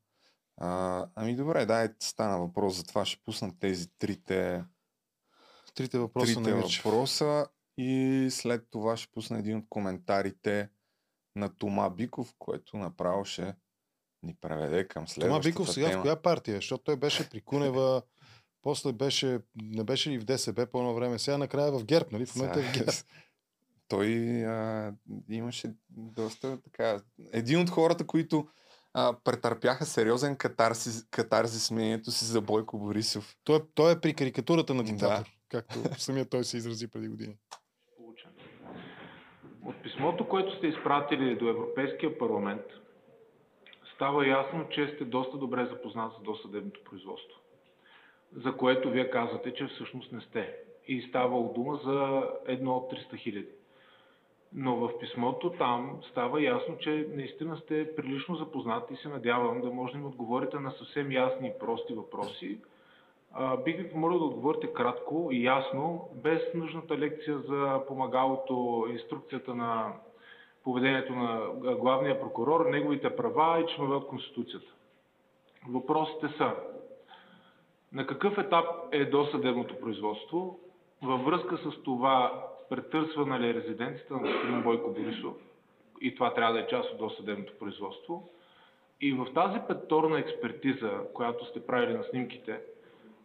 А, 0.57 1.07
ами 1.15 1.35
добре, 1.35 1.65
да, 1.65 1.83
е, 1.83 1.89
стана 1.99 2.39
въпрос 2.39 2.75
за 2.75 2.83
това. 2.83 3.05
Ще 3.05 3.23
пусна 3.25 3.59
тези 3.59 3.87
трите, 3.99 4.63
Трите 5.75 5.99
въпроса 5.99 6.35
трите 6.35 6.53
въпроса 6.53 7.47
и 7.77 8.27
след 8.31 8.67
това 8.69 8.97
ще 8.97 9.11
пусна 9.11 9.39
един 9.39 9.57
от 9.57 9.65
коментарите 9.69 10.69
на 11.35 11.49
Тома 11.49 11.89
Биков, 11.89 12.35
което 12.39 12.77
направо 12.77 13.25
ще 13.25 13.55
ни 14.23 14.35
преведе 14.41 14.87
към 14.87 15.01
Тома 15.01 15.07
следващата 15.07 15.49
Биков 15.49 15.71
сега 15.71 15.89
тема. 15.89 15.99
в 15.99 16.01
коя 16.01 16.15
партия? 16.15 16.55
Защото 16.55 16.83
той 16.83 16.95
беше 16.95 17.29
при 17.29 17.41
Кунева, 17.41 18.01
после 18.61 18.91
беше, 18.91 19.39
не 19.55 19.83
беше 19.83 20.09
ли 20.09 20.17
в 20.19 20.25
ДСБ 20.25 20.65
по 20.67 20.79
едно 20.79 20.93
време, 20.93 21.19
сега 21.19 21.37
накрая 21.37 21.67
е 21.67 21.71
в 21.71 21.85
ГЕРБ, 21.85 22.09
нали? 22.11 22.25
В 22.25 22.35
момента 22.35 22.59
е 22.59 22.63
в 22.63 22.73
ГЕРБ. 22.73 22.91
Той 23.87 24.07
а, 24.45 24.93
имаше 25.29 25.73
доста 25.89 26.61
така... 26.61 27.01
Един 27.33 27.59
от 27.59 27.69
хората, 27.69 28.07
които 28.07 28.47
а, 28.93 29.15
претърпяха 29.23 29.85
сериозен 29.85 30.35
катарсис, 30.35 31.07
катарзис 31.11 31.63
с 31.63 31.71
мнението 31.71 32.11
си 32.11 32.25
за 32.25 32.41
Бойко 32.41 32.79
Борисов. 32.79 33.35
Той, 33.43 33.57
е- 33.57 33.61
той 33.75 33.91
е 33.91 33.99
при 33.99 34.13
карикатурата 34.13 34.73
на 34.73 34.83
диктатор, 34.83 35.23
Да. 35.23 35.31
както 35.49 36.01
самия 36.01 36.25
той 36.25 36.43
се 36.43 36.57
изрази 36.57 36.87
преди 36.87 37.07
години. 37.07 37.37
От 39.65 39.83
писмото, 39.83 40.29
което 40.29 40.57
сте 40.57 40.67
изпратили 40.67 41.35
до 41.37 41.49
Европейския 41.49 42.17
парламент, 42.17 42.61
става 43.95 44.27
ясно, 44.27 44.69
че 44.69 44.87
сте 44.87 45.05
доста 45.05 45.37
добре 45.37 45.65
запознат 45.65 46.13
с 46.13 46.23
досъдебното 46.23 46.83
производство, 46.83 47.39
за 48.35 48.57
което 48.57 48.89
вие 48.89 49.09
казвате, 49.09 49.53
че 49.53 49.67
всъщност 49.67 50.11
не 50.11 50.21
сте. 50.21 50.55
И 50.87 51.01
става 51.01 51.53
дума 51.53 51.79
за 51.83 52.23
едно 52.47 52.75
от 52.75 52.91
300 52.91 53.17
хиляди. 53.17 53.49
Но 54.55 54.75
в 54.75 54.99
писмото 54.99 55.49
там 55.49 55.99
става 56.11 56.43
ясно, 56.43 56.77
че 56.77 57.07
наистина 57.13 57.57
сте 57.57 57.95
прилично 57.95 58.35
запознат 58.35 58.91
и 58.91 58.95
се 58.95 59.09
надявам 59.09 59.61
да 59.61 59.71
може 59.71 59.93
да 59.93 59.99
ми 59.99 60.05
отговорите 60.05 60.59
на 60.59 60.71
съвсем 60.71 61.11
ясни 61.11 61.47
и 61.47 61.59
прости 61.59 61.93
въпроси, 61.93 62.59
бих 63.65 63.77
ви 63.77 63.91
помолил 63.91 64.19
да 64.19 64.25
отговорите 64.25 64.73
кратко 64.73 65.29
и 65.31 65.43
ясно, 65.43 66.09
без 66.13 66.41
нужната 66.53 66.97
лекция 66.97 67.37
за 67.39 67.81
помагалото, 67.87 68.87
инструкцията 68.91 69.55
на 69.55 69.93
поведението 70.63 71.13
на 71.13 71.41
главния 71.75 72.19
прокурор, 72.19 72.65
неговите 72.69 73.15
права 73.15 73.59
и 73.59 73.75
членове 73.75 73.95
от 73.95 74.07
Конституцията. 74.07 74.73
Въпросите 75.69 76.27
са 76.37 76.55
на 77.93 78.07
какъв 78.07 78.37
етап 78.37 78.65
е 78.91 79.05
досъдебното 79.05 79.79
производство 79.79 80.59
във 81.01 81.25
връзка 81.25 81.57
с 81.57 81.83
това 81.83 82.43
претърсвана 82.69 83.39
ли 83.39 83.49
е 83.49 83.53
резиденцията 83.53 84.13
на 84.13 84.19
господин 84.19 84.61
Бойко 84.63 84.91
Борисов 84.91 85.33
и 86.01 86.15
това 86.15 86.33
трябва 86.33 86.53
да 86.53 86.59
е 86.59 86.67
част 86.67 86.91
от 86.91 86.97
досъдебното 86.97 87.53
производство. 87.59 88.29
И 89.01 89.13
в 89.13 89.27
тази 89.33 89.59
петорна 89.67 90.19
експертиза, 90.19 90.91
която 91.13 91.45
сте 91.45 91.65
правили 91.65 91.93
на 91.93 92.03
снимките, 92.03 92.61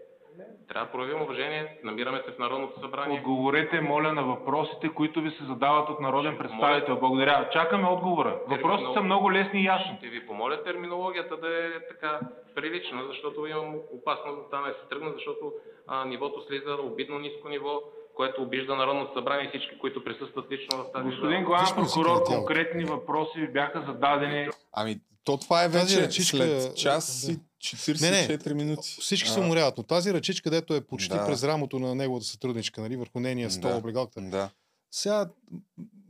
Трябва 0.68 0.86
да 0.86 0.92
проявим 0.92 1.22
уважение. 1.22 1.78
Намираме 1.84 2.22
се 2.26 2.32
в 2.32 2.38
Народното 2.38 2.80
събрание. 2.80 3.18
Отговорете, 3.18 3.80
моля, 3.80 4.12
на 4.12 4.22
въпросите, 4.22 4.88
които 4.88 5.20
ви 5.20 5.30
се 5.30 5.44
задават 5.44 5.88
от 5.88 6.00
народен 6.00 6.38
представител. 6.38 6.96
Благодаря. 7.00 7.48
Чакаме 7.52 7.88
отговора. 7.88 8.40
Въпросите 8.48 8.90
са 8.94 9.00
много 9.00 9.32
лесни 9.32 9.60
и 9.60 9.64
ясни. 9.64 9.96
Ще 9.98 10.08
ви 10.08 10.26
помоля 10.26 10.64
терминологията 10.64 11.36
да 11.36 11.48
е 11.48 11.70
така 11.88 12.20
прилична, 12.54 13.02
защото 13.08 13.46
имам 13.46 13.74
опасност 13.92 14.38
да 14.38 14.46
стане 14.46 14.68
да 14.68 14.74
се 14.74 14.88
тръгна, 14.90 15.12
защото 15.12 15.52
а, 15.86 16.04
нивото 16.04 16.42
слиза 16.48 16.72
обидно 16.82 17.18
ниско 17.18 17.48
ниво, 17.48 17.80
което 18.14 18.42
обижда 18.42 18.76
Народното 18.76 19.12
събрание 19.14 19.44
и 19.44 19.48
всички, 19.48 19.78
които 19.78 20.04
присъстват 20.04 20.50
лично 20.50 20.78
в 20.78 20.92
тази 20.92 21.08
Господин 21.08 21.44
главен 21.44 21.74
прокурор, 21.76 22.22
конкретни 22.22 22.84
въпроси 22.84 23.40
ви 23.40 23.48
бяха 23.48 23.84
зададени. 23.86 24.48
Ами, 24.72 24.96
то 25.24 25.36
това 25.36 25.64
е 25.64 25.68
вече 25.68 26.00
ръчичка- 26.00 26.36
след 26.36 26.76
час 26.76 27.28
и 27.28 27.53
44 27.64 28.52
минути. 28.52 28.96
Всички 29.00 29.28
се 29.28 29.40
уморяват, 29.40 29.78
но 29.78 29.82
тази 29.82 30.14
ръчичка, 30.14 30.50
дето 30.50 30.74
е 30.74 30.80
почти 30.80 31.08
Да. 31.14 31.26
през 31.26 31.44
рамото 31.44 31.78
на 31.78 31.94
неговата 31.94 32.26
сътрудничка, 32.26 32.80
нали, 32.80 32.96
върху 32.96 33.20
нейния 33.20 33.50
стол, 33.50 33.70
Да. 33.70 33.76
облегалката. 33.76 34.20
Да. 34.20 34.50
Сега, 34.90 35.28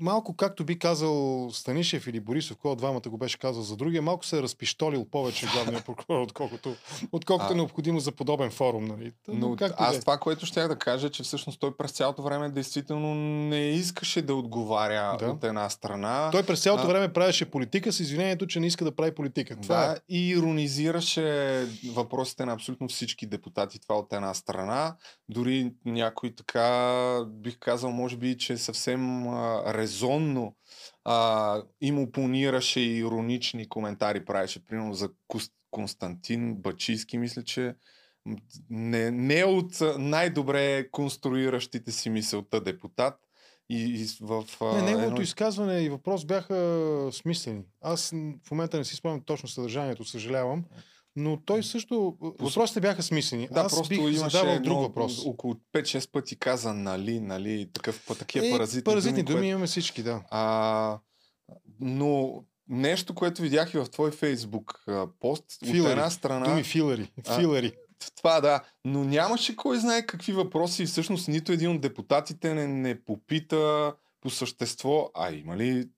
малко 0.00 0.36
както 0.36 0.64
би 0.64 0.78
казал 0.78 1.14
Станишев 1.52 2.06
или 2.06 2.20
Борисов, 2.20 2.56
кой 2.56 2.70
от 2.70 2.78
двамата 2.78 3.00
го 3.00 3.18
беше 3.18 3.38
казал 3.38 3.62
за 3.62 3.76
другия, 3.76 4.02
малко 4.02 4.26
се 4.26 4.38
е 4.38 4.42
разпиштолил 4.42 5.04
повече 5.04 5.46
главния 5.46 5.82
прокурор, 5.86 6.20
отколкото, 6.20 6.74
отколкото 7.12 7.50
е 7.50 7.54
А. 7.54 7.56
необходимо 7.56 8.00
за 8.00 8.12
подобен 8.12 8.50
форум. 8.50 8.84
Нали. 8.84 9.12
Та, 9.26 9.32
Но 9.32 9.56
както 9.56 9.76
аз 9.78 9.96
е. 9.96 10.00
това, 10.00 10.18
което 10.18 10.46
щях 10.46 10.68
да 10.68 10.76
кажа, 10.76 11.10
че 11.10 11.22
всъщност 11.22 11.60
той 11.60 11.76
през 11.76 11.90
цялото 11.92 12.22
време 12.22 12.48
действително 12.50 13.14
не 13.48 13.60
искаше 13.60 14.22
да 14.22 14.34
отговаря 14.34 15.16
Да. 15.18 15.26
от 15.26 15.44
една 15.44 15.68
страна. 15.68 16.28
Той 16.32 16.42
през 16.42 16.62
цялото 16.62 16.84
А, 16.84 16.86
време 16.86 17.12
правеше 17.12 17.44
политика 17.44 17.92
с 17.92 18.00
извинението, 18.00 18.46
че 18.46 18.60
не 18.60 18.66
иска 18.66 18.84
да 18.84 18.96
прави 18.96 19.14
политика. 19.14 19.56
Това 19.56 19.76
Да, 19.76 19.92
е. 19.92 19.96
и 20.08 20.28
иронизираше 20.28 21.24
въпросите 21.86 22.44
на 22.44 22.52
абсолютно 22.52 22.88
всички 22.88 23.26
депутати, 23.26 23.80
това 23.80 23.94
от 23.94 24.12
една 24.12 24.34
страна. 24.34 24.96
Дори 25.28 25.72
някой 25.84 26.34
така, 26.34 26.64
бих 27.26 27.58
казал, 27.58 27.90
може 27.90 28.16
би, 28.16 28.38
че 28.38 28.56
съвсем 28.56 29.28
а, 29.28 29.62
резонно 29.84 30.56
а, 31.04 31.62
им 31.80 31.98
опонираше 31.98 32.80
и 32.80 32.98
иронични 32.98 33.68
коментари 33.68 34.24
правеше, 34.24 34.64
примерно 34.66 34.94
за 34.94 35.08
Константин 35.70 36.54
Бачийски, 36.54 37.18
мисля, 37.18 37.44
че 37.44 37.74
не, 38.70 39.10
не 39.10 39.40
е 39.40 39.44
от 39.44 39.72
най-добре 39.98 40.90
конструиращите 40.90 41.92
си 41.92 42.10
мисълта 42.10 42.60
депутат. 42.60 43.14
И, 43.68 43.76
и 43.76 44.06
в, 44.20 44.44
Не, 44.62 44.82
неговото 44.82 45.06
едно- 45.06 45.20
изказване 45.20 45.80
и 45.80 45.88
въпрос 45.88 46.24
бяха 46.24 47.08
смислени. 47.12 47.62
Аз 47.80 48.10
в 48.44 48.50
момента 48.50 48.78
не 48.78 48.84
си 48.84 48.96
спомням 48.96 49.20
точно 49.20 49.48
съдържанието, 49.48 50.04
съжалявам. 50.04 50.64
Но 51.16 51.36
той 51.44 51.62
също... 51.62 52.16
Въпросите 52.20 52.80
бяха 52.80 53.02
смислени. 53.02 53.48
Да, 53.52 53.60
Аз 53.60 53.72
просто 53.74 53.88
бих 53.88 53.98
имаше 53.98 54.18
задавал 54.18 54.60
друг 54.60 54.78
въпрос. 54.78 55.26
Около 55.26 55.54
5-6 55.72 56.10
пъти 56.10 56.38
каза 56.38 56.74
нали, 56.74 57.20
нали, 57.20 57.68
такъв, 57.72 58.06
такива 58.18 58.46
Е, 58.46 58.50
паразитни, 58.50 58.84
паразитни 58.84 59.22
думи 59.22 59.34
което- 59.36 59.44
имаме 59.48 59.66
всички, 59.66 60.02
да. 60.02 60.22
А, 60.30 60.98
но 61.80 62.42
нещо, 62.68 63.14
което 63.14 63.42
видях 63.42 63.74
и 63.74 63.78
в 63.78 63.86
твой 63.86 64.10
фейсбук 64.10 64.84
пост, 65.20 65.44
от 65.62 65.70
Филари. 65.70 65.92
една 65.92 66.10
страна... 66.10 66.46
Думи 66.46 66.62
филари. 66.62 67.12
А, 67.26 67.38
Филари. 67.38 67.72
Това 68.16 68.40
да, 68.40 68.60
но 68.84 69.04
нямаше 69.04 69.56
кой 69.56 69.78
знае 69.78 70.06
какви 70.06 70.32
въпроси 70.32 70.86
всъщност 70.86 71.28
нито 71.28 71.52
един 71.52 71.70
от 71.70 71.80
депутатите 71.80 72.54
не, 72.54 72.66
не 72.66 73.04
попита 73.04 73.92
по 74.20 74.30
същество, 74.30 75.10
а 75.14 75.32
има 75.32 75.56
ли 75.56 75.88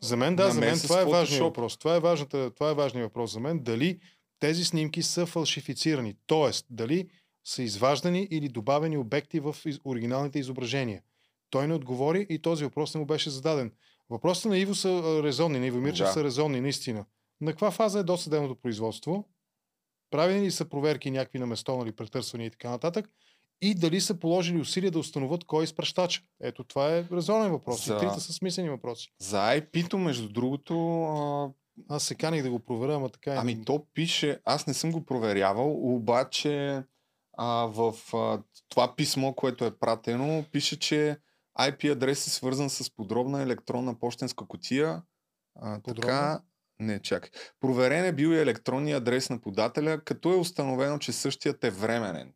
За 0.00 0.16
мен, 0.16 0.36
да, 0.36 0.50
за 0.50 0.60
мен 0.60 0.78
това 0.80 1.00
е 1.00 1.04
важният 1.04 1.44
въпрос. 1.44 1.76
Това 1.76 1.96
е, 1.96 2.00
важната, 2.00 2.50
това 2.50 2.70
е 2.70 2.74
важният 2.74 3.06
въпрос 3.06 3.32
за 3.32 3.40
мен. 3.40 3.58
Дали 3.62 3.98
тези 4.38 4.64
снимки 4.64 5.02
са 5.02 5.26
фалшифицирани, 5.26 6.14
т.е. 6.26 6.50
дали 6.70 7.08
са 7.44 7.62
изваждани 7.62 8.28
или 8.30 8.48
добавени 8.48 8.96
обекти 8.96 9.40
в 9.40 9.56
оригиналните 9.84 10.38
изображения. 10.38 11.02
Той 11.50 11.66
не 11.68 11.74
отговори 11.74 12.26
и 12.30 12.38
този 12.38 12.64
въпрос 12.64 12.94
не 12.94 13.00
му 13.00 13.06
беше 13.06 13.30
зададен. 13.30 13.72
Въпросите 14.10 14.48
на 14.48 14.58
Иво 14.58 14.74
са 14.74 15.20
резонни, 15.22 15.58
на 15.58 15.66
Иво 15.66 15.80
Мирчев 15.80 16.06
Да. 16.06 16.12
са 16.12 16.24
резонни, 16.24 16.60
наистина. 16.60 17.04
На 17.40 17.52
каква 17.52 17.70
фаза 17.70 17.98
е 17.98 18.02
досъдебното 18.02 18.56
производство? 18.56 19.28
Правени 20.10 20.46
ли 20.46 20.50
са 20.50 20.64
проверки 20.64 21.10
някакви 21.10 21.38
на 21.38 21.46
место, 21.46 21.76
нали, 21.76 21.92
претърсвания 21.92 22.46
и 22.46 22.50
така 22.50 22.70
нататък? 22.70 23.10
и 23.60 23.74
дали 23.74 24.00
са 24.00 24.14
положили 24.14 24.60
усилия 24.60 24.90
да 24.90 24.98
установят 24.98 25.44
кой 25.44 25.62
е 25.62 25.64
изпращача. 25.64 26.22
Ето 26.40 26.64
това 26.64 26.96
е 26.96 27.04
резонен 27.12 27.50
въпрос. 27.50 27.86
За- 27.86 27.94
И 27.94 27.98
трите 27.98 28.20
са 28.20 28.32
смислени 28.32 28.70
въпроси. 28.70 29.12
За 29.18 29.36
IP-то, 29.38 29.98
между 29.98 30.28
другото, 30.28 30.74
Аз 31.88 32.02
се 32.02 32.14
каних 32.14 32.42
да 32.42 32.50
го 32.50 32.58
проверя, 32.58 32.94
ама 32.94 33.08
така 33.08 33.32
е. 33.32 33.36
Ами 33.36 33.64
то 33.64 33.86
пише, 33.94 34.40
аз 34.44 34.66
не 34.66 34.74
съм 34.74 34.92
го 34.92 35.06
проверявал, 35.06 35.94
обаче 35.94 36.82
а, 37.36 37.46
в 37.66 37.94
а, 38.14 38.42
това 38.68 38.96
писмо, 38.96 39.32
което 39.32 39.64
е 39.64 39.78
пратено, 39.78 40.44
пише, 40.52 40.78
че 40.78 41.18
IP 41.58 41.92
адрес 41.92 42.26
е 42.26 42.30
свързан 42.30 42.70
с 42.70 42.90
подробна 42.90 43.42
електронна 43.42 43.98
почтенска 43.98 44.46
котия. 44.46 45.02
А, 45.60 45.80
така, 45.80 46.42
не, 46.78 47.02
чакай. 47.02 47.30
Проверен 47.60 48.04
е 48.04 48.12
бил 48.12 48.28
и 48.28 48.40
електронния 48.40 48.96
адрес 48.96 49.30
на 49.30 49.40
подателя, 49.40 50.00
като 50.04 50.32
е 50.32 50.36
установено, 50.36 50.98
че 50.98 51.12
същият 51.12 51.64
е 51.64 51.70
временен. 51.70 52.32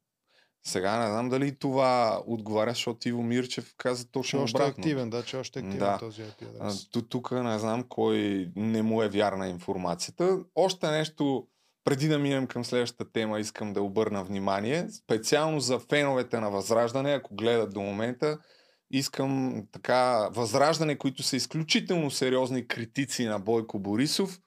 Сега 0.64 0.98
не 0.98 1.06
знам 1.06 1.28
дали 1.28 1.52
това 1.52 2.22
отговаря, 2.26 2.70
защото 2.70 3.08
Иво 3.08 3.22
Мирчев 3.22 3.74
каза 3.76 4.06
точно 4.06 4.42
още 4.42 4.58
е 4.58 4.60
обратно. 4.60 4.80
активен, 4.80 5.10
да, 5.10 5.22
че 5.22 5.36
още 5.36 5.58
е 5.58 5.62
активен 5.62 5.78
Да. 5.80 5.98
този 5.98 6.22
IP 6.22 6.42
адрес. 6.56 6.88
ту- 6.88 7.02
Тук 7.02 7.30
не 7.32 7.58
знам 7.58 7.84
кой 7.84 8.18
не 8.56 8.82
му 8.82 9.02
е 9.02 9.08
вярна 9.08 9.48
информацията. 9.48 10.38
Още 10.54 10.88
нещо, 10.88 11.46
преди 11.84 12.08
да 12.08 12.18
минем 12.18 12.46
към 12.46 12.64
следващата 12.64 13.12
тема, 13.12 13.40
искам 13.40 13.72
да 13.72 13.82
обърна 13.82 14.24
внимание. 14.24 14.86
Специално 14.90 15.60
за 15.60 15.78
феновете 15.80 16.40
на 16.40 16.50
Възраждане, 16.50 17.12
ако 17.12 17.34
гледат 17.34 17.72
до 17.72 17.80
момента, 17.80 18.38
искам 18.90 19.62
така, 19.72 20.28
Възраждане, 20.28 20.96
които 20.96 21.22
са 21.22 21.36
изключително 21.36 22.10
сериозни 22.10 22.66
критици 22.66 23.24
на 23.24 23.38
Бойко 23.38 23.78
Борисов, 23.78 24.40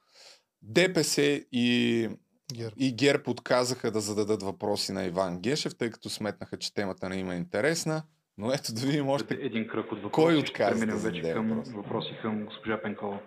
ДПС 0.64 1.22
и 1.52 2.10
Герб. 2.54 2.74
и 2.78 2.96
ГЕРБ 2.96 3.24
отказаха 3.28 3.92
да 3.92 4.02
зададат 4.02 4.44
въпроси 4.44 4.92
на 4.92 5.06
Иван 5.06 5.40
Гешев, 5.40 5.76
тъй 5.76 5.90
като 5.90 6.10
сметнаха, 6.10 6.58
че 6.58 6.74
темата 6.74 7.10
не 7.10 7.16
има 7.16 7.36
интересна. 7.36 8.04
Но 8.38 8.54
ето 8.54 8.74
да 8.74 8.82
видим 8.82 9.10
още 9.10 9.34
Един 9.34 9.68
кръг 9.68 9.92
от 9.92 10.02
въпроси. 10.02 10.12
кой 10.14 10.38
отказа 10.38 10.86
да 10.86 10.96
вече 10.96 11.22
към 11.22 11.48
въпрос. 11.48 11.70
въпроси 11.74 12.18
към 12.22 12.46
госпожа 12.46 12.82
Пенкова. 12.82 13.20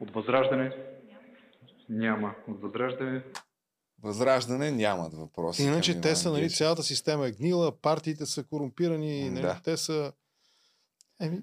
От 0.00 0.10
Възраждане? 0.10 0.72
Няма. 1.88 2.34
От 2.48 2.60
Възраждане? 2.62 3.22
Възраждане 4.02 4.70
нямат 4.70 5.14
въпроси. 5.14 5.62
Иначе 5.62 6.00
те 6.00 6.16
са, 6.16 6.32
нали, 6.32 6.50
цялата 6.50 6.82
система 6.82 7.26
е 7.26 7.32
гнила, 7.32 7.80
партиите 7.80 8.26
са 8.26 8.44
корумпирани, 8.44 9.30
нали, 9.30 9.42
да. 9.42 9.60
те 9.64 9.76
са... 9.76 10.12
Еми, 11.20 11.42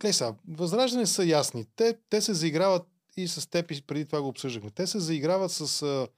гледай 0.00 0.12
сега, 0.12 0.34
възраждане 0.48 1.06
са 1.06 1.24
ясни. 1.24 1.64
Те, 1.76 1.98
те 2.10 2.20
се 2.20 2.34
заиграват 2.34 2.86
и 3.16 3.28
с 3.28 3.50
теб, 3.50 3.70
и 3.70 3.82
преди 3.86 4.06
това 4.06 4.22
го 4.22 4.28
обсъждахме. 4.28 4.70
Те 4.70 4.86
се 4.86 4.98
заиграват 4.98 5.50
с 5.50 5.82
а, 5.82 6.08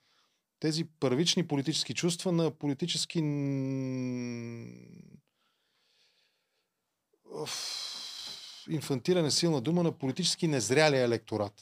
тези 0.61 0.85
първични 1.01 1.49
политически 1.49 1.95
чувства 1.95 2.33
на 2.33 2.51
политически 2.51 3.19
инфантиране 8.71 9.31
силна 9.31 9.61
дума 9.61 9.83
на 9.83 9.93
политически 9.93 10.49
незрялия 10.49 11.05
електорат. 11.05 11.53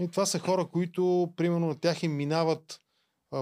И 0.00 0.08
това 0.08 0.26
са 0.26 0.38
хора, 0.38 0.68
които, 0.72 1.32
примерно, 1.36 1.66
на 1.66 1.80
тях 1.80 2.02
им 2.02 2.16
минават 2.16 2.80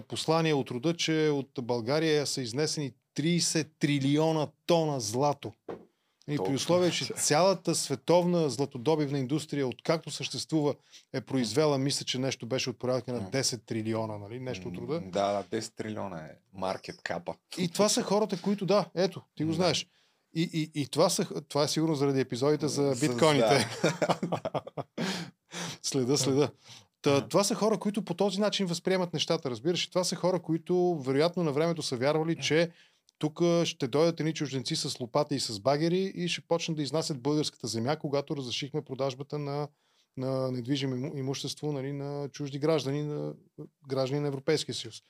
послания 0.08 0.56
от 0.56 0.70
рода, 0.70 0.96
че 0.96 1.28
от 1.28 1.50
България 1.62 2.26
са 2.26 2.42
изнесени 2.42 2.92
30 3.16 3.68
трилиона 3.78 4.48
тона 4.66 5.00
злато. 5.00 5.52
И 6.34 6.36
при 6.36 6.54
условие, 6.54 6.90
че 6.90 7.04
цялата 7.04 7.74
световна 7.74 8.50
златодобивна 8.50 9.18
индустрия, 9.18 9.68
откакто 9.68 10.10
съществува, 10.10 10.74
е 11.12 11.20
произвела, 11.20 11.78
мисля, 11.78 12.04
че 12.04 12.18
нещо 12.18 12.46
беше 12.46 12.70
от 12.70 12.78
порядъка 12.78 13.12
на 13.12 13.30
10 13.30 13.66
трилиона, 13.66 14.18
нали? 14.18 14.40
Нещо 14.40 14.68
от 14.68 14.78
рода. 14.78 15.00
Да, 15.00 15.44
да, 15.50 15.60
10 15.60 15.76
трилиона 15.76 16.18
е 16.18 16.30
маркет 16.52 17.02
капа. 17.02 17.34
И 17.58 17.68
това 17.68 17.88
са 17.88 18.02
хората, 18.02 18.42
които, 18.42 18.66
да, 18.66 18.84
ето, 18.94 19.22
ти 19.36 19.44
го 19.44 19.52
знаеш. 19.52 19.86
И, 20.34 20.50
и, 20.52 20.80
и 20.80 20.86
това, 20.86 21.10
са, 21.10 21.42
това 21.48 21.62
е 21.62 21.68
сигурно 21.68 21.94
заради 21.94 22.20
епизодите 22.20 22.68
за 22.68 22.94
биткоините. 23.00 23.68
следа, 25.82 26.16
следа. 26.16 26.50
Та, 27.02 27.28
това 27.28 27.44
са 27.44 27.54
хора, 27.54 27.78
които 27.78 28.02
по 28.02 28.14
този 28.14 28.40
начин 28.40 28.66
възприемат 28.66 29.12
нещата, 29.12 29.50
разбираш. 29.50 29.84
И 29.84 29.90
това 29.90 30.04
са 30.04 30.16
хора, 30.16 30.42
които 30.42 31.02
вероятно 31.06 31.42
на 31.42 31.52
времето 31.52 31.82
са 31.82 31.96
вярвали, 31.96 32.36
че 32.36 32.70
тук 33.20 33.40
ще 33.64 33.88
дойдат 33.88 34.20
едни 34.20 34.34
чужденци 34.34 34.76
с 34.76 35.00
лопата 35.00 35.34
и 35.34 35.40
с 35.40 35.60
багери 35.60 36.12
и 36.14 36.28
ще 36.28 36.40
почнат 36.40 36.76
да 36.76 36.82
изнасят 36.82 37.22
българската 37.22 37.66
земя, 37.66 37.96
когато 37.96 38.36
разрешихме 38.36 38.82
продажбата 38.82 39.38
на, 39.38 39.68
на 40.16 40.52
недвижимо 40.52 40.94
иму- 40.94 41.18
имущество 41.18 41.72
нали, 41.72 41.92
на 41.92 42.28
чужди 42.28 42.58
граждани, 42.58 43.02
на 43.02 43.34
граждани 43.88 44.20
на 44.20 44.28
Европейския 44.28 44.74
съюз. 44.74 45.02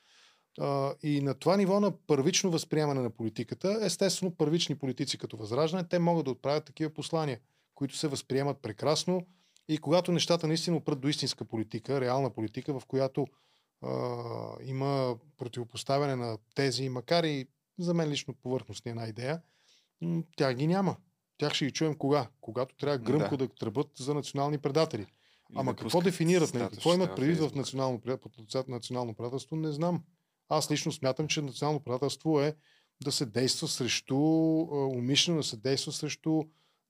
И 1.03 1.21
на 1.21 1.35
това 1.35 1.57
ниво 1.57 1.81
на 1.81 1.93
първично 2.07 2.51
възприемане 2.51 3.01
на 3.01 3.11
политиката, 3.11 3.79
естествено 3.83 4.35
първични 4.37 4.79
политици 4.79 5.19
като 5.19 5.37
Възраждане, 5.37 5.89
те 5.89 5.99
могат 5.99 6.25
да 6.25 6.31
отправят 6.31 6.65
такива 6.65 6.91
послания, 6.91 7.41
които 7.75 7.97
се 7.97 8.09
възприемат 8.09 8.63
прекрасно 8.63 9.27
и 9.69 9.79
когато 9.79 10.13
нещата 10.13 10.47
наистина 10.47 10.77
опрат 10.77 11.01
до 11.01 11.09
истинска 11.09 11.45
политика, 11.45 12.01
реална 12.01 12.31
политика, 12.31 12.81
в 12.81 12.87
която 12.87 13.27
а, 13.83 13.89
има 14.65 15.17
противопоставяне 15.37 16.17
на 16.17 16.39
тези, 16.55 16.89
макар 16.89 17.25
и 17.25 17.47
за 17.83 17.95
мен 17.95 18.09
лично 18.09 18.35
повърхностни 18.35 18.91
една 18.91 19.07
идея, 19.07 19.43
м, 20.01 20.23
тях 20.37 20.55
ги 20.55 20.67
няма. 20.67 20.97
Тях 21.39 21.55
ще 21.55 21.65
ги 21.65 21.71
чуем 21.71 21.95
кога? 21.95 22.29
Когато 22.41 22.77
трябва 22.77 22.99
гръмко 22.99 23.37
да, 23.37 23.47
да 23.47 23.55
тръбат 23.55 23.91
за 23.99 24.15
национални 24.15 24.59
предатели. 24.59 25.07
Ама 25.55 25.73
да 25.73 25.77
какво 25.77 26.01
дефинират? 26.01 26.55
Нали? 26.55 26.65
статус 26.65 26.79
Какво 26.79 26.95
имат 26.95 27.17
предвид 27.17 27.39
в 27.39 27.55
национално, 27.55 28.01
национално 28.69 29.15
предателство? 29.15 29.57
Не 29.57 29.73
знам. 29.73 30.03
Аз 30.49 30.71
лично 30.71 30.93
смятам, 30.93 31.29
че 31.29 31.43
национално 31.43 31.81
предателство 31.81 32.41
е 32.41 32.55
да 33.05 33.13
се 33.13 33.27
действа 33.27 33.69
срещу, 33.69 34.17
умишлено 34.71 35.39
да 35.39 35.45
се 35.45 35.57
действа 35.57 35.93
срещу 35.93 36.43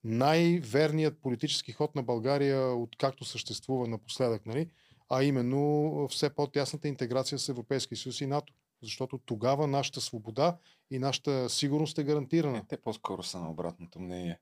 най-верният 0.03 1.21
политически 1.21 1.71
ход 1.71 1.95
на 1.95 2.03
България, 2.03 2.75
откакто 2.75 3.25
съществува 3.25 3.87
напоследък, 3.87 4.45
нали? 4.45 4.69
а 5.09 5.23
именно 5.23 6.07
все 6.09 6.29
по-тясната 6.29 6.87
интеграция 6.87 7.39
с 7.39 7.49
Европейския 7.49 7.97
съюз 7.97 8.21
и 8.21 8.27
НАТО. 8.27 8.53
Защото 8.83 9.17
тогава 9.17 9.67
нашата 9.67 10.01
свобода 10.01 10.57
и 10.91 10.99
нашата 10.99 11.49
сигурност 11.49 11.97
е 11.97 12.03
гарантирана. 12.03 12.67
Те 12.67 12.77
по-скоро 12.77 13.23
са 13.23 13.39
на 13.39 13.51
обратното 13.51 13.99
мнение. 13.99 14.39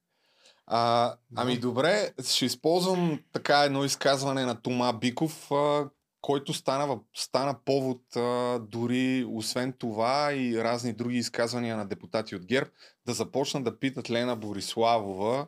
А, 0.67 1.15
ами 1.35 1.57
добре, 1.57 2.13
ще 2.25 2.45
използвам 2.45 3.23
така 3.31 3.63
едно 3.63 3.85
изказване 3.85 4.45
на 4.45 4.61
Тома 4.61 4.93
Биков, 4.93 5.51
а, 5.51 5.89
който 6.21 6.53
стана, 6.53 6.99
стана 7.15 7.59
повод 7.65 8.15
а, 8.15 8.59
дори 8.59 9.25
освен 9.29 9.73
това 9.73 10.33
и 10.33 10.63
разни 10.63 10.93
други 10.93 11.17
изказвания 11.17 11.77
на 11.77 11.87
депутати 11.87 12.35
от 12.35 12.45
ГЕРБ 12.45 12.69
да 13.05 13.13
започнат 13.13 13.63
да 13.63 13.79
питат 13.79 14.09
Лена 14.09 14.35
Бориславова 14.35 15.47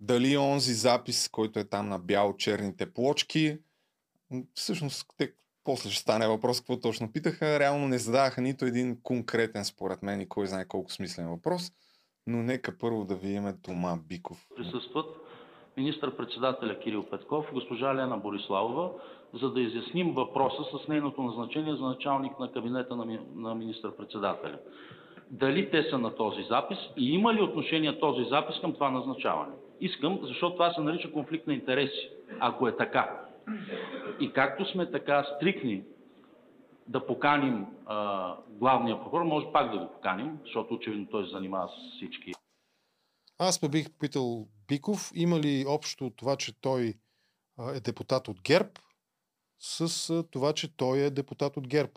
дали 0.00 0.36
онзи 0.36 0.74
запис, 0.74 1.28
който 1.28 1.58
е 1.58 1.64
там 1.64 1.88
на 1.88 1.98
бяло-черните 1.98 2.92
плочки, 2.92 3.58
всъщност 4.54 5.06
те 5.16 5.32
после 5.64 5.90
ще 5.90 6.02
стане 6.02 6.28
въпрос 6.28 6.60
какво 6.60 6.80
точно 6.80 7.12
питаха, 7.12 7.58
реално 7.58 7.88
не 7.88 7.98
задаваха 7.98 8.40
нито 8.40 8.64
един 8.64 9.00
конкретен 9.02 9.64
според 9.64 10.02
мен 10.02 10.20
и 10.20 10.28
кой 10.28 10.46
знае 10.46 10.68
колко 10.68 10.92
смислен 10.92 11.28
въпрос, 11.28 11.72
но 12.26 12.42
нека 12.42 12.78
първо 12.78 13.04
да 13.04 13.14
видим 13.14 13.44
Тома 13.62 13.96
Биков. 14.08 14.46
присъстват 14.56 15.06
министър-председателя 15.76 16.78
Кирил 16.78 17.02
Петков 17.02 17.46
госпожа 17.52 17.94
Лена 17.94 18.18
Бориславова, 18.18 18.90
за 19.34 19.50
да 19.50 19.60
изясним 19.60 20.12
въпроса 20.14 20.62
с 20.72 20.88
нейното 20.88 21.22
назначение 21.22 21.76
за 21.76 21.82
началник 21.82 22.38
на 22.38 22.52
кабинета 22.52 22.96
на, 22.96 23.04
ми- 23.04 23.26
на 23.34 23.54
министър-председателя. 23.54 24.58
Дали 25.30 25.70
те 25.70 25.82
са 25.90 25.98
на 25.98 26.14
този 26.14 26.42
запис 26.42 26.78
и 26.96 27.14
има 27.14 27.34
ли 27.34 27.42
отношение 27.42 28.00
този 28.00 28.24
запис 28.24 28.60
към 28.60 28.74
това 28.74 28.90
назначаване? 28.90 29.52
Искам, 29.80 30.18
защото 30.22 30.52
това 30.52 30.72
се 30.72 30.80
нарича 30.80 31.12
конфликт 31.12 31.46
на 31.46 31.54
интереси, 31.54 32.10
ако 32.40 32.68
е 32.68 32.76
така. 32.76 33.23
И 34.20 34.32
както 34.32 34.66
сме 34.66 34.90
така 34.90 35.24
стрикни 35.24 35.84
да 36.86 37.06
поканим 37.06 37.66
а, 37.86 38.36
главния 38.48 39.00
прокурор, 39.00 39.24
може 39.24 39.46
пак 39.52 39.72
да 39.72 39.78
го 39.78 39.92
поканим, 39.92 40.38
защото 40.44 40.74
очевидно 40.74 41.06
той 41.10 41.24
се 41.24 41.30
занимава 41.30 41.68
с 41.68 41.96
всички 41.96 42.32
Аз 43.38 43.62
ме 43.62 43.68
бих 43.68 43.90
питал 43.98 44.46
Биков, 44.68 45.10
има 45.14 45.40
ли 45.40 45.64
общо 45.68 46.10
това, 46.10 46.36
че 46.36 46.60
той 46.60 46.94
е 47.74 47.80
депутат 47.80 48.28
от 48.28 48.42
ГЕРБ, 48.42 48.70
с 49.58 50.24
това, 50.30 50.52
че 50.52 50.76
той 50.76 50.98
е 50.98 51.10
депутат 51.10 51.56
от 51.56 51.68
ГЕРБ. 51.68 51.92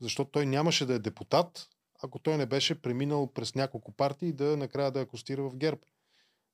Защото 0.00 0.30
той 0.30 0.46
нямаше 0.46 0.86
да 0.86 0.94
е 0.94 0.98
депутат, 0.98 1.68
ако 2.02 2.18
той 2.18 2.36
не 2.36 2.46
беше 2.46 2.82
преминал 2.82 3.32
през 3.32 3.54
няколко 3.54 3.92
партии 3.92 4.32
да 4.32 4.56
накрая 4.56 4.90
да 4.90 5.00
акостира 5.00 5.42
в 5.42 5.56
ГЕРБ. 5.56 5.80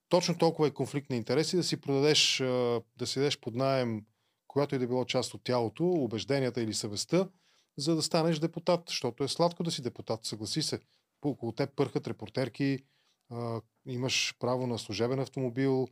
Точно 0.09 0.39
толкова 0.39 0.69
е 0.69 0.75
конфликт 0.75 1.11
на 1.11 1.17
интереси 1.17 1.57
да 1.57 1.63
си 1.63 1.81
продадеш, 1.81 2.39
да 2.97 3.07
си 3.07 3.19
дадеш 3.19 3.41
под 3.41 3.55
найем 3.55 4.05
която 4.53 4.75
и 4.75 4.79
да 4.79 4.87
било 4.87 5.05
част 5.05 5.35
от 5.35 5.45
тялото, 5.45 5.85
убежденията 5.85 6.63
или 6.63 6.75
съвестта, 6.75 7.29
за 7.79 7.97
да 7.97 8.03
станеш 8.03 8.39
депутат, 8.39 8.83
защото 8.87 9.25
е 9.25 9.29
сладко 9.29 9.63
да 9.63 9.71
си 9.71 9.83
депутат, 9.83 10.25
съгласи 10.25 10.63
се. 10.63 10.81
По 11.21 11.29
около 11.29 11.53
теб 11.53 11.71
пърхат 11.77 12.07
репортерки, 12.07 12.79
имаш 13.87 14.35
право 14.39 14.67
на 14.67 14.79
служебен 14.79 15.21
автомобил, 15.21 15.89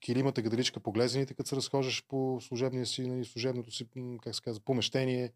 килимата 0.00 0.42
гаделичка 0.42 0.80
по 0.80 0.92
глезените, 0.92 1.34
като 1.34 1.48
се 1.48 1.56
разхождаш 1.56 2.06
по 2.08 2.38
служебния 2.40 2.86
си, 2.86 3.06
нали, 3.06 3.24
служебното 3.24 3.70
си, 3.70 3.88
как 4.22 4.34
се 4.34 4.42
казва, 4.42 4.64
помещение, 4.64 5.32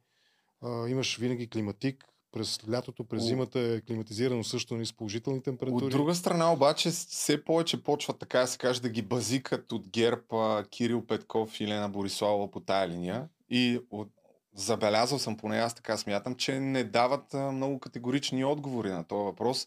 имаш 0.88 1.18
винаги 1.18 1.50
климатик, 1.50 2.04
през 2.32 2.60
лятото, 2.70 3.04
през 3.04 3.22
зимата 3.22 3.60
е 3.60 3.80
климатизирано 3.80 4.44
също 4.44 4.74
нали, 4.74 4.86
с 4.86 4.92
положителни 4.92 5.42
температури. 5.42 5.84
От 5.84 5.90
друга 5.90 6.14
страна 6.14 6.52
обаче 6.52 6.90
все 6.90 7.44
повече 7.44 7.82
почва 7.82 8.14
така 8.14 8.38
да 8.38 8.46
се 8.46 8.58
каже 8.58 8.80
да 8.80 8.88
ги 8.88 9.02
базикат 9.02 9.72
от 9.72 9.88
ГЕРБ 9.88 10.64
Кирил 10.70 11.06
Петков 11.06 11.60
и 11.60 11.68
Лена 11.68 11.88
Бориславова 11.88 12.50
по 12.50 12.60
тая 12.60 12.88
линия. 12.88 13.28
И 13.50 13.80
от, 13.90 14.08
забелязал 14.54 15.18
съм, 15.18 15.36
поне 15.36 15.58
аз 15.58 15.74
така 15.74 15.96
смятам, 15.96 16.34
че 16.34 16.60
не 16.60 16.84
дават 16.84 17.34
много 17.34 17.78
категорични 17.78 18.44
отговори 18.44 18.90
на 18.90 19.04
този 19.04 19.24
въпрос 19.24 19.66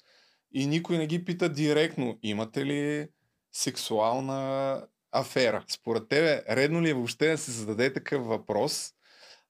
и 0.54 0.66
никой 0.66 0.98
не 0.98 1.08
ги 1.08 1.26
пита 1.26 1.50
директно, 1.50 2.18
имате 2.24 2.66
ли 2.66 3.08
сексуална 3.52 4.82
афера? 5.12 5.64
Според 5.68 6.08
тебе, 6.08 6.44
редно 6.50 6.82
ли 6.82 6.90
е 6.90 6.94
въобще 6.94 7.28
да 7.28 7.38
се 7.38 7.52
зададе 7.52 7.94
такъв 7.94 8.26
въпрос? 8.26 8.95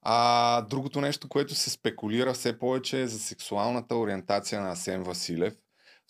А 0.07 0.61
другото 0.61 1.01
нещо, 1.01 1.29
което 1.29 1.55
се 1.55 1.69
спекулира 1.69 2.33
все 2.33 2.59
повече 2.59 3.01
е 3.01 3.07
за 3.07 3.19
сексуалната 3.19 3.95
ориентация 3.95 4.61
на 4.61 4.71
Асен 4.71 5.03
Василев. 5.03 5.53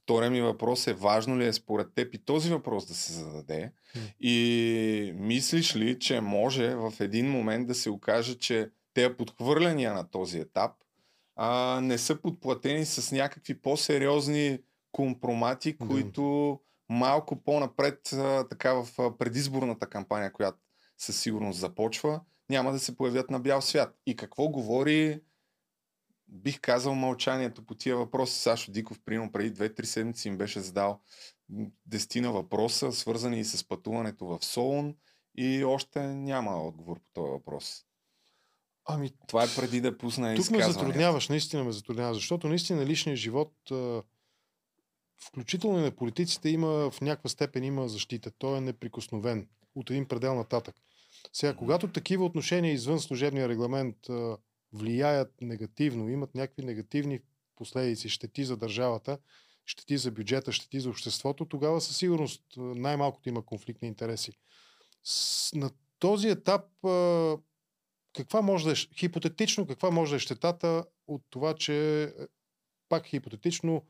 Втория 0.01 0.31
ми 0.31 0.41
въпрос 0.41 0.87
е, 0.87 0.93
важно 0.93 1.39
ли 1.39 1.45
е 1.45 1.53
според 1.53 1.93
теб 1.95 2.13
и 2.13 2.25
този 2.25 2.49
въпрос 2.49 2.87
да 2.87 2.93
се 2.93 3.13
зададе? 3.13 3.71
И 4.19 5.13
мислиш 5.15 5.75
ли, 5.75 5.99
че 5.99 6.21
може 6.21 6.75
в 6.75 6.93
един 6.99 7.31
момент 7.31 7.67
да 7.67 7.75
се 7.75 7.89
окаже, 7.89 8.35
че 8.35 8.69
те 8.93 9.17
подхвърляния 9.17 9.93
на 9.93 10.09
този 10.11 10.39
етап 10.39 10.71
а, 11.35 11.79
не 11.81 11.97
са 11.97 12.21
подплатени 12.21 12.85
с 12.85 13.11
някакви 13.11 13.61
по-сериозни 13.61 14.59
компромати, 14.91 15.77
които 15.77 16.59
малко 16.89 17.43
по-напред, 17.43 18.13
а, 18.13 18.47
така 18.47 18.73
в 18.73 19.17
предизборната 19.17 19.87
кампания, 19.87 20.31
която 20.31 20.57
със 20.97 21.21
сигурност 21.21 21.59
започва, 21.59 22.21
няма 22.49 22.71
да 22.71 22.79
се 22.79 22.97
появят 22.97 23.29
на 23.29 23.39
бял 23.39 23.61
свят. 23.61 23.97
И 24.05 24.15
какво 24.15 24.47
говори, 24.47 25.21
бих 26.27 26.59
казал, 26.61 26.95
мълчанието 26.95 27.65
по 27.65 27.75
тия 27.75 27.97
въпроси. 27.97 28.39
Сашо 28.39 28.71
Диков, 28.71 28.99
примерно, 29.05 29.31
преди 29.31 29.55
2-3 29.55 29.83
седмици 29.83 30.27
им 30.27 30.37
беше 30.37 30.59
задал 30.59 30.99
дестина 31.85 32.31
въпроса, 32.31 32.91
свързани 32.91 33.39
и 33.39 33.45
с 33.45 33.67
пътуването 33.67 34.25
в 34.25 34.39
Солун 34.41 34.95
и 35.35 35.63
още 35.63 36.07
няма 36.07 36.63
отговор 36.63 36.99
по 36.99 37.11
този 37.13 37.31
въпрос. 37.31 37.85
Ами, 38.85 39.11
това 39.27 39.43
е 39.43 39.55
преди 39.55 39.81
да 39.81 39.97
пусне 39.97 40.35
Тук 40.35 40.51
ме 40.51 40.63
затрудняваш, 40.63 41.29
наистина 41.29 41.63
ме 41.63 41.71
затрудняваш, 41.71 42.17
защото 42.17 42.47
наистина 42.47 42.85
личният 42.85 43.19
живот, 43.19 43.53
включително 45.17 45.79
и 45.79 45.81
на 45.81 45.91
политиците, 45.91 46.49
има 46.49 46.91
в 46.91 47.01
някаква 47.01 47.29
степен 47.29 47.63
има 47.63 47.87
защита. 47.87 48.31
Той 48.31 48.57
е 48.57 48.61
неприкосновен 48.61 49.47
от 49.75 49.89
един 49.89 50.07
предел 50.07 50.35
нататък. 50.35 50.75
Сега, 51.33 51.55
когато 51.55 51.87
такива 51.87 52.25
отношения 52.25 52.73
извън 52.73 52.99
служебния 52.99 53.49
регламент 53.49 53.97
влияят 54.73 55.41
негативно, 55.41 56.09
имат 56.09 56.35
някакви 56.35 56.63
негативни 56.63 57.19
последици, 57.55 58.09
щети 58.09 58.45
за 58.45 58.57
държавата, 58.57 59.17
щети 59.65 59.97
за 59.97 60.11
бюджета, 60.11 60.51
щети 60.51 60.79
за 60.79 60.89
обществото, 60.89 61.45
тогава 61.45 61.81
със 61.81 61.97
сигурност 61.97 62.43
най-малкото 62.57 63.29
има 63.29 63.45
конфликт 63.45 63.81
на 63.81 63.87
интереси. 63.87 64.31
На 65.53 65.69
този 65.99 66.27
етап 66.29 66.65
каква 68.13 68.41
може 68.41 68.65
да 68.65 68.71
е, 68.71 68.75
хипотетично, 68.75 69.67
каква 69.67 69.91
може 69.91 70.11
да 70.11 70.15
е 70.15 70.19
щетата 70.19 70.85
от 71.07 71.21
това, 71.29 71.55
че 71.55 72.13
пак 72.89 73.05
хипотетично 73.05 73.85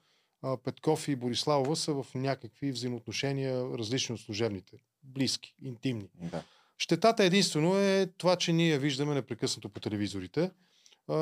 Петков 0.64 1.08
и 1.08 1.16
Бориславова 1.16 1.76
са 1.76 1.94
в 1.94 2.06
някакви 2.16 2.72
взаимоотношения 2.72 3.64
различни 3.78 4.14
от 4.16 4.22
служебните. 4.22 4.78
Близки, 5.04 5.56
интимни. 5.62 6.10
Да. 6.14 6.44
Щетата 6.78 7.24
единствено 7.24 7.80
е 7.80 8.08
това, 8.18 8.36
че 8.36 8.54
ние 8.54 8.80
виждаме 8.80 9.14
непрекъснато 9.14 9.70
по 9.70 9.80
телевизорите. 9.80 10.52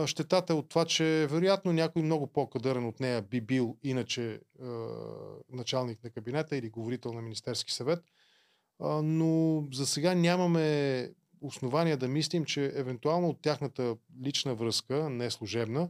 Щетата 0.05 0.53
е 0.53 0.55
от 0.55 0.69
това, 0.69 0.85
че 0.85 1.27
вероятно 1.29 1.73
някой 1.73 2.01
много 2.01 2.27
по-кадърен 2.27 2.85
от 2.85 2.99
нея 2.99 3.21
би 3.21 3.41
бил 3.41 3.77
иначе 3.83 4.31
е, 4.33 4.39
началник 5.49 6.03
на 6.03 6.09
кабинета 6.09 6.57
или 6.57 6.69
говорител 6.69 7.13
на 7.13 7.21
Министерски 7.21 7.73
съвет. 7.73 8.03
но 9.03 9.63
за 9.73 9.85
сега 9.85 10.13
нямаме 10.15 11.09
основания 11.41 11.97
да 11.97 12.07
мислим, 12.07 12.45
че 12.45 12.71
евентуално 12.75 13.29
от 13.29 13.41
тяхната 13.41 13.95
лична 14.23 14.55
връзка, 14.55 15.09
не 15.09 15.31
служебна, 15.31 15.89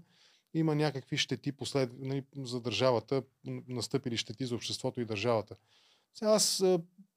има 0.53 0.75
някакви 0.75 1.17
щети 1.17 1.51
послед... 1.51 1.89
Нали, 1.99 2.23
за 2.37 2.61
държавата, 2.61 3.23
настъпили 3.67 4.17
щети 4.17 4.45
за 4.45 4.55
обществото 4.55 5.01
и 5.01 5.05
държавата. 5.05 5.55
Сега 6.15 6.31
аз 6.31 6.63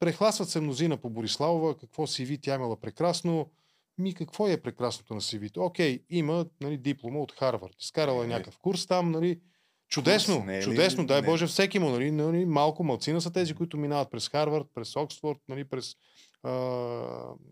прехласват 0.01 0.49
се 0.49 0.61
мнозина 0.61 0.97
по 0.97 1.11
Бориславова, 1.11 1.76
какво 1.76 2.07
си 2.07 2.24
ви, 2.24 2.40
тя 2.40 2.55
имала 2.55 2.80
прекрасно. 2.80 3.51
Ми 3.99 4.14
какво 4.14 4.49
е 4.49 4.62
прекрасното 4.62 5.14
на 5.14 5.20
CV-то? 5.20 5.64
Окей, 5.64 6.05
има 6.11 6.47
нали, 6.61 6.78
диплома 6.78 7.18
от 7.18 7.32
Харвард. 7.32 7.74
Изкарала 7.80 8.24
е 8.24 8.28
някакъв 8.28 8.59
курс 8.59 8.86
там, 8.86 9.11
нали, 9.11 9.40
Чудесно, 9.88 10.44
не, 10.44 10.61
чудесно, 10.61 11.03
не, 11.03 11.07
дай 11.07 11.20
не. 11.20 11.26
Боже 11.26 11.47
всеки 11.47 11.78
му, 11.78 11.90
нали, 11.90 12.11
нали, 12.11 12.44
малко 12.44 12.84
малцина 12.84 13.20
са 13.20 13.32
тези, 13.32 13.55
които 13.55 13.76
минават 13.76 14.11
през 14.11 14.28
Харвард, 14.28 14.66
през 14.74 14.97
Оксфорд, 14.97 15.38
нали, 15.49 15.64
през 15.64 15.94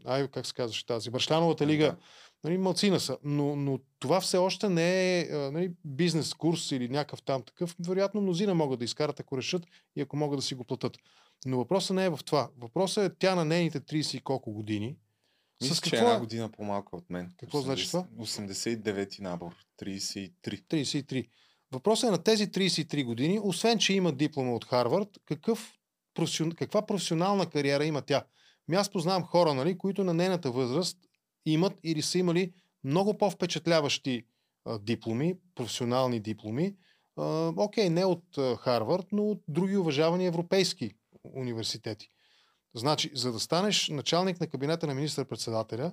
ай, 0.05 0.29
как 0.29 0.47
се 0.47 0.55
казваше 0.55 0.87
тази, 0.87 1.11
Бършляновата 1.11 1.67
лига, 1.67 1.87
да. 1.87 1.97
нали, 2.45 2.59
малцина 2.59 3.01
са. 3.01 3.19
Но, 3.25 3.57
но 3.57 3.79
това 3.99 4.21
все 4.21 4.37
още 4.37 4.69
не 4.69 5.21
е 5.21 5.29
нали, 5.31 5.73
бизнес 5.85 6.35
курс 6.35 6.71
или 6.71 6.89
някакъв 6.89 7.23
там 7.23 7.43
такъв. 7.43 7.77
Вероятно 7.87 8.21
мнозина 8.21 8.55
могат 8.55 8.79
да 8.79 8.85
изкарат, 8.85 9.21
ако 9.21 9.39
решат 9.39 9.63
и 9.97 10.01
ако 10.01 10.17
могат 10.17 10.39
да 10.39 10.43
си 10.43 10.55
го 10.55 10.65
платят. 10.65 10.97
Но 11.47 11.59
въпросът 11.59 11.97
не 11.97 12.05
е 12.05 12.11
в 12.11 12.21
това. 12.25 12.51
Въпросът 12.59 13.13
е 13.13 13.17
тя 13.19 13.35
на 13.35 13.45
нейните 13.45 13.81
30 13.81 14.17
и 14.17 14.21
колко 14.21 14.53
години. 14.53 14.97
Мисля, 15.63 15.75
с 15.75 15.81
какво... 15.81 15.91
че 15.91 15.97
е 15.97 16.07
една 16.07 16.21
година 16.21 16.51
по-малка 16.51 16.97
от 16.97 17.11
мен. 17.11 17.35
Какво 17.39 17.59
80, 17.59 17.63
значи 17.63 17.87
това? 17.87 18.07
89 18.19 19.21
набор. 19.21 19.55
33. 19.83 20.33
33. 20.43 21.29
Въпросът 21.73 22.09
е 22.09 22.11
на 22.11 22.23
тези 22.23 22.47
33 22.47 23.05
години, 23.05 23.41
освен 23.43 23.79
че 23.79 23.93
има 23.93 24.13
диплома 24.13 24.53
от 24.53 24.65
Харвард, 24.65 25.09
какъв, 25.25 25.73
каква 26.57 26.87
професионална 26.87 27.51
кариера 27.51 27.85
има 27.85 28.03
тя? 28.03 28.25
Ми 28.69 28.77
аз 28.77 28.91
познавам 28.91 29.23
хора, 29.23 29.55
нали, 29.55 29.79
които 29.79 30.05
на 30.05 30.15
нейната 30.15 30.51
възраст 30.51 30.99
имат 31.47 31.79
или 31.85 32.03
са 32.03 32.19
имали 32.19 32.53
много 32.85 33.19
по-впечатляващи 33.19 34.23
а, 34.65 34.79
дипломи, 34.79 35.35
професионални 35.55 36.21
дипломи. 36.21 36.77
А, 37.17 37.53
окей, 37.57 37.91
не 37.91 38.05
от 38.05 38.39
а, 38.39 38.57
Харвард, 38.57 39.07
но 39.13 39.23
от 39.31 39.43
други 39.49 39.77
уважавани 39.77 40.27
европейски 40.27 40.91
университети. 41.25 42.09
Значи, 42.75 43.11
за 43.15 43.33
да 43.33 43.41
станеш 43.41 43.89
началник 43.89 44.41
на 44.41 44.47
кабинета 44.47 44.87
на 44.87 44.95
министър-председателя, 44.95 45.93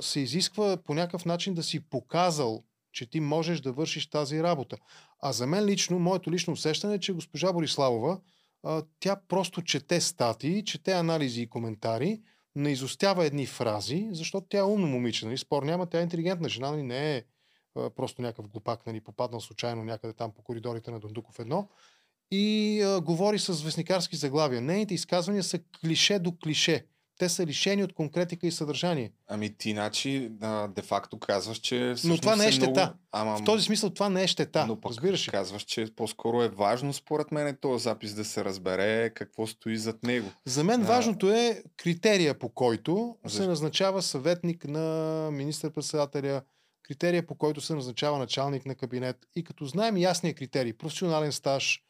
се 0.00 0.20
изисква 0.20 0.76
по 0.76 0.94
някакъв 0.94 1.24
начин 1.24 1.54
да 1.54 1.62
си 1.62 1.88
показал, 1.88 2.64
че 2.92 3.10
ти 3.10 3.20
можеш 3.20 3.60
да 3.60 3.72
вършиш 3.72 4.10
тази 4.10 4.42
работа. 4.42 4.76
А 5.20 5.32
за 5.32 5.46
мен 5.46 5.64
лично, 5.64 5.98
моето 5.98 6.30
лично 6.30 6.52
усещане 6.52 6.94
е, 6.94 7.00
че 7.00 7.12
госпожа 7.12 7.52
Бориславова 7.52 8.20
тя 9.00 9.16
просто 9.28 9.62
чете 9.62 10.00
статии, 10.00 10.64
чете 10.64 10.92
анализи 10.92 11.42
и 11.42 11.46
коментари, 11.46 12.22
не 12.54 12.72
изостява 12.72 13.24
едни 13.24 13.46
фрази, 13.46 14.08
защото 14.12 14.46
тя 14.50 14.58
е 14.58 14.62
умно 14.62 14.86
момиче, 14.86 15.26
нали? 15.26 15.38
спор 15.38 15.62
няма, 15.62 15.86
тя 15.86 15.98
е 15.98 16.02
интелигентна 16.02 16.48
жена, 16.48 16.70
нали? 16.70 16.82
не 16.82 17.16
е 17.16 17.24
просто 17.74 18.22
някакъв 18.22 18.48
глупак, 18.48 18.86
нали? 18.86 19.00
попаднал 19.00 19.40
случайно 19.40 19.84
някъде 19.84 20.12
там 20.12 20.32
по 20.32 20.42
коридорите 20.42 20.90
на 20.90 21.00
Дондуков 21.00 21.38
едно. 21.38 21.68
И 22.30 22.80
а, 22.82 23.00
говори 23.00 23.38
с 23.38 23.62
вестникарски 23.62 24.16
заглавия. 24.16 24.60
Нейните 24.60 24.94
изказвания 24.94 25.42
са 25.42 25.58
клише 25.80 26.18
до 26.18 26.36
клише 26.36 26.84
те 27.18 27.28
са 27.28 27.46
лишени 27.46 27.84
от 27.84 27.92
конкретика 27.92 28.46
и 28.46 28.50
съдържание. 28.50 29.12
Ами 29.28 29.56
ти, 29.56 30.28
да, 30.30 30.68
де-факто 30.68 31.18
казваш, 31.18 31.58
че. 31.58 31.94
Но 32.04 32.18
това 32.18 32.36
не 32.36 32.46
е 32.46 32.52
щета. 32.52 32.80
Много... 32.80 32.98
Ама... 33.12 33.36
В 33.36 33.44
този 33.44 33.64
смисъл 33.64 33.90
това 33.90 34.08
не 34.08 34.22
е 34.22 34.26
щета. 34.26 34.66
Но 34.66 34.80
пък 34.80 34.90
разбираш 34.90 35.28
казваш, 35.28 35.62
че 35.62 35.86
по-скоро 35.96 36.42
е 36.42 36.48
важно, 36.48 36.92
според 36.92 37.32
мен, 37.32 37.46
е 37.46 37.56
този 37.56 37.82
запис 37.82 38.14
да 38.14 38.24
се 38.24 38.44
разбере 38.44 39.10
какво 39.10 39.46
стои 39.46 39.76
зад 39.76 40.02
него. 40.02 40.28
За 40.44 40.64
мен 40.64 40.82
а... 40.82 40.84
важното 40.84 41.32
е 41.32 41.62
критерия, 41.76 42.38
по 42.38 42.48
който 42.48 43.16
Защо? 43.24 43.42
се 43.42 43.48
назначава 43.48 44.02
съветник 44.02 44.64
на 44.68 45.28
министър-председателя, 45.32 46.42
критерия, 46.82 47.26
по 47.26 47.34
който 47.34 47.60
се 47.60 47.74
назначава 47.74 48.18
началник 48.18 48.66
на 48.66 48.74
кабинет. 48.74 49.16
И 49.36 49.44
като 49.44 49.64
знаем 49.64 49.96
ясния 49.96 50.34
критерий, 50.34 50.72
професионален 50.72 51.32
стаж, 51.32 51.85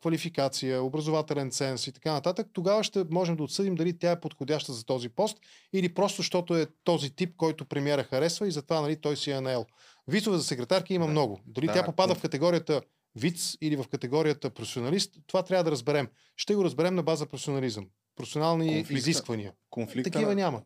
квалификация, 0.00 0.82
образователен 0.82 1.50
ценз 1.50 1.86
и 1.86 1.92
така 1.92 2.12
нататък, 2.12 2.46
тогава 2.52 2.84
ще 2.84 3.04
можем 3.10 3.36
да 3.36 3.42
отсъдим 3.42 3.74
дали 3.74 3.98
тя 3.98 4.10
е 4.10 4.20
подходяща 4.20 4.72
за 4.72 4.84
този 4.84 5.08
пост 5.08 5.38
или 5.72 5.94
просто 5.94 6.16
защото 6.16 6.56
е 6.56 6.66
този 6.84 7.10
тип, 7.10 7.36
който 7.36 7.64
премиера 7.64 8.04
харесва 8.04 8.48
и 8.48 8.50
затова 8.50 8.80
нали, 8.80 8.96
той 8.96 9.16
си 9.16 9.30
е 9.30 9.40
наел. 9.40 9.66
Вицове 10.08 10.36
за 10.36 10.44
секретарки 10.44 10.94
има 10.94 11.04
да. 11.04 11.10
много. 11.10 11.40
Дали 11.46 11.66
да, 11.66 11.72
тя 11.72 11.84
попада 11.84 12.14
да. 12.14 12.18
в 12.18 12.22
категорията 12.22 12.82
виц 13.16 13.56
или 13.60 13.76
в 13.76 13.84
категорията 13.90 14.50
професионалист, 14.50 15.14
това 15.26 15.42
трябва 15.42 15.64
да 15.64 15.70
разберем. 15.70 16.08
Ще 16.36 16.54
го 16.54 16.64
разберем 16.64 16.94
на 16.94 17.02
база 17.02 17.26
професионализъм. 17.26 17.86
Професионални 18.16 18.66
конфликта, 18.66 18.94
изисквания. 18.94 19.52
Конфликта, 19.70 20.10
Такива 20.10 20.34
няма. 20.34 20.62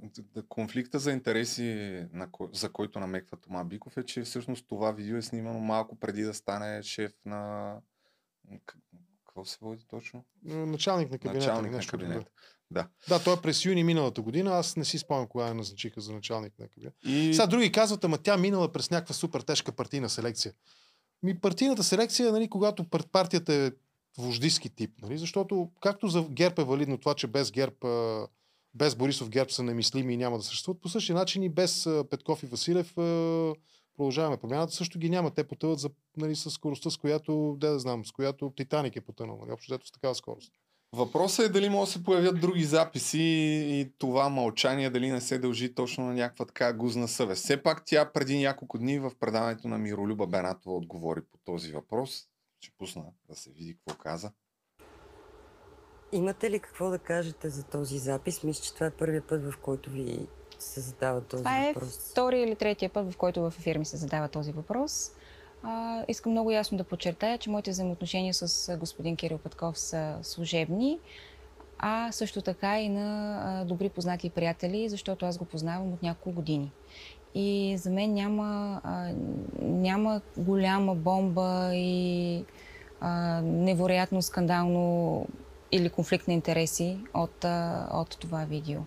Конфликта 0.49 0.99
за 0.99 1.13
интереси, 1.13 2.01
за 2.53 2.73
който 2.73 3.01
намеква 3.01 3.37
Тома 3.37 3.65
Биков 3.65 3.97
е, 3.97 4.03
че 4.03 4.23
всъщност 4.23 4.69
това 4.69 4.93
видео 4.93 5.17
е 5.17 5.23
снимано 5.23 5.59
малко 5.59 5.99
преди 5.99 6.23
да 6.23 6.35
стане 6.35 6.83
шеф 6.83 7.13
на 7.25 7.75
какво 9.35 9.45
се 9.45 9.59
води 9.61 9.85
точно? 9.91 10.25
Началник 10.45 11.11
на 11.11 11.19
кабинета. 11.19 11.47
Началник 11.47 11.73
на 11.73 11.87
кабинета. 11.87 12.31
Да. 12.71 12.89
Да, 13.09 13.25
той 13.25 13.35
е 13.35 13.41
през 13.43 13.65
юни 13.65 13.85
миналата 13.85 14.23
година. 14.23 14.51
Аз 14.51 14.77
не 14.77 14.85
си 14.85 14.99
спомням 14.99 15.27
кога 15.27 15.47
я 15.47 15.55
назначиха 15.55 16.01
за 16.01 16.13
началник 16.13 16.59
на 16.59 16.69
кабинета. 16.69 16.97
И... 17.09 17.35
Сега 17.35 17.47
други 17.47 17.73
казват, 17.73 18.05
ама 18.05 18.19
тя 18.19 18.37
минала 18.37 18.73
през 18.73 18.91
някаква 18.91 19.15
супер 19.15 19.41
тежка 19.41 19.73
партийна 19.73 20.09
селекция. 20.09 20.53
Ми 21.23 21.41
партийната 21.41 21.85
селекция, 21.85 22.33
нали, 22.33 22.51
когато 22.51 22.85
пар- 22.85 23.07
партията 23.07 23.55
е 23.55 23.71
вождистски 24.19 24.69
тип, 24.69 24.91
нали, 25.03 25.19
защото 25.19 25.71
както 25.81 26.09
за 26.09 26.23
ГЕРБ 26.23 26.63
е 26.63 26.65
валидно 26.65 26.99
това, 26.99 27.15
че 27.15 27.27
без 27.27 27.51
ГЕРБ, 27.51 27.77
без 28.75 28.95
Борисов 28.95 29.29
ГЕРБ 29.29 29.51
са 29.51 29.63
немислими 29.63 30.15
и 30.15 30.17
няма 30.17 30.37
да 30.37 30.43
съществуват, 30.43 30.81
по 30.81 30.89
същия 30.89 31.17
начин 31.17 31.43
и 31.43 31.49
без 31.49 31.89
Петков 32.11 32.43
и 32.43 32.47
Василев 32.47 32.95
продължаваме 33.97 34.37
промяната, 34.37 34.73
също 34.73 34.99
ги 34.99 35.11
няма. 35.11 35.31
Те 35.31 35.45
потъват 35.45 35.79
за, 35.79 35.91
нали, 36.17 36.37
с 36.37 36.51
скоростта, 36.51 36.91
с 36.91 36.97
която, 36.97 37.57
де 37.61 37.69
да 37.69 37.79
знам, 37.79 38.05
с 38.05 38.13
която 38.13 38.53
Титаник 38.57 38.97
е 38.97 39.01
потънал. 39.01 39.39
Нали, 39.41 39.53
общо 39.53 39.73
взето 39.73 39.87
с 39.87 39.93
такава 39.93 40.15
скорост. 40.15 40.53
Въпросът 40.97 41.47
е 41.47 41.49
дали 41.49 41.69
могат 41.69 41.89
да 41.89 41.93
се 41.93 42.05
появят 42.05 42.41
други 42.41 42.65
записи 42.65 43.19
и 43.71 43.93
това 43.99 44.29
мълчание 44.29 44.91
дали 44.91 45.11
не 45.11 45.21
се 45.21 45.39
дължи 45.39 45.75
точно 45.75 46.07
на 46.07 46.15
някаква 46.15 46.45
така 46.47 46.73
гузна 46.73 47.09
съвест. 47.09 47.45
Все 47.45 47.63
пак 47.63 47.83
тя 47.87 48.13
преди 48.13 48.39
няколко 48.39 48.79
дни 48.79 48.99
в 48.99 49.13
предаването 49.21 49.69
на 49.69 49.79
Миролюба 49.79 50.27
Бенатова 50.27 50.77
отговори 50.77 51.21
по 51.33 51.39
този 51.45 51.73
въпрос. 51.73 52.23
Ще 52.61 52.73
пусна 52.79 53.05
да 53.29 53.37
се 53.37 53.51
види 53.51 53.77
какво 53.77 53.99
каза. 53.99 54.33
Имате 56.13 56.51
ли 56.51 56.61
какво 56.61 56.91
да 56.91 56.99
кажете 56.99 57.49
за 57.49 57.65
този 57.65 57.99
запис? 57.99 58.43
Мисля, 58.43 58.65
че 58.65 58.75
това 58.75 58.87
е 58.87 58.91
първият 58.91 59.29
път, 59.29 59.53
в 59.53 59.59
който 59.63 59.91
ви 59.91 60.27
се 60.65 60.81
задава 60.81 61.21
този 61.21 61.43
Това 61.43 61.65
е 61.65 61.73
въпрос. 61.73 62.11
втория 62.11 62.45
или 62.45 62.55
третия 62.55 62.91
път, 62.91 63.13
в 63.13 63.17
който 63.17 63.51
в 63.51 63.55
ефир 63.59 63.79
ми 63.79 63.85
се 63.85 63.97
задава 63.97 64.29
този 64.29 64.53
въпрос. 64.53 65.11
А, 65.63 66.05
искам 66.09 66.33
много 66.33 66.51
ясно 66.51 66.79
да 66.79 66.85
подчертая, 66.85 67.39
че 67.39 67.51
моите 67.51 67.71
взаимоотношения 67.71 68.35
с 68.35 68.77
господин 68.77 69.17
Кирил 69.17 69.39
Петков 69.39 69.79
са 69.79 70.19
служебни, 70.23 70.99
а 71.79 72.13
също 72.13 72.43
така 72.43 72.81
и 72.81 72.89
на 72.89 73.65
добри 73.69 73.89
познати 73.89 74.31
приятели, 74.31 74.89
защото 74.89 75.27
аз 75.27 75.39
го 75.39 75.45
познавам 75.45 75.93
от 75.93 76.03
няколко 76.03 76.31
години. 76.31 76.73
И 77.35 77.77
за 77.79 77.91
мен 77.91 78.15
няма, 78.15 78.81
а, 78.85 79.13
няма 79.61 80.21
голяма 80.37 80.95
бомба 80.95 81.71
и 81.75 82.45
а, 83.01 83.41
невероятно 83.43 84.23
скандално 84.23 85.27
или 85.75 85.91
конфликт 85.91 86.29
на 86.29 86.35
интереси 86.35 86.99
от, 87.15 87.45
от 87.93 88.19
това 88.21 88.45
видео. 88.45 88.81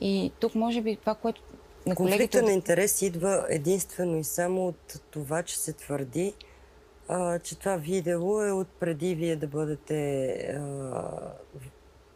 И 0.00 0.32
тук 0.40 0.54
може 0.54 0.82
би 0.82 0.96
това, 0.96 1.14
което 1.14 1.42
на 1.86 1.94
колегите... 1.94 2.18
Конфликта 2.18 2.42
на 2.42 2.52
интерес 2.52 3.02
идва 3.02 3.46
единствено 3.48 4.18
и 4.18 4.24
само 4.24 4.66
от 4.68 5.00
това, 5.10 5.42
че 5.42 5.58
се 5.58 5.72
твърди, 5.72 6.34
а, 7.08 7.38
че 7.38 7.58
това 7.58 7.76
видео 7.76 8.42
е 8.42 8.52
от 8.52 8.68
преди 8.68 9.14
вие 9.14 9.36
да 9.36 9.46
бъдете, 9.46 10.32
а, 10.34 11.10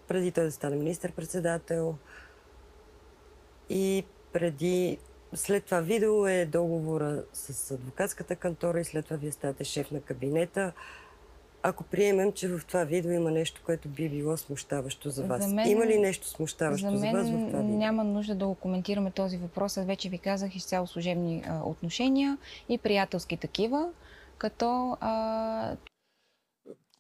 преди 0.08 0.32
той 0.32 0.44
да 0.44 0.52
стане 0.52 0.76
министър-председател 0.76 1.94
и 3.68 4.04
преди, 4.32 4.98
след 5.34 5.64
това 5.64 5.80
видео 5.80 6.26
е 6.26 6.46
договора 6.46 7.24
с 7.32 7.70
адвокатската 7.70 8.36
кантора 8.36 8.80
и 8.80 8.84
след 8.84 9.04
това 9.04 9.16
вие 9.16 9.32
ставате 9.32 9.64
шеф 9.64 9.90
на 9.90 10.00
кабинета. 10.00 10.72
Ако 11.62 11.84
приемем, 11.84 12.32
че 12.32 12.48
в 12.48 12.60
това 12.68 12.84
видео 12.84 13.10
има 13.10 13.30
нещо, 13.30 13.60
което 13.64 13.88
би 13.88 14.08
било 14.08 14.36
смущаващо 14.36 15.10
за 15.10 15.22
вас. 15.24 15.42
За 15.42 15.54
мен- 15.54 15.68
Има 15.68 15.86
ли 15.86 15.98
нещо 15.98 16.28
смущаващо 16.28 16.90
За 16.90 16.96
за, 16.96 17.02
мен 17.02 17.12
вас 17.12 17.26
в 17.26 17.30
това 17.30 17.58
видео? 17.58 17.76
няма 17.76 18.04
нужда 18.04 18.34
да 18.34 18.46
го 18.46 18.54
коментираме 18.54 19.10
този 19.10 19.36
въпрос. 19.36 19.76
Аз 19.76 19.86
вече 19.86 20.08
ви 20.08 20.18
казах 20.18 20.56
изцяло 20.56 20.86
служебни 20.86 21.42
а, 21.46 21.60
отношения 21.60 22.38
и 22.68 22.78
приятелски 22.78 23.36
такива, 23.36 23.88
като 24.38 24.96
а, 25.00 25.76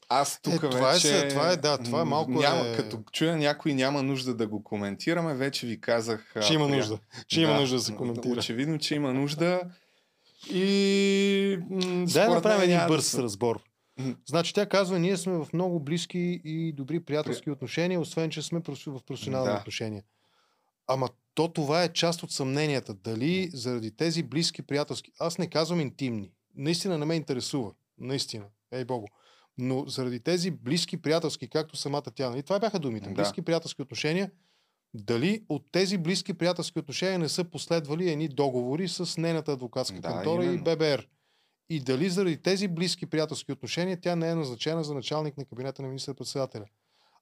Аз 0.08 0.40
тук 0.42 0.54
Е, 0.54 0.58
това 0.60 0.90
е 0.90 0.92
вече... 0.92 1.06
се- 1.08 1.28
това 1.28 1.50
е, 1.50 1.56
да, 1.56 1.78
това 1.78 2.00
е 2.00 2.04
малко 2.04 2.30
Няма, 2.30 2.60
е- 2.62 2.76
Като 2.76 2.98
чуя 3.12 3.36
някой 3.36 3.74
няма 3.74 4.02
нужда 4.02 4.34
да 4.34 4.46
го 4.46 4.62
коментираме, 4.62 5.34
вече 5.34 5.66
ви 5.66 5.80
казах... 5.80 6.34
Че 6.46 6.54
има 6.54 6.66
прия- 6.66 6.76
нужда. 6.76 6.98
Че 7.28 7.40
има 7.40 7.54
нужда 7.54 7.76
да 7.76 7.82
се 7.82 7.94
коментира. 7.94 8.38
Очевидно, 8.38 8.78
че 8.78 8.94
има 8.94 9.12
нужда. 9.12 9.60
И... 10.50 11.58
Дай 12.06 12.26
да 12.26 12.34
направим 12.34 12.62
един 12.62 12.78
да 12.78 12.86
бърз 12.86 13.16
Значи 14.26 14.54
тя 14.54 14.66
казва, 14.66 14.98
ние 14.98 15.16
сме 15.16 15.32
в 15.32 15.48
много 15.52 15.80
близки 15.80 16.40
и 16.44 16.72
добри 16.72 17.00
приятелски 17.00 17.50
отношения, 17.50 18.00
освен 18.00 18.30
че 18.30 18.42
сме 18.42 18.60
в 18.86 19.00
професионални 19.06 19.52
Да. 19.52 19.58
отношения. 19.58 20.02
Ама 20.86 21.08
то 21.34 21.48
това 21.48 21.82
е 21.82 21.92
част 21.92 22.22
от 22.22 22.32
съмненията. 22.32 22.94
Дали 22.94 23.50
заради 23.52 23.90
тези 23.90 24.22
близки 24.22 24.62
приятелски... 24.62 25.12
Аз 25.18 25.38
не 25.38 25.46
казвам 25.46 25.80
интимни. 25.80 26.30
Наистина 26.54 26.98
не 26.98 27.04
ме 27.04 27.14
интересува. 27.14 27.72
Наистина. 27.98 28.44
Ей 28.72 28.84
Богу. 28.84 29.06
Но 29.58 29.84
заради 29.86 30.20
тези 30.20 30.50
близки 30.50 30.96
приятелски, 30.96 31.48
както 31.48 31.76
самата 31.76 32.02
тя, 32.02 32.30
нали? 32.30 32.42
това 32.42 32.58
бяха 32.58 32.78
думите, 32.78 33.08
Да. 33.08 33.14
близки 33.14 33.42
приятелски 33.42 33.82
отношения, 33.82 34.30
дали 34.94 35.44
от 35.48 35.72
тези 35.72 35.98
близки 35.98 36.34
приятелски 36.34 36.78
отношения 36.78 37.18
не 37.18 37.28
са 37.28 37.44
последвали 37.44 38.10
едни 38.10 38.28
договори 38.28 38.88
с 38.88 39.20
нейната 39.20 39.52
адвокатска 39.52 40.00
Да, 40.00 40.08
кантора 40.08 40.42
и 40.42 40.46
именно. 40.46 40.64
ББР? 40.64 41.06
И 41.70 41.80
дали 41.80 42.10
заради 42.10 42.42
тези 42.42 42.68
близки 42.68 43.06
приятелски 43.06 43.52
отношения 43.52 44.00
тя 44.00 44.16
не 44.16 44.28
е 44.28 44.34
назначена 44.34 44.84
за 44.84 44.94
началник 44.94 45.38
на 45.38 45.44
кабинета 45.44 45.82
на 45.82 45.88
министър-председателя? 45.88 46.64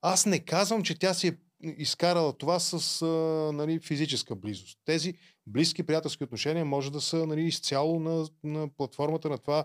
Аз 0.03 0.26
не 0.26 0.38
казвам, 0.38 0.82
че 0.82 0.99
тя 0.99 1.14
си 1.14 1.28
е 1.28 1.36
изкарала 1.78 2.32
това 2.32 2.59
с 2.59 3.03
а, 3.03 3.07
нали, 3.53 3.80
физическа 3.80 4.36
близост. 4.36 4.78
Тези 4.84 5.14
близки 5.47 5.82
приятелски 5.82 6.24
отношения 6.24 6.64
може 6.64 6.92
да 6.92 7.01
са 7.01 7.26
нали, 7.26 7.42
изцяло 7.42 8.01
на, 8.01 8.26
на 8.45 8.68
платформата 8.76 9.28
на 9.28 9.38
това 9.38 9.64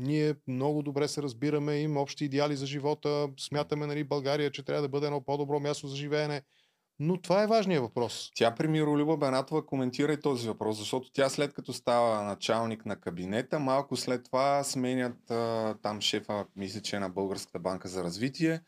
ние 0.00 0.34
много 0.48 0.82
добре 0.82 1.08
се 1.08 1.22
разбираме, 1.22 1.76
имаме 1.76 2.00
общи 2.00 2.24
идеали 2.24 2.56
за 2.56 2.66
живота, 2.66 3.28
смятаме 3.40 3.86
нали, 3.86 4.04
България, 4.04 4.50
че 4.50 4.62
трябва 4.62 4.82
да 4.82 4.88
бъде 4.88 5.06
едно 5.06 5.24
по-добро 5.24 5.60
място 5.60 5.88
за 5.88 5.96
живеене. 5.96 6.42
Но 7.02 7.20
това 7.20 7.42
е 7.42 7.46
важният 7.46 7.82
въпрос. 7.82 8.30
Тя 8.34 8.54
при 8.54 8.68
Миролюба 8.68 9.16
Бенатова 9.16 9.66
коментира 9.66 10.12
и 10.12 10.20
този 10.20 10.48
въпрос, 10.48 10.78
защото 10.78 11.10
тя 11.12 11.28
след 11.28 11.54
като 11.54 11.72
става 11.72 12.22
началник 12.22 12.86
на 12.86 12.96
кабинета, 12.96 13.58
малко 13.58 13.96
след 13.96 14.24
това 14.24 14.64
сменят 14.64 15.30
а, 15.30 15.74
там 15.82 16.00
шефа, 16.00 16.46
мисля, 16.56 16.80
че 16.80 16.96
е 16.96 17.00
на 17.00 17.08
Българската 17.08 17.58
банка 17.58 17.88
за 17.88 18.04
развитие 18.04 18.60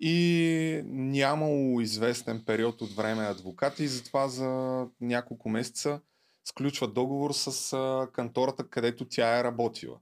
и 0.00 0.82
нямало 0.84 1.80
известен 1.80 2.42
период 2.46 2.82
от 2.82 2.92
време 2.92 3.24
адвокати 3.24 3.84
и 3.84 3.88
затова 3.88 4.28
за 4.28 4.84
няколко 5.00 5.48
месеца 5.48 6.00
сключва 6.44 6.88
договор 6.88 7.32
с 7.32 7.72
а, 7.72 8.08
кантората, 8.12 8.68
където 8.68 9.04
тя 9.04 9.38
е 9.38 9.44
работила. 9.44 9.96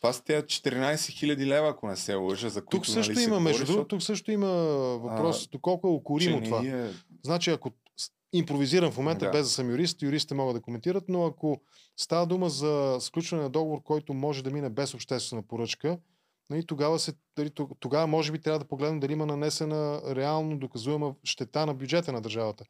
Това 0.00 0.12
са 0.12 0.24
тези 0.24 0.42
14 0.42 0.94
000 0.94 1.46
лева, 1.46 1.68
ако 1.68 1.86
не 1.86 1.96
се 1.96 2.14
лъжа, 2.14 2.48
за 2.48 2.64
които 2.64 2.86
Тук 2.86 2.94
също 2.94 3.12
нали, 3.12 3.20
се 3.22 3.28
има, 3.28 3.40
между 3.40 3.64
другото, 3.64 3.88
тук 3.88 4.02
също 4.02 4.30
има 4.30 4.48
въпрос, 4.96 5.44
А, 5.44 5.48
доколко 5.52 6.18
е 6.20 6.26
не 6.26 6.42
това. 6.42 6.62
е- 6.66 6.90
Значи, 7.24 7.50
ако 7.50 7.70
импровизирам 8.32 8.92
в 8.92 8.96
момента, 8.98 9.24
Да. 9.24 9.30
без 9.30 9.46
да 9.46 9.52
съм 9.52 9.70
юрист, 9.70 10.02
юристите 10.02 10.34
могат 10.34 10.56
да 10.56 10.62
коментират, 10.62 11.04
но 11.08 11.26
ако 11.26 11.60
става 11.96 12.26
дума 12.26 12.48
за 12.48 12.96
сключване 13.00 13.42
на 13.42 13.50
договор, 13.50 13.82
който 13.82 14.14
може 14.14 14.44
да 14.44 14.50
мине 14.50 14.68
без 14.70 14.94
обществена 14.94 15.42
поръчка, 15.42 15.98
нали, 16.50 16.66
тогава, 16.66 16.98
се, 16.98 17.12
тог- 17.36 17.76
тогава 17.80 18.06
може 18.06 18.32
би 18.32 18.40
трябва 18.40 18.58
да 18.58 18.68
погледнем 18.68 19.00
дали 19.00 19.12
има 19.12 19.26
нанесена 19.26 20.02
реално 20.16 20.58
доказуема 20.58 21.14
щета 21.24 21.66
на 21.66 21.74
бюджета 21.74 22.12
на 22.12 22.20
държавата. 22.20 22.64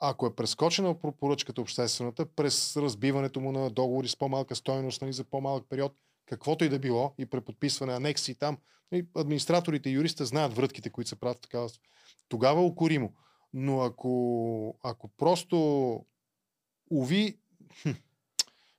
Ако 0.00 0.26
е 0.26 0.34
прескочена 0.34 1.00
по- 1.00 1.12
поръчката 1.12 1.60
обществената 1.60 2.26
през 2.26 2.76
разбиването 2.76 3.40
му 3.40 3.52
на 3.52 3.70
договори 3.70 4.08
с 4.08 4.16
по-малка 4.16 4.56
стойност 4.56 5.02
нали, 5.02 5.12
за 5.12 5.24
по-малък 5.24 5.64
период, 5.68 5.92
каквото 6.26 6.64
и 6.64 6.68
да 6.68 6.78
било, 6.78 7.14
и 7.18 7.26
преподписване, 7.26 7.92
анекси 7.94 8.34
там, 8.38 8.58
нали, 8.92 9.06
администраторите 9.16 9.90
и 9.90 9.92
юристите 9.92 10.24
знаят 10.24 10.54
врътките, 10.56 10.90
които 10.90 11.08
се 11.08 11.16
правят 11.20 11.38
в 11.38 11.40
такава. 11.40 11.68
Тогава 12.28 12.60
е 12.60 12.64
укоримо. 12.64 13.12
Но 13.56 13.80
ако, 13.80 14.74
ако 14.82 15.08
просто 15.08 15.56
уви... 16.90 17.38
Хм, 17.82 17.90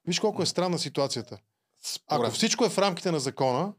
виж 0.07 0.19
колко 0.19 0.41
е 0.41 0.45
странна 0.45 0.79
ситуацията. 0.79 1.37
Ако 2.07 2.31
всичко 2.31 2.65
е 2.65 2.69
в 2.69 2.77
рамките 2.77 3.11
на 3.11 3.19
закона, 3.19 3.73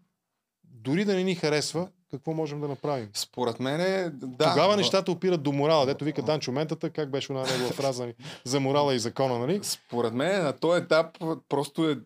дори 0.64 1.04
да 1.04 1.14
не 1.14 1.24
ни 1.24 1.34
харесва, 1.34 1.88
какво 2.10 2.32
можем 2.32 2.60
да 2.60 2.68
направим? 2.68 3.10
Според 3.14 3.60
мен 3.60 3.80
е, 3.80 4.10
да. 4.10 4.50
Тогава 4.50 4.70
но- 4.70 4.76
нещата 4.76 5.12
опират 5.12 5.42
до 5.42 5.52
морала. 5.52 5.86
Дето 5.86 6.04
вика 6.04 6.22
Данчо 6.22 6.52
Ментата, 6.52 6.90
как 6.90 7.10
беше 7.10 7.32
на 7.32 7.42
негова 7.42 7.72
фраза 7.72 8.02
нали, 8.02 8.14
за 8.44 8.60
морала 8.60 8.94
и 8.94 8.98
закона, 8.98 9.38
нали? 9.38 9.60
Според 9.62 10.14
мен 10.14 10.44
на 10.44 10.52
този 10.52 10.82
етап 10.82 11.18
просто 11.48 11.90
е 11.90 11.98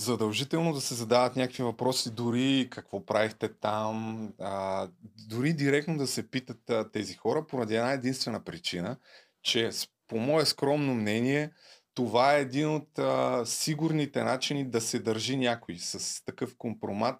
задължително 0.00 0.72
да 0.72 0.80
се 0.80 0.94
задават 0.94 1.36
някакви 1.36 1.62
въпроси, 1.62 2.10
дори 2.10 2.68
какво 2.70 3.06
правихте 3.06 3.48
там, 3.48 4.28
а, 4.40 4.88
дори 5.28 5.52
директно 5.52 5.98
да 5.98 6.06
се 6.06 6.30
питат 6.30 6.70
а, 6.70 6.90
тези 6.90 7.14
хора, 7.14 7.46
поради 7.46 7.76
една 7.76 7.92
единствена 7.92 8.44
причина, 8.44 8.96
че 9.42 9.70
по 10.08 10.18
мое 10.18 10.46
скромно 10.46 10.94
мнение, 10.94 11.50
това 11.94 12.36
е 12.36 12.40
един 12.40 12.74
от 12.74 12.98
а, 12.98 13.42
сигурните 13.46 14.24
начини 14.24 14.64
да 14.64 14.80
се 14.80 14.98
държи 14.98 15.36
някой 15.36 15.76
с 15.78 16.24
такъв 16.24 16.56
компромат 16.58 17.16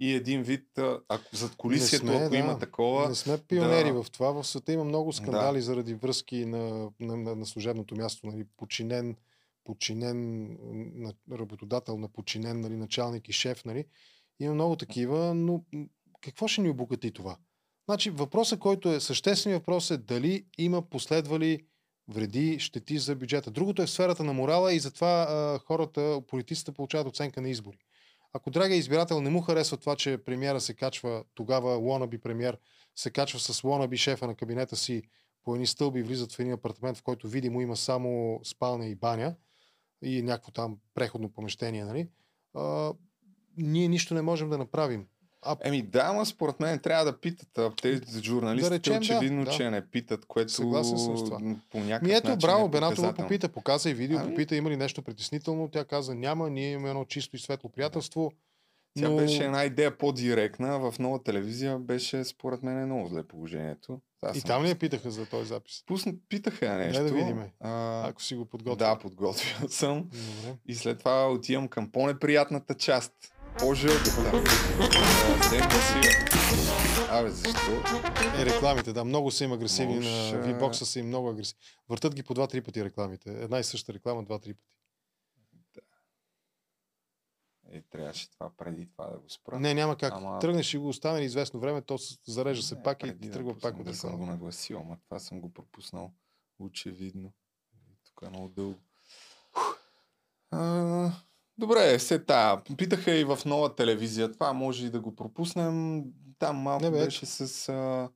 и 0.00 0.14
един 0.14 0.42
вид, 0.42 0.66
ако 1.08 1.36
зад 1.36 1.56
колисието, 1.56 2.06
сме, 2.06 2.16
ако 2.16 2.30
да. 2.30 2.36
има 2.36 2.58
такова... 2.58 3.08
Не 3.08 3.14
сме 3.14 3.38
пионери 3.38 3.92
да, 3.92 4.02
в 4.02 4.10
това. 4.10 4.32
В 4.32 4.44
света 4.44 4.72
има 4.72 4.84
много 4.84 5.12
скандали 5.12 5.60
заради 5.60 5.94
връзки 5.94 6.46
на, 6.46 6.90
на, 7.00 7.16
на, 7.16 7.36
на 7.36 7.46
служебното 7.46 7.96
място. 7.96 8.26
Нали, 8.26 8.44
подчинен, 8.56 9.16
подчинен 9.64 10.56
работодател 11.32 11.98
на 11.98 12.08
подчинен 12.08 12.60
нали, 12.60 12.76
началник 12.76 13.28
и 13.28 13.32
шеф. 13.32 13.64
Нали. 13.64 13.84
Има 14.40 14.54
много 14.54 14.76
такива, 14.76 15.34
но 15.34 15.64
какво 16.20 16.48
ще 16.48 16.60
ни 16.60 16.68
обогати 16.68 17.10
това? 17.10 17.36
Значи 17.88 18.10
въпросът, 18.10 18.60
който 18.60 18.92
е 18.92 19.00
съществен 19.00 19.52
въпрос 19.52 19.90
е 19.90 19.96
дали 19.96 20.44
има 20.58 20.82
последвали 20.82 21.66
вреди, 22.08 22.58
щети 22.58 22.98
за 22.98 23.16
бюджета. 23.16 23.50
Другото 23.50 23.82
е 23.82 23.86
в 23.86 23.90
сферата 23.90 24.24
на 24.24 24.32
морала 24.32 24.72
и 24.72 24.78
затова 24.78 25.26
а, 25.28 25.58
хората, 25.58 26.20
политиците 26.28 26.72
получават 26.72 27.06
оценка 27.06 27.40
на 27.40 27.48
избори. 27.48 27.78
Ако 28.32 28.50
драгия 28.50 28.76
избирател 28.76 29.20
не 29.20 29.30
му 29.30 29.40
харесва 29.40 29.76
това, 29.76 29.96
че 29.96 30.18
премиера 30.18 30.60
се 30.60 30.74
качва, 30.74 31.24
тогава 31.34 31.74
лонаби 31.74 32.18
премиер 32.18 32.58
се 32.96 33.10
качва 33.10 33.40
с 33.40 33.64
лонаби 33.64 33.96
шефа 33.96 34.26
на 34.26 34.34
кабинета 34.34 34.76
си 34.76 35.02
по 35.44 35.54
едни 35.54 35.66
стълби 35.66 36.00
и 36.00 36.02
влизат 36.02 36.32
в 36.32 36.38
един 36.38 36.52
апартамент, 36.52 36.96
в 36.96 37.02
който 37.02 37.28
видимо 37.28 37.60
има 37.60 37.76
само 37.76 38.40
спалня 38.44 38.86
и 38.86 38.94
баня 38.94 39.34
и 40.02 40.22
някакво 40.22 40.52
там 40.52 40.78
преходно 40.94 41.28
помещение, 41.28 41.84
нали? 41.84 42.08
А, 42.54 42.92
ние 43.56 43.88
нищо 43.88 44.14
не 44.14 44.22
можем 44.22 44.50
да 44.50 44.58
направим. 44.58 45.06
А... 45.42 45.56
Еми 45.64 45.82
да, 45.82 46.00
ама 46.00 46.26
според 46.26 46.60
мен 46.60 46.78
трябва 46.78 47.04
да 47.04 47.20
питат. 47.20 47.58
А 47.58 47.72
тези 47.82 48.22
журналистите 48.22 48.70
да 48.70 48.74
речем, 48.74 48.96
очевидно, 48.96 49.44
да, 49.44 49.50
че 49.50 49.64
да. 49.64 49.70
не 49.70 49.86
питат, 49.86 50.26
което 50.26 50.52
Съгласен 50.52 50.98
съм 50.98 51.18
с 51.18 51.24
това. 51.24 51.38
по 51.70 51.78
някакъв 51.78 52.08
Ми 52.08 52.14
ето, 52.14 52.28
начин 52.28 52.38
браво, 52.38 52.66
е 52.66 52.68
Бенатова 52.68 53.14
попита, 53.14 53.48
показа 53.48 53.90
и 53.90 53.94
видео, 53.94 54.18
Ами? 54.18 54.30
попита 54.30 54.56
има 54.56 54.70
ли 54.70 54.76
нещо 54.76 55.02
притеснително. 55.02 55.68
Тя 55.68 55.84
каза 55.84 56.14
няма, 56.14 56.50
ние 56.50 56.72
имаме 56.72 56.88
едно 56.88 57.04
чисто 57.04 57.36
и 57.36 57.38
светло 57.38 57.70
приятелство. 57.70 58.32
Тя 58.98 59.08
но... 59.08 59.16
беше 59.16 59.44
една 59.44 59.64
идея 59.64 59.98
по-директна. 59.98 60.78
В 60.78 60.98
нова 60.98 61.22
телевизия 61.22 61.78
беше, 61.78 62.24
според 62.24 62.62
мен, 62.62 62.86
много 62.86 63.08
зле 63.08 63.22
положението. 63.22 64.00
Аз 64.22 64.36
И 64.36 64.40
съм- 64.40 64.48
там 64.48 64.64
ли 64.64 64.68
я 64.68 64.78
питаха 64.78 65.10
за 65.10 65.26
този 65.26 65.48
запис? 65.48 65.84
Пусна, 65.86 66.12
питаха 66.28 66.66
я 66.66 66.74
нещо. 66.74 67.02
Дай 67.02 67.10
да 67.10 67.16
видим. 67.16 67.42
А, 67.60 68.08
Ако 68.08 68.22
си 68.22 68.34
го 68.34 68.44
подготвил. 68.44 68.76
Да, 68.76 68.98
подготвил 68.98 69.56
съм. 69.68 69.98
Добре. 70.02 70.56
И 70.66 70.74
след 70.74 70.98
това 70.98 71.28
отивам 71.28 71.68
към 71.68 71.90
по-неприятната 71.90 72.74
част. 72.74 73.12
По-жълтата. 73.58 74.32
Абе, 77.10 77.30
защо? 77.30 77.72
Е, 78.38 78.46
рекламите, 78.46 78.92
да, 78.92 79.04
много 79.04 79.30
са 79.30 79.44
им 79.44 79.52
агресивни 79.52 79.94
Може, 79.94 80.08
на 80.32 80.44
V-Box 80.44 80.72
са 80.72 80.98
им 80.98 81.06
много 81.06 81.28
агресивни. 81.28 81.60
Въртат 81.88 82.14
ги 82.14 82.22
по 82.22 82.34
два-три 82.34 82.60
пъти 82.60 82.84
рекламите. 82.84 83.30
Една 83.32 83.58
и 83.58 83.64
съща 83.64 83.92
реклама 83.92 84.22
два-три 84.22 84.54
пъти. 84.54 84.76
Е, 87.72 87.82
трябваше 87.82 88.30
това 88.30 88.50
преди 88.56 88.90
това 88.90 89.06
да 89.06 89.18
го 89.18 89.30
спра. 89.30 89.60
Не, 89.60 89.74
няма 89.74 89.96
как. 89.96 90.12
Ама... 90.12 90.38
Тръгнеш 90.38 90.74
и 90.74 90.78
го 90.78 90.88
остане 90.88 91.20
известно 91.20 91.60
време, 91.60 91.82
то 91.82 91.98
зарежда 92.26 92.62
се 92.62 92.82
пак 92.82 93.02
и 93.02 93.12
да 93.12 93.30
тръгва 93.30 93.58
пак 93.58 93.78
от 93.78 93.84
да 93.84 93.94
съм 93.94 94.16
го 94.16 94.26
нагласил, 94.26 94.78
ама 94.78 94.96
това 95.04 95.18
съм 95.18 95.40
го 95.40 95.52
пропуснал. 95.52 96.12
Очевидно. 96.58 97.32
Тук 98.04 98.22
е 98.26 98.28
много 98.28 98.48
дълго. 98.48 98.78
А, 100.50 101.12
добре, 101.58 101.98
се 101.98 102.18
та. 102.18 102.62
Питаха 102.78 103.14
и 103.14 103.24
в 103.24 103.38
нова 103.46 103.74
телевизия. 103.74 104.32
Това 104.32 104.52
може 104.52 104.86
и 104.86 104.90
да 104.90 105.00
го 105.00 105.16
пропуснем. 105.16 106.04
Там 106.38 106.56
малко 106.56 106.84
Не, 106.84 106.90
бе, 106.90 107.04
беше 107.04 107.26
с, 107.26 107.68
а, 107.68 108.10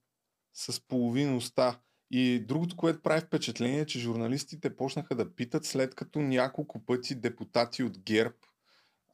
с 0.52 0.80
половин 0.80 1.36
уста. 1.36 1.80
И 2.10 2.40
другото, 2.40 2.76
което 2.76 3.02
прави 3.02 3.20
впечатление, 3.20 3.80
е, 3.80 3.86
че 3.86 3.98
журналистите 3.98 4.76
почнаха 4.76 5.14
да 5.14 5.34
питат, 5.34 5.64
след 5.64 5.94
като 5.94 6.18
няколко 6.18 6.84
пъти 6.86 7.14
депутати 7.14 7.82
от 7.82 7.98
ГЕРБ 7.98 8.34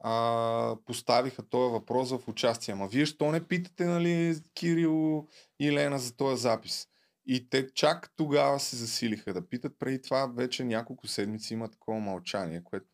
а, 0.03 0.75
поставиха 0.85 1.49
този 1.49 1.71
въпрос 1.71 2.11
в 2.11 2.27
участие. 2.27 2.73
Ама 2.73 2.87
вие 2.87 3.05
що 3.05 3.31
не 3.31 3.47
питате, 3.47 3.85
нали, 3.85 4.35
Кирил 4.53 5.27
и 5.59 5.71
Лена 5.71 5.99
за 5.99 6.15
този 6.15 6.41
запис? 6.41 6.87
И 7.25 7.49
те 7.49 7.69
чак 7.73 8.13
тогава 8.15 8.59
се 8.59 8.75
засилиха 8.75 9.33
да 9.33 9.47
питат. 9.47 9.73
Преди 9.79 10.01
това 10.01 10.25
вече 10.25 10.63
няколко 10.63 11.07
седмици 11.07 11.53
има 11.53 11.69
такова 11.69 11.99
мълчание, 11.99 12.63
което 12.63 12.85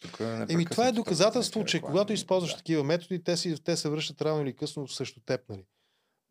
тук 0.00 0.20
Еми, 0.48 0.64
това 0.64 0.88
е 0.88 0.92
доказателство, 0.92 1.64
че 1.64 1.80
когато 1.80 2.12
използваш 2.12 2.54
такива 2.54 2.84
методи, 2.84 3.24
те, 3.24 3.36
си, 3.36 3.64
те 3.64 3.76
се 3.76 3.88
връщат 3.88 4.22
рано 4.22 4.42
или 4.42 4.56
късно 4.56 4.88
срещу 4.88 5.20
теб. 5.20 5.40
Нали. 5.48 5.64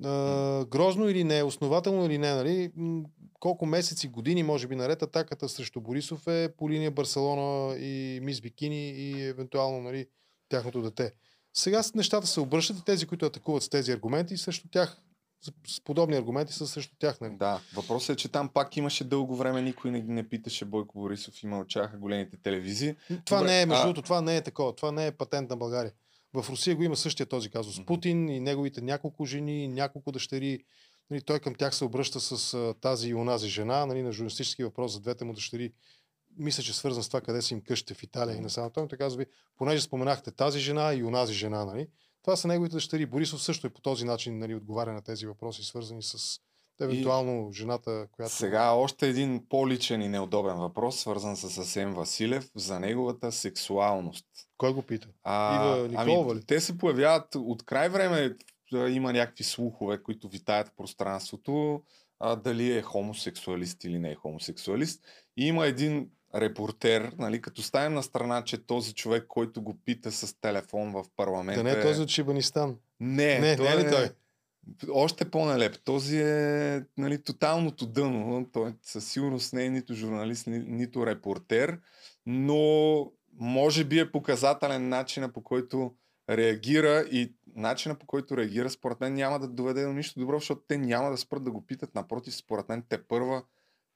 А, 0.03 0.65
грозно 0.65 1.09
или 1.09 1.23
не, 1.23 1.43
основателно 1.43 2.05
или 2.05 2.17
не, 2.17 2.33
нали, 2.33 2.71
колко 3.39 3.65
месеци, 3.65 4.07
години, 4.07 4.43
може 4.43 4.67
би 4.67 4.75
наред, 4.75 5.01
атаката 5.01 5.49
срещу 5.49 5.81
Борисов 5.81 6.27
е 6.27 6.49
по 6.57 6.69
линия 6.69 6.91
Барселона 6.91 7.75
и 7.75 8.19
Мис 8.23 8.41
Бикини 8.41 8.89
и 8.89 9.21
евентуално 9.21 9.81
нали, 9.81 10.07
тяхното 10.49 10.81
дете. 10.81 11.13
Сега 11.53 11.81
нещата 11.95 12.27
се 12.27 12.39
обръщат 12.39 12.77
и 12.79 12.85
тези, 12.85 13.05
които 13.05 13.25
атакуват 13.25 13.63
с 13.63 13.69
тези 13.69 13.91
аргументи, 13.91 14.37
срещу 14.37 14.67
тях, 14.71 15.01
с- 15.67 15.81
подобни 15.81 16.15
аргументи 16.17 16.53
са 16.53 16.67
срещу 16.67 16.95
тях. 16.99 17.21
Нали. 17.21 17.35
Да, 17.35 17.61
въпросът 17.75 18.09
е, 18.09 18.17
че 18.17 18.29
там 18.29 18.49
пак 18.49 18.77
имаше 18.77 19.03
дълго 19.03 19.35
време, 19.35 19.61
никой 19.61 19.91
не, 19.91 20.01
не 20.01 20.29
питаше 20.29 20.65
Бойко 20.65 20.99
Борисов 20.99 21.43
и 21.43 21.47
мълчаха 21.47 21.97
големите 21.97 22.37
телевизии. 22.37 22.95
Това 23.25 23.37
Добре, 23.37 23.49
не 23.49 23.61
е, 23.61 23.65
между 23.65 23.81
а- 23.81 23.85
другото, 23.85 24.01
това 24.01 24.21
не 24.21 24.37
е 24.37 24.41
такова. 24.41 24.75
Това 24.75 24.91
не 24.91 25.07
е 25.07 25.11
патент 25.11 25.49
на 25.49 25.57
България. 25.57 25.91
В 26.33 26.45
Русия 26.49 26.75
го 26.75 26.83
има 26.83 26.95
същия 26.95 27.25
този 27.25 27.49
казус. 27.49 27.85
Путин 27.85 28.29
и 28.29 28.39
неговите 28.39 28.81
няколко 28.81 29.25
жени, 29.25 29.67
няколко 29.67 30.11
дъщери. 30.11 30.59
Нали, 31.09 31.21
той 31.21 31.39
към 31.39 31.55
тях 31.55 31.75
се 31.75 31.85
обръща 31.85 32.19
с 32.19 32.53
а, 32.53 32.73
тази 32.81 33.09
и 33.09 33.13
онази 33.13 33.47
жена, 33.47 33.85
нали, 33.85 34.03
на 34.03 34.11
журналистически 34.11 34.63
въпрос 34.63 34.93
за 34.93 34.99
двете 34.99 35.25
му 35.25 35.33
дъщери. 35.33 35.73
Мисля, 36.37 36.63
че 36.63 36.71
е 36.71 36.73
свързан 36.73 37.03
с 37.03 37.07
това 37.07 37.21
къде 37.21 37.41
са 37.41 37.53
им 37.53 37.61
къщите 37.61 37.93
в 37.93 38.03
Италия 38.03 38.35
и 38.35 38.39
насам. 38.39 38.71
Той 38.71 38.87
казва, 38.87 39.17
ви, 39.17 39.25
понеже 39.57 39.81
споменахте 39.81 40.31
тази 40.31 40.59
жена 40.59 40.93
и 40.93 41.03
онази 41.03 41.33
жена, 41.33 41.65
нали, 41.65 41.87
това 42.23 42.35
са 42.35 42.47
неговите 42.47 42.75
дъщери. 42.75 43.05
Борисов 43.05 43.43
също 43.43 43.67
е 43.67 43.69
по 43.69 43.81
този 43.81 44.05
начин 44.05 44.39
нали, 44.39 44.55
отговаря 44.55 44.93
на 44.93 45.01
тези 45.01 45.27
въпроси, 45.27 45.63
свързани 45.63 46.03
с 46.03 46.39
евентуално 46.81 47.51
жената, 47.51 48.07
която... 48.11 48.35
Сега 48.35 48.71
още 48.71 49.07
един 49.07 49.45
по-личен 49.49 50.01
и 50.01 50.07
неудобен 50.07 50.57
въпрос, 50.57 50.99
свързан 50.99 51.37
с 51.37 51.57
Асен 51.57 51.93
Василев, 51.93 52.51
за 52.55 52.79
неговата 52.79 53.31
сексуалност. 53.31 54.25
Кой 54.57 54.73
го 54.73 54.81
пита? 54.81 55.07
А, 55.23 55.55
Ива 55.55 55.87
Николова 55.87 56.31
ами, 56.31 56.39
ли? 56.39 56.45
те 56.45 56.61
се 56.61 56.77
появяват 56.77 57.35
от 57.35 57.63
край 57.63 57.89
време, 57.89 58.35
има 58.77 59.13
някакви 59.13 59.43
слухове, 59.43 60.03
които 60.03 60.27
витаят 60.27 60.67
в 60.67 60.75
пространството, 60.77 61.81
а, 62.19 62.35
дали 62.35 62.77
е 62.77 62.81
хомосексуалист 62.81 63.83
или 63.83 63.99
не 63.99 64.11
е 64.11 64.15
хомосексуалист. 64.15 65.03
И 65.37 65.47
има 65.47 65.67
един 65.67 66.09
репортер, 66.35 67.13
нали, 67.17 67.41
като 67.41 67.61
ставим 67.61 67.93
на 67.93 68.03
страна, 68.03 68.43
че 68.43 68.65
този 68.65 68.93
човек, 68.93 69.25
който 69.27 69.61
го 69.61 69.77
пита 69.85 70.11
с 70.11 70.41
телефон 70.41 70.91
в 70.91 71.05
парламента... 71.15 71.63
Да 71.63 71.69
не 71.69 71.79
е 71.79 71.81
този 71.81 72.01
от 72.01 72.09
Шибанистан. 72.09 72.77
Не, 72.99 73.39
Не, 73.39 73.55
той 73.55 73.65
не 73.65 73.73
е 73.73 73.77
ли 73.77 73.81
е 73.81 73.89
той? 73.89 74.09
Още 74.91 75.31
по-налеп. 75.31 75.83
Този 75.83 76.21
е 76.21 76.83
нали, 76.97 77.23
тоталното 77.23 77.85
дъно. 77.85 78.49
Той 78.53 78.73
със 78.83 79.11
сигурност 79.11 79.53
не 79.53 79.65
е 79.65 79.69
нито 79.69 79.93
журналист, 79.93 80.47
ни, 80.47 80.59
нито 80.59 81.05
репортер, 81.05 81.79
но 82.25 83.11
може 83.39 83.83
би 83.83 83.99
е 83.99 84.11
показателен 84.11 84.89
начина 84.89 85.33
по 85.33 85.43
който 85.43 85.93
реагира 86.29 87.05
и 87.11 87.33
начина 87.55 87.95
по 87.95 88.05
който 88.05 88.37
реагира 88.37 88.69
според 88.69 88.99
мен 88.99 89.13
няма 89.13 89.39
да 89.39 89.47
доведе 89.47 89.83
до 89.83 89.93
нищо 89.93 90.19
добро, 90.19 90.39
защото 90.39 90.61
те 90.67 90.77
няма 90.77 91.09
да 91.09 91.17
спрат 91.17 91.43
да 91.43 91.51
го 91.51 91.65
питат. 91.65 91.95
Напротив, 91.95 92.35
според 92.35 92.69
мен 92.69 92.83
те 92.89 93.03
първа 93.03 93.43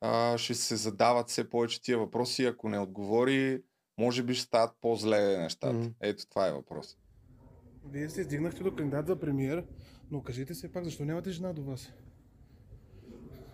а, 0.01 0.38
ще 0.38 0.54
се 0.54 0.76
задават 0.76 1.30
все 1.30 1.49
повече 1.49 1.82
тия 1.82 1.97
въпроси. 1.97 2.45
Ако 2.45 2.70
не 2.70 2.80
отговори, 2.80 3.64
може 3.97 4.24
би 4.24 4.34
ще 4.34 4.45
стават 4.45 4.76
по-зле 4.82 5.38
нещата. 5.38 5.74
Мгм. 5.74 5.88
Ето 6.01 6.30
това 6.30 6.47
е 6.47 6.54
въпрос. 6.54 6.97
Вие 7.86 8.10
се 8.10 8.22
издигнахте 8.22 8.64
до 8.64 8.76
кандидат 8.76 9.08
за 9.08 9.20
премиер, 9.20 9.66
но 10.12 10.22
кажете 10.22 10.54
се 10.54 10.72
пак, 10.72 10.84
защо 10.84 11.06
нямате 11.06 11.32
жена 11.32 11.54
до 11.54 11.64
вас? 11.64 11.93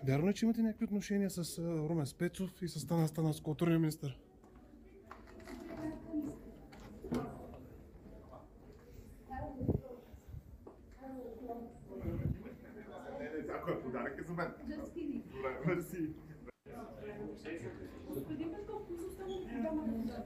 Вярно 0.08 0.30
е, 0.30 0.34
че 0.34 0.46
имате 0.46 0.62
някакви 0.62 0.86
отношения 0.86 1.30
с 1.30 1.60
Румен 1.60 2.06
Спецов 2.06 2.62
и 2.62 2.68
с 2.68 2.80
Стана 2.80 3.08
Стана 3.08 3.34
с 3.34 3.42
културния 3.42 3.80
министр? 3.80 4.16
Ако 13.56 13.72
е 13.72 13.82
подарък 13.82 14.20
е 14.20 14.24
за 14.24 14.34
мен. 14.34 14.54
Добре, 15.34 15.60
мерси. 15.66 16.10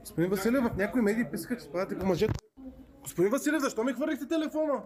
Господин 0.04 0.30
Василев, 0.30 0.64
в 0.64 0.76
някои 0.76 1.00
медии 1.00 1.24
писаха, 1.32 1.56
че 1.56 1.64
спадате 1.64 1.98
по 1.98 2.06
мъже. 2.06 2.26
Господин 3.02 3.30
Василев, 3.30 3.62
защо 3.62 3.84
ми 3.84 3.92
хвърлихте 3.92 4.28
телефона? 4.28 4.82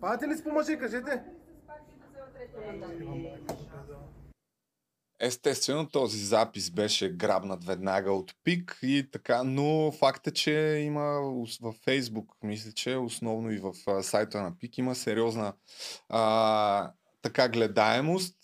Падате 0.00 0.28
ли 0.28 0.36
си 0.36 0.44
по 0.44 0.50
мъже, 0.50 0.78
кажете? 0.78 1.22
Естествено, 5.20 5.88
този 5.88 6.18
запис 6.18 6.70
беше 6.70 7.12
грабнат 7.12 7.64
веднага 7.64 8.12
от 8.12 8.34
ПИК 8.44 8.78
и 8.82 9.08
така, 9.12 9.42
но 9.44 9.92
факт 9.92 10.26
е, 10.26 10.30
че 10.30 10.82
има 10.84 11.02
във 11.62 11.74
Фейсбук, 11.74 12.36
мисля, 12.42 12.72
че 12.72 12.96
основно 12.96 13.50
и 13.50 13.58
в 13.58 14.02
сайта 14.02 14.42
на 14.42 14.58
ПИК 14.58 14.78
има 14.78 14.94
сериозна 14.94 15.52
а, 16.08 16.92
така 17.22 17.48
гледаемост. 17.48 18.36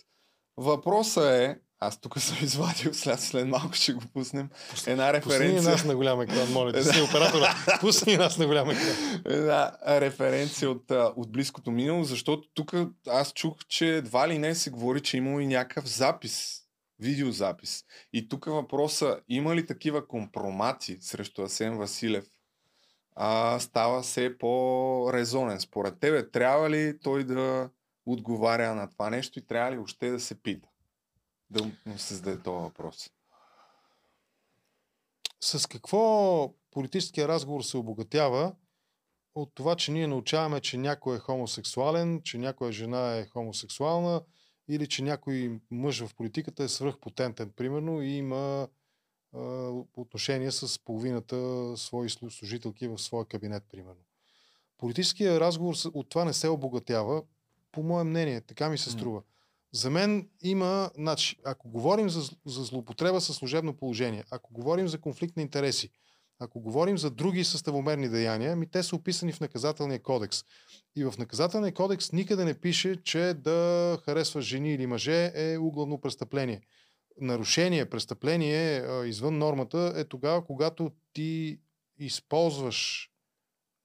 Въпросът 0.56 1.24
е, 1.24 1.60
аз 1.80 2.00
тук 2.00 2.18
съм 2.20 2.36
извадил, 2.42 2.94
след, 2.94 3.20
след 3.20 3.48
малко 3.48 3.72
ще 3.74 3.92
го 3.92 4.02
пуснем, 4.12 4.48
една 4.86 5.12
Пусни 5.12 5.38
ни 5.38 5.38
референция. 5.38 5.72
нас 5.72 5.84
на 5.84 5.96
голям 5.96 6.20
екран, 6.20 6.52
моля 6.52 6.72
те. 6.72 6.84
Си 6.92 7.02
оператора. 7.02 7.54
Пусни 7.80 8.16
нас 8.16 8.38
на 8.38 8.46
голям 8.46 8.70
екран. 8.70 9.22
Една 9.24 9.72
референция 9.86 10.70
от, 10.70 10.90
от 10.90 11.32
близкото 11.32 11.70
минало, 11.70 12.04
защото 12.04 12.48
тук 12.54 12.74
аз 13.08 13.32
чух, 13.32 13.54
че 13.68 13.96
едва 13.96 14.28
ли 14.28 14.38
не 14.38 14.54
се 14.54 14.70
говори, 14.70 15.00
че 15.00 15.16
имало 15.16 15.40
и 15.40 15.46
някакъв 15.46 15.88
запис, 15.88 16.62
видеозапис. 16.98 17.84
И 18.12 18.28
тук 18.28 18.44
въпроса, 18.44 19.20
има 19.28 19.56
ли 19.56 19.66
такива 19.66 20.08
компромати 20.08 20.98
срещу 21.00 21.42
Асен 21.42 21.78
Василев, 21.78 22.24
а, 23.16 23.58
става 23.60 24.02
все 24.02 24.38
по-резонен. 24.38 25.60
Според 25.60 26.00
тебе, 26.00 26.30
трябва 26.30 26.70
ли 26.70 26.98
той 27.02 27.24
да 27.24 27.70
отговаря 28.06 28.74
на 28.74 28.90
това 28.90 29.10
нещо 29.10 29.38
и 29.38 29.46
трябва 29.46 29.72
ли 29.72 29.78
още 29.78 30.10
да 30.10 30.20
се 30.20 30.42
пита? 30.42 30.68
Да 31.50 31.64
му 31.64 31.98
се 31.98 32.14
зададе 32.14 32.42
този 32.42 32.62
въпрос. 32.62 33.10
С 35.40 35.66
какво 35.66 36.54
политическия 36.70 37.28
разговор 37.28 37.62
се 37.62 37.76
обогатява 37.76 38.54
от 39.34 39.54
това, 39.54 39.76
че 39.76 39.92
ние 39.92 40.06
научаваме, 40.06 40.60
че 40.60 40.76
някой 40.76 41.16
е 41.16 41.18
хомосексуален, 41.18 42.22
че 42.22 42.38
някоя 42.38 42.72
жена 42.72 43.16
е 43.16 43.26
хомосексуална 43.26 44.22
или 44.68 44.88
че 44.88 45.02
някой 45.02 45.60
мъж 45.70 46.04
в 46.04 46.14
политиката 46.14 46.62
е 46.62 46.68
свръхпотентен, 46.68 47.50
примерно, 47.56 48.02
и 48.02 48.08
има 48.08 48.68
а, 49.32 49.40
отношения 49.96 50.52
с 50.52 50.78
половината 50.84 51.36
свои 51.76 52.08
слу- 52.08 52.30
служителки 52.30 52.88
в 52.88 52.98
своя 52.98 53.24
кабинет, 53.24 53.64
примерно. 53.70 54.02
Политическия 54.78 55.40
разговор 55.40 55.74
от 55.94 56.08
това 56.08 56.24
не 56.24 56.32
се 56.32 56.48
обогатява, 56.48 57.22
по 57.72 57.82
мое 57.82 58.04
мнение, 58.04 58.40
така 58.40 58.70
ми 58.70 58.78
се 58.78 58.90
струва. 58.90 59.22
За 59.76 59.90
мен 59.90 60.28
има, 60.42 60.90
значи, 60.94 61.36
ако 61.44 61.68
говорим 61.68 62.08
за, 62.08 62.20
за 62.46 62.64
злоупотреба 62.64 63.20
със 63.20 63.36
служебно 63.36 63.76
положение, 63.76 64.24
ако 64.30 64.52
говорим 64.52 64.88
за 64.88 65.00
конфликт 65.00 65.36
на 65.36 65.42
интереси, 65.42 65.90
ако 66.38 66.60
говорим 66.60 66.98
за 66.98 67.10
други 67.10 67.44
съставомерни 67.44 68.08
деяния, 68.08 68.56
ми 68.56 68.70
те 68.70 68.82
са 68.82 68.96
описани 68.96 69.32
в 69.32 69.40
наказателния 69.40 70.02
кодекс. 70.02 70.44
И 70.96 71.04
в 71.04 71.14
наказателния 71.18 71.74
кодекс 71.74 72.12
никъде 72.12 72.44
не 72.44 72.60
пише, 72.60 73.02
че 73.02 73.34
да 73.34 73.98
харесваш 74.04 74.44
жени 74.44 74.74
или 74.74 74.86
мъже 74.86 75.32
е 75.34 75.58
углавно 75.58 76.00
престъпление. 76.00 76.60
Нарушение, 77.20 77.90
престъпление 77.90 78.84
извън 79.06 79.38
нормата 79.38 79.92
е 79.96 80.04
тогава, 80.04 80.44
когато 80.44 80.92
ти 81.12 81.60
използваш 81.98 83.10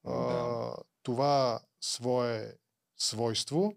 а, 0.08 0.76
това 1.04 1.60
свое 1.82 2.54
свойство 2.98 3.74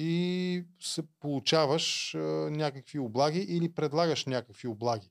и 0.00 0.64
се 0.80 1.02
получаваш 1.20 2.14
а, 2.14 2.18
някакви 2.50 2.98
облаги 2.98 3.40
или 3.40 3.72
предлагаш 3.72 4.26
някакви 4.26 4.68
облаги. 4.68 5.10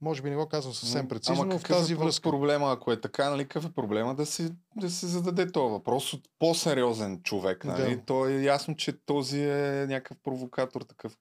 Може 0.00 0.22
би 0.22 0.30
не 0.30 0.36
го 0.36 0.48
казвам 0.48 0.74
съвсем 0.74 1.08
прецизно, 1.08 1.44
но 1.44 1.58
в 1.58 1.62
какъв 1.62 1.76
тази 1.76 1.92
е 1.92 1.96
връзка. 1.96 2.30
проблема, 2.30 2.72
ако 2.72 2.92
е 2.92 3.00
така, 3.00 3.30
нали, 3.30 3.42
какъв 3.42 3.70
е 3.70 3.72
проблема 3.72 4.14
да 4.14 4.26
се, 4.26 4.50
да 4.76 4.90
се 4.90 5.06
зададе 5.06 5.52
този 5.52 5.70
въпрос 5.72 6.12
от 6.12 6.28
по-сериозен 6.38 7.22
човек, 7.22 7.64
нали? 7.64 7.96
Да. 7.96 8.02
То 8.04 8.28
е 8.28 8.42
ясно, 8.42 8.76
че 8.76 8.92
този 9.06 9.42
е 9.42 9.86
някакъв 9.88 10.16
провокатор, 10.22 10.80
такъв 10.80 11.16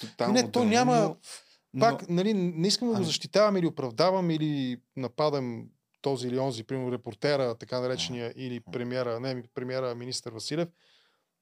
тотално 0.00 0.34
не, 0.34 0.50
то 0.50 0.60
дрън, 0.60 0.68
няма. 0.68 0.96
но- 0.96 1.16
Пак, 1.80 2.08
нали, 2.08 2.34
не 2.34 2.68
искам 2.68 2.88
да 2.88 2.92
го 2.92 2.96
Ами- 2.96 3.06
защитавам 3.06 3.56
или 3.56 3.66
оправдавам 3.66 4.30
или 4.30 4.80
нападам 4.96 5.66
този 6.02 6.28
или 6.28 6.38
онзи, 6.38 6.64
примерно 6.64 6.92
репортера, 6.92 7.54
така 7.54 7.80
наречения, 7.80 8.32
или 8.36 8.60
премиера, 8.72 9.20
не 9.20 9.42
премиера, 9.54 9.94
министър 9.94 10.32
Василев. 10.32 10.68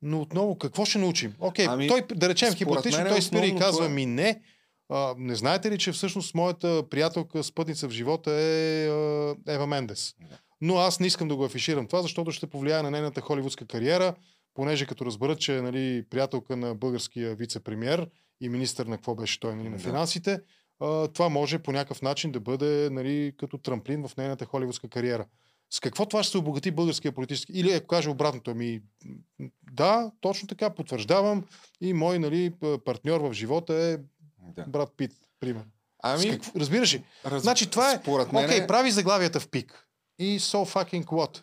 Но 0.03 0.20
отново, 0.20 0.59
какво 0.59 0.84
ще 0.84 0.98
научим? 0.98 1.34
Окей, 1.38 1.66
Ами, 1.68 1.88
той, 1.88 2.03
да 2.14 2.28
речем, 2.28 2.55
хипотетично, 2.55 3.05
той 3.09 3.22
спира 3.22 3.46
и 3.46 3.57
казва 3.57 3.88
ми 3.88 4.07
не. 4.07 4.40
А, 4.88 5.14
не 5.18 5.34
знаете 5.34 5.70
ли, 5.70 5.78
че 5.78 5.92
всъщност 5.92 6.34
моята 6.34 6.82
приятелка, 6.90 7.44
спътница 7.44 7.88
в 7.88 7.90
живота 7.90 8.30
е 8.32 8.88
а, 8.88 9.34
Ева 9.48 9.66
Мендес? 9.66 10.14
Но 10.61 10.76
аз 10.76 11.00
не 11.00 11.07
искам 11.07 11.28
да 11.28 11.36
го 11.36 11.44
афиширам 11.44 11.86
това, 11.86 12.03
защото 12.03 12.30
ще 12.30 12.46
повлияе 12.46 12.82
на 12.82 12.90
нейната 12.90 13.20
холивудска 13.20 13.66
кариера, 13.66 14.14
понеже 14.55 14.86
като 14.86 15.05
разберат, 15.07 15.40
че 15.40 15.57
е 15.57 15.62
нали, 15.62 16.05
приятелка 16.11 16.57
на 16.57 16.74
българския 16.74 17.36
вице-премьер 17.36 18.07
и 18.40 18.48
министър 18.48 18.86
на 18.86 18.96
какво 18.96 19.14
беше 19.14 19.40
той 19.40 19.57
нали, 19.57 19.68
на 19.68 19.78
финансите, 19.78 20.40
а, 20.80 21.09
това 21.09 21.28
може 21.28 21.59
по 21.59 21.72
някакъв 21.72 22.03
начин 22.03 22.32
да 22.32 22.40
бъде 22.40 22.88
нали, 22.90 23.32
като 23.38 23.59
трамплин 23.59 24.09
в 24.09 24.16
нейната 24.16 24.44
холивудска 24.44 24.88
кариера. 24.88 25.26
С 25.74 25.80
какво 25.80 26.06
това 26.06 26.22
ще 26.22 26.30
се 26.30 26.38
обогати 26.38 26.70
българския 26.70 27.12
политически? 27.12 27.52
Или 27.52 27.72
ако 27.72 27.86
каже 27.86 28.10
обратното, 28.10 28.50
ами 28.50 28.82
да, 29.72 30.10
точно 30.20 30.48
така, 30.48 30.70
потвърждавам 30.70 31.44
и 31.80 31.92
мой 31.92 32.18
нали, 32.18 32.54
партньор 32.84 33.20
в 33.20 33.32
живота 33.32 33.74
е 33.74 33.98
да. 34.38 34.64
брат 34.68 34.92
Пит, 34.96 35.12
примерно. 35.40 35.70
Ами, 36.02 36.30
какво, 36.30 36.60
разбираш 36.60 36.94
ли? 36.94 37.04
Раз... 37.26 37.42
Значи 37.42 37.70
това 37.70 37.92
е, 37.92 37.98
Според 37.98 38.32
мен 38.32 38.44
окей, 38.44 38.66
прави 38.66 38.90
заглавията 38.90 39.40
в 39.40 39.48
пик. 39.48 39.88
И 40.18 40.40
so 40.40 40.74
fucking 40.74 41.04
what? 41.04 41.42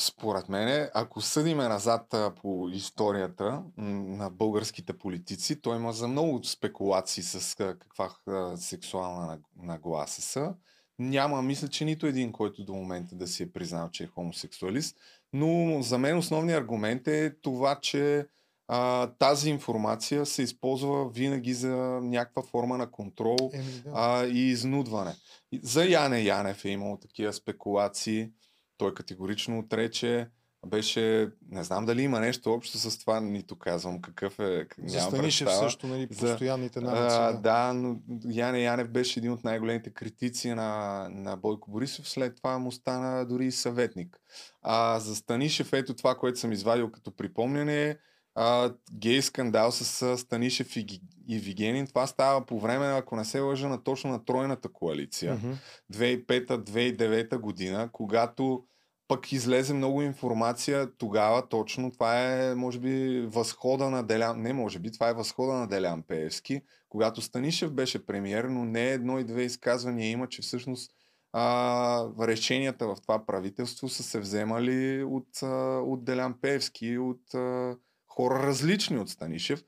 Според 0.00 0.48
мен, 0.48 0.90
ако 0.94 1.20
съдиме 1.20 1.68
назад 1.68 2.14
по 2.42 2.68
историята 2.72 3.62
на 3.76 4.30
българските 4.30 4.92
политици, 4.92 5.60
той 5.60 5.76
има 5.76 5.92
за 5.92 6.08
много 6.08 6.44
спекулации 6.44 7.22
с 7.22 7.56
каква 7.56 8.10
сексуална 8.56 9.36
наг- 9.36 9.66
нагласа 9.66 10.22
са. 10.22 10.54
Няма, 10.98 11.42
мисля, 11.42 11.68
че 11.68 11.84
нито 11.84 12.06
един, 12.06 12.32
който 12.32 12.64
до 12.64 12.74
момента 12.74 13.14
да 13.14 13.26
си 13.26 13.42
е 13.42 13.52
признал, 13.52 13.90
че 13.90 14.04
е 14.04 14.06
хомосексуалист. 14.06 14.96
Но 15.32 15.82
за 15.82 15.98
мен 15.98 16.18
основният 16.18 16.60
аргумент 16.60 17.08
е 17.08 17.34
това, 17.42 17.78
че 17.80 18.26
а, 18.68 19.06
тази 19.06 19.50
информация 19.50 20.26
се 20.26 20.42
използва 20.42 21.10
винаги 21.10 21.54
за 21.54 21.76
някаква 22.02 22.42
форма 22.42 22.78
на 22.78 22.90
контрол 22.90 23.50
Еми, 23.52 23.82
да. 23.84 23.90
а, 23.94 24.26
и 24.26 24.48
изнудване. 24.48 25.14
За 25.62 25.84
Яне 25.84 26.22
Янев 26.22 26.64
е 26.64 26.68
имало 26.68 26.96
такива 26.96 27.32
спекулации. 27.32 28.30
Той 28.78 28.94
категорично 28.94 29.58
отрече. 29.58 30.28
Беше, 30.66 31.30
не 31.50 31.64
знам 31.64 31.86
дали 31.86 32.02
има 32.02 32.20
нещо 32.20 32.52
общо 32.52 32.78
с 32.78 32.98
това, 32.98 33.20
нито 33.20 33.58
казвам 33.58 34.00
какъв 34.00 34.38
е. 34.38 34.66
За 34.86 35.00
Станишев 35.00 35.46
представа. 35.46 35.70
също, 35.70 35.86
нали, 35.86 36.06
постоянните 36.06 36.80
намеци, 36.80 37.16
А, 37.16 37.32
да. 37.32 37.72
но 37.72 37.96
Яне 38.28 38.62
Янев 38.62 38.88
беше 38.88 39.20
един 39.20 39.32
от 39.32 39.44
най-големите 39.44 39.90
критици 39.90 40.54
на, 40.54 41.06
на 41.10 41.36
Бойко 41.36 41.70
Борисов. 41.70 42.08
След 42.08 42.36
това 42.36 42.58
му 42.58 42.72
стана 42.72 43.26
дори 43.26 43.46
и 43.46 43.52
съветник. 43.52 44.20
А 44.62 44.98
за 45.00 45.16
Станишев, 45.16 45.72
ето 45.72 45.94
това, 45.94 46.14
което 46.14 46.38
съм 46.38 46.52
извадил 46.52 46.90
като 46.90 47.16
припомняне 47.16 47.84
е 47.84 47.96
а, 48.34 48.72
гей 48.92 49.22
скандал 49.22 49.72
с 49.72 50.18
Станишев 50.18 50.76
и, 50.76 51.00
и 51.28 51.38
Вигенин. 51.38 51.86
Това 51.86 52.06
става 52.06 52.46
по 52.46 52.60
време, 52.60 52.86
ако 52.86 53.16
не 53.16 53.24
се 53.24 53.40
лъжа, 53.40 53.68
на 53.68 53.82
точно 53.84 54.10
на 54.10 54.24
тройната 54.24 54.68
коалиция. 54.68 55.34
Мгм. 55.34 55.52
2005-2009 55.92 57.38
година, 57.38 57.88
когато 57.92 58.64
пък 59.08 59.32
излезе 59.32 59.74
много 59.74 60.02
информация 60.02 60.96
тогава 60.98 61.48
точно. 61.48 61.90
Това 61.90 62.32
е, 62.32 62.54
може 62.54 62.78
би, 62.78 63.26
възхода 63.26 63.90
на 63.90 64.02
Делян... 64.02 64.42
Не, 64.42 64.52
може 64.52 64.78
би, 64.78 64.92
това 64.92 65.08
е 65.08 65.14
възхода 65.14 65.52
на 65.52 65.68
Делян 65.68 66.02
Пеевски, 66.02 66.62
когато 66.88 67.20
Станишев 67.20 67.72
беше 67.72 68.06
премиер, 68.06 68.44
но 68.44 68.64
не 68.64 68.90
едно 68.90 69.18
и 69.18 69.24
две 69.24 69.42
изказвания 69.42 70.10
има, 70.10 70.28
че 70.28 70.42
всъщност 70.42 70.92
а, 71.32 72.06
решенията 72.20 72.86
в 72.86 72.96
това 73.02 73.26
правителство 73.26 73.88
са 73.88 74.02
се 74.02 74.20
вземали 74.20 75.02
от, 75.02 75.42
а, 75.42 75.78
от 75.78 76.04
Делян 76.04 76.34
Пеевски 76.40 76.86
и 76.86 76.98
от 76.98 77.34
а, 77.34 77.76
хора 78.08 78.46
различни 78.46 78.98
от 78.98 79.10
Станишев. 79.10 79.64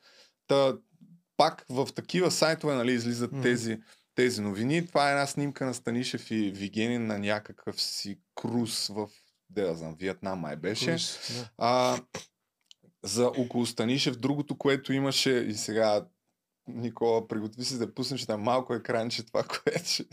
Та, 0.47 0.77
пак 1.37 1.65
в 1.71 1.89
такива 1.95 2.31
сайтове 2.31 2.75
нали, 2.75 2.93
излизат 2.93 3.33
Мгм. 3.33 3.43
тези, 3.43 3.79
тези 4.15 4.41
новини. 4.41 4.87
Това 4.87 5.09
е 5.09 5.13
една 5.13 5.27
снимка 5.27 5.67
на 5.67 5.75
Станишев 5.75 6.31
и 6.31 6.51
Вигенин 6.51 7.07
на 7.07 7.19
някакъв 7.19 7.83
си 7.83 8.19
круз 8.35 8.89
в, 8.89 9.09
де 9.55 9.63
да 9.63 9.75
знам, 9.75 9.97
Виетнам 9.99 10.39
май 10.39 10.57
беше. 10.57 10.91
Да. 10.91 11.51
А, 11.59 12.01
за 13.03 13.27
около 13.27 13.67
Станишев, 13.67 14.17
другото, 14.17 14.59
което 14.59 14.93
имаше 14.93 15.31
и 15.31 15.55
сега 15.55 16.07
Никола, 16.69 17.29
приготви 17.29 17.65
се 17.65 17.79
да 17.79 17.95
пуснеш 17.95 18.27
там 18.27 18.41
малко 18.41 18.75
екранче 18.75 19.27
това, 19.27 19.43
което 19.65 19.85
ще, 19.85 20.05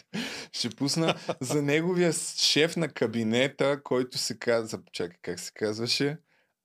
ще 0.52 0.70
пусна. 0.70 1.16
За 1.42 1.62
неговия 1.62 2.14
шеф 2.36 2.78
на 2.78 2.88
кабинета, 2.88 3.84
който 3.84 4.18
се 4.18 4.40
казва, 4.40 4.80
чакай, 4.92 5.18
как 5.22 5.40
се 5.40 5.52
казваше? 5.54 6.18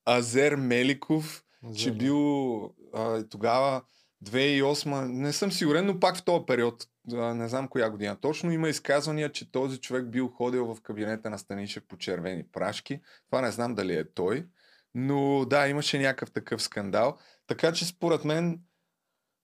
Азер 0.09 0.57
Меликов, 0.57 1.45
че 1.77 1.91
да. 1.91 1.97
бил 1.97 2.62
а, 2.95 3.24
тогава 3.29 3.83
2008, 4.25 5.07
не 5.09 5.33
съм 5.33 5.53
сигурен, 5.53 5.87
но 5.87 6.01
пак 6.01 6.17
в 6.17 6.25
този 6.25 6.47
период, 6.47 6.87
не 7.12 7.49
знам 7.49 7.69
коя 7.69 7.91
година 7.91 8.17
точно, 8.21 8.53
има 8.53 8.69
изказвания, 8.69 9.33
че 9.33 9.53
този 9.53 9.79
човек 9.79 10.07
бил 10.07 10.29
ходил 10.29 10.75
в 10.75 10.80
кабинета 10.80 11.30
на 11.30 11.38
Станишев 11.38 11.83
по 11.88 11.97
червени 11.97 12.45
прашки. 12.53 13.01
Това 13.30 13.41
не 13.41 13.51
знам 13.51 13.75
дали 13.75 13.95
е 13.95 14.13
той, 14.13 14.47
но 14.95 15.45
да, 15.45 15.68
имаше 15.68 15.99
някакъв 15.99 16.30
такъв 16.30 16.63
скандал. 16.63 17.17
Така 17.47 17.72
че 17.72 17.87
според 17.87 18.25
мен 18.25 18.61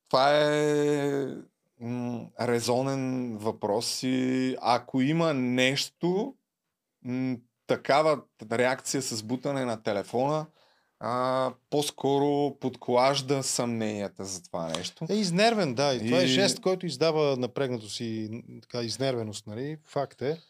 това 0.09 0.31
е 0.45 1.27
м- 1.81 2.27
резонен 2.41 3.37
въпрос 3.37 4.03
и 4.03 4.57
ако 4.61 5.01
има 5.01 5.35
нещо, 5.35 6.35
м- 7.05 7.37
такава 7.67 8.23
реакция 8.53 9.03
с 9.03 9.23
бутане 9.23 9.65
на 9.65 9.83
телефона, 9.83 10.47
а, 11.05 11.53
по-скоро 11.71 12.57
подклажда 12.61 13.43
съмненията 13.43 14.25
за 14.25 14.43
това 14.43 14.69
нещо. 14.69 15.07
Е 15.11 15.15
изнервен, 15.15 15.75
да. 15.75 15.95
И, 15.95 16.07
това 16.07 16.21
е 16.21 16.25
И- 16.25 16.29
жест, 16.29 16.61
който 16.61 16.87
издава 16.87 17.37
напрегнато 17.37 17.89
си 17.89 18.31
така, 18.63 18.83
изнервеност, 18.83 19.47
нали? 19.47 19.79
Факт 19.85 20.23
е. 20.23 20.41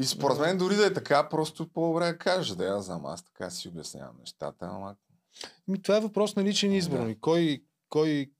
И 0.00 0.04
според 0.04 0.38
мен 0.38 0.58
дори 0.58 0.76
да 0.76 0.86
е 0.86 0.92
така, 0.92 1.28
просто 1.28 1.68
по-добре 1.72 2.06
да 2.06 2.18
кажа, 2.18 2.56
да 2.56 2.64
я 2.64 2.80
знам, 2.80 3.06
аз 3.06 3.24
така 3.24 3.50
си 3.50 3.68
обяснявам 3.68 4.16
нещата, 4.18 4.68
ама 4.72 4.96
Ми, 5.68 5.82
това 5.82 5.96
е 5.96 6.00
въпрос 6.00 6.36
на 6.36 6.44
личен 6.44 6.72
избор. 6.72 6.96
Да. 6.96 7.02
нали? 7.02 7.20
Кой, 7.20 7.64
кой, 7.88 8.30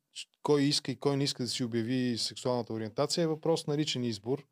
кой 0.43 0.63
иска 0.63 0.93
и 0.93 1.01
кой 1.01 1.17
не 1.17 1.25
иска 1.25 1.43
да 1.43 1.49
си 1.49 1.65
обяви 1.65 2.19
сексуалната 2.19 2.73
ориентация 2.73 3.25
е 3.25 3.27
въпрос 3.27 3.67
на 3.67 3.77
личен 3.77 4.05
избор. 4.05 4.45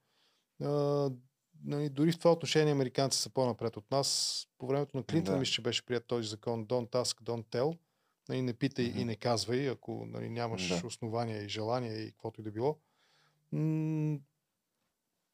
Нали, 1.64 1.88
дори 1.88 2.12
в 2.12 2.18
това 2.18 2.32
отношение 2.32 2.72
американци 2.72 3.18
са 3.18 3.30
по-напред 3.30 3.76
от 3.76 3.90
нас. 3.90 4.46
По 4.58 4.66
времето 4.66 4.96
на 4.96 5.02
Клинтон 5.02 5.34
Да. 5.34 5.40
мисля, 5.40 5.52
че 5.52 5.62
беше 5.62 5.86
прият 5.86 6.06
този 6.06 6.28
закон 6.28 6.66
Don't 6.66 6.90
ask, 6.90 7.22
don't 7.22 7.44
tell. 7.44 7.78
Нали, 8.28 8.42
не 8.42 8.54
питай 8.54 8.84
и 8.84 9.04
не 9.04 9.16
казвай, 9.16 9.70
ако 9.70 10.06
нали, 10.06 10.28
нямаш 10.28 10.68
Да. 10.68 10.86
основания 10.86 11.42
и 11.44 11.48
желания 11.48 12.02
и 12.02 12.10
каквото 12.10 12.40
и 12.40 12.44
да 12.44 12.50
било. 12.50 12.78
М- 13.52 14.18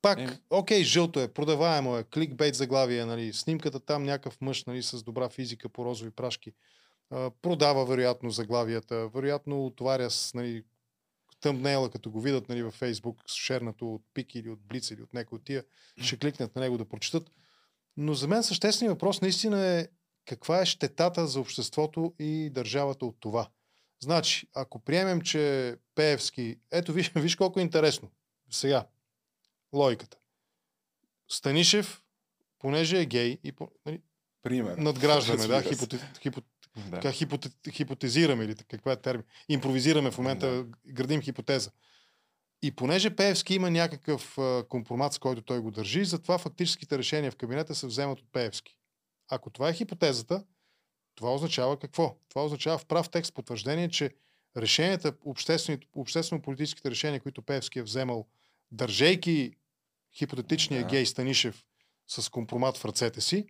Пак, 0.03 0.19
е. 0.21 0.39
окей, 0.51 0.83
жълто 0.85 1.21
е, 1.21 1.29
продаваемо 1.29 1.97
е, 1.99 2.05
кликбейт 2.05 2.55
заглавие, 2.55 3.05
нали, 3.05 3.33
снимката 3.33 3.81
там 3.81 4.05
някакъв 4.05 4.41
мъж 4.41 4.65
нали, 4.65 4.83
с 4.83 5.03
добра 5.03 5.29
физика 5.29 5.69
по 5.69 5.85
розови 5.85 6.11
прашки. 6.11 6.53
А, 7.11 7.31
продава 7.31 7.87
вероятно 7.87 8.31
заглавията, 8.31 9.09
вероятно 9.09 9.67
отваря 9.67 10.11
с 10.11 10.35
нали, 10.35 10.65
тъмбнейла, 11.45 11.91
като 11.91 12.11
го 12.11 12.21
видят 12.21 12.49
нали, 12.49 12.63
във 12.63 12.75
Фейсбук, 12.75 13.19
шернато 13.27 13.95
от 13.95 14.03
Пик 14.15 14.35
или 14.35 14.51
от 14.51 14.61
Блиц 14.61 14.91
или 14.91 15.03
от 15.03 15.15
някой 15.15 15.37
от 15.37 15.45
тия, 15.45 15.65
ще 16.03 16.19
кликнат 16.19 16.57
на 16.57 16.63
него 16.63 16.79
да 16.79 16.89
прочитат. 16.89 17.31
Но 17.97 18.15
за 18.15 18.29
мен 18.29 18.43
същественият 18.43 18.95
въпрос 18.95 19.21
наистина 19.21 19.67
е 19.67 19.89
каква 20.27 20.61
е 20.61 20.67
щетата 20.67 21.27
за 21.27 21.41
обществото 21.41 22.15
и 22.19 22.51
държавата 22.51 23.07
от 23.07 23.17
това. 23.21 23.49
Значи, 24.01 24.47
ако 24.55 24.79
приемем, 24.79 25.21
че 25.21 25.77
Пеевски... 25.95 26.57
Ето, 26.71 26.93
виж, 26.93 27.13
виж 27.17 27.37
колко 27.37 27.61
е 27.61 27.63
интересно. 27.63 28.11
Сега, 28.51 28.87
логиката. 29.75 30.17
Станишев, 31.29 32.03
понеже 32.59 33.01
е 33.01 33.07
гей 33.07 33.39
и 33.45 33.53
нали, 33.87 34.01
Пример. 34.43 34.79
надграждаме, 34.79 35.47
да, 35.47 35.63
хипоте, 35.63 35.99
хипоте, 36.23 36.49
да. 36.77 36.91
Така, 36.91 37.13
хипоте, 37.13 37.49
хипотезираме 37.71 38.45
или 38.45 38.55
каква 38.55 38.93
е 38.93 38.97
термин. 38.97 39.25
Импровизираме 39.49 40.11
в 40.11 40.19
момента, 40.19 40.47
да. 40.47 40.65
градим 40.87 41.21
хипотеза. 41.23 41.71
И 42.63 42.71
понеже 42.71 43.17
Пеевски 43.17 43.55
има 43.55 43.71
някакъв 43.71 44.39
компромат, 44.69 45.13
с 45.13 45.19
който 45.19 45.43
той 45.43 45.61
го 45.61 45.71
държи, 45.71 46.05
затова 46.05 46.39
фактическите 46.39 46.99
решения 46.99 47.31
в 47.31 47.37
кабинета 47.37 47.75
се 47.75 47.87
вземат 47.87 48.21
от 48.21 48.33
Пеевски. 48.33 48.77
Ако 49.29 49.51
това 49.51 49.69
е 49.69 49.75
хипотезата, 49.75 50.45
това 51.15 51.35
означава 51.35 51.79
какво? 51.79 52.17
Това 52.29 52.45
означава 52.45 52.79
в 52.79 52.87
прав 52.87 53.11
текст 53.11 53.35
потвърждение, 53.35 53.89
че 53.89 54.11
решенията, 54.57 55.15
обществено-политическите 55.95 56.91
решения, 56.91 57.21
които 57.21 57.43
Певски 57.43 57.79
е 57.79 57.83
вземал, 57.83 58.27
държейки 58.71 59.53
хипотетичния 60.17 60.83
да. 60.83 60.89
гей 60.89 61.07
Станишев 61.07 61.65
с 62.09 62.31
компромат 62.31 62.77
в 62.77 62.85
ръцете 62.85 63.21
си, 63.21 63.47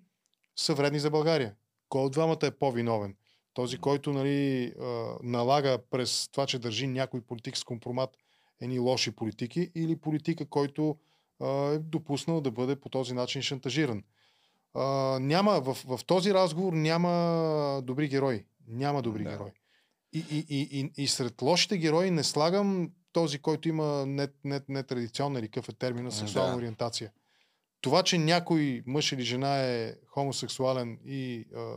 са 0.57 0.75
вредни 0.75 1.01
за 1.01 1.11
България. 1.11 1.55
Кой 1.89 2.03
от 2.03 2.13
двамата 2.13 2.39
е 2.43 2.51
по-виновен? 2.51 3.17
Този, 3.55 3.79
който 3.79 4.13
нали, 4.13 4.73
налага 5.23 5.79
през 5.91 6.29
това, 6.33 6.47
че 6.47 6.59
държи 6.59 6.87
някой 6.87 7.21
политик 7.21 7.57
с 7.57 7.65
компромат 7.65 8.17
едни 8.61 8.79
лоши 8.79 9.11
политики 9.11 9.71
или 9.75 9.97
политика, 9.97 10.47
който 10.47 10.97
е 11.43 11.79
допуснал 11.79 12.41
да 12.41 12.51
бъде 12.51 12.77
по 12.77 12.89
този 12.89 13.15
начин 13.15 13.43
шантажиран 13.43 14.03
а, 14.75 15.19
няма, 15.21 15.61
в, 15.61 15.75
в 15.75 16.05
този 16.05 16.35
разговор 16.35 16.73
няма 16.73 17.83
добри 17.85 18.09
герои. 18.09 18.45
Няма 18.69 19.03
добри 19.03 19.25
да. 19.25 19.31
герои. 19.31 19.51
И, 20.13 20.25
и, 20.31 20.47
и, 20.49 20.81
и, 20.81 21.03
и 21.03 21.07
сред 21.09 21.43
лошите 21.43 21.79
герои 21.79 22.11
не 22.11 22.25
слагам 22.25 22.91
този, 23.13 23.39
който 23.39 23.69
има 23.69 24.07
нетрадиционна 24.45 25.35
не, 25.35 25.39
не 25.39 25.39
или 25.39 25.49
какъв 25.49 25.69
е 25.69 25.73
термина 25.73 26.13
сексуална 26.13 26.53
да. 26.53 26.59
ориентация. 26.59 27.13
Това, 27.85 28.03
че 28.03 28.19
някой 28.19 28.83
мъж 28.87 29.13
или 29.13 29.23
жена 29.23 29.57
е 29.59 29.95
хомосексуален 30.07 30.99
и 31.07 31.47
а, 31.57 31.77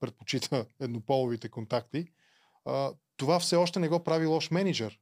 предпочита 0.00 0.66
еднополовите 0.80 1.48
контакти, 1.48 2.06
а, 2.64 2.92
това 3.16 3.38
все 3.38 3.56
още 3.56 3.78
не 3.78 3.88
го 3.88 4.04
прави 4.04 4.26
лош 4.26 4.50
менеджер. 4.50 4.98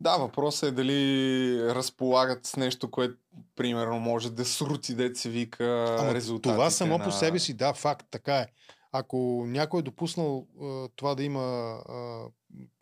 Да, 0.00 0.16
въпросът 0.16 0.68
е 0.68 0.72
дали 0.72 1.58
разполагат 1.74 2.46
с 2.46 2.56
нещо, 2.56 2.90
което 2.90 3.16
примерно 3.56 4.00
може 4.00 4.30
да 4.30 4.44
срути, 4.44 4.94
да 4.94 5.14
се 5.14 5.28
вика 5.28 5.96
Ама 6.00 6.14
резултатите. 6.14 6.54
Това 6.54 6.70
само 6.70 6.98
на... 6.98 7.04
по 7.04 7.12
себе 7.12 7.38
си, 7.38 7.54
да, 7.54 7.74
факт, 7.74 8.06
така 8.10 8.36
е. 8.36 8.46
Ако 8.92 9.44
някой 9.46 9.80
е 9.80 9.82
допуснал 9.82 10.46
а, 10.62 10.88
това 10.96 11.14
да 11.14 11.24
има 11.24 11.40
а, 11.40 12.26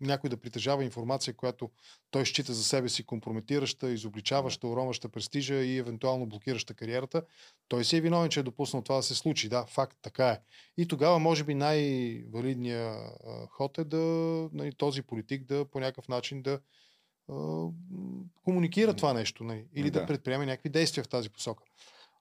някой 0.00 0.30
да 0.30 0.36
притежава 0.36 0.84
информация, 0.84 1.34
която 1.34 1.70
той 2.10 2.26
счита 2.26 2.52
за 2.52 2.64
себе 2.64 2.88
си 2.88 3.04
компрометираща, 3.04 3.90
изобличаваща, 3.90 4.68
уронваща 4.68 5.08
престижа 5.08 5.54
и 5.54 5.78
евентуално 5.78 6.26
блокираща 6.26 6.74
кариерата, 6.74 7.22
той 7.68 7.84
си 7.84 7.96
е 7.96 8.00
виновен, 8.00 8.30
че 8.30 8.40
е 8.40 8.42
допуснал 8.42 8.82
това 8.82 8.96
да 8.96 9.02
се 9.02 9.14
случи. 9.14 9.48
Да, 9.48 9.66
факт, 9.66 9.98
така 10.02 10.28
е. 10.28 10.40
И 10.76 10.88
тогава, 10.88 11.18
може 11.18 11.44
би, 11.44 11.54
най-валидният 11.54 12.98
ход 13.50 13.78
е 13.78 13.84
да 13.84 13.98
нали, 14.52 14.72
този 14.72 15.02
политик 15.02 15.44
да 15.44 15.64
по 15.64 15.80
някакъв 15.80 16.08
начин 16.08 16.42
да 16.42 16.60
комуникира 18.44 18.94
това 18.94 19.12
нещо 19.12 19.44
нали? 19.44 19.64
или 19.74 19.90
да. 19.90 20.00
да 20.00 20.06
предприеме 20.06 20.46
някакви 20.46 20.68
действия 20.68 21.04
в 21.04 21.08
тази 21.08 21.30
посока. 21.30 21.64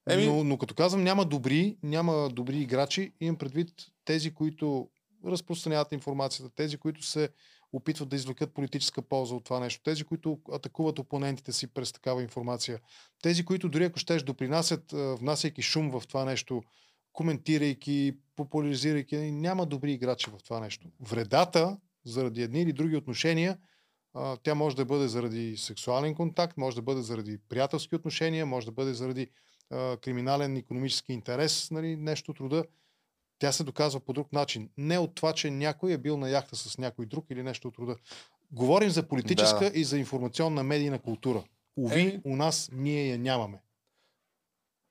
Еми... 0.10 0.26
Но, 0.26 0.44
но 0.44 0.58
като 0.58 0.76
казвам, 0.76 1.04
няма 1.04 1.26
добри, 1.26 1.78
няма 1.84 2.30
добри 2.30 2.58
играчи, 2.58 3.14
имам 3.20 3.36
предвид 3.36 3.74
тези, 4.06 4.34
които 4.34 4.90
разпространяват 5.26 5.92
информацията, 5.92 6.56
тези, 6.56 6.78
които 6.78 7.04
се 7.04 7.30
опитват 7.74 8.10
да 8.10 8.16
извлекат 8.16 8.54
политическа 8.54 9.02
полза 9.02 9.36
от 9.36 9.44
това 9.44 9.60
нещо, 9.60 9.84
тези, 9.84 10.04
които 10.04 10.40
атакуват 10.52 11.00
опонентите 11.00 11.52
си 11.52 11.68
през 11.68 11.92
такава 11.92 12.22
информация, 12.22 12.80
тези, 13.22 13.46
които 13.46 13.70
дори 13.70 13.84
ако 13.84 14.00
щеш 14.00 14.24
допринасят, 14.24 14.92
внасяйки 14.92 15.62
шум 15.62 15.92
в 15.92 16.08
това 16.08 16.26
нещо, 16.26 16.64
коментирайки, 17.14 18.18
популяризирайки, 18.36 19.18
няма 19.18 19.66
добри 19.66 19.94
играчи 19.94 20.30
в 20.30 20.44
това 20.44 20.60
нещо. 20.60 20.88
Вредата 21.00 21.78
заради 22.06 22.42
едни 22.42 22.62
или 22.62 22.74
други 22.74 22.96
отношения 22.96 23.58
тя 24.44 24.56
може 24.56 24.76
да 24.76 24.86
бъде 24.86 25.08
заради 25.08 25.58
сексуален 25.58 26.16
контакт, 26.16 26.58
може 26.58 26.76
да 26.76 26.82
бъде 26.82 27.02
заради 27.02 27.38
приятелски 27.50 27.96
отношения, 27.96 28.46
може 28.46 28.66
да 28.66 28.72
бъде 28.72 28.94
заради 28.94 29.28
а, 29.72 29.98
криминален 29.98 30.58
економически 30.58 31.14
интерес, 31.14 31.72
нали, 31.72 31.96
нещо 31.96 32.34
труда. 32.34 32.64
Тя 33.40 33.52
се 33.52 33.64
доказва 33.64 34.00
по 34.00 34.14
друг 34.14 34.34
начин. 34.34 34.70
Не 34.78 34.98
от 34.98 35.16
това, 35.16 35.34
че 35.34 35.52
някой 35.52 35.92
е 35.92 35.98
бил 35.98 36.18
на 36.18 36.30
яхта 36.30 36.56
с 36.56 36.78
някой 36.78 37.06
друг 37.06 37.26
или 37.30 37.44
нещо 37.44 37.68
от 37.68 37.76
труда. 37.76 37.96
Говорим 38.52 38.90
за 38.90 39.08
политическа 39.08 39.72
да. 39.72 39.80
и 39.80 39.84
за 39.84 39.98
информационна 39.98 40.64
медийна 40.64 41.00
култура. 41.00 41.44
Уви, 41.78 42.02
е... 42.02 42.22
у 42.24 42.36
нас 42.36 42.70
ние 42.74 43.08
я 43.08 43.18
нямаме. 43.18 43.62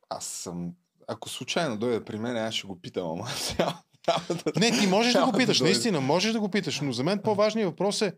Аз 0.08 0.24
съм... 0.26 0.74
Ако 1.08 1.28
случайно 1.28 1.76
дойде 1.76 2.04
при 2.04 2.18
мен, 2.18 2.36
аз 2.36 2.54
ще 2.54 2.66
го 2.66 2.80
питам, 2.80 3.10
ама 3.10 3.28
Не, 4.56 4.70
ти 4.70 4.86
можеш 4.86 5.12
да 5.12 5.24
го 5.24 5.32
питаш, 5.32 5.60
наистина, 5.60 6.00
можеш 6.00 6.32
да 6.32 6.40
го 6.40 6.48
питаш, 6.48 6.80
но 6.80 6.92
за 6.92 7.04
мен 7.04 7.18
по-важният 7.22 7.70
въпрос 7.70 8.02
е 8.02 8.16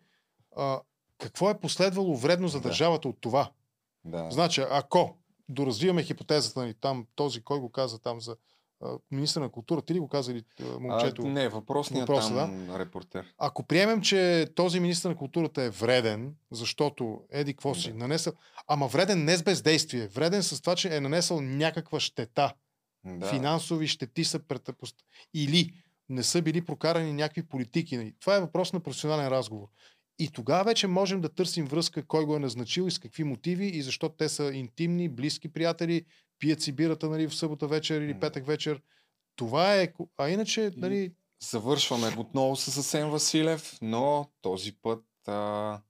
а, 0.56 0.80
какво 1.18 1.50
е 1.50 1.60
последвало 1.60 2.16
вредно 2.16 2.48
за 2.48 2.60
държавата 2.60 3.08
от 3.08 3.20
това? 3.20 3.50
Да. 4.04 4.30
Значи, 4.30 4.62
ако 4.70 5.16
доразвиваме 5.50 6.02
хипотезата 6.02 6.66
ни 6.66 6.74
там, 6.74 7.06
този, 7.14 7.40
кой 7.40 7.58
го 7.58 7.72
каза 7.72 7.98
там 7.98 8.20
за 8.20 8.36
министър 9.10 9.40
на 9.40 9.48
култура, 9.48 9.82
ти 9.82 9.94
ли 9.94 9.98
го 9.98 10.08
каза 10.08 10.34
ли 10.34 10.44
момчето? 10.80 11.22
А, 11.22 11.28
не, 11.28 11.48
въпросният 11.48 12.08
въпроса, 12.08 12.34
там 12.34 12.66
да? 12.66 12.78
репортер. 12.78 13.34
Ако 13.38 13.62
приемем, 13.62 14.00
че 14.00 14.48
този 14.54 14.80
министър 14.80 15.10
на 15.10 15.16
културата 15.16 15.62
е 15.62 15.70
вреден, 15.70 16.34
защото 16.50 17.20
еди 17.30 17.54
какво 17.54 17.74
си 17.74 17.92
да. 17.92 17.98
нанесъл, 17.98 18.32
ама 18.68 18.86
вреден 18.86 19.24
не 19.24 19.36
с 19.36 19.42
бездействие, 19.42 20.06
вреден 20.06 20.42
с 20.42 20.60
това, 20.60 20.76
че 20.76 20.96
е 20.96 21.00
нанесъл 21.00 21.40
някаква 21.40 22.00
щета. 22.00 22.54
Да. 23.04 23.26
Финансови 23.26 23.86
щети 23.88 24.24
са 24.24 24.38
претъпост. 24.38 24.96
Или 25.34 25.72
не 26.08 26.22
са 26.22 26.42
били 26.42 26.64
прокарани 26.64 27.12
някакви 27.12 27.42
политики. 27.42 27.96
Нали. 27.96 28.14
Това 28.20 28.36
е 28.36 28.40
въпрос 28.40 28.72
на 28.72 28.80
професионален 28.80 29.28
разговор. 29.28 29.68
И 30.20 30.28
тогава 30.28 30.64
вече 30.64 30.86
можем 30.86 31.20
да 31.20 31.28
търсим 31.28 31.66
връзка 31.66 32.06
кой 32.06 32.24
го 32.24 32.36
е 32.36 32.38
назначил 32.38 32.82
и 32.82 32.90
с 32.90 32.98
какви 32.98 33.24
мотиви 33.24 33.66
и 33.66 33.82
защо 33.82 34.08
те 34.08 34.28
са 34.28 34.44
интимни, 34.54 35.08
близки 35.08 35.52
приятели, 35.52 36.04
пият 36.38 36.62
си 36.62 36.72
бирата 36.72 37.08
нали, 37.08 37.28
в 37.28 37.34
събота 37.34 37.66
вечер 37.66 38.00
или 38.00 38.20
петък 38.20 38.46
вечер. 38.46 38.82
Това 39.36 39.76
е. 39.76 39.92
А 40.18 40.28
иначе, 40.28 40.70
нали. 40.76 41.12
Завършваме 41.50 42.14
отново 42.18 42.56
с 42.56 42.78
Асен 42.78 43.10
Василев, 43.10 43.78
но 43.82 44.30
този 44.42 44.72
път 44.72 45.04
а, 45.26 45.80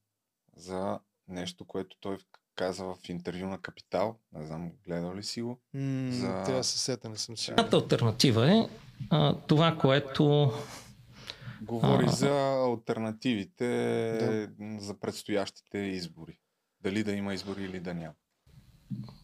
за 0.56 0.98
нещо, 1.28 1.64
което 1.64 1.96
той 2.00 2.18
каза 2.54 2.84
в 2.84 2.96
интервю 3.08 3.46
на 3.46 3.58
Капитал. 3.58 4.16
Не 4.32 4.46
знам, 4.46 4.70
гледал 4.84 5.16
ли 5.16 5.22
си 5.22 5.42
го? 5.42 5.60
Mm, 5.76 6.10
за... 6.10 6.26
Трябва 6.26 6.52
да 6.52 6.64
се 6.64 6.78
сета, 6.78 7.08
не 7.08 7.16
съм 7.16 7.36
сигурен. 7.36 7.68
альтернатива 7.72 8.52
е 8.52 8.68
а, 9.10 9.34
това, 9.34 9.76
което 9.76 10.52
Говори 11.62 12.04
а, 12.06 12.10
за 12.10 12.30
альтернативите 12.68 13.66
да. 14.20 14.80
за 14.80 15.00
предстоящите 15.00 15.78
избори. 15.78 16.38
Дали 16.82 17.04
да 17.04 17.12
има 17.12 17.34
избори 17.34 17.64
или 17.64 17.80
да 17.80 17.94
няма. 17.94 18.14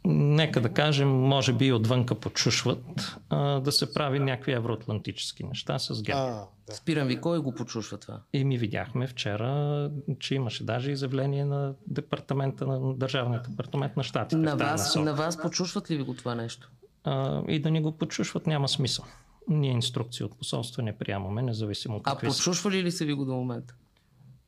Нека 0.04 0.60
да 0.60 0.68
кажем, 0.68 1.08
може 1.08 1.52
би 1.52 1.72
отвънка 1.72 2.14
почушват 2.14 3.16
а, 3.30 3.60
да 3.60 3.72
се 3.72 3.94
прави 3.94 4.18
някакви 4.18 4.52
евроатлантически 4.52 5.44
неща 5.44 5.78
с 5.78 6.02
ГЕРБ. 6.02 6.20
Да. 6.20 6.74
Спирам 6.74 7.08
ви, 7.08 7.20
кой 7.20 7.38
го 7.38 7.54
почушва 7.54 7.98
това? 7.98 8.20
И 8.32 8.44
ми 8.44 8.58
видяхме 8.58 9.06
вчера, 9.06 9.90
че 10.18 10.34
имаше 10.34 10.64
даже 10.64 10.90
изявление 10.90 11.44
на 11.44 11.74
департамента 11.86 12.66
на 12.66 12.94
Държавния 12.94 13.42
департамент 13.48 13.96
на 13.96 14.02
щатите. 14.02 14.36
На 14.36 14.56
вас, 14.56 14.96
на 14.96 15.14
вас 15.14 15.42
почушват 15.42 15.90
ли 15.90 15.96
ви 15.96 16.02
го 16.02 16.14
това 16.14 16.34
нещо? 16.34 16.70
А, 17.04 17.42
и 17.48 17.60
да 17.60 17.70
ни 17.70 17.82
го 17.82 17.92
почушват 17.92 18.46
няма 18.46 18.68
смисъл. 18.68 19.04
Ние 19.48 19.70
инструкции 19.70 20.24
от 20.24 20.38
посолство 20.38 20.82
не 20.82 20.98
приемаме, 20.98 21.42
независимо 21.42 21.96
от 21.96 22.02
какви 22.02 22.26
А 22.26 22.30
подслушвали 22.30 22.82
ли 22.82 22.92
са 22.92 23.04
ви 23.04 23.12
го 23.12 23.24
до 23.24 23.34
момента? 23.34 23.74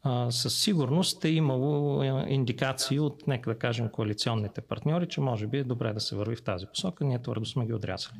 А, 0.02 0.30
със 0.30 0.60
сигурност 0.60 1.24
е 1.24 1.28
имало 1.28 2.02
индикации 2.28 3.00
от, 3.00 3.26
нека 3.26 3.50
да 3.50 3.58
кажем, 3.58 3.88
коалиционните 3.88 4.60
партньори, 4.60 5.08
че 5.08 5.20
може 5.20 5.46
би 5.46 5.58
е 5.58 5.64
добре 5.64 5.92
да 5.92 6.00
се 6.00 6.16
върви 6.16 6.36
в 6.36 6.42
тази 6.42 6.66
посока. 6.66 7.04
Ние 7.04 7.22
твърдо 7.22 7.46
сме 7.46 7.66
ги 7.66 7.74
отрязали. 7.74 8.14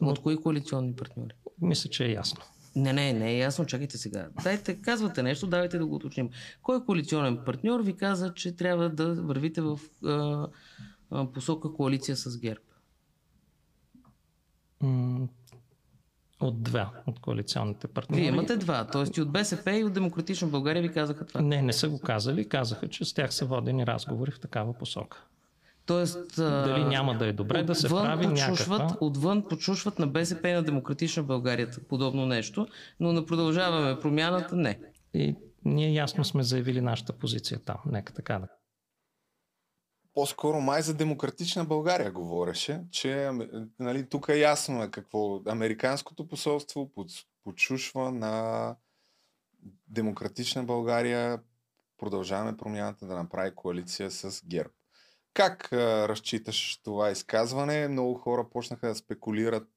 Но, 0.00 0.08
от 0.08 0.22
кои 0.22 0.36
коалиционни 0.36 0.96
партньори? 0.96 1.34
Мисля, 1.60 1.90
че 1.90 2.04
е 2.04 2.12
ясно. 2.12 2.40
Не, 2.76 2.92
не, 2.92 3.12
не 3.12 3.32
е 3.32 3.38
ясно. 3.38 3.66
Чакайте 3.66 3.98
сега. 3.98 4.28
Дайте, 4.42 4.80
казвате 4.80 5.22
нещо, 5.22 5.46
давайте 5.46 5.78
да 5.78 5.86
го 5.86 5.94
уточним. 5.94 6.30
Кой 6.62 6.84
коалиционен 6.84 7.38
партньор 7.44 7.80
ви 7.80 7.96
каза, 7.96 8.34
че 8.34 8.56
трябва 8.56 8.90
да 8.90 9.14
вървите 9.14 9.60
в 9.60 9.80
а, 10.04 10.46
а, 11.10 11.32
посока 11.32 11.72
коалиция 11.72 12.16
с 12.16 12.38
ГЕРБ? 12.38 12.60
От 16.42 16.62
два 16.62 16.90
от 17.06 17.18
коалиционните 17.18 17.88
партньори. 17.88 18.20
Вие 18.20 18.28
имате 18.28 18.56
два, 18.56 18.86
т.е. 18.86 19.04
и 19.18 19.22
от 19.22 19.32
БСП 19.32 19.76
и 19.76 19.84
от 19.84 19.92
Демократична 19.92 20.48
България 20.48 20.82
ви 20.82 20.92
казаха 20.92 21.26
това. 21.26 21.40
Не, 21.40 21.62
не 21.62 21.72
са 21.72 21.88
го 21.88 22.00
казали. 22.00 22.48
Казаха, 22.48 22.88
че 22.88 23.04
с 23.04 23.14
тях 23.14 23.34
са 23.34 23.44
водени 23.44 23.86
разговори 23.86 24.30
в 24.30 24.40
такава 24.40 24.72
посока. 24.72 25.24
Тоест, 25.86 26.36
Дали 26.36 26.84
няма 26.84 27.18
да 27.18 27.26
е 27.26 27.32
добре 27.32 27.62
да 27.62 27.74
се 27.74 27.88
прави 27.88 28.26
някаква... 28.26 28.96
Отвън 29.00 29.48
подшушват 29.48 29.98
на 29.98 30.06
БСП 30.06 30.48
и 30.48 30.52
на 30.52 30.62
Демократична 30.62 31.22
България 31.22 31.68
подобно 31.88 32.26
нещо, 32.26 32.68
но 33.00 33.12
на 33.12 33.26
продължаваме 33.26 34.00
промяната 34.00 34.56
не. 34.56 34.78
И 35.14 35.36
ние 35.64 35.92
ясно 35.92 36.24
сме 36.24 36.42
заявили 36.42 36.80
нашата 36.80 37.12
позиция 37.12 37.58
там. 37.58 37.76
Нека 37.86 38.12
така 38.12 38.38
да. 38.38 38.46
По-скоро 40.14 40.60
май 40.60 40.82
за 40.82 40.94
демократична 40.94 41.64
България 41.64 42.12
говореше, 42.12 42.84
че 42.90 43.24
ами, 43.24 43.48
нали, 43.78 44.08
тук 44.08 44.28
е 44.28 44.38
ясно 44.38 44.82
е 44.82 44.90
какво 44.90 45.40
Американското 45.46 46.28
посолство 46.28 46.92
под, 46.92 47.08
подшушва 47.44 48.12
на 48.12 48.76
демократична 49.88 50.64
България 50.64 51.40
продължаваме 51.98 52.56
промяната 52.56 53.06
да 53.06 53.14
направи 53.14 53.54
коалиция 53.54 54.10
с 54.10 54.42
ГЕРБ. 54.46 54.70
Как 55.34 55.72
а, 55.72 56.08
разчиташ 56.08 56.80
това 56.84 57.10
изказване? 57.10 57.88
Много 57.88 58.14
хора 58.14 58.50
почнаха 58.50 58.88
да 58.88 58.94
спекулират 58.94 59.68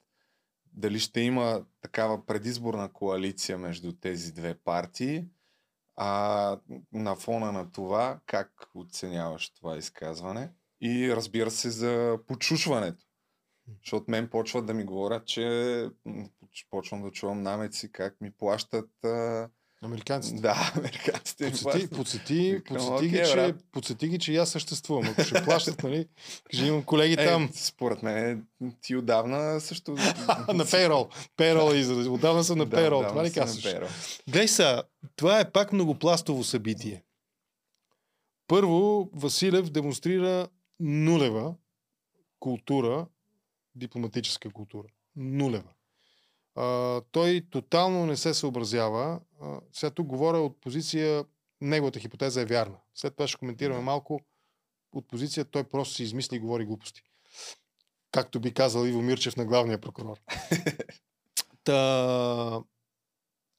дали 0.72 0.98
ще 0.98 1.20
има 1.20 1.64
такава 1.80 2.26
предизборна 2.26 2.92
коалиция 2.92 3.58
между 3.58 3.92
тези 3.92 4.32
две 4.32 4.54
партии. 4.54 5.24
А 5.96 6.58
на 6.92 7.16
фона 7.16 7.52
на 7.52 7.72
това, 7.72 8.20
как 8.26 8.50
оценяваш 8.74 9.50
това 9.50 9.76
изказване? 9.76 10.52
И 10.80 11.12
разбира 11.16 11.50
се 11.50 11.70
за 11.70 12.18
почушването. 12.26 13.04
Защото 13.82 14.10
мен 14.10 14.28
почват 14.28 14.66
да 14.66 14.74
ми 14.74 14.84
говорят, 14.84 15.26
че 15.26 15.88
почвам 16.70 17.02
да 17.02 17.10
чувам 17.10 17.42
намеци, 17.42 17.92
как 17.92 18.20
ми 18.20 18.32
плащат. 18.32 19.04
А... 19.04 19.48
Американците. 19.86 20.40
Да, 20.40 20.72
американците 20.76 21.50
Подсети, 21.50 21.88
подсети, 21.88 22.60
подсети, 22.66 23.08
ги, 23.08 23.16
че, 23.16 23.54
подсети 23.72 24.08
ги, 24.08 24.18
че 24.18 24.36
аз 24.36 24.50
съществувам. 24.50 25.08
Ако 25.08 25.22
ще 25.22 25.44
плащат, 25.44 25.82
нали? 25.82 26.08
Кажи, 26.50 26.66
имам 26.66 26.82
колеги 26.82 27.16
там. 27.16 27.44
Е, 27.44 27.48
според 27.54 28.02
мен 28.02 28.46
ти 28.82 28.96
отдавна 28.96 29.60
също... 29.60 29.92
на 30.54 30.66
пейрол. 30.70 31.08
Пейрол 31.36 31.72
е 31.72 31.76
израз. 31.76 32.06
Отдавна 32.06 32.44
съм 32.44 32.58
на 32.58 32.66
Да, 32.66 32.76
пейрол. 32.76 32.98
отдавна 32.98 33.14
Това 33.14 33.24
ли 33.24 33.32
казваш? 33.32 33.74
Глей 34.28 34.48
са, 34.48 34.82
това 35.16 35.40
е 35.40 35.52
пак 35.52 35.72
многопластово 35.72 36.44
събитие. 36.44 37.02
Първо, 38.46 39.10
Василев 39.14 39.70
демонстрира 39.70 40.48
нулева 40.80 41.54
култура, 42.40 43.06
дипломатическа 43.74 44.50
култура. 44.50 44.88
Нулева. 45.16 45.75
А, 46.56 47.00
той 47.12 47.46
тотално 47.50 48.06
не 48.06 48.16
се 48.16 48.34
съобразява. 48.34 49.20
А, 49.42 49.60
сега 49.72 49.90
тук 49.90 50.06
говоря 50.06 50.38
от 50.38 50.60
позиция, 50.60 51.24
неговата 51.60 52.00
хипотеза 52.00 52.40
е 52.40 52.44
вярна. 52.44 52.76
След 52.94 53.16
това 53.16 53.28
ще 53.28 53.38
коментираме 53.38 53.80
малко 53.80 54.20
от 54.92 55.08
позиция, 55.08 55.44
той 55.44 55.64
просто 55.64 55.94
си 55.94 56.02
измисли 56.02 56.36
и 56.36 56.40
говори 56.40 56.64
глупости. 56.64 57.02
Както 58.12 58.40
би 58.40 58.54
казал 58.54 58.86
Иво 58.86 59.02
Мирчев 59.02 59.36
на 59.36 59.44
главния 59.44 59.80
прокурор. 59.80 60.16
Та, 61.64 62.60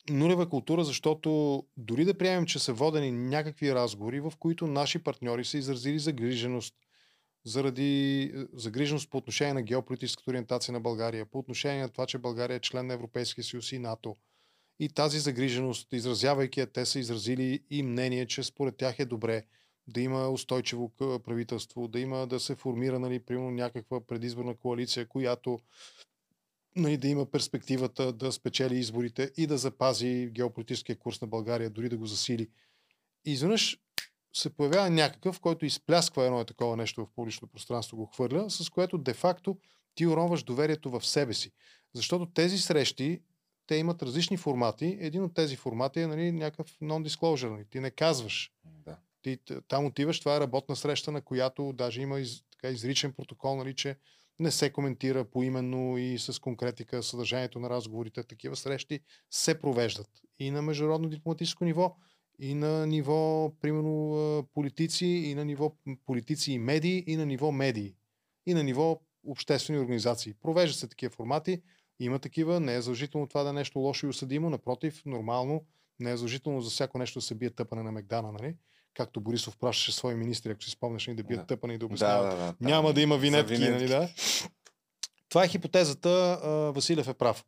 нулева 0.09 0.49
култура, 0.49 0.83
защото 0.83 1.63
дори 1.77 2.05
да 2.05 2.17
приемем, 2.17 2.45
че 2.45 2.59
са 2.59 2.73
водени 2.73 3.11
някакви 3.11 3.75
разговори, 3.75 4.19
в 4.19 4.33
които 4.39 4.67
наши 4.67 5.03
партньори 5.03 5.45
са 5.45 5.57
изразили 5.57 5.99
загриженост 5.99 6.75
заради 7.47 8.21
е, 8.21 8.45
загриженост 8.53 9.09
по 9.09 9.17
отношение 9.17 9.53
на 9.53 9.61
геополитическата 9.61 10.31
ориентация 10.31 10.71
на 10.71 10.79
България, 10.79 11.25
по 11.25 11.39
отношение 11.39 11.81
на 11.81 11.89
това, 11.89 12.05
че 12.05 12.17
България 12.17 12.55
е 12.55 12.59
член 12.59 12.87
на 12.87 12.93
Европейския 12.93 13.43
съюз 13.43 13.71
и 13.71 13.79
НАТО. 13.79 14.15
И 14.79 14.89
тази 14.89 15.19
загриженост, 15.19 15.93
изразявайки 15.93 16.59
я, 16.59 16.67
те 16.67 16.85
са 16.85 16.99
изразили 16.99 17.63
и 17.69 17.83
мнение, 17.83 18.25
че 18.25 18.43
според 18.43 18.77
тях 18.77 18.99
е 18.99 19.05
добре 19.05 19.43
да 19.87 20.01
има 20.01 20.29
устойчиво 20.29 20.91
к- 20.99 21.19
правителство, 21.19 21.87
да 21.87 21.99
има 21.99 22.27
да 22.27 22.39
се 22.39 22.55
формира, 22.55 22.99
нали, 22.99 23.19
примерно 23.19 23.51
някаква 23.51 24.01
предизборна 24.01 24.55
коалиция, 24.55 25.07
която 25.07 25.59
нали, 26.75 26.97
да 26.97 27.07
има 27.07 27.25
перспективата 27.25 28.13
да 28.13 28.31
спечели 28.31 28.77
изборите 28.77 29.31
и 29.37 29.47
да 29.47 29.57
запази 29.57 30.29
геополитическия 30.31 30.95
курс 30.95 31.21
на 31.21 31.27
България, 31.27 31.69
дори 31.69 31.89
да 31.89 31.97
го 31.97 32.05
засили. 32.05 32.49
И 33.25 33.31
изведнъж 33.31 33.79
се 34.39 34.49
появява 34.49 34.89
някакъв, 34.89 35.39
който 35.39 35.65
изплясква 35.65 36.25
едно 36.25 36.43
такова 36.43 36.77
нещо 36.77 37.05
в 37.05 37.15
публично 37.15 37.47
пространство, 37.47 37.97
го 37.97 38.05
хвърля, 38.05 38.49
с 38.49 38.69
което 38.69 38.97
де-факто 38.97 39.57
ти 39.95 40.07
уронваш 40.07 40.43
доверието 40.43 40.91
в 40.91 41.05
себе 41.05 41.33
си. 41.33 41.51
Защото 41.93 42.25
тези 42.25 42.57
срещи, 42.57 43.21
те 43.67 43.75
имат 43.75 44.03
различни 44.03 44.37
формати. 44.37 44.97
Един 44.99 45.23
от 45.23 45.33
тези 45.33 45.55
формати 45.55 45.99
е 45.99 46.07
нали, 46.07 46.31
някакъв 46.31 46.79
non-disclosure. 46.79 47.49
Нали? 47.49 47.65
Ти 47.69 47.79
не 47.79 47.91
казваш. 47.91 48.51
Да. 48.65 48.97
Ти 49.21 49.37
там 49.67 49.85
отиваш, 49.85 50.19
това 50.19 50.35
е 50.35 50.39
работна 50.39 50.75
среща, 50.75 51.11
на 51.11 51.21
която 51.21 51.73
даже 51.73 52.01
има 52.01 52.19
из, 52.19 52.43
така, 52.51 52.69
изричен 52.69 53.13
протокол, 53.13 53.55
нали, 53.55 53.75
че 53.75 53.95
не 54.39 54.51
се 54.51 54.69
коментира 54.69 55.25
поименно 55.25 55.97
и 55.97 56.19
с 56.19 56.39
конкретика 56.41 57.03
съдържанието 57.03 57.59
на 57.59 57.69
разговорите. 57.69 58.23
Такива 58.23 58.55
срещи 58.55 58.99
се 59.31 59.59
провеждат 59.59 60.09
и 60.39 60.51
на 60.51 60.61
международно 60.61 61.09
дипломатическо 61.09 61.65
ниво, 61.65 61.95
и 62.39 62.53
на 62.53 62.87
ниво, 62.87 63.51
примерно, 63.61 64.47
политици, 64.53 65.05
и 65.05 65.35
на 65.35 65.45
ниво 65.45 65.71
политици 66.05 66.51
и 66.51 66.59
медии, 66.59 67.03
и 67.07 67.15
на 67.15 67.25
ниво 67.25 67.51
медии, 67.51 67.93
и 68.45 68.53
на 68.53 68.63
ниво 68.63 68.99
обществени 69.23 69.79
организации. 69.79 70.33
Провеждат 70.33 70.79
се 70.79 70.87
такива 70.87 71.09
формати, 71.11 71.61
има 71.99 72.19
такива, 72.19 72.59
не 72.59 72.75
е 72.75 72.81
задължително 72.81 73.27
това 73.27 73.43
да 73.43 73.49
е 73.49 73.53
нещо 73.53 73.79
лошо 73.79 74.05
и 74.05 74.09
осъдимо, 74.09 74.49
напротив, 74.49 75.01
нормално, 75.05 75.65
не 75.99 76.11
е 76.11 76.17
задължително 76.17 76.61
за 76.61 76.69
всяко 76.69 76.97
нещо 76.97 77.19
да 77.19 77.25
се 77.25 77.35
бие 77.35 77.49
тъпане 77.49 77.83
на 77.83 77.91
Мегдана, 77.91 78.31
нали? 78.31 78.55
Както 78.93 79.21
Борисов 79.21 79.57
пращаше 79.57 79.91
свои 79.91 80.15
министри, 80.15 80.51
ако 80.51 80.63
си 80.63 80.71
спомняш, 80.71 81.07
нали, 81.07 81.17
да 81.17 81.23
бият 81.23 81.41
Да. 81.41 81.45
тъпане 81.45 81.73
и 81.73 81.77
да 81.77 81.79
Да, 81.79 81.85
обясняват. 81.85 82.29
да, 82.29 82.35
да, 82.37 82.45
там 82.45 82.55
Няма 82.61 82.93
да 82.93 83.01
има 83.01 83.15
за 83.15 83.19
винетки, 83.21 83.53
винетки. 83.53 83.73
нали, 83.73 83.87
да? 83.87 84.09
Това 85.29 85.43
е 85.43 85.47
хипотезата, 85.47 86.39
Василев 86.75 87.07
е 87.07 87.13
прав. 87.13 87.45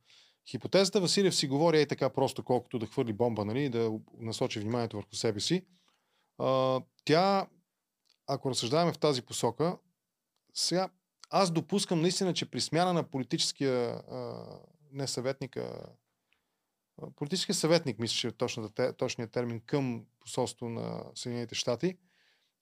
Хипотезата 0.50 1.02
Василев 1.02 1.36
си 1.36 1.48
говори 1.48 1.82
е 1.82 1.86
така 1.86 2.10
просто, 2.10 2.44
колкото 2.44 2.80
да 2.80 2.86
хвърли 2.86 3.14
бомба, 3.14 3.46
нали, 3.46 3.70
да 3.70 4.00
насочи 4.18 4.60
вниманието 4.60 4.98
върху 4.98 5.16
себе 5.16 5.40
си. 5.40 5.66
А, 6.38 6.82
тя, 7.06 7.48
ако 8.28 8.50
разсъждаваме 8.50 8.94
в 8.94 8.98
тази 8.98 9.22
посока, 9.22 9.78
сега 10.54 10.90
аз 11.30 11.52
допускам 11.52 12.02
наистина, 12.02 12.34
че 12.34 12.52
при 12.52 12.62
смяна 12.62 12.94
на 12.94 13.04
политическия 13.04 13.90
а, 13.90 14.46
не 14.92 15.08
съветника, 15.08 15.86
политическия 17.16 17.56
съветник, 17.56 18.00
мисля, 18.00 18.16
че 18.16 18.28
е 18.80 18.94
точният 18.94 19.32
термин 19.32 19.62
към 19.66 20.06
посолство 20.20 20.70
на 20.70 21.04
Съединените 21.16 21.56
щати, 21.56 21.98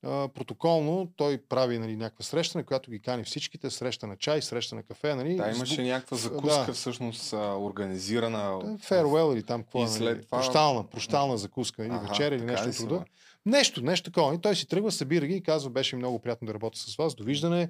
а, 0.03 0.27
протоколно 0.27 1.13
той 1.15 1.37
прави 1.39 1.79
нали, 1.79 1.95
някаква 1.95 2.23
среща, 2.23 2.57
на 2.57 2.63
която 2.63 2.91
ги 2.91 2.99
кани 2.99 3.23
всичките, 3.23 3.69
среща 3.69 4.07
на 4.07 4.17
чай, 4.17 4.41
среща 4.41 4.75
на 4.75 4.83
кафе. 4.83 5.15
Нали, 5.15 5.35
Да, 5.35 5.49
имаше 5.49 5.75
бу- 5.75 5.83
някаква 5.83 6.17
закуска 6.17 6.65
да. 6.65 6.73
всъщност 6.73 7.33
организирана. 7.33 8.77
Фервел 8.79 9.33
или 9.33 9.43
там 9.43 9.63
какво 9.63 9.79
И 9.79 9.83
е, 9.83 9.87
след 9.87 10.01
нали, 10.07 10.21
това- 10.21 10.37
прощална, 10.37 10.87
прощална 10.87 11.37
закуска 11.37 11.85
или 11.85 11.93
Аха, 11.93 12.07
вечеря 12.07 12.35
или 12.35 12.45
нещо 12.45 12.83
от? 12.85 13.03
Нещо, 13.45 13.81
нещо 13.81 14.11
такова. 14.11 14.35
И 14.35 14.41
той 14.41 14.55
си 14.55 14.67
тръгва, 14.67 14.91
събира 14.91 15.25
ги 15.27 15.35
и 15.35 15.43
казва, 15.43 15.69
беше 15.69 15.95
много 15.95 16.19
приятно 16.19 16.45
да 16.45 16.53
работя 16.53 16.79
с 16.79 16.95
вас. 16.95 17.15
Довиждане. 17.15 17.69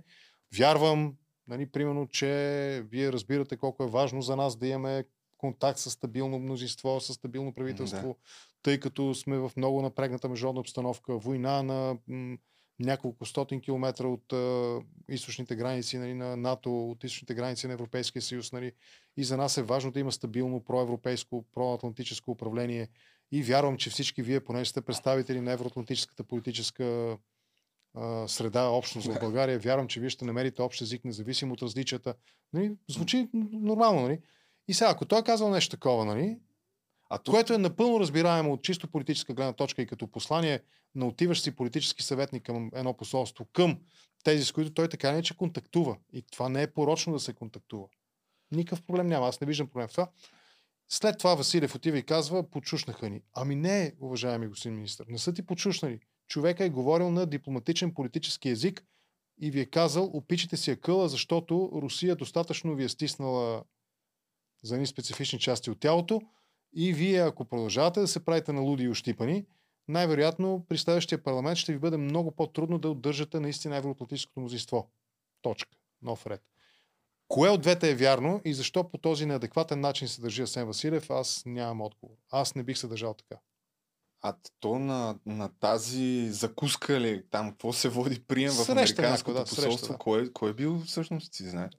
Вярвам, 0.54 1.14
нали, 1.48 1.66
примерно, 1.66 2.08
че 2.08 2.28
вие 2.86 3.12
разбирате 3.12 3.58
колко 3.58 3.84
е 3.84 3.88
важно 3.88 4.22
за 4.22 4.36
нас 4.36 4.56
да 4.56 4.68
имаме 4.68 5.04
контакт 5.38 5.80
с 5.80 5.92
стабилно 5.92 6.40
мнозинство, 6.40 7.00
с 7.00 7.14
стабилно 7.14 7.54
правителство, 7.54 8.16
тъй 8.68 8.80
като 8.80 9.16
сме 9.16 9.38
в 9.38 9.52
много 9.58 9.82
напрегната 9.82 10.30
международна 10.30 10.62
обстановка, 10.62 11.18
война 11.18 11.64
на 11.64 11.98
м, 12.08 12.38
няколко 12.80 13.26
стотин 13.26 13.62
километра 13.62 14.08
от 14.08 14.34
а, 14.34 14.80
източните 15.10 15.56
граници 15.56 15.98
нали, 15.98 16.14
на 16.14 16.38
НАТО, 16.38 16.90
от 16.90 17.04
източните 17.04 17.34
граници 17.34 17.68
на 17.68 17.74
Европейския 17.74 18.22
съюз. 18.22 18.52
Нали. 18.52 18.72
И 19.18 19.24
за 19.24 19.38
нас 19.38 19.58
е 19.58 19.64
важно 19.64 19.92
да 19.92 20.00
има 20.00 20.12
стабилно 20.12 20.64
проевропейско, 20.64 21.46
проатлантическо 21.54 22.32
управление. 22.32 22.88
И 23.32 23.44
вярвам, 23.44 23.78
че 23.78 23.90
всички 23.90 24.22
вие, 24.22 24.40
поне 24.40 24.66
сте 24.66 24.82
представители 24.82 25.42
на 25.42 25.52
евроатлантическата 25.52 26.24
политическа 26.24 27.18
а, 27.94 28.28
среда, 28.28 28.70
общност 28.70 29.08
в 29.08 29.20
България, 29.20 29.60
вярвам, 29.60 29.88
че 29.88 30.00
вие 30.00 30.10
ще 30.10 30.26
намерите 30.26 30.62
общ 30.62 30.82
език, 30.82 31.06
независимо 31.06 31.54
от 31.54 31.62
различията. 31.62 32.14
Нали? 32.54 32.72
Звучи 32.90 33.30
нормално, 33.34 34.02
нали? 34.02 34.20
И 34.68 34.74
сега, 34.74 34.90
ако 34.90 35.06
той 35.06 35.20
е 35.20 35.24
казал 35.24 35.50
нещо 35.50 35.76
такова, 35.76 36.06
нали? 36.06 36.38
А. 37.10 37.20
Което 37.20 37.54
е 37.54 37.58
напълно 37.58 38.00
разбираемо 38.00 38.54
от 38.54 38.64
чисто 38.64 38.88
политическа 38.88 39.34
гледна 39.34 39.54
точка 39.54 39.82
и 39.82 39.88
като 39.88 40.08
послание 40.08 40.60
на 40.96 41.08
отиващ 41.08 41.44
си 41.44 41.56
политически 41.56 42.04
съветник 42.04 42.44
към 42.44 42.72
едно 42.74 42.94
посолство, 42.94 43.46
към 43.54 43.80
тези, 44.24 44.46
с 44.46 44.52
които 44.52 44.74
той 44.74 44.90
така 44.90 45.12
не 45.12 45.24
че 45.24 45.38
контактува. 45.38 45.98
И 46.14 46.22
това 46.22 46.50
не 46.50 46.62
е 46.62 46.74
порочно 46.74 47.14
да 47.14 47.20
се 47.20 47.34
контактува. 47.34 47.88
Никакъв 48.52 48.82
проблем 48.82 49.08
няма. 49.08 49.28
Аз 49.28 49.42
не 49.42 49.48
виждам 49.48 49.68
проблем 49.68 49.88
в 49.88 49.92
това. 49.92 50.08
След 50.90 51.18
това 51.18 51.36
Василев 51.36 51.76
отива 51.76 51.98
и 51.98 52.04
казва, 52.04 52.50
почушнаха 52.50 53.10
ни. 53.10 53.22
Ами 53.34 53.56
не, 53.56 53.96
уважаеми 54.00 54.48
господин 54.48 54.76
министр, 54.76 55.06
не 55.10 55.18
са 55.18 55.34
ти 55.34 55.46
почушнали. 55.46 56.00
Човека 56.28 56.66
е 56.66 56.70
говорил 56.70 57.12
на 57.12 57.26
дипломатичен 57.26 57.94
политически 57.94 58.50
език 58.50 58.84
и 59.42 59.52
ви 59.52 59.60
е 59.60 59.66
казал, 59.66 60.06
опичате 60.14 60.58
си 60.58 60.70
я 60.70 60.80
къла, 60.80 61.10
защото 61.10 61.72
Русия 61.76 62.16
достатъчно 62.16 62.76
ви 62.76 62.84
е 62.84 62.90
стиснала 62.90 63.64
за 64.64 64.76
едни 64.76 64.88
специфични 64.88 65.40
части 65.40 65.72
от 65.72 65.80
тялото 65.80 66.22
и 66.80 66.94
вие, 66.94 67.22
ако 67.22 67.46
продължавате 67.46 68.00
да 68.00 68.08
се 68.08 68.26
правите 68.26 68.54
на 68.54 68.62
луди 68.62 68.84
и 68.84 68.90
ощипани, 68.90 69.46
най-вероятно 69.88 70.66
при 70.70 70.78
следващия 70.78 71.24
парламент 71.24 71.58
ще 71.58 71.74
ви 71.74 71.80
бъде 71.80 71.98
много 71.98 72.32
по-трудно 72.32 72.80
да 72.80 72.90
удържате 72.90 73.40
наистина 73.40 73.78
евроатлантическото 73.78 74.40
мнозинство. 74.40 74.92
Точка. 75.42 75.78
Нов 76.02 76.28
ред. 76.28 76.42
Кое 77.28 77.50
от 77.50 77.62
двете 77.62 77.92
е 77.92 77.96
вярно 77.96 78.42
и 78.46 78.54
защо 78.54 78.90
по 78.90 78.98
този 78.98 79.26
неадекватен 79.26 79.80
начин 79.80 80.08
се 80.08 80.22
държи 80.22 80.42
Асен 80.42 80.68
Василев, 80.68 81.10
аз 81.10 81.44
нямам 81.46 81.82
отговор. 81.82 82.16
Аз 82.32 82.56
не 82.56 82.64
бих 82.64 82.78
се 82.78 82.88
държал 82.88 83.14
така. 83.14 83.42
А 84.22 84.36
то 84.60 84.80
на, 84.80 85.20
на 85.26 85.50
тази 85.60 86.30
закуска 86.32 87.02
ли, 87.02 87.24
там 87.32 87.52
какво 87.52 87.74
се 87.74 87.90
води 87.90 88.20
прием 88.20 88.52
в 88.52 88.54
Среща 88.54 89.02
американското 89.02 89.34
да, 89.34 89.44
посолство, 89.44 89.72
среща, 89.72 89.88
да. 89.88 89.98
кой, 89.98 90.34
кой 90.34 90.50
е 90.50 90.54
бил 90.54 90.80
всъщност, 90.80 91.34
ти 91.34 91.50
знаеш? 91.50 91.74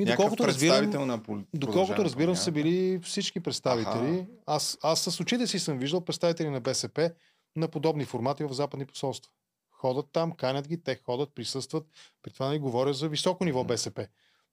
Ми, 0.00 0.06
доколкото 0.06 0.46
разбирам, 0.46 1.06
на 1.06 1.18
пол- 1.18 1.44
доколкото 1.54 2.04
разбирам 2.04 2.36
са 2.36 2.52
били 2.52 3.00
всички 3.02 3.40
представители. 3.40 4.26
Аз, 4.46 4.78
аз 4.82 5.00
с 5.00 5.20
очите 5.20 5.46
си 5.46 5.58
съм 5.58 5.78
виждал 5.78 6.00
представители 6.00 6.48
на 6.48 6.60
БСП 6.60 7.10
на 7.56 7.68
подобни 7.68 8.04
формати 8.04 8.44
в 8.44 8.52
западни 8.52 8.86
посолства. 8.86 9.32
Ходят 9.70 10.06
там, 10.12 10.32
канят 10.32 10.68
ги, 10.68 10.82
те 10.82 10.96
ходят, 10.96 11.34
присъстват. 11.34 11.86
При 12.22 12.32
това 12.32 12.48
не 12.48 12.58
говоря 12.58 12.94
за 12.94 13.08
високо 13.08 13.44
ниво 13.44 13.64
БСП. 13.64 14.06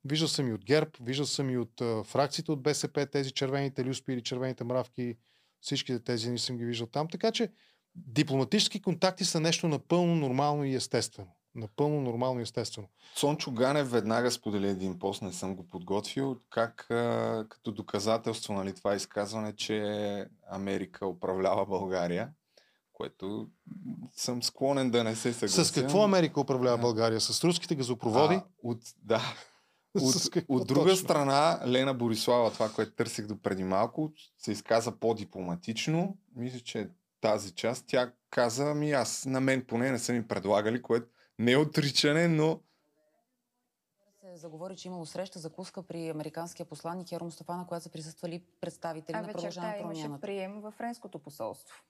Виждал 0.06 0.28
съм 0.28 0.48
и 0.48 0.54
от 0.54 0.66
ГЕРБ, 0.66 0.92
виждал 1.02 1.26
съм 1.26 1.50
и 1.50 1.58
от 1.58 1.82
а, 1.82 2.04
фракциите 2.04 2.52
от 2.52 2.62
БСП, 2.62 3.06
тези 3.06 3.32
червените 3.32 3.86
люспи 3.86 4.14
или 4.14 4.24
червените 4.24 4.64
мравки, 4.64 5.16
всичките 5.62 6.00
тези 6.00 6.30
не 6.30 6.38
съм 6.38 6.58
ги 6.58 6.66
виждал 6.66 6.88
там. 6.88 7.08
Така 7.08 7.32
че 7.32 7.50
дипломатически 7.96 8.82
контакти 8.82 9.26
са 9.26 9.40
нещо 9.40 9.68
напълно 9.68 10.16
нормално 10.16 10.64
и 10.64 10.76
естествено. 10.76 11.37
Напълно 11.58 12.02
нормално 12.02 12.40
и 12.40 12.44
естествено. 12.44 12.88
Цончо 13.16 13.52
Ганев 13.52 13.92
веднага 13.92 14.32
сподели 14.32 14.68
един 14.68 15.00
пост, 15.00 15.22
не 15.22 15.34
съм 15.34 15.56
го 15.56 15.68
подготвил, 15.68 16.38
как 16.50 16.92
а, 16.92 17.46
като 17.50 17.72
доказателство 17.72 18.54
нали, 18.54 18.74
това 18.74 18.96
изказване, 18.96 19.56
че 19.56 20.26
Америка 20.50 21.08
управлява 21.08 21.66
България, 21.66 22.30
което 22.94 23.48
съм 24.16 24.44
склонен 24.44 24.92
да 24.92 25.04
не 25.04 25.16
се 25.16 25.34
съглася. 25.34 25.66
С 25.66 25.72
какво 25.72 26.04
Америка 26.04 26.42
управлява 26.42 26.78
България? 26.78 27.22
С 27.22 27.44
руските 27.44 27.76
газопроводи? 27.76 28.36
А, 28.36 28.46
от, 28.64 28.80
да. 29.04 29.22
От, 30.02 30.16
от 30.48 30.68
друга 30.68 30.90
точно? 30.90 31.04
страна, 31.04 31.60
Лена 31.68 31.94
Борислава, 31.94 32.52
това, 32.52 32.70
което 32.70 32.92
търсих 32.92 33.28
до 33.28 33.42
преди 33.42 33.64
малко, 33.64 34.12
се 34.38 34.52
изказа 34.52 34.92
по-дипломатично. 34.92 36.18
Мисля, 36.36 36.60
че 36.60 36.90
тази 37.22 37.52
част 37.52 37.86
тя 37.88 38.12
каза, 38.30 38.74
ми 38.74 38.92
аз, 38.92 39.26
на 39.26 39.42
мен 39.42 39.66
поне 39.68 39.92
не 39.92 40.00
са 40.00 40.14
ми 40.14 40.28
предлагали, 40.28 40.82
което 40.82 41.08
не 41.40 41.52
е 41.52 41.58
отричане, 41.58 42.28
но 42.28 42.60
се 44.38 44.38
заговори, 44.38 44.76
че 44.76 44.88
имало 44.88 45.06
среща 45.06 45.40
закуска 45.40 45.84
при 45.84 46.10
американския 46.10 46.66
посланник 46.66 47.12
Еро 47.12 47.26
Мустафа, 47.26 47.56
на 47.56 47.68
която 47.68 47.84
са 47.84 47.90
присъствали 47.90 48.44
представители 48.62 49.16
А 49.16 49.22
на 49.22 49.28
вечерта 49.28 49.42
продължаване 49.42 49.78
имаше 49.82 50.02
промяната. 50.02 50.22
прием 50.22 50.62
във 50.62 50.74
френското 50.74 51.20
посолство. 51.20 51.84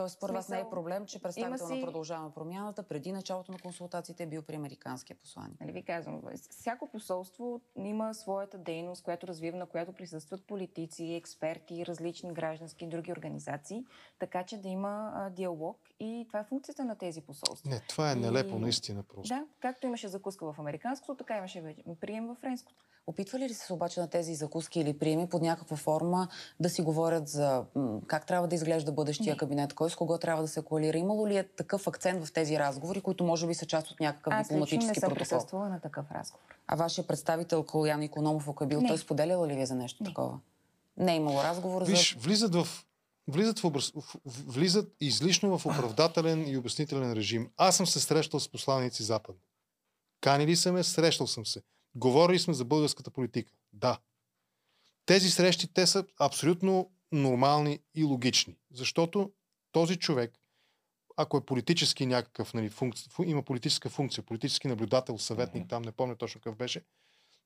Тоест, 0.00 0.16
според 0.16 0.34
вас 0.34 0.48
не 0.48 0.60
е 0.60 0.70
проблем, 0.70 1.06
че 1.06 1.22
представител 1.22 1.66
си- 1.66 1.74
на 1.74 1.82
продължаваме 1.82 2.30
промяната 2.34 2.82
преди 2.82 3.12
началото 3.12 3.52
на 3.52 3.58
консултациите 3.58 4.22
е 4.22 4.26
бил 4.26 4.42
при 4.42 4.54
американския 4.54 5.16
посланник. 5.16 5.60
Нали 5.60 5.72
ви 5.72 5.82
казвам, 5.82 6.20
всяко 6.50 6.88
посолство 6.88 7.60
има 7.76 8.14
своята 8.14 8.58
дейност, 8.58 9.04
която 9.04 9.26
развива, 9.26 9.58
на 9.58 9.66
която 9.66 9.92
присъстват 9.92 10.46
политици, 10.46 11.14
експерти, 11.14 11.86
различни 11.86 12.32
граждански 12.32 12.84
и 12.84 12.88
други 12.88 13.12
организации, 13.12 13.84
така 14.18 14.44
че 14.44 14.56
да 14.56 14.68
има 14.68 15.12
а, 15.14 15.30
диалог 15.30 15.78
и 16.00 16.24
това 16.28 16.40
е 16.40 16.44
функцията 16.44 16.84
на 16.84 16.96
тези 16.96 17.20
посолства. 17.20 17.70
Не, 17.70 17.80
това 17.80 18.10
е 18.10 18.14
И- 18.14 18.16
нелепо, 18.16 18.58
наистина 18.58 19.02
просто. 19.04 19.28
Да, 19.28 19.44
както 19.60 19.86
имаше 19.86 20.08
закуска 20.08 20.52
в 20.52 20.58
американското, 20.58 21.14
така 21.14 21.36
имаше 21.36 21.60
вече 21.60 21.82
прием 22.00 22.26
в 22.26 22.34
френското. 22.34 22.84
Опитвали 23.10 23.48
ли 23.48 23.54
са 23.54 23.66
се 23.66 23.72
обаче 23.72 24.00
на 24.00 24.08
тези 24.08 24.34
закуски 24.34 24.80
или 24.80 24.98
приеми 24.98 25.28
под 25.28 25.42
някаква 25.42 25.76
форма 25.76 26.28
да 26.60 26.70
си 26.70 26.82
говорят 26.82 27.28
за 27.28 27.64
м, 27.74 28.00
как 28.06 28.26
трябва 28.26 28.48
да 28.48 28.54
изглежда 28.54 28.92
бъдещия 28.92 29.32
Не. 29.34 29.36
кабинет, 29.36 29.74
кой 29.74 29.90
с 29.90 29.96
кого 29.96 30.18
трябва 30.18 30.42
да 30.42 30.48
се 30.48 30.62
коалира? 30.62 30.98
Имало 30.98 31.28
ли 31.28 31.36
е 31.36 31.42
такъв 31.42 31.86
акцент 31.86 32.24
в 32.24 32.32
тези 32.32 32.58
разговори, 32.58 33.00
които 33.00 33.24
може 33.24 33.46
би 33.46 33.54
са 33.54 33.66
част 33.66 33.90
от 33.90 34.00
някакъв 34.00 34.32
Аз 34.32 34.46
лично 34.46 34.58
не 34.58 34.64
дипломатически 34.64 35.00
съм 35.00 35.08
протокол? 35.08 35.18
присъствала 35.38 35.68
на 35.68 35.80
такъв 35.80 36.10
разговор. 36.10 36.44
А 36.66 36.76
вашия 36.76 37.06
представител 37.06 37.62
Калян 37.62 38.02
Икономов, 38.02 38.48
ако 38.48 38.64
е 38.64 38.66
бил, 38.66 38.80
Не. 38.80 38.88
той 38.88 38.98
споделяла 38.98 39.48
ли 39.48 39.54
ви 39.54 39.66
за 39.66 39.74
нещо 39.74 40.04
такова? 40.04 40.38
Не 40.96 41.12
е 41.12 41.16
имало 41.16 41.42
разговор 41.42 41.82
Виж, 41.84 42.14
за... 42.14 42.20
влизат 42.20 42.54
в 42.54 42.68
влизат, 43.28 43.58
в, 43.58 43.64
образ, 43.64 43.92
влизат 44.26 44.92
излишно 45.00 45.58
в 45.58 45.66
оправдателен 45.66 46.48
и 46.48 46.56
обяснителен 46.56 47.12
режим. 47.12 47.50
Аз 47.56 47.76
съм 47.76 47.86
се 47.86 48.00
срещал 48.00 48.40
с 48.40 48.48
посланици 48.48 49.02
Запад. 49.02 49.36
Канили 50.20 50.56
са 50.56 50.72
ме, 50.72 50.82
срещал 50.82 51.26
съм 51.26 51.46
се. 51.46 51.62
Говорили 51.94 52.38
сме 52.38 52.54
за 52.54 52.64
българската 52.64 53.10
политика. 53.10 53.52
Да. 53.72 53.98
Тези 55.06 55.30
срещи, 55.30 55.72
те 55.72 55.86
са 55.86 56.04
абсолютно 56.20 56.90
нормални 57.12 57.78
и 57.94 58.04
логични. 58.04 58.56
Защото 58.74 59.32
този 59.72 59.96
човек, 59.96 60.38
ако 61.16 61.36
е 61.36 61.44
политически 61.44 62.06
някакъв, 62.06 62.54
нали, 62.54 62.68
функция, 62.68 63.12
фу- 63.12 63.26
има 63.26 63.42
политическа 63.42 63.90
функция, 63.90 64.24
политически 64.24 64.68
наблюдател, 64.68 65.18
съветник, 65.18 65.68
там 65.68 65.82
не 65.82 65.92
помня 65.92 66.16
точно 66.16 66.40
какъв 66.40 66.56
беше, 66.56 66.84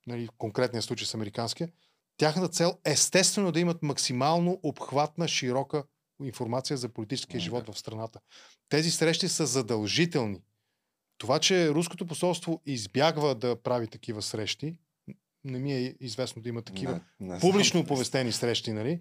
нали, 0.06 0.26
в 0.26 0.30
конкретния 0.38 0.82
случай 0.82 1.06
с 1.06 1.14
американския, 1.14 1.72
тяхната 2.16 2.48
цел 2.48 2.78
естествено 2.84 3.52
да 3.52 3.60
имат 3.60 3.82
максимално 3.82 4.60
обхватна, 4.62 5.28
широка 5.28 5.84
информация 6.22 6.76
за 6.76 6.88
политическия 6.88 7.40
живот 7.40 7.68
в 7.68 7.78
страната. 7.78 8.20
Тези 8.68 8.90
срещи 8.90 9.28
са 9.28 9.46
задължителни. 9.46 10.42
Това, 11.18 11.38
че 11.38 11.70
руското 11.70 12.06
посолство 12.06 12.60
избягва 12.66 13.34
да 13.34 13.62
прави 13.62 13.86
такива 13.86 14.22
срещи, 14.22 14.78
не 15.44 15.58
ми 15.58 15.74
е 15.74 15.94
известно 16.00 16.42
да 16.42 16.48
има 16.48 16.62
такива 16.62 17.00
Не, 17.20 17.34
не 17.34 17.40
публично 17.40 17.78
знам. 17.78 17.84
оповестени 17.84 18.32
срещи, 18.32 18.72
нали? 18.72 19.00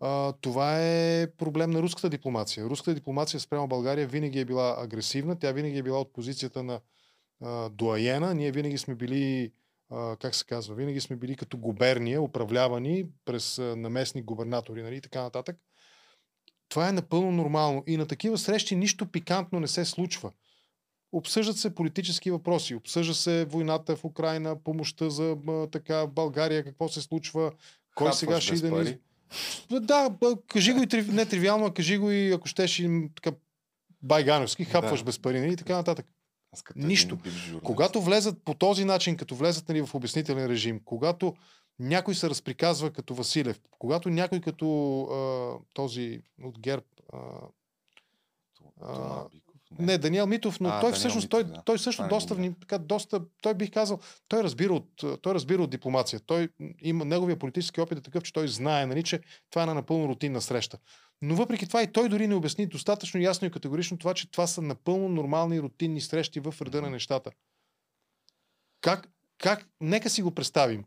А, 0.00 0.32
това 0.32 0.80
е 0.80 1.26
проблем 1.26 1.70
на 1.70 1.82
руската 1.82 2.08
дипломация. 2.08 2.64
Руската 2.64 2.94
дипломация 2.94 3.40
спрямо 3.40 3.68
България 3.68 4.06
винаги 4.06 4.40
е 4.40 4.44
била 4.44 4.76
агресивна, 4.78 5.38
тя 5.38 5.52
винаги 5.52 5.78
е 5.78 5.82
била 5.82 6.00
от 6.00 6.12
позицията 6.12 6.62
на 6.62 6.80
а, 7.42 7.68
дуаена. 7.68 8.34
Ние 8.34 8.52
винаги 8.52 8.78
сме 8.78 8.94
били, 8.94 9.52
а, 9.90 10.16
как 10.16 10.34
се 10.34 10.44
казва, 10.44 10.74
винаги 10.74 11.00
сме 11.00 11.16
били 11.16 11.36
като 11.36 11.56
губерния, 11.56 12.22
управлявани 12.22 13.06
през 13.24 13.58
а, 13.58 13.76
наместни 13.76 14.22
губернатори 14.22 14.82
нали, 14.82 14.96
и 14.96 15.00
така 15.00 15.22
нататък. 15.22 15.56
Това 16.68 16.88
е 16.88 16.92
напълно 16.92 17.30
нормално. 17.30 17.84
И 17.86 17.96
на 17.96 18.06
такива 18.06 18.38
срещи 18.38 18.76
нищо 18.76 19.06
пикантно 19.06 19.60
не 19.60 19.68
се 19.68 19.84
случва. 19.84 20.32
Обсъждат 21.14 21.56
се 21.56 21.74
политически 21.74 22.30
въпроси, 22.30 22.74
обсъжда 22.74 23.14
се 23.14 23.44
войната 23.44 23.96
в 23.96 24.04
Украина, 24.04 24.56
помощта 24.56 25.10
за 25.10 25.36
така 25.72 26.06
България, 26.06 26.64
какво 26.64 26.88
се 26.88 27.00
случва, 27.00 27.52
кой 27.94 28.06
Хапваш 28.06 28.14
сега 28.14 28.40
ще 28.40 28.54
иде 28.54 28.70
ни... 28.70 28.76
пари. 28.76 28.98
Да, 29.70 30.16
кажи 30.48 30.72
го 30.72 30.82
и 30.82 30.86
трив... 30.86 31.12
не 31.12 31.26
тривиално, 31.26 31.66
а 31.66 31.74
кажи 31.74 31.98
го 31.98 32.10
и 32.10 32.32
ако 32.32 32.48
щеш 32.48 32.78
и 32.78 32.88
м, 32.88 33.08
така 33.14 33.36
байгановски, 34.02 34.64
хапваш 34.64 35.00
Да. 35.00 35.04
без 35.04 35.18
пари 35.18 35.40
нали, 35.40 35.52
и 35.52 35.56
така 35.56 35.76
нататък. 35.76 36.06
Нищо. 36.76 37.18
Когато 37.62 38.00
влезат 38.00 38.42
по 38.44 38.54
този 38.54 38.84
начин, 38.84 39.16
като 39.16 39.34
влезат 39.34 39.68
нали, 39.68 39.86
в 39.86 39.94
обяснителен 39.94 40.46
режим, 40.46 40.80
когато 40.84 41.34
някой 41.78 42.14
се 42.14 42.30
разприказва 42.30 42.90
като 42.90 43.14
Василев, 43.14 43.60
когато 43.78 44.10
някой 44.10 44.40
като 44.40 45.00
а, 45.02 45.58
този 45.74 46.22
от 46.42 46.58
ГЕРБ, 46.58 46.84
а, 47.12 47.18
а, 48.82 49.24
не, 49.78 49.98
Даниел 49.98 50.26
Митов, 50.26 50.60
но 50.60 50.68
А, 50.68 50.72
той 50.72 50.80
Даниел 50.80 50.94
всъщност, 50.94 51.24
Митов, 51.24 51.30
той, 51.30 51.44
да. 51.44 51.62
той 51.62 51.78
също 51.78 52.02
не 52.02 52.08
доста, 52.08 52.34
вни- 52.34 52.60
така, 52.60 52.78
доста, 52.78 53.20
той 53.42 53.54
бих 53.54 53.70
казал, 53.70 53.98
той 54.28 54.42
разбира 54.42 54.72
от, 54.72 54.88
той 55.22 55.34
разбира 55.34 55.62
от 55.62 55.70
дипломация. 55.70 56.20
Той 56.20 56.48
има, 56.82 57.04
неговия 57.04 57.38
политически 57.38 57.80
опит 57.80 57.98
е 57.98 58.02
такъв, 58.02 58.22
че 58.22 58.32
той 58.32 58.48
знае, 58.48 58.86
нали, 58.86 59.02
че 59.02 59.20
това 59.50 59.62
е 59.62 59.64
една 59.64 59.74
напълно 59.74 60.08
рутинна 60.08 60.40
среща. 60.40 60.78
Но 61.22 61.34
въпреки 61.34 61.66
това 61.66 61.82
и 61.82 61.92
той 61.92 62.08
дори 62.08 62.26
не 62.28 62.34
обясни 62.34 62.66
достатъчно 62.66 63.20
ясно 63.20 63.46
и 63.46 63.50
категорично 63.50 63.98
това, 63.98 64.14
че 64.14 64.30
това 64.30 64.46
са 64.46 64.62
напълно 64.62 65.08
нормални 65.08 65.60
рутинни 65.60 66.00
срещи 66.00 66.40
в 66.40 66.54
реда 66.62 66.82
на 66.82 66.90
нещата. 66.90 67.30
Как, 68.80 69.08
как, 69.38 69.68
нека 69.80 70.10
си 70.10 70.22
го 70.22 70.30
представим. 70.30 70.84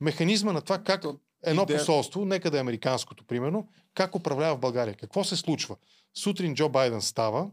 Механизма 0.00 0.52
на 0.52 0.60
това 0.60 0.78
как 0.78 1.04
едно 1.42 1.62
идея- 1.62 1.78
посолство, 1.78 2.24
нека 2.24 2.50
да 2.50 2.56
е 2.56 2.60
американското, 2.60 3.24
примерно, 3.24 3.68
как 3.94 4.14
управлява 4.14 4.56
в 4.56 4.60
България. 4.60 4.94
Какво 4.94 5.24
се 5.24 5.36
случва? 5.36 5.76
Сутрин 6.14 6.54
Джо 6.54 6.68
Байден 6.68 7.02
става, 7.02 7.50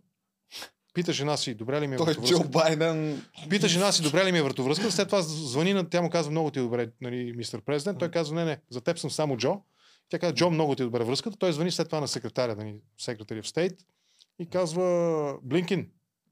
пита 0.95 1.13
жена 1.13 1.38
си, 1.38 1.53
добре 1.53 1.81
ли 1.81 1.88
ми 1.88 1.95
е 1.95 1.97
Той 1.97 2.05
вратовръзката? 2.05 2.43
Джо 2.43 2.49
Байден... 2.49 3.23
Пита 3.49 3.67
жена 3.67 3.91
си, 3.91 4.03
добре 4.03 4.26
ли 4.26 4.31
ми 4.31 4.38
е 4.38 4.43
вратовръзка, 4.43 4.91
след 4.91 5.07
това 5.07 5.22
звъни 5.22 5.73
на, 5.73 5.89
тя 5.89 6.01
му 6.01 6.09
казва, 6.09 6.31
много 6.31 6.51
ти 6.51 6.59
е 6.59 6.61
добре, 6.61 6.89
нали, 7.01 7.34
мистер 7.35 7.61
президент. 7.61 7.99
Той 7.99 8.11
казва, 8.11 8.35
не, 8.35 8.45
не, 8.45 8.57
за 8.69 8.81
теб 8.81 8.99
съм 8.99 9.11
само 9.11 9.38
Джо. 9.38 9.61
Тя 10.09 10.19
казва, 10.19 10.35
Джо, 10.35 10.49
много 10.49 10.76
ти 10.76 10.81
е 10.81 10.85
добре 10.85 11.03
връзката. 11.03 11.38
Той 11.38 11.53
звъни 11.53 11.72
след 11.72 11.88
това 11.88 11.99
на 11.99 12.07
секретаря, 12.07 12.55
нали, 12.55 12.76
секретари 12.97 13.41
в 13.41 13.47
стейт 13.47 13.73
и 14.39 14.49
казва, 14.49 15.38
Блинкин, 15.43 15.89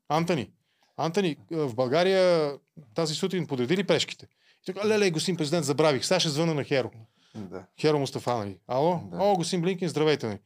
Антони, 0.09 0.51
Антони, 0.97 1.37
в 1.51 1.75
България 1.75 2.53
тази 2.95 3.15
сутрин 3.15 3.47
подреди 3.47 3.77
ли 3.77 3.83
прешките? 3.83 4.27
И 4.63 4.65
така, 4.65 4.87
леле, 4.87 5.11
господин 5.11 5.37
президент, 5.37 5.65
забравих. 5.65 6.05
Сега 6.05 6.19
ще 6.19 6.29
звъна 6.29 6.53
на 6.53 6.63
Херо. 6.63 6.91
Да. 7.35 7.65
Херо 7.81 7.99
Мустафа, 7.99 8.37
нали? 8.37 8.57
Ало? 8.67 8.99
Да. 9.11 9.17
О, 9.17 9.35
господин 9.35 9.61
Блинкин, 9.61 9.89
здравейте, 9.89 10.27
нали? 10.27 10.39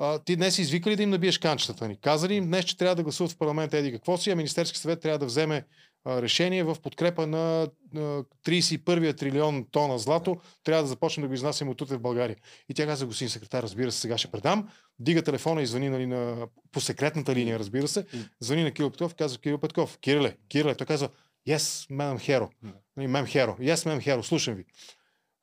А, 0.00 0.18
ти 0.18 0.36
днес 0.36 0.58
извика 0.58 0.90
ли 0.90 0.96
да 0.96 1.02
им 1.02 1.10
набиеш 1.10 1.38
канчетата 1.38 1.88
ни? 1.88 1.96
Каза 1.96 2.28
ли 2.28 2.34
им 2.34 2.46
днес, 2.46 2.64
че 2.64 2.76
трябва 2.76 2.94
да 2.94 3.02
гласуват 3.02 3.32
в 3.32 3.38
парламента 3.38 3.78
еди 3.78 3.92
какво 3.92 4.16
си, 4.16 4.30
а 4.30 4.36
Министерски 4.36 4.78
съвет 4.78 5.00
трябва 5.00 5.18
да 5.18 5.26
вземе 5.26 5.64
а, 6.04 6.22
решение 6.22 6.64
в 6.64 6.76
подкрепа 6.82 7.26
на 7.26 7.62
а, 7.62 7.98
31-я 8.46 9.16
трилион 9.16 9.66
тона 9.70 9.98
злато, 9.98 10.40
трябва 10.64 10.82
да 10.82 10.88
започнем 10.88 11.22
да 11.22 11.28
го 11.28 11.34
изнасяме 11.34 11.70
от 11.70 11.80
утре 11.80 11.96
в 11.96 12.00
България. 12.00 12.36
И 12.68 12.74
тя 12.74 12.86
каза, 12.86 13.06
господин 13.06 13.30
секретар, 13.30 13.62
разбира 13.62 13.92
се, 13.92 14.00
сега 14.00 14.18
ще 14.18 14.30
предам. 14.30 14.68
Дига 14.98 15.22
телефона 15.22 15.62
и 15.62 15.66
звъни 15.66 15.88
нали, 15.88 16.06
на, 16.06 16.46
по 16.72 16.80
секретната 16.80 17.34
линия, 17.34 17.58
разбира 17.58 17.88
се. 17.88 18.06
Звъни 18.40 18.62
на 18.62 18.70
Кирил 18.70 18.90
Петков, 18.90 19.14
казва 19.14 19.40
Кирил 19.40 19.58
Петков, 19.58 19.98
Кириле, 19.98 20.36
Кириле, 20.48 20.74
той 20.74 20.86
казва, 20.86 21.08
yes, 21.48 21.86
мем 21.90 22.18
херо. 22.18 22.50
Мем 22.96 23.26
херо, 23.26 23.56
yes, 23.60 23.86
мем 23.86 24.00
херо, 24.00 24.22
слушам 24.22 24.54
ви. 24.54 24.64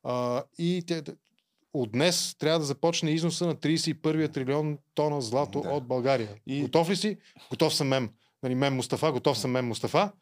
А, 0.02 0.42
и 0.58 0.84
те, 0.86 1.02
от 1.72 1.92
днес 1.92 2.36
трябва 2.38 2.58
да 2.58 2.64
започне 2.64 3.10
износа 3.10 3.46
на 3.46 3.54
31 3.54 4.32
трилион 4.32 4.78
тона 4.94 5.20
злато 5.20 5.60
да. 5.60 5.68
от 5.68 5.86
България. 5.86 6.28
И... 6.46 6.62
Готов 6.62 6.90
ли 6.90 6.96
си? 6.96 7.16
Готов 7.50 7.74
съм 7.74 7.88
мем. 7.88 8.10
Нали, 8.42 8.54
мем 8.54 8.74
Мустафа, 8.74 9.12
готов 9.12 9.38
съм 9.38 9.50
мем 9.50 9.66
Мустафа. 9.66 10.12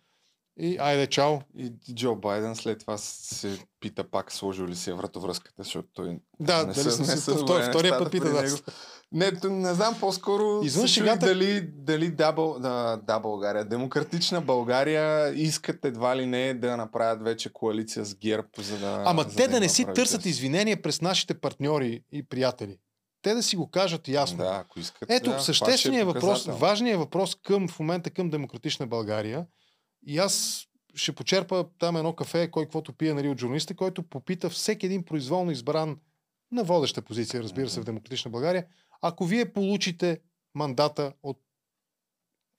И 0.59 0.77
айде, 0.79 1.07
чао. 1.07 1.39
И 1.57 1.73
Джо 1.95 2.15
Байден 2.15 2.57
след 2.57 2.81
това 2.81 2.99
се 2.99 3.59
пита 3.81 4.11
пак 4.11 4.33
сложил 4.33 4.67
ли 4.67 4.77
си 4.77 4.93
вратовръзката, 4.93 5.63
защото 5.63 5.89
той 5.93 6.19
да, 6.41 6.67
не 6.67 6.73
дали 6.73 6.91
съм 6.91 7.05
се 7.05 7.33
втор, 7.33 7.63
втория 7.69 7.99
път 7.99 8.13
пита, 8.13 8.31
да. 8.31 8.59
Не, 9.13 9.33
не 9.45 9.75
знам, 9.75 9.97
по-скоро 10.01 10.61
Извън 10.65 10.87
шегата... 10.87 11.27
дали, 11.27 11.61
дали 11.61 12.11
да, 12.11 12.33
да, 12.33 13.01
да, 13.07 13.19
България, 13.19 13.65
демократична 13.65 14.41
България 14.41 15.35
искат 15.35 15.85
едва 15.85 16.17
ли 16.17 16.27
не 16.27 16.55
да 16.55 16.77
направят 16.77 17.23
вече 17.23 17.53
коалиция 17.53 18.05
с 18.05 18.15
ГЕРБ, 18.15 18.49
за 18.59 18.79
да... 18.79 19.03
Ама 19.07 19.23
за 19.23 19.37
те 19.37 19.47
да, 19.47 19.53
да 19.53 19.61
не 19.61 19.69
си 19.69 19.87
търсят 19.95 20.27
извинения 20.27 20.83
през 20.83 21.01
нашите 21.01 21.41
партньори 21.41 22.03
и 22.13 22.23
приятели. 22.23 22.79
Те 23.23 23.35
да 23.35 23.43
си 23.43 23.57
го 23.57 23.71
кажат 23.71 24.09
ясно. 24.09 24.39
Да, 24.39 24.59
ако 24.61 24.81
искат. 24.81 25.11
Ето, 25.11 25.31
да, 25.31 25.41
същественият 25.41 26.03
е 26.03 26.13
въпрос, 26.13 26.47
важният 26.47 26.99
въпрос 26.99 27.35
към 27.35 27.69
в 27.69 27.79
момента 27.79 28.11
към 28.11 28.31
демократична 28.31 28.87
България 28.87 29.47
и 30.07 30.19
аз 30.19 30.65
ще 30.95 31.13
почерпа 31.13 31.67
там 31.79 31.97
едно 31.97 32.13
кафе, 32.13 32.51
кой 32.51 32.65
каквото 32.65 32.93
пие 32.93 33.15
нали, 33.15 33.29
от 33.29 33.41
журналиста, 33.41 33.75
който 33.75 34.03
попита 34.03 34.51
всеки 34.51 34.87
един 34.87 35.05
произволно 35.05 35.51
избран 35.51 35.97
на 36.53 36.65
водеща 36.65 37.03
позиция, 37.03 37.43
разбира 37.43 37.69
се, 37.69 37.81
в 37.81 37.85
Демократична 37.85 38.31
България, 38.31 38.67
ако 39.09 39.25
вие 39.25 39.53
получите 39.53 40.21
мандата 40.55 41.13
от 41.23 41.39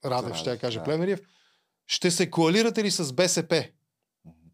Радев, 0.06 0.36
ще 0.36 0.50
я 0.50 0.60
кажа 0.60 0.80
да. 0.80 0.86
Племериев, 0.86 1.22
ще 1.88 2.12
се 2.12 2.32
коалирате 2.32 2.84
ли 2.84 2.92
с 2.92 3.14
БСП? 3.14 3.66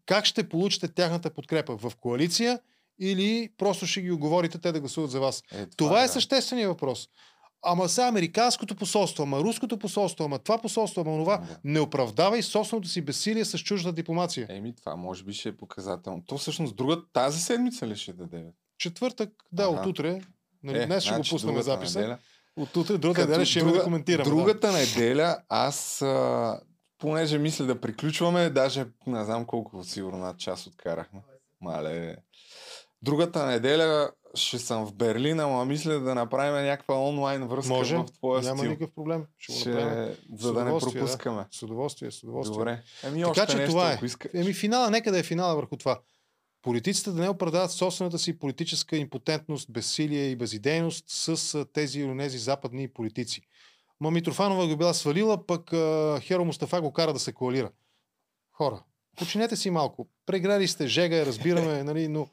Как 0.06 0.24
ще 0.24 0.48
получите 0.48 0.88
тяхната 0.88 1.30
подкрепа? 1.30 1.76
В 1.76 1.92
коалиция 2.00 2.60
или 2.98 3.52
просто 3.58 3.86
ще 3.86 4.02
ги 4.02 4.10
оговорите 4.10 4.58
те 4.58 4.72
да 4.72 4.80
гласуват 4.80 5.10
за 5.10 5.20
вас? 5.20 5.42
Е, 5.52 5.56
това, 5.56 5.66
това 5.76 6.02
е 6.02 6.06
да. 6.06 6.12
същественият 6.12 6.68
въпрос. 6.68 7.08
Ама 7.66 7.88
сега 7.88 8.06
американското 8.06 8.76
посолство, 8.76 9.22
ама 9.22 9.40
руското 9.40 9.78
посолство, 9.78 10.24
ама 10.24 10.38
това 10.38 10.58
посолство, 10.58 11.00
ама 11.00 11.18
това, 11.18 11.36
да. 11.36 11.58
не 11.64 11.80
оправдавай 11.80 12.42
собственото 12.42 12.88
си 12.88 13.00
безсилие 13.00 13.44
с 13.44 13.58
чужда 13.58 13.92
дипломация. 13.92 14.46
Еми, 14.50 14.74
това 14.74 14.96
може 14.96 15.24
би 15.24 15.32
ще 15.32 15.48
е 15.48 15.56
показателно. 15.56 16.22
То 16.26 16.38
всъщност 16.38 16.76
друга 16.76 17.02
тази 17.12 17.40
седмица 17.40 17.86
ли 17.86 17.96
ще 17.96 18.12
даде? 18.12 18.44
Четвъртък, 18.78 19.30
да, 19.52 19.62
ага. 19.62 19.80
от 19.80 19.86
утре. 19.86 20.20
Нали, 20.64 20.78
е, 20.78 20.86
днес 20.86 21.04
ще 21.04 21.14
значи, 21.14 21.30
го 21.30 21.34
пуснем 21.34 21.62
записа. 21.62 21.98
Неделя. 21.98 22.18
От 22.56 22.76
утре, 22.76 22.98
другата 22.98 23.28
неделя 23.28 23.44
ще 23.44 23.58
друга, 23.60 23.78
да 23.78 23.84
коментираме. 23.84 24.30
Другата 24.30 24.66
да. 24.66 24.78
неделя 24.78 25.38
аз, 25.48 26.02
а, 26.02 26.60
понеже 26.98 27.38
мисля 27.38 27.64
да 27.64 27.80
приключваме, 27.80 28.50
даже 28.50 28.86
не 29.06 29.24
знам 29.24 29.44
колко 29.44 29.84
сигурно 29.84 30.18
над 30.18 30.38
час 30.38 30.66
откарахме. 30.66 31.20
Мале. 31.60 32.16
Другата 33.02 33.46
неделя 33.46 34.10
ще 34.34 34.58
съм 34.58 34.86
в 34.86 34.94
Берлин, 34.94 35.40
ама 35.40 35.64
мисля 35.64 36.00
да 36.00 36.14
направим 36.14 36.66
някаква 36.66 37.08
онлайн 37.08 37.46
връзка 37.46 37.74
Може, 37.74 37.96
в 37.96 38.04
твоя 38.04 38.42
няма 38.42 38.58
стил. 38.58 38.70
никакъв 38.70 38.94
проблем. 38.94 39.24
Ще, 39.38 39.70
го 39.70 39.78
направим. 39.78 40.14
За 40.38 40.52
да 40.52 40.64
не 40.64 40.70
пропускаме. 40.70 41.36
Да. 41.36 41.46
С 41.50 41.62
удоволствие, 41.62 42.10
с 42.10 42.22
удоволствие. 42.22 42.58
Добре. 42.58 42.82
Еми, 43.04 43.22
така 43.22 43.46
че 43.46 43.56
нещо, 43.56 43.70
това 43.70 43.92
е. 43.92 43.98
Иска... 44.02 44.28
Еми 44.34 44.52
финала, 44.52 44.90
нека 44.90 45.12
да 45.12 45.18
е 45.18 45.22
финала 45.22 45.56
върху 45.56 45.76
това. 45.76 46.00
Политиците 46.64 47.10
да 47.10 47.22
не 47.22 47.28
оправдават 47.28 47.70
собствената 47.70 48.18
си 48.18 48.38
политическа 48.38 48.96
импотентност, 48.96 49.72
безсилие 49.72 50.26
и 50.26 50.36
безидейност 50.36 51.04
с 51.08 51.66
тези 51.72 52.00
или 52.00 52.18
тези 52.18 52.38
западни 52.38 52.88
политици. 52.88 53.40
Ма 54.00 54.10
Митрофанова 54.10 54.66
го 54.66 54.76
била 54.76 54.94
свалила, 54.94 55.46
пък 55.46 55.70
Херо 56.22 56.44
Мустафа 56.44 56.80
го 56.80 56.92
кара 56.92 57.12
да 57.12 57.18
се 57.18 57.32
коалира. 57.32 57.70
Хора, 58.52 58.84
починете 59.16 59.56
си 59.56 59.70
малко. 59.70 60.08
Преграли 60.26 60.68
сте, 60.68 60.86
жега, 60.86 61.26
разбираме, 61.26 61.84
нали, 61.84 62.08
но 62.08 62.28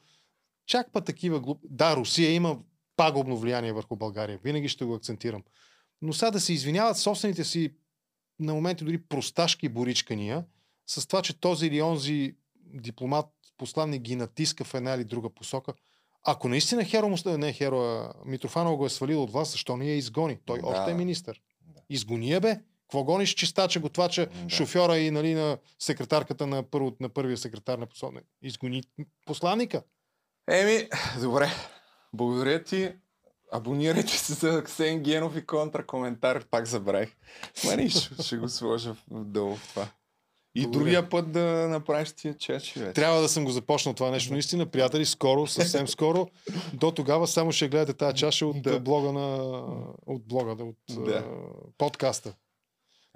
чак 0.66 0.92
па 0.92 1.00
такива 1.00 1.40
глуп... 1.40 1.60
Да, 1.64 1.96
Русия 1.96 2.32
има 2.32 2.58
пагубно 2.96 3.36
влияние 3.36 3.72
върху 3.72 3.96
България. 3.96 4.40
Винаги 4.44 4.68
ще 4.68 4.84
го 4.84 4.94
акцентирам. 4.94 5.42
Но 6.02 6.12
сега 6.12 6.30
да 6.30 6.40
се 6.40 6.52
извиняват 6.52 6.96
собствените 6.96 7.44
си 7.44 7.74
на 8.40 8.54
моменти 8.54 8.84
дори 8.84 8.98
просташки 8.98 9.68
боричкания 9.68 10.44
с 10.86 11.06
това, 11.06 11.22
че 11.22 11.40
този 11.40 11.66
или 11.66 11.82
онзи 11.82 12.34
дипломат, 12.74 13.26
посланник 13.62 14.02
ги 14.02 14.16
натиска 14.16 14.64
в 14.64 14.74
една 14.74 14.94
или 14.94 15.04
друга 15.04 15.30
посока. 15.30 15.72
Ако 16.24 16.48
наистина 16.48 16.84
Херо, 16.84 17.16
не 17.26 17.52
Херо, 17.52 18.08
Митрофанова 18.24 18.76
го 18.76 18.86
е 18.86 18.90
свалил 18.90 19.22
от 19.22 19.32
вас, 19.32 19.52
защо 19.52 19.76
не 19.76 19.86
я 19.86 19.96
изгони? 19.96 20.38
Той 20.44 20.60
да. 20.60 20.66
още 20.66 20.90
е 20.90 20.94
министър. 20.94 21.40
Изгони 21.90 22.30
я 22.30 22.40
бе. 22.40 22.60
Какво 22.82 23.04
гониш 23.04 23.34
чистача, 23.34 23.80
готвача, 23.80 24.26
да. 24.26 24.50
шофьора 24.50 24.98
и 24.98 25.10
нали, 25.10 25.34
на 25.34 25.58
секретарката 25.78 26.46
на, 26.46 26.62
първо, 26.62 26.92
на 27.00 27.08
първия 27.08 27.36
секретар 27.36 27.78
на 27.78 27.86
посланник? 27.86 28.24
Изгони 28.42 28.82
посланника. 29.26 29.82
Еми, 30.50 30.88
добре. 31.20 31.50
Благодаря 32.12 32.64
ти. 32.64 32.92
Абонирайте 33.52 34.18
се 34.18 34.32
за 34.34 34.64
Ксен 34.64 35.02
Генов 35.02 35.36
и 35.36 35.46
контракоментар. 35.46 36.44
Пак 36.50 36.66
забравих. 36.66 37.16
Ма 37.64 37.76
нищо, 37.76 38.22
ще 38.22 38.36
го 38.36 38.48
сложа 38.48 38.96
долу 39.10 39.56
в 39.56 39.68
това. 39.68 39.88
И 40.54 40.62
Благодаря. 40.62 40.78
другия 40.78 41.08
път 41.08 41.32
да 41.32 41.68
направиш 41.68 42.12
тия 42.12 42.38
чачи. 42.38 42.80
Трябва 42.94 43.20
да 43.20 43.28
съм 43.28 43.44
го 43.44 43.50
започнал 43.50 43.94
това 43.94 44.10
нещо. 44.10 44.32
Наистина, 44.32 44.66
приятели, 44.66 45.06
скоро, 45.06 45.46
съвсем 45.46 45.88
скоро. 45.88 46.28
До 46.74 46.90
тогава 46.90 47.26
само 47.26 47.52
ще 47.52 47.68
гледате 47.68 47.92
тази 47.92 48.16
чаша 48.16 48.46
от 48.46 48.62
да. 48.62 48.80
блога 48.80 49.12
на... 49.12 49.36
От 50.06 50.28
блога, 50.28 50.64
от 50.64 51.04
да. 51.04 51.24
подкаста. 51.78 52.34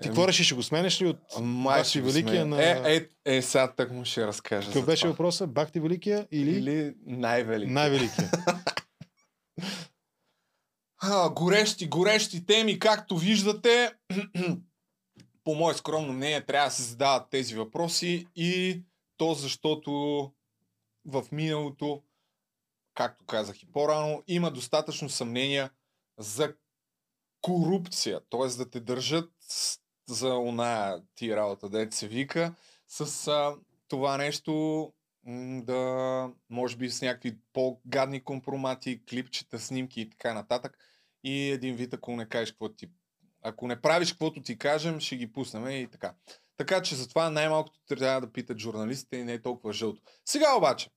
Ти 0.02 0.08
какво 0.08 0.28
решиш? 0.28 0.46
Ще 0.46 0.54
го 0.54 0.62
сменеш 0.62 1.02
ли 1.02 1.06
от 1.06 1.18
Май 1.40 1.80
Бахти 1.80 2.00
Великия 2.00 2.46
на... 2.46 2.64
Е, 2.64 3.06
е, 3.24 3.36
е, 3.36 3.42
сега 3.42 3.72
так 3.72 3.92
му 3.92 4.04
ще 4.04 4.26
разкажа 4.26 4.66
Какъв 4.68 4.86
беше 4.86 5.00
това. 5.00 5.10
въпроса? 5.10 5.46
Бахти 5.46 5.80
Великия 5.80 6.26
или... 6.30 6.50
Или 6.50 6.94
най-великия. 7.06 7.74
Най-великия. 7.74 8.30
а, 11.02 11.30
горещи, 11.30 11.88
горещи 11.88 12.46
теми, 12.46 12.78
както 12.78 13.16
виждате. 13.18 13.92
По 15.46 15.54
мое 15.54 15.74
скромно 15.74 16.12
мнение 16.12 16.46
трябва 16.46 16.66
да 16.66 16.74
се 16.74 16.82
задават 16.82 17.30
тези 17.30 17.54
въпроси 17.54 18.28
и 18.36 18.82
то 19.16 19.34
защото 19.34 19.90
в 21.04 21.24
миналото, 21.32 22.02
както 22.94 23.24
казах 23.24 23.62
и 23.62 23.72
по-рано, 23.72 24.22
има 24.26 24.50
достатъчно 24.50 25.08
съмнения 25.08 25.70
за 26.18 26.54
корупция, 27.40 28.20
т.е. 28.30 28.56
да 28.56 28.70
те 28.70 28.80
държат 28.80 29.32
за 30.08 30.34
оная 30.34 31.02
ти 31.14 31.36
работа, 31.36 31.68
да 31.68 31.88
се 31.90 32.08
вика, 32.08 32.54
с 32.88 33.28
а, 33.28 33.56
това 33.88 34.16
нещо 34.16 34.92
да, 35.62 36.30
може 36.50 36.76
би 36.76 36.90
с 36.90 37.02
някакви 37.02 37.38
по-гадни 37.52 38.24
компромати, 38.24 39.04
клипчета, 39.10 39.58
снимки 39.58 40.00
и 40.00 40.10
така 40.10 40.34
нататък. 40.34 40.78
И 41.24 41.50
един 41.50 41.76
вид, 41.76 41.94
ако 41.94 42.16
не 42.16 42.28
кажеш 42.28 42.52
какво 42.52 42.68
ти... 42.68 42.90
Ако 43.48 43.66
не 43.66 43.80
правиш 43.80 44.12
каквото 44.12 44.42
ти 44.42 44.58
кажем, 44.58 45.00
ще 45.00 45.16
ги 45.16 45.32
пуснем 45.32 45.70
и 45.70 45.88
така. 45.90 46.14
Така 46.56 46.82
че 46.82 46.94
затова 46.94 47.30
най-малкото 47.30 47.78
трябва 47.88 48.20
да 48.20 48.32
питат 48.32 48.58
журналистите 48.58 49.16
и 49.16 49.24
не 49.24 49.32
е 49.32 49.42
толкова 49.42 49.72
жълто. 49.72 50.02
Сега 50.24 50.56
обаче, 50.56 50.90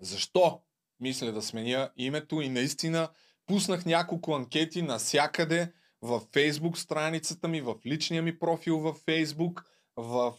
защо 0.00 0.60
мисля 1.00 1.32
да 1.32 1.42
сменя 1.42 1.90
името 1.96 2.40
и 2.40 2.48
наистина 2.48 3.08
пуснах 3.46 3.86
няколко 3.86 4.34
анкети 4.34 4.82
насякъде, 4.82 5.72
в 6.02 6.22
Фейсбук 6.32 6.78
страницата 6.78 7.48
ми, 7.48 7.60
в 7.60 7.76
личния 7.86 8.22
ми 8.22 8.38
профил 8.38 8.78
в 8.78 8.94
Фейсбук, 9.04 9.64
в 9.96 10.34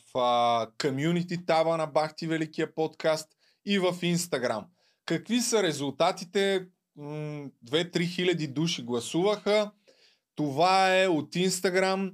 комюнити 0.81 1.45
таба 1.45 1.77
на 1.77 1.87
Бахти 1.87 2.27
Великия 2.27 2.75
подкаст 2.75 3.29
и 3.65 3.79
в 3.79 3.95
Инстаграм. 4.01 4.65
Какви 5.05 5.41
са 5.41 5.63
резултатите? 5.63 6.67
2-3 6.97 8.15
хиляди 8.15 8.47
души 8.47 8.83
гласуваха. 8.83 9.71
Това 10.37 11.01
е 11.01 11.07
от 11.07 11.35
Инстаграм. 11.35 12.11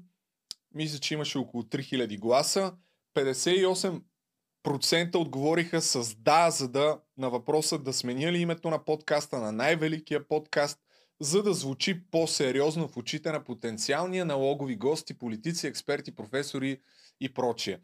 Мисля, 0.74 1.00
че 1.00 1.14
имаше 1.14 1.38
около 1.38 1.64
3000 1.64 2.20
гласа. 2.20 2.74
58% 3.16 5.16
отговориха 5.16 5.82
с 5.82 6.16
да, 6.16 6.50
за 6.50 6.68
да 6.68 7.00
на 7.18 7.30
въпроса 7.30 7.80
да 7.80 7.94
сменя 7.94 8.32
ли 8.32 8.38
името 8.38 8.70
на 8.70 8.86
подкаста 8.86 9.40
на 9.40 9.52
най-великия 9.52 10.28
подкаст– 10.28 10.80
за 11.24 11.44
да 11.44 11.54
звучи 11.54 12.04
по-сериозно 12.12 12.88
в 12.88 12.98
очите 12.98 13.32
на 13.32 13.44
потенциалния 13.44 14.26
налогови 14.26 14.76
гости, 14.76 15.18
политици, 15.18 15.68
експерти, 15.68 16.16
професори 16.16 16.82
и 17.20 17.34
прочие. 17.34 17.80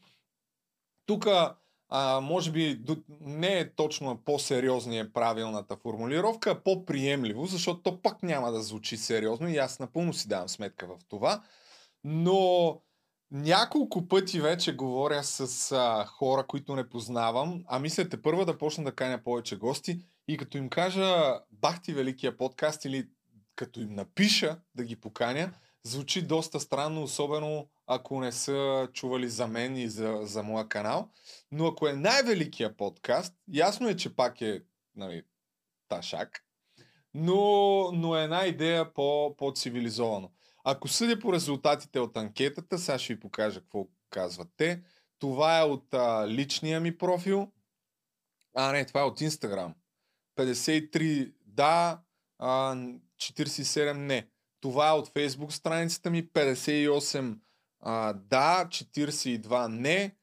Тук 1.06 1.28
а, 1.90 2.20
може 2.20 2.52
би 2.52 2.82
не 3.22 3.60
е 3.60 3.74
точно 3.74 4.22
по-сериозния 4.26 5.14
правилната 5.14 5.78
формулировка, 5.78 6.52
а 6.52 6.64
по-приемливо, 6.64 7.46
защото 7.46 7.82
то 7.82 8.02
пак 8.02 8.24
няма 8.24 8.52
да 8.52 8.62
звучи 8.62 8.98
сериозно 8.98 9.50
и 9.50 9.58
аз 9.58 9.80
напълно 9.80 10.14
си 10.14 10.28
давам 10.28 10.50
сметка 10.50 10.88
в 10.88 10.98
това. 11.10 11.44
Но 12.04 12.82
няколко 13.32 14.08
пъти 14.08 14.42
вече 14.42 14.76
говоря 14.76 15.24
с 15.24 15.72
а, 15.72 16.06
хора, 16.06 16.48
които 16.48 16.76
не 16.76 16.90
познавам, 16.90 17.64
а 17.68 17.80
мислете 17.80 18.22
първа 18.22 18.46
да 18.46 18.58
почна 18.58 18.84
да 18.84 18.96
каня 18.96 19.24
повече 19.24 19.58
гости 19.58 20.00
и 20.28 20.38
като 20.38 20.58
им 20.58 20.70
кажа 20.70 21.40
бахти 21.52 21.94
великия 21.94 22.38
подкаст 22.38 22.86
или 22.86 23.08
като 23.56 23.80
им 23.80 23.94
напиша 23.94 24.58
да 24.76 24.84
ги 24.84 24.96
поканя, 24.96 25.52
звучи 25.84 26.22
доста 26.22 26.60
странно, 26.60 27.04
особено 27.04 27.68
ако 27.92 28.20
не 28.20 28.32
са 28.32 28.88
чували 28.94 29.30
за 29.30 29.48
мен 29.48 29.78
и 29.78 29.88
за, 29.88 30.20
за 30.22 30.44
моя 30.44 30.68
канал. 30.68 31.10
Но 31.52 31.68
ако 31.68 31.88
е 31.88 31.94
най-великия 31.94 32.78
подкаст, 32.78 33.36
ясно 33.54 33.90
е, 33.90 33.96
че 33.96 34.16
пак 34.16 34.42
е 34.42 34.64
нали, 34.96 35.24
ташак, 35.88 36.46
но, 37.14 37.92
но 37.92 38.18
е 38.18 38.24
една 38.24 38.46
идея 38.46 38.94
по, 38.94 39.36
по-цивилизовано. 39.38 40.32
Ако 40.64 40.88
съдя 40.88 41.20
по 41.20 41.34
резултатите 41.34 42.00
от 42.00 42.18
анкетата, 42.18 42.80
сега 42.80 43.00
ще 43.00 43.14
ви 43.14 43.20
покажа 43.20 43.62
какво 43.62 43.88
казват 44.10 44.48
те. 44.58 44.82
Това 45.20 45.60
е 45.60 45.64
от 45.64 45.94
а, 45.94 46.28
личния 46.28 46.80
ми 46.80 46.98
профил. 46.98 47.52
А, 48.56 48.72
не, 48.72 48.86
това 48.86 49.02
е 49.02 49.04
от 49.04 49.22
Инстаграм. 49.22 49.76
53 50.38 51.34
да, 51.46 52.02
а, 52.40 52.76
47 53.18 53.94
не. 53.94 54.28
Това 54.62 54.90
е 54.90 54.94
от 54.94 55.08
Фейсбук 55.08 55.54
страницата 55.54 56.10
ми. 56.10 56.28
58 56.28 57.38
а, 57.80 58.14
да, 58.14 58.66
42 58.70 59.68
не. 59.68 60.16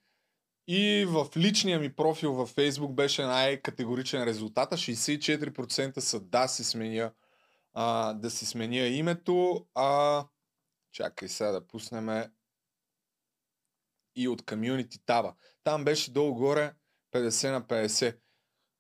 И 0.68 1.06
в 1.08 1.26
личния 1.36 1.80
ми 1.80 1.92
профил 1.92 2.32
във 2.32 2.48
Фейсбук 2.48 2.94
беше 2.94 3.24
най-категоричен 3.24 4.24
резултата. 4.24 4.76
64% 4.76 5.98
са 5.98 6.20
да 6.20 6.48
си 6.48 6.64
сменя, 6.64 7.12
а, 7.74 8.12
да 8.12 8.30
си 8.30 8.46
сменя 8.46 8.86
името. 8.86 9.66
А, 9.74 10.24
чакай 10.92 11.28
сега 11.28 11.50
да 11.50 11.66
пуснем 11.66 12.30
и 14.16 14.28
от 14.28 14.46
комьюнити 14.46 14.98
таба. 15.06 15.34
Там 15.64 15.84
беше 15.84 16.10
долу-горе 16.10 16.72
50 17.12 17.50
на 17.50 17.62
50. 17.62 18.16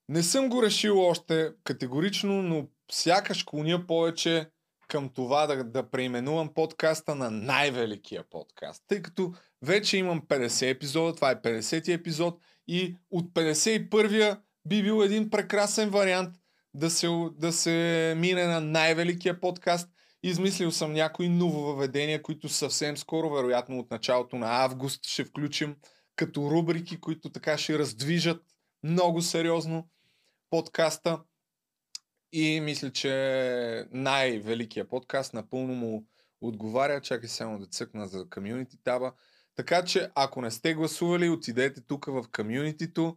Не 0.08 0.22
съм 0.22 0.48
го 0.48 0.62
решил 0.62 1.00
още 1.00 1.52
категорично, 1.64 2.42
но 2.42 2.68
сякаш 2.90 3.44
клоня 3.44 3.86
повече 3.86 4.50
към 4.96 5.08
това 5.08 5.46
да, 5.46 5.64
да 5.64 5.90
преименувам 5.90 6.54
подкаста 6.54 7.14
на 7.14 7.30
най-великия 7.30 8.24
подкаст. 8.30 8.82
Тъй 8.88 9.02
като 9.02 9.34
вече 9.62 9.96
имам 9.96 10.20
50 10.20 10.70
епизода, 10.70 11.14
това 11.14 11.30
е 11.30 11.42
50-ти 11.42 11.92
епизод 11.92 12.40
и 12.68 12.96
от 13.10 13.34
51-я 13.34 14.40
би 14.68 14.82
бил 14.82 15.02
един 15.02 15.30
прекрасен 15.30 15.90
вариант 15.90 16.34
да 16.74 16.90
се, 16.90 17.08
да 17.32 17.52
се 17.52 18.14
мине 18.16 18.46
на 18.46 18.60
най-великия 18.60 19.40
подкаст. 19.40 19.88
Измислил 20.22 20.70
съм 20.70 20.92
някои 20.92 21.28
нововъведения, 21.28 22.22
които 22.22 22.48
съвсем 22.48 22.96
скоро, 22.96 23.30
вероятно 23.30 23.78
от 23.78 23.90
началото 23.90 24.36
на 24.36 24.64
август, 24.64 25.06
ще 25.06 25.24
включим 25.24 25.76
като 26.16 26.50
рубрики, 26.50 27.00
които 27.00 27.30
така 27.30 27.58
ще 27.58 27.78
раздвижат 27.78 28.42
много 28.82 29.22
сериозно 29.22 29.88
подкаста. 30.50 31.20
И 32.32 32.60
мисля, 32.60 32.92
че 32.92 33.86
най-великия 33.92 34.88
подкаст 34.88 35.34
напълно 35.34 35.74
му 35.74 36.06
отговаря. 36.40 37.00
Чакай 37.00 37.28
само 37.28 37.58
да 37.58 37.66
цъкна 37.66 38.08
за 38.08 38.30
комьюнити 38.30 38.76
таба. 38.84 39.12
Така 39.54 39.84
че, 39.84 40.10
ако 40.14 40.40
не 40.40 40.50
сте 40.50 40.74
гласували, 40.74 41.28
отидете 41.28 41.80
тук 41.80 42.06
в 42.06 42.24
комьюнитито. 42.36 43.16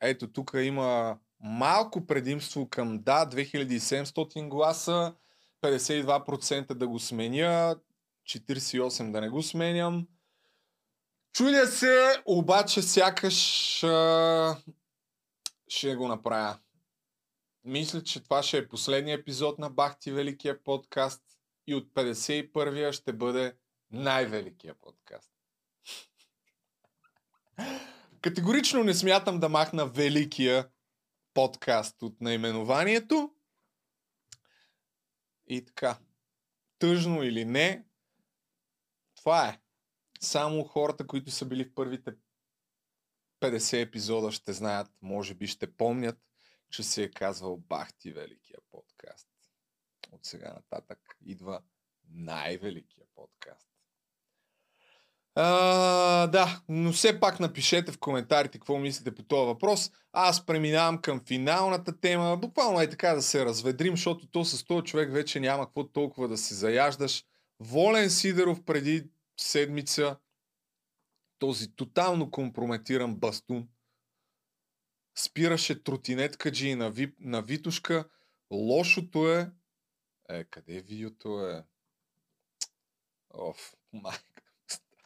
Ето, 0.00 0.32
тук 0.32 0.50
има 0.54 1.18
малко 1.40 2.06
предимство 2.06 2.68
към 2.68 2.98
да, 3.02 3.26
2700 3.26 4.48
гласа, 4.48 5.14
52% 5.62 6.74
да 6.74 6.88
го 6.88 6.98
сменя, 6.98 7.76
48% 8.26 9.10
да 9.10 9.20
не 9.20 9.28
го 9.28 9.42
сменям. 9.42 10.06
Чудя 11.32 11.66
се, 11.66 12.22
обаче 12.26 12.82
сякаш 12.82 13.84
а, 13.84 14.56
ще 15.68 15.96
го 15.96 16.08
направя. 16.08 16.58
Мисля, 17.68 18.02
че 18.02 18.22
това 18.22 18.42
ще 18.42 18.58
е 18.58 18.68
последния 18.68 19.14
епизод 19.14 19.58
на 19.58 19.70
Бахти 19.70 20.12
Великия 20.12 20.62
подкаст 20.62 21.22
и 21.66 21.74
от 21.74 21.94
51-я 21.94 22.92
ще 22.92 23.12
бъде 23.12 23.56
най-великия 23.90 24.74
подкаст. 24.74 25.32
Категорично 28.20 28.84
не 28.84 28.94
смятам 28.94 29.40
да 29.40 29.48
махна 29.48 29.86
великия 29.86 30.68
подкаст 31.34 32.02
от 32.02 32.20
наименованието. 32.20 33.30
И 35.46 35.64
така. 35.64 35.98
Тъжно 36.78 37.22
или 37.22 37.44
не, 37.44 37.84
това 39.14 39.48
е. 39.48 39.60
Само 40.20 40.64
хората, 40.64 41.06
които 41.06 41.30
са 41.30 41.46
били 41.46 41.64
в 41.64 41.74
първите 41.74 42.12
50 43.40 43.82
епизода 43.82 44.32
ще 44.32 44.52
знаят, 44.52 44.90
може 45.02 45.34
би 45.34 45.46
ще 45.46 45.72
помнят, 45.72 46.27
че 46.70 46.82
се 46.82 47.02
е 47.02 47.10
казвал 47.10 47.56
Бахти 47.56 48.12
Великия 48.12 48.58
подкаст. 48.70 49.28
От 50.12 50.24
сега 50.24 50.52
нататък 50.52 50.98
идва 51.24 51.60
най-великия 52.10 53.06
подкаст. 53.14 53.68
А, 55.34 56.26
да, 56.26 56.62
но 56.68 56.92
все 56.92 57.20
пак 57.20 57.40
напишете 57.40 57.92
в 57.92 57.98
коментарите 57.98 58.58
какво 58.58 58.78
мислите 58.78 59.14
по 59.14 59.22
този 59.22 59.46
въпрос. 59.46 59.90
Аз 60.12 60.46
преминавам 60.46 60.98
към 60.98 61.20
финалната 61.26 62.00
тема. 62.00 62.36
Буквално 62.36 62.80
е 62.80 62.90
така 62.90 63.14
да 63.14 63.22
се 63.22 63.44
разведрим, 63.44 63.92
защото 63.92 64.26
то 64.26 64.44
с 64.44 64.64
този 64.64 64.84
човек 64.84 65.12
вече 65.12 65.40
няма 65.40 65.66
какво 65.66 65.88
толкова 65.88 66.28
да 66.28 66.38
се 66.38 66.54
заяждаш. 66.54 67.24
Волен 67.60 68.10
Сидеров 68.10 68.64
преди 68.64 69.04
седмица 69.40 70.16
този 71.38 71.76
тотално 71.76 72.30
компрометиран 72.30 73.16
бастун 73.16 73.68
спираше 75.18 75.82
тротинеткаджи 75.82 76.74
на, 76.74 76.90
ви, 76.90 77.14
на 77.20 77.42
Витушка. 77.42 78.08
Лошото 78.50 79.32
е... 79.32 79.50
Е, 80.28 80.44
къде 80.44 80.76
е 80.76 80.80
видеото 80.80 81.46
е? 81.46 81.64
Оф, 83.30 83.74
майка 83.92 84.42
му 84.62 84.68
стара. 84.68 85.02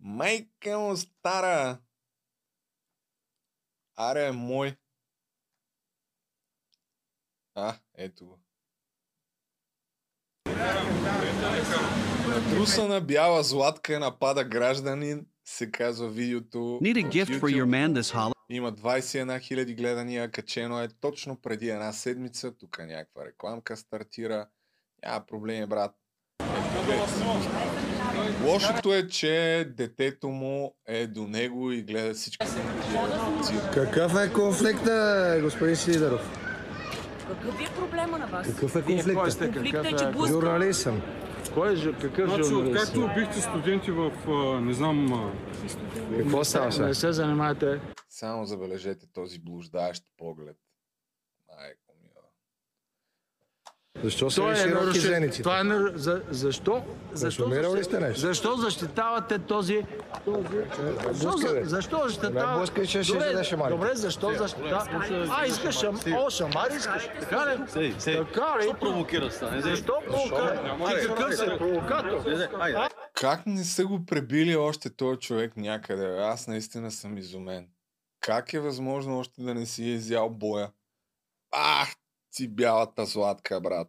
Майка 0.00 0.78
му 0.78 0.96
стара! 0.96 1.78
Аре, 3.96 4.32
мой. 4.32 4.76
А, 7.54 7.78
ето 7.94 8.26
го. 8.26 8.38
Натрусана 12.28 13.00
бяла 13.00 13.42
златка 13.42 13.98
напада 14.00 14.44
гражданин, 14.44 15.26
се 15.44 15.70
казва 15.70 16.08
видеото. 16.08 16.58
Need 16.58 16.96
a 16.96 17.08
gift 17.08 17.40
for 17.40 17.50
your 17.50 17.66
man 17.66 17.92
this 17.92 18.14
holiday? 18.14 18.31
Има 18.48 18.72
21 18.72 19.38
000 19.38 19.76
гледания, 19.76 20.30
качено 20.30 20.82
е 20.82 20.88
точно 21.00 21.40
преди 21.40 21.68
една 21.68 21.92
седмица. 21.92 22.56
Тук 22.56 22.78
някаква 22.78 23.24
рекламка 23.24 23.76
стартира. 23.76 24.46
Няма 25.04 25.26
проблеми, 25.26 25.66
брат. 25.66 25.94
Лошото 28.44 28.94
е, 28.94 29.08
че 29.08 29.66
детето 29.76 30.28
му 30.28 30.74
е 30.86 31.06
до 31.06 31.26
него 31.28 31.72
и 31.72 31.82
гледа 31.82 32.14
всички. 32.14 32.46
Какъв 33.74 34.14
е 34.16 34.32
конфликта, 34.32 35.38
господин 35.42 35.76
Сидоров? 35.76 36.38
Какъв 37.28 37.60
е 37.60 37.74
проблема 37.74 38.18
на 38.18 38.26
вас? 38.26 38.46
Какъв 38.46 38.76
е 38.76 38.82
конфликта? 38.82 39.52
Конфликта 39.52 39.88
е, 39.88 39.96
че 39.96 40.06
блъскам. 40.06 40.26
Журналист 40.26 40.80
съм. 40.80 41.02
Кой 41.54 41.72
е, 41.72 41.92
какъв 42.00 42.28
Значи, 42.28 42.42
журналист? 42.48 42.82
откакто 42.82 43.04
убихте 43.04 43.40
студенти 43.40 43.90
в, 43.90 44.12
а, 44.28 44.60
не 44.60 44.72
знам... 44.72 45.12
А... 45.12 45.32
Какво 46.18 46.44
става 46.44 46.72
сега? 46.72 46.86
Не 46.86 46.94
се 46.94 47.12
занимавате. 47.12 47.80
Само 48.08 48.44
забележете 48.44 49.06
този 49.12 49.38
блуждаещ 49.38 50.04
поглед. 50.18 50.56
Майко. 51.48 51.91
Защо 54.02 54.30
са 54.30 54.42
е 54.42 54.56
широки 54.56 54.74
нарушен- 54.74 55.08
зениците? 55.08 55.42
Това 55.42 55.60
е 55.60 55.64
нар... 55.64 55.92
за... 55.94 56.22
Защо? 56.30 56.82
Защо, 57.12 57.76
ли 57.76 57.84
сте 57.84 58.00
нещо? 58.00 58.20
защо 58.20 58.56
защитавате 58.56 59.38
този... 59.38 59.86
този... 60.24 60.46
Защо, 61.12 61.38
защо 61.62 61.96
Не 61.96 62.08
защитавате... 62.08 62.58
блъскай, 62.58 62.86
че 62.86 63.02
ще 63.02 63.44
шамарите. 63.44 63.76
Добре, 63.76 63.90
защо 63.94 64.32
защитавате... 64.34 65.26
А, 65.30 65.46
искаш 65.46 65.78
шам... 65.78 66.00
О, 66.16 66.30
шамари 66.30 66.74
искаш. 66.76 67.08
Така 67.20 67.46
ли? 67.46 67.58
Така 67.66 68.58
ли? 68.58 68.62
Защо 68.62 68.74
провокира 68.80 69.30
Защо 69.58 69.94
провокира? 70.06 71.00
Ти 71.00 71.06
какъв 71.06 71.34
си? 71.34 71.44
Провокатор? 71.58 72.24
Как 73.14 73.46
не 73.46 73.64
са 73.64 73.86
го 73.86 74.06
пребили 74.06 74.56
още 74.56 74.96
този 74.96 75.18
човек 75.18 75.56
някъде? 75.56 76.18
Аз 76.18 76.46
наистина 76.46 76.90
съм 76.90 77.18
изумен. 77.18 77.68
Как 78.20 78.52
е 78.52 78.60
възможно 78.60 79.18
още 79.18 79.42
да 79.42 79.54
не 79.54 79.66
си 79.66 79.84
е 79.84 79.94
изял 79.94 80.30
боя? 80.30 80.70
Ах, 81.52 81.88
ти 82.32 82.48
бялата 82.48 83.06
сладка, 83.06 83.60
брат. 83.60 83.88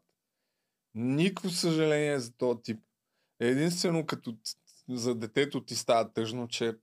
Никакво 0.95 1.49
съжаление 1.49 2.19
за 2.19 2.37
този 2.37 2.61
тип. 2.61 2.79
Единствено 3.39 4.05
като 4.05 4.35
за 4.89 5.15
детето 5.15 5.65
ти 5.65 5.75
става 5.75 6.13
тъжно, 6.13 6.47
че 6.47 6.75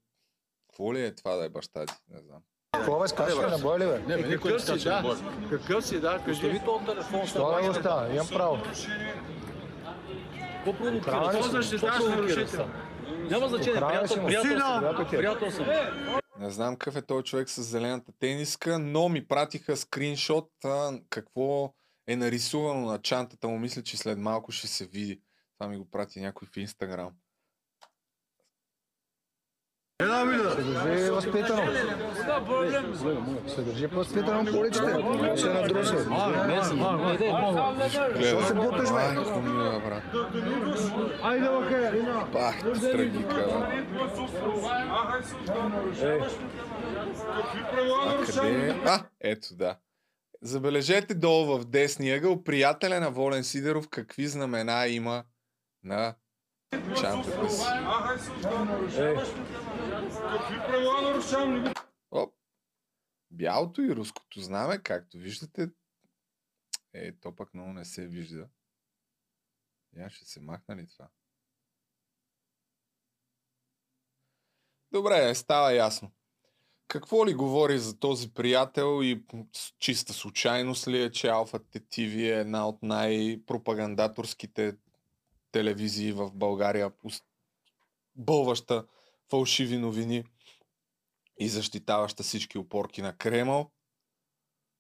Какво 0.69 0.95
ли 0.95 1.05
е 1.05 1.15
това 1.15 1.37
да 1.37 1.45
е 1.45 1.49
баща 1.49 1.87
ти? 1.87 1.95
Не 2.09 2.21
знам. 2.21 2.43
Какво 2.73 3.01
бе, 3.01 3.09
скачаш 3.09 3.37
на 3.37 3.59
бой 3.59 3.79
ли 3.79 3.85
бе? 3.85 3.99
Не, 3.99 4.23
бе, 4.23 4.29
никой 4.29 4.53
не 4.53 4.59
скача 4.59 4.91
на 4.91 5.03
бой. 5.03 5.17
Какъв 5.51 5.87
си, 5.87 6.01
да? 6.01 6.23
Кажи 6.25 6.61
този 6.65 6.85
телефон. 6.87 7.27
Що 7.27 7.61
да 7.63 7.69
го 7.69 7.75
става? 7.75 8.15
Имам 8.15 8.29
право. 8.29 8.59
Какво 10.65 10.91
ли 10.91 11.01
Какво 11.01 11.43
защитаваш 11.43 12.05
нарушителя? 12.05 12.69
Няма 13.31 13.49
значение, 13.49 13.81
приятел, 13.81 14.25
приятел 14.27 14.87
съм. 14.87 15.09
Приятел 15.11 15.51
съм. 15.51 15.67
Не 16.39 16.51
знам 16.51 16.77
какъв 16.77 16.97
е 16.97 17.03
този 17.03 17.25
човек 17.25 17.51
с 17.51 17.63
зелената 17.63 18.13
тениска, 18.19 18.79
но 18.79 19.09
ми 19.09 19.29
пратиха 19.29 19.77
скриншот 19.77 20.51
а, 20.65 20.93
какво 21.11 21.75
е 22.07 22.17
нарисувано 22.17 22.87
на 22.87 22.99
чантата 22.99 23.49
му. 23.49 23.59
Мисля, 23.59 23.83
че 23.83 23.97
след 23.97 24.19
малко 24.19 24.53
ще 24.53 24.67
се 24.67 24.87
види. 24.87 25.21
Това 25.59 25.69
ми 25.71 25.79
го 25.79 25.91
прати 25.91 26.21
някой 26.21 26.49
в 26.53 26.57
Инстаграм. 26.57 27.13
Се 30.01 30.07
държи 30.07 31.11
възпитано. 31.11 31.73
Се 33.49 33.63
държи 33.63 33.87
възпитано 33.87 34.53
по 34.53 34.59
улиците. 34.59 34.89
Ще 35.37 35.49
надруша. 35.49 35.99
Защо 38.17 38.43
се 38.43 38.55
буташ, 38.55 38.89
бе? 38.89 38.95
Майко 38.95 39.41
мила, 39.41 39.81
брат. 39.81 40.03
Айде, 41.23 41.49
бе, 41.71 42.05
Пах, 42.33 42.61
трагика, 42.81 43.35
бе. 43.35 43.85
А 48.07 48.27
къде 48.27 48.69
е? 48.69 48.81
А, 48.87 49.05
ето 49.21 49.55
да. 49.55 49.77
Забележете 50.43 51.15
долу 51.15 51.59
в 51.59 51.65
десния 51.65 52.17
ъгъл 52.17 52.45
приятеля 52.45 53.01
на 53.01 53.11
Волен 53.11 53.45
Сидеров 53.45 53.89
какви 53.89 54.27
знамена 54.27 54.87
има 54.87 55.25
на 55.83 56.17
чантата 57.01 57.51
си. 57.51 57.63
Оп. 62.11 62.35
Бялото 63.31 63.83
и 63.83 63.97
руското 63.97 64.41
знаме, 64.41 64.83
както 64.83 65.17
виждате, 65.17 65.71
е, 66.93 67.13
то 67.13 67.37
пък 67.37 67.55
много 67.55 67.73
не 67.73 67.85
се 67.85 68.07
вижда. 68.07 68.49
Я 69.97 70.11
ще 70.11 70.25
се 70.25 70.41
махна 70.41 70.77
ли 70.77 70.89
това? 70.89 71.09
Добре, 74.93 75.35
става 75.35 75.73
ясно. 75.73 76.13
Какво 76.91 77.27
ли 77.27 77.35
говори 77.35 77.79
за 77.79 77.99
този 77.99 78.31
приятел 78.35 79.03
и 79.03 79.23
чиста 79.79 80.13
случайност 80.13 80.89
ли 80.89 81.03
е, 81.03 81.11
че 81.11 81.29
Алфа 81.29 81.59
TV 81.59 82.37
е 82.37 82.41
една 82.41 82.69
от 82.69 82.83
най-пропагандаторските 82.83 84.77
телевизии 85.53 86.13
в 86.13 86.31
България, 86.35 86.93
бълваща 88.17 88.87
фалшиви 89.31 89.79
новини 89.79 90.25
и 91.39 91.49
защитаваща 91.49 92.23
всички 92.23 92.59
опорки 92.59 93.03
на 93.03 93.17
Кремъл. 93.17 93.71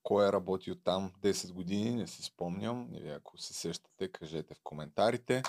Кой 0.03 0.28
е 0.28 0.32
работил 0.32 0.74
там 0.74 1.12
10 1.23 1.53
години, 1.53 1.95
не 1.95 2.07
си 2.07 2.23
спомням. 2.23 2.89
Или 2.95 3.09
ако 3.09 3.39
се 3.39 3.55
сещате, 3.55 4.12
кажете 4.12 4.55
в 4.55 4.61
коментарите. 4.62 5.43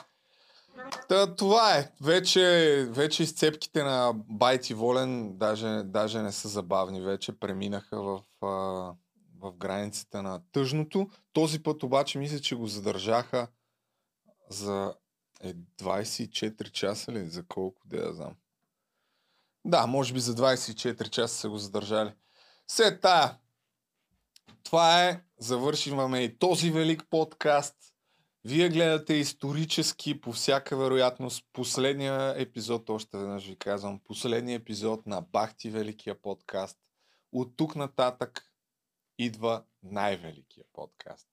Та, 1.10 1.36
това 1.36 1.78
е. 1.78 1.92
Вече, 2.02 2.42
вече 2.90 3.24
изцепките 3.24 3.84
на 3.84 4.14
Байти 4.16 4.74
Волен 4.74 5.38
даже, 5.38 5.84
даже 5.86 6.22
не 6.22 6.32
са 6.32 6.48
забавни. 6.48 7.02
Вече 7.02 7.40
преминаха 7.40 8.02
в, 8.02 8.22
в 9.40 9.54
границите 9.58 10.22
на 10.22 10.42
тъжното. 10.52 11.10
Този 11.34 11.64
път 11.64 11.84
обаче 11.84 12.20
мисля, 12.20 12.40
че 12.40 12.56
го 12.56 12.68
задържаха 12.68 13.48
за 14.50 14.96
е, 15.44 15.54
24 15.54 16.72
часа 16.72 17.12
ли? 17.12 17.30
За 17.30 17.44
колко, 17.44 17.82
да 17.86 17.98
я 17.98 18.14
знам. 18.14 18.36
Да, 19.66 19.88
може 19.88 20.14
би 20.14 20.20
за 20.20 20.36
24 20.36 21.10
часа 21.10 21.36
са 21.36 21.50
го 21.50 21.58
задържали. 21.58 22.14
След 22.68 23.02
тая. 23.02 23.38
Това 24.64 25.04
е. 25.04 25.22
Завършиваме 25.38 26.20
и 26.20 26.38
този 26.38 26.72
велик 26.72 27.04
подкаст. 27.10 27.76
Вие 28.46 28.70
гледате 28.70 29.14
исторически, 29.14 30.22
по 30.22 30.32
всяка 30.32 30.78
вероятност, 30.78 31.46
последния 31.54 32.34
епизод, 32.38 32.90
още 32.90 33.18
веднъж 33.18 33.48
ви 33.48 33.56
казвам, 33.56 34.00
последния 34.00 34.56
епизод 34.56 35.08
на 35.08 35.22
Бахти 35.22 35.70
Великия 35.70 36.22
подкаст. 36.22 36.78
От 37.32 37.58
тук 37.58 37.76
нататък 37.76 38.52
идва 39.18 39.64
най-великия 39.84 40.66
подкаст. 40.74 41.28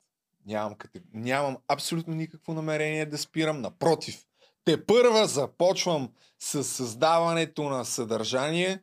Нямам, 0.47 0.75
катег... 0.75 1.03
Нямам 1.13 1.57
абсолютно 1.69 2.15
никакво 2.15 2.55
намерение 2.55 3.07
да 3.07 3.19
спирам. 3.19 3.61
Напротив, 3.61 4.27
те 4.65 4.87
първа 4.87 5.27
започвам 5.27 6.13
с 6.39 6.65
създаването 6.65 7.63
на 7.63 7.85
съдържание. 7.85 8.83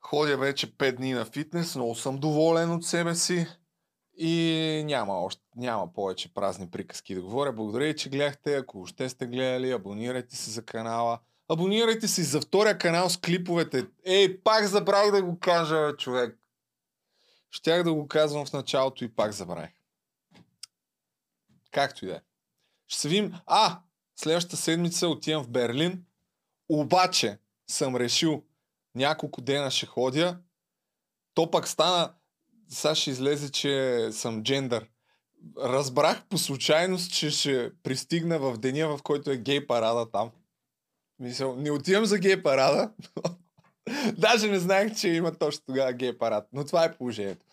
Ходя 0.00 0.36
вече 0.36 0.76
5 0.76 0.96
дни 0.96 1.12
на 1.12 1.24
фитнес, 1.24 1.76
много 1.76 1.94
съм 1.94 2.18
доволен 2.18 2.72
от 2.72 2.84
себе 2.84 3.14
си. 3.14 3.46
И 4.18 4.82
няма, 4.86 5.12
още, 5.12 5.45
няма 5.56 5.92
повече 5.92 6.34
празни 6.34 6.70
приказки 6.70 7.14
да 7.14 7.22
говоря. 7.22 7.52
Благодаря 7.52 7.84
ви, 7.84 7.96
че 7.96 8.10
гледахте. 8.10 8.56
Ако 8.56 8.80
още 8.80 9.08
сте 9.08 9.26
гледали, 9.26 9.72
абонирайте 9.72 10.36
се 10.36 10.50
за 10.50 10.64
канала. 10.64 11.18
Абонирайте 11.48 12.08
се 12.08 12.20
и 12.20 12.24
за 12.24 12.40
втория 12.40 12.78
канал 12.78 13.10
с 13.10 13.16
клиповете. 13.16 13.86
Ей, 14.04 14.40
пак 14.40 14.66
забравих 14.66 15.12
да 15.12 15.22
го 15.22 15.38
кажа, 15.38 15.96
човек. 15.96 16.38
Щях 17.50 17.82
да 17.82 17.94
го 17.94 18.08
казвам 18.08 18.46
в 18.46 18.52
началото 18.52 19.04
и 19.04 19.14
пак 19.14 19.32
забравих. 19.32 19.70
Както 21.72 22.04
и 22.04 22.08
да 22.08 22.14
е. 22.14 22.20
Ще 22.86 23.00
се 23.00 23.08
видим. 23.08 23.34
А, 23.46 23.80
следващата 24.16 24.56
седмица 24.56 25.08
отивам 25.08 25.44
в 25.44 25.48
Берлин. 25.48 26.04
Обаче 26.68 27.38
съм 27.70 27.96
решил 27.96 28.42
няколко 28.94 29.40
дена 29.40 29.70
ще 29.70 29.86
ходя. 29.86 30.38
То 31.34 31.50
пък 31.50 31.68
стана, 31.68 32.14
сега 32.68 32.94
ще 32.94 33.10
излезе, 33.10 33.52
че 33.52 34.08
съм 34.12 34.42
джендър. 34.42 34.88
Разбрах 35.58 36.26
по 36.28 36.38
случайност, 36.38 37.12
че 37.12 37.30
ще 37.30 37.70
пристигна 37.82 38.38
в 38.38 38.58
деня, 38.58 38.88
в 38.88 39.02
който 39.02 39.30
е 39.30 39.36
гей 39.36 39.66
парада 39.66 40.10
там. 40.10 40.30
Мисля, 41.18 41.56
не 41.56 41.70
отивам 41.70 42.04
за 42.04 42.18
гей 42.18 42.42
парада. 42.42 42.92
Даже 44.18 44.50
не 44.50 44.58
знаех, 44.58 44.96
че 44.96 45.08
има 45.08 45.34
точно 45.38 45.64
тогава 45.66 45.92
гей 45.92 46.18
парад. 46.18 46.48
Но 46.52 46.64
това 46.64 46.84
е 46.84 46.96
положението. 46.96 47.46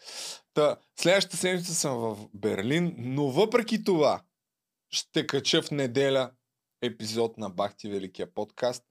Та, 0.53 0.77
следващата 0.99 1.37
седмица 1.37 1.75
съм 1.75 1.97
в 1.97 2.17
Берлин, 2.33 2.95
но 2.97 3.27
въпреки 3.27 3.83
това 3.83 4.21
ще 4.89 5.27
кача 5.27 5.61
в 5.61 5.71
неделя 5.71 6.31
епизод 6.81 7.37
на 7.37 7.49
Бахти 7.49 7.89
Великия 7.89 8.33
подкаст. 8.33 8.83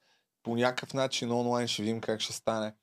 По 0.43 0.57
някакъв 0.57 0.95
начин 0.95 1.33
онлайн 1.33 1.69
ще 1.69 1.83
видим 1.83 2.01
как 2.01 2.21
ще 2.21 2.33
стане. 2.33 2.75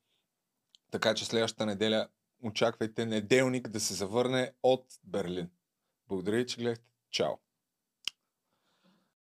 Така 0.92 1.14
че 1.14 1.26
следващата 1.26 1.66
неделя 1.66 2.08
очаквайте 2.44 3.06
неделник 3.06 3.68
да 3.68 3.80
се 3.80 3.94
завърне 3.94 4.52
от 4.64 4.86
Берлин. 5.04 5.50
Благодаря 6.10 6.46
че 6.46 6.58
гледахте. 6.58 6.86
Чао! 7.12 7.49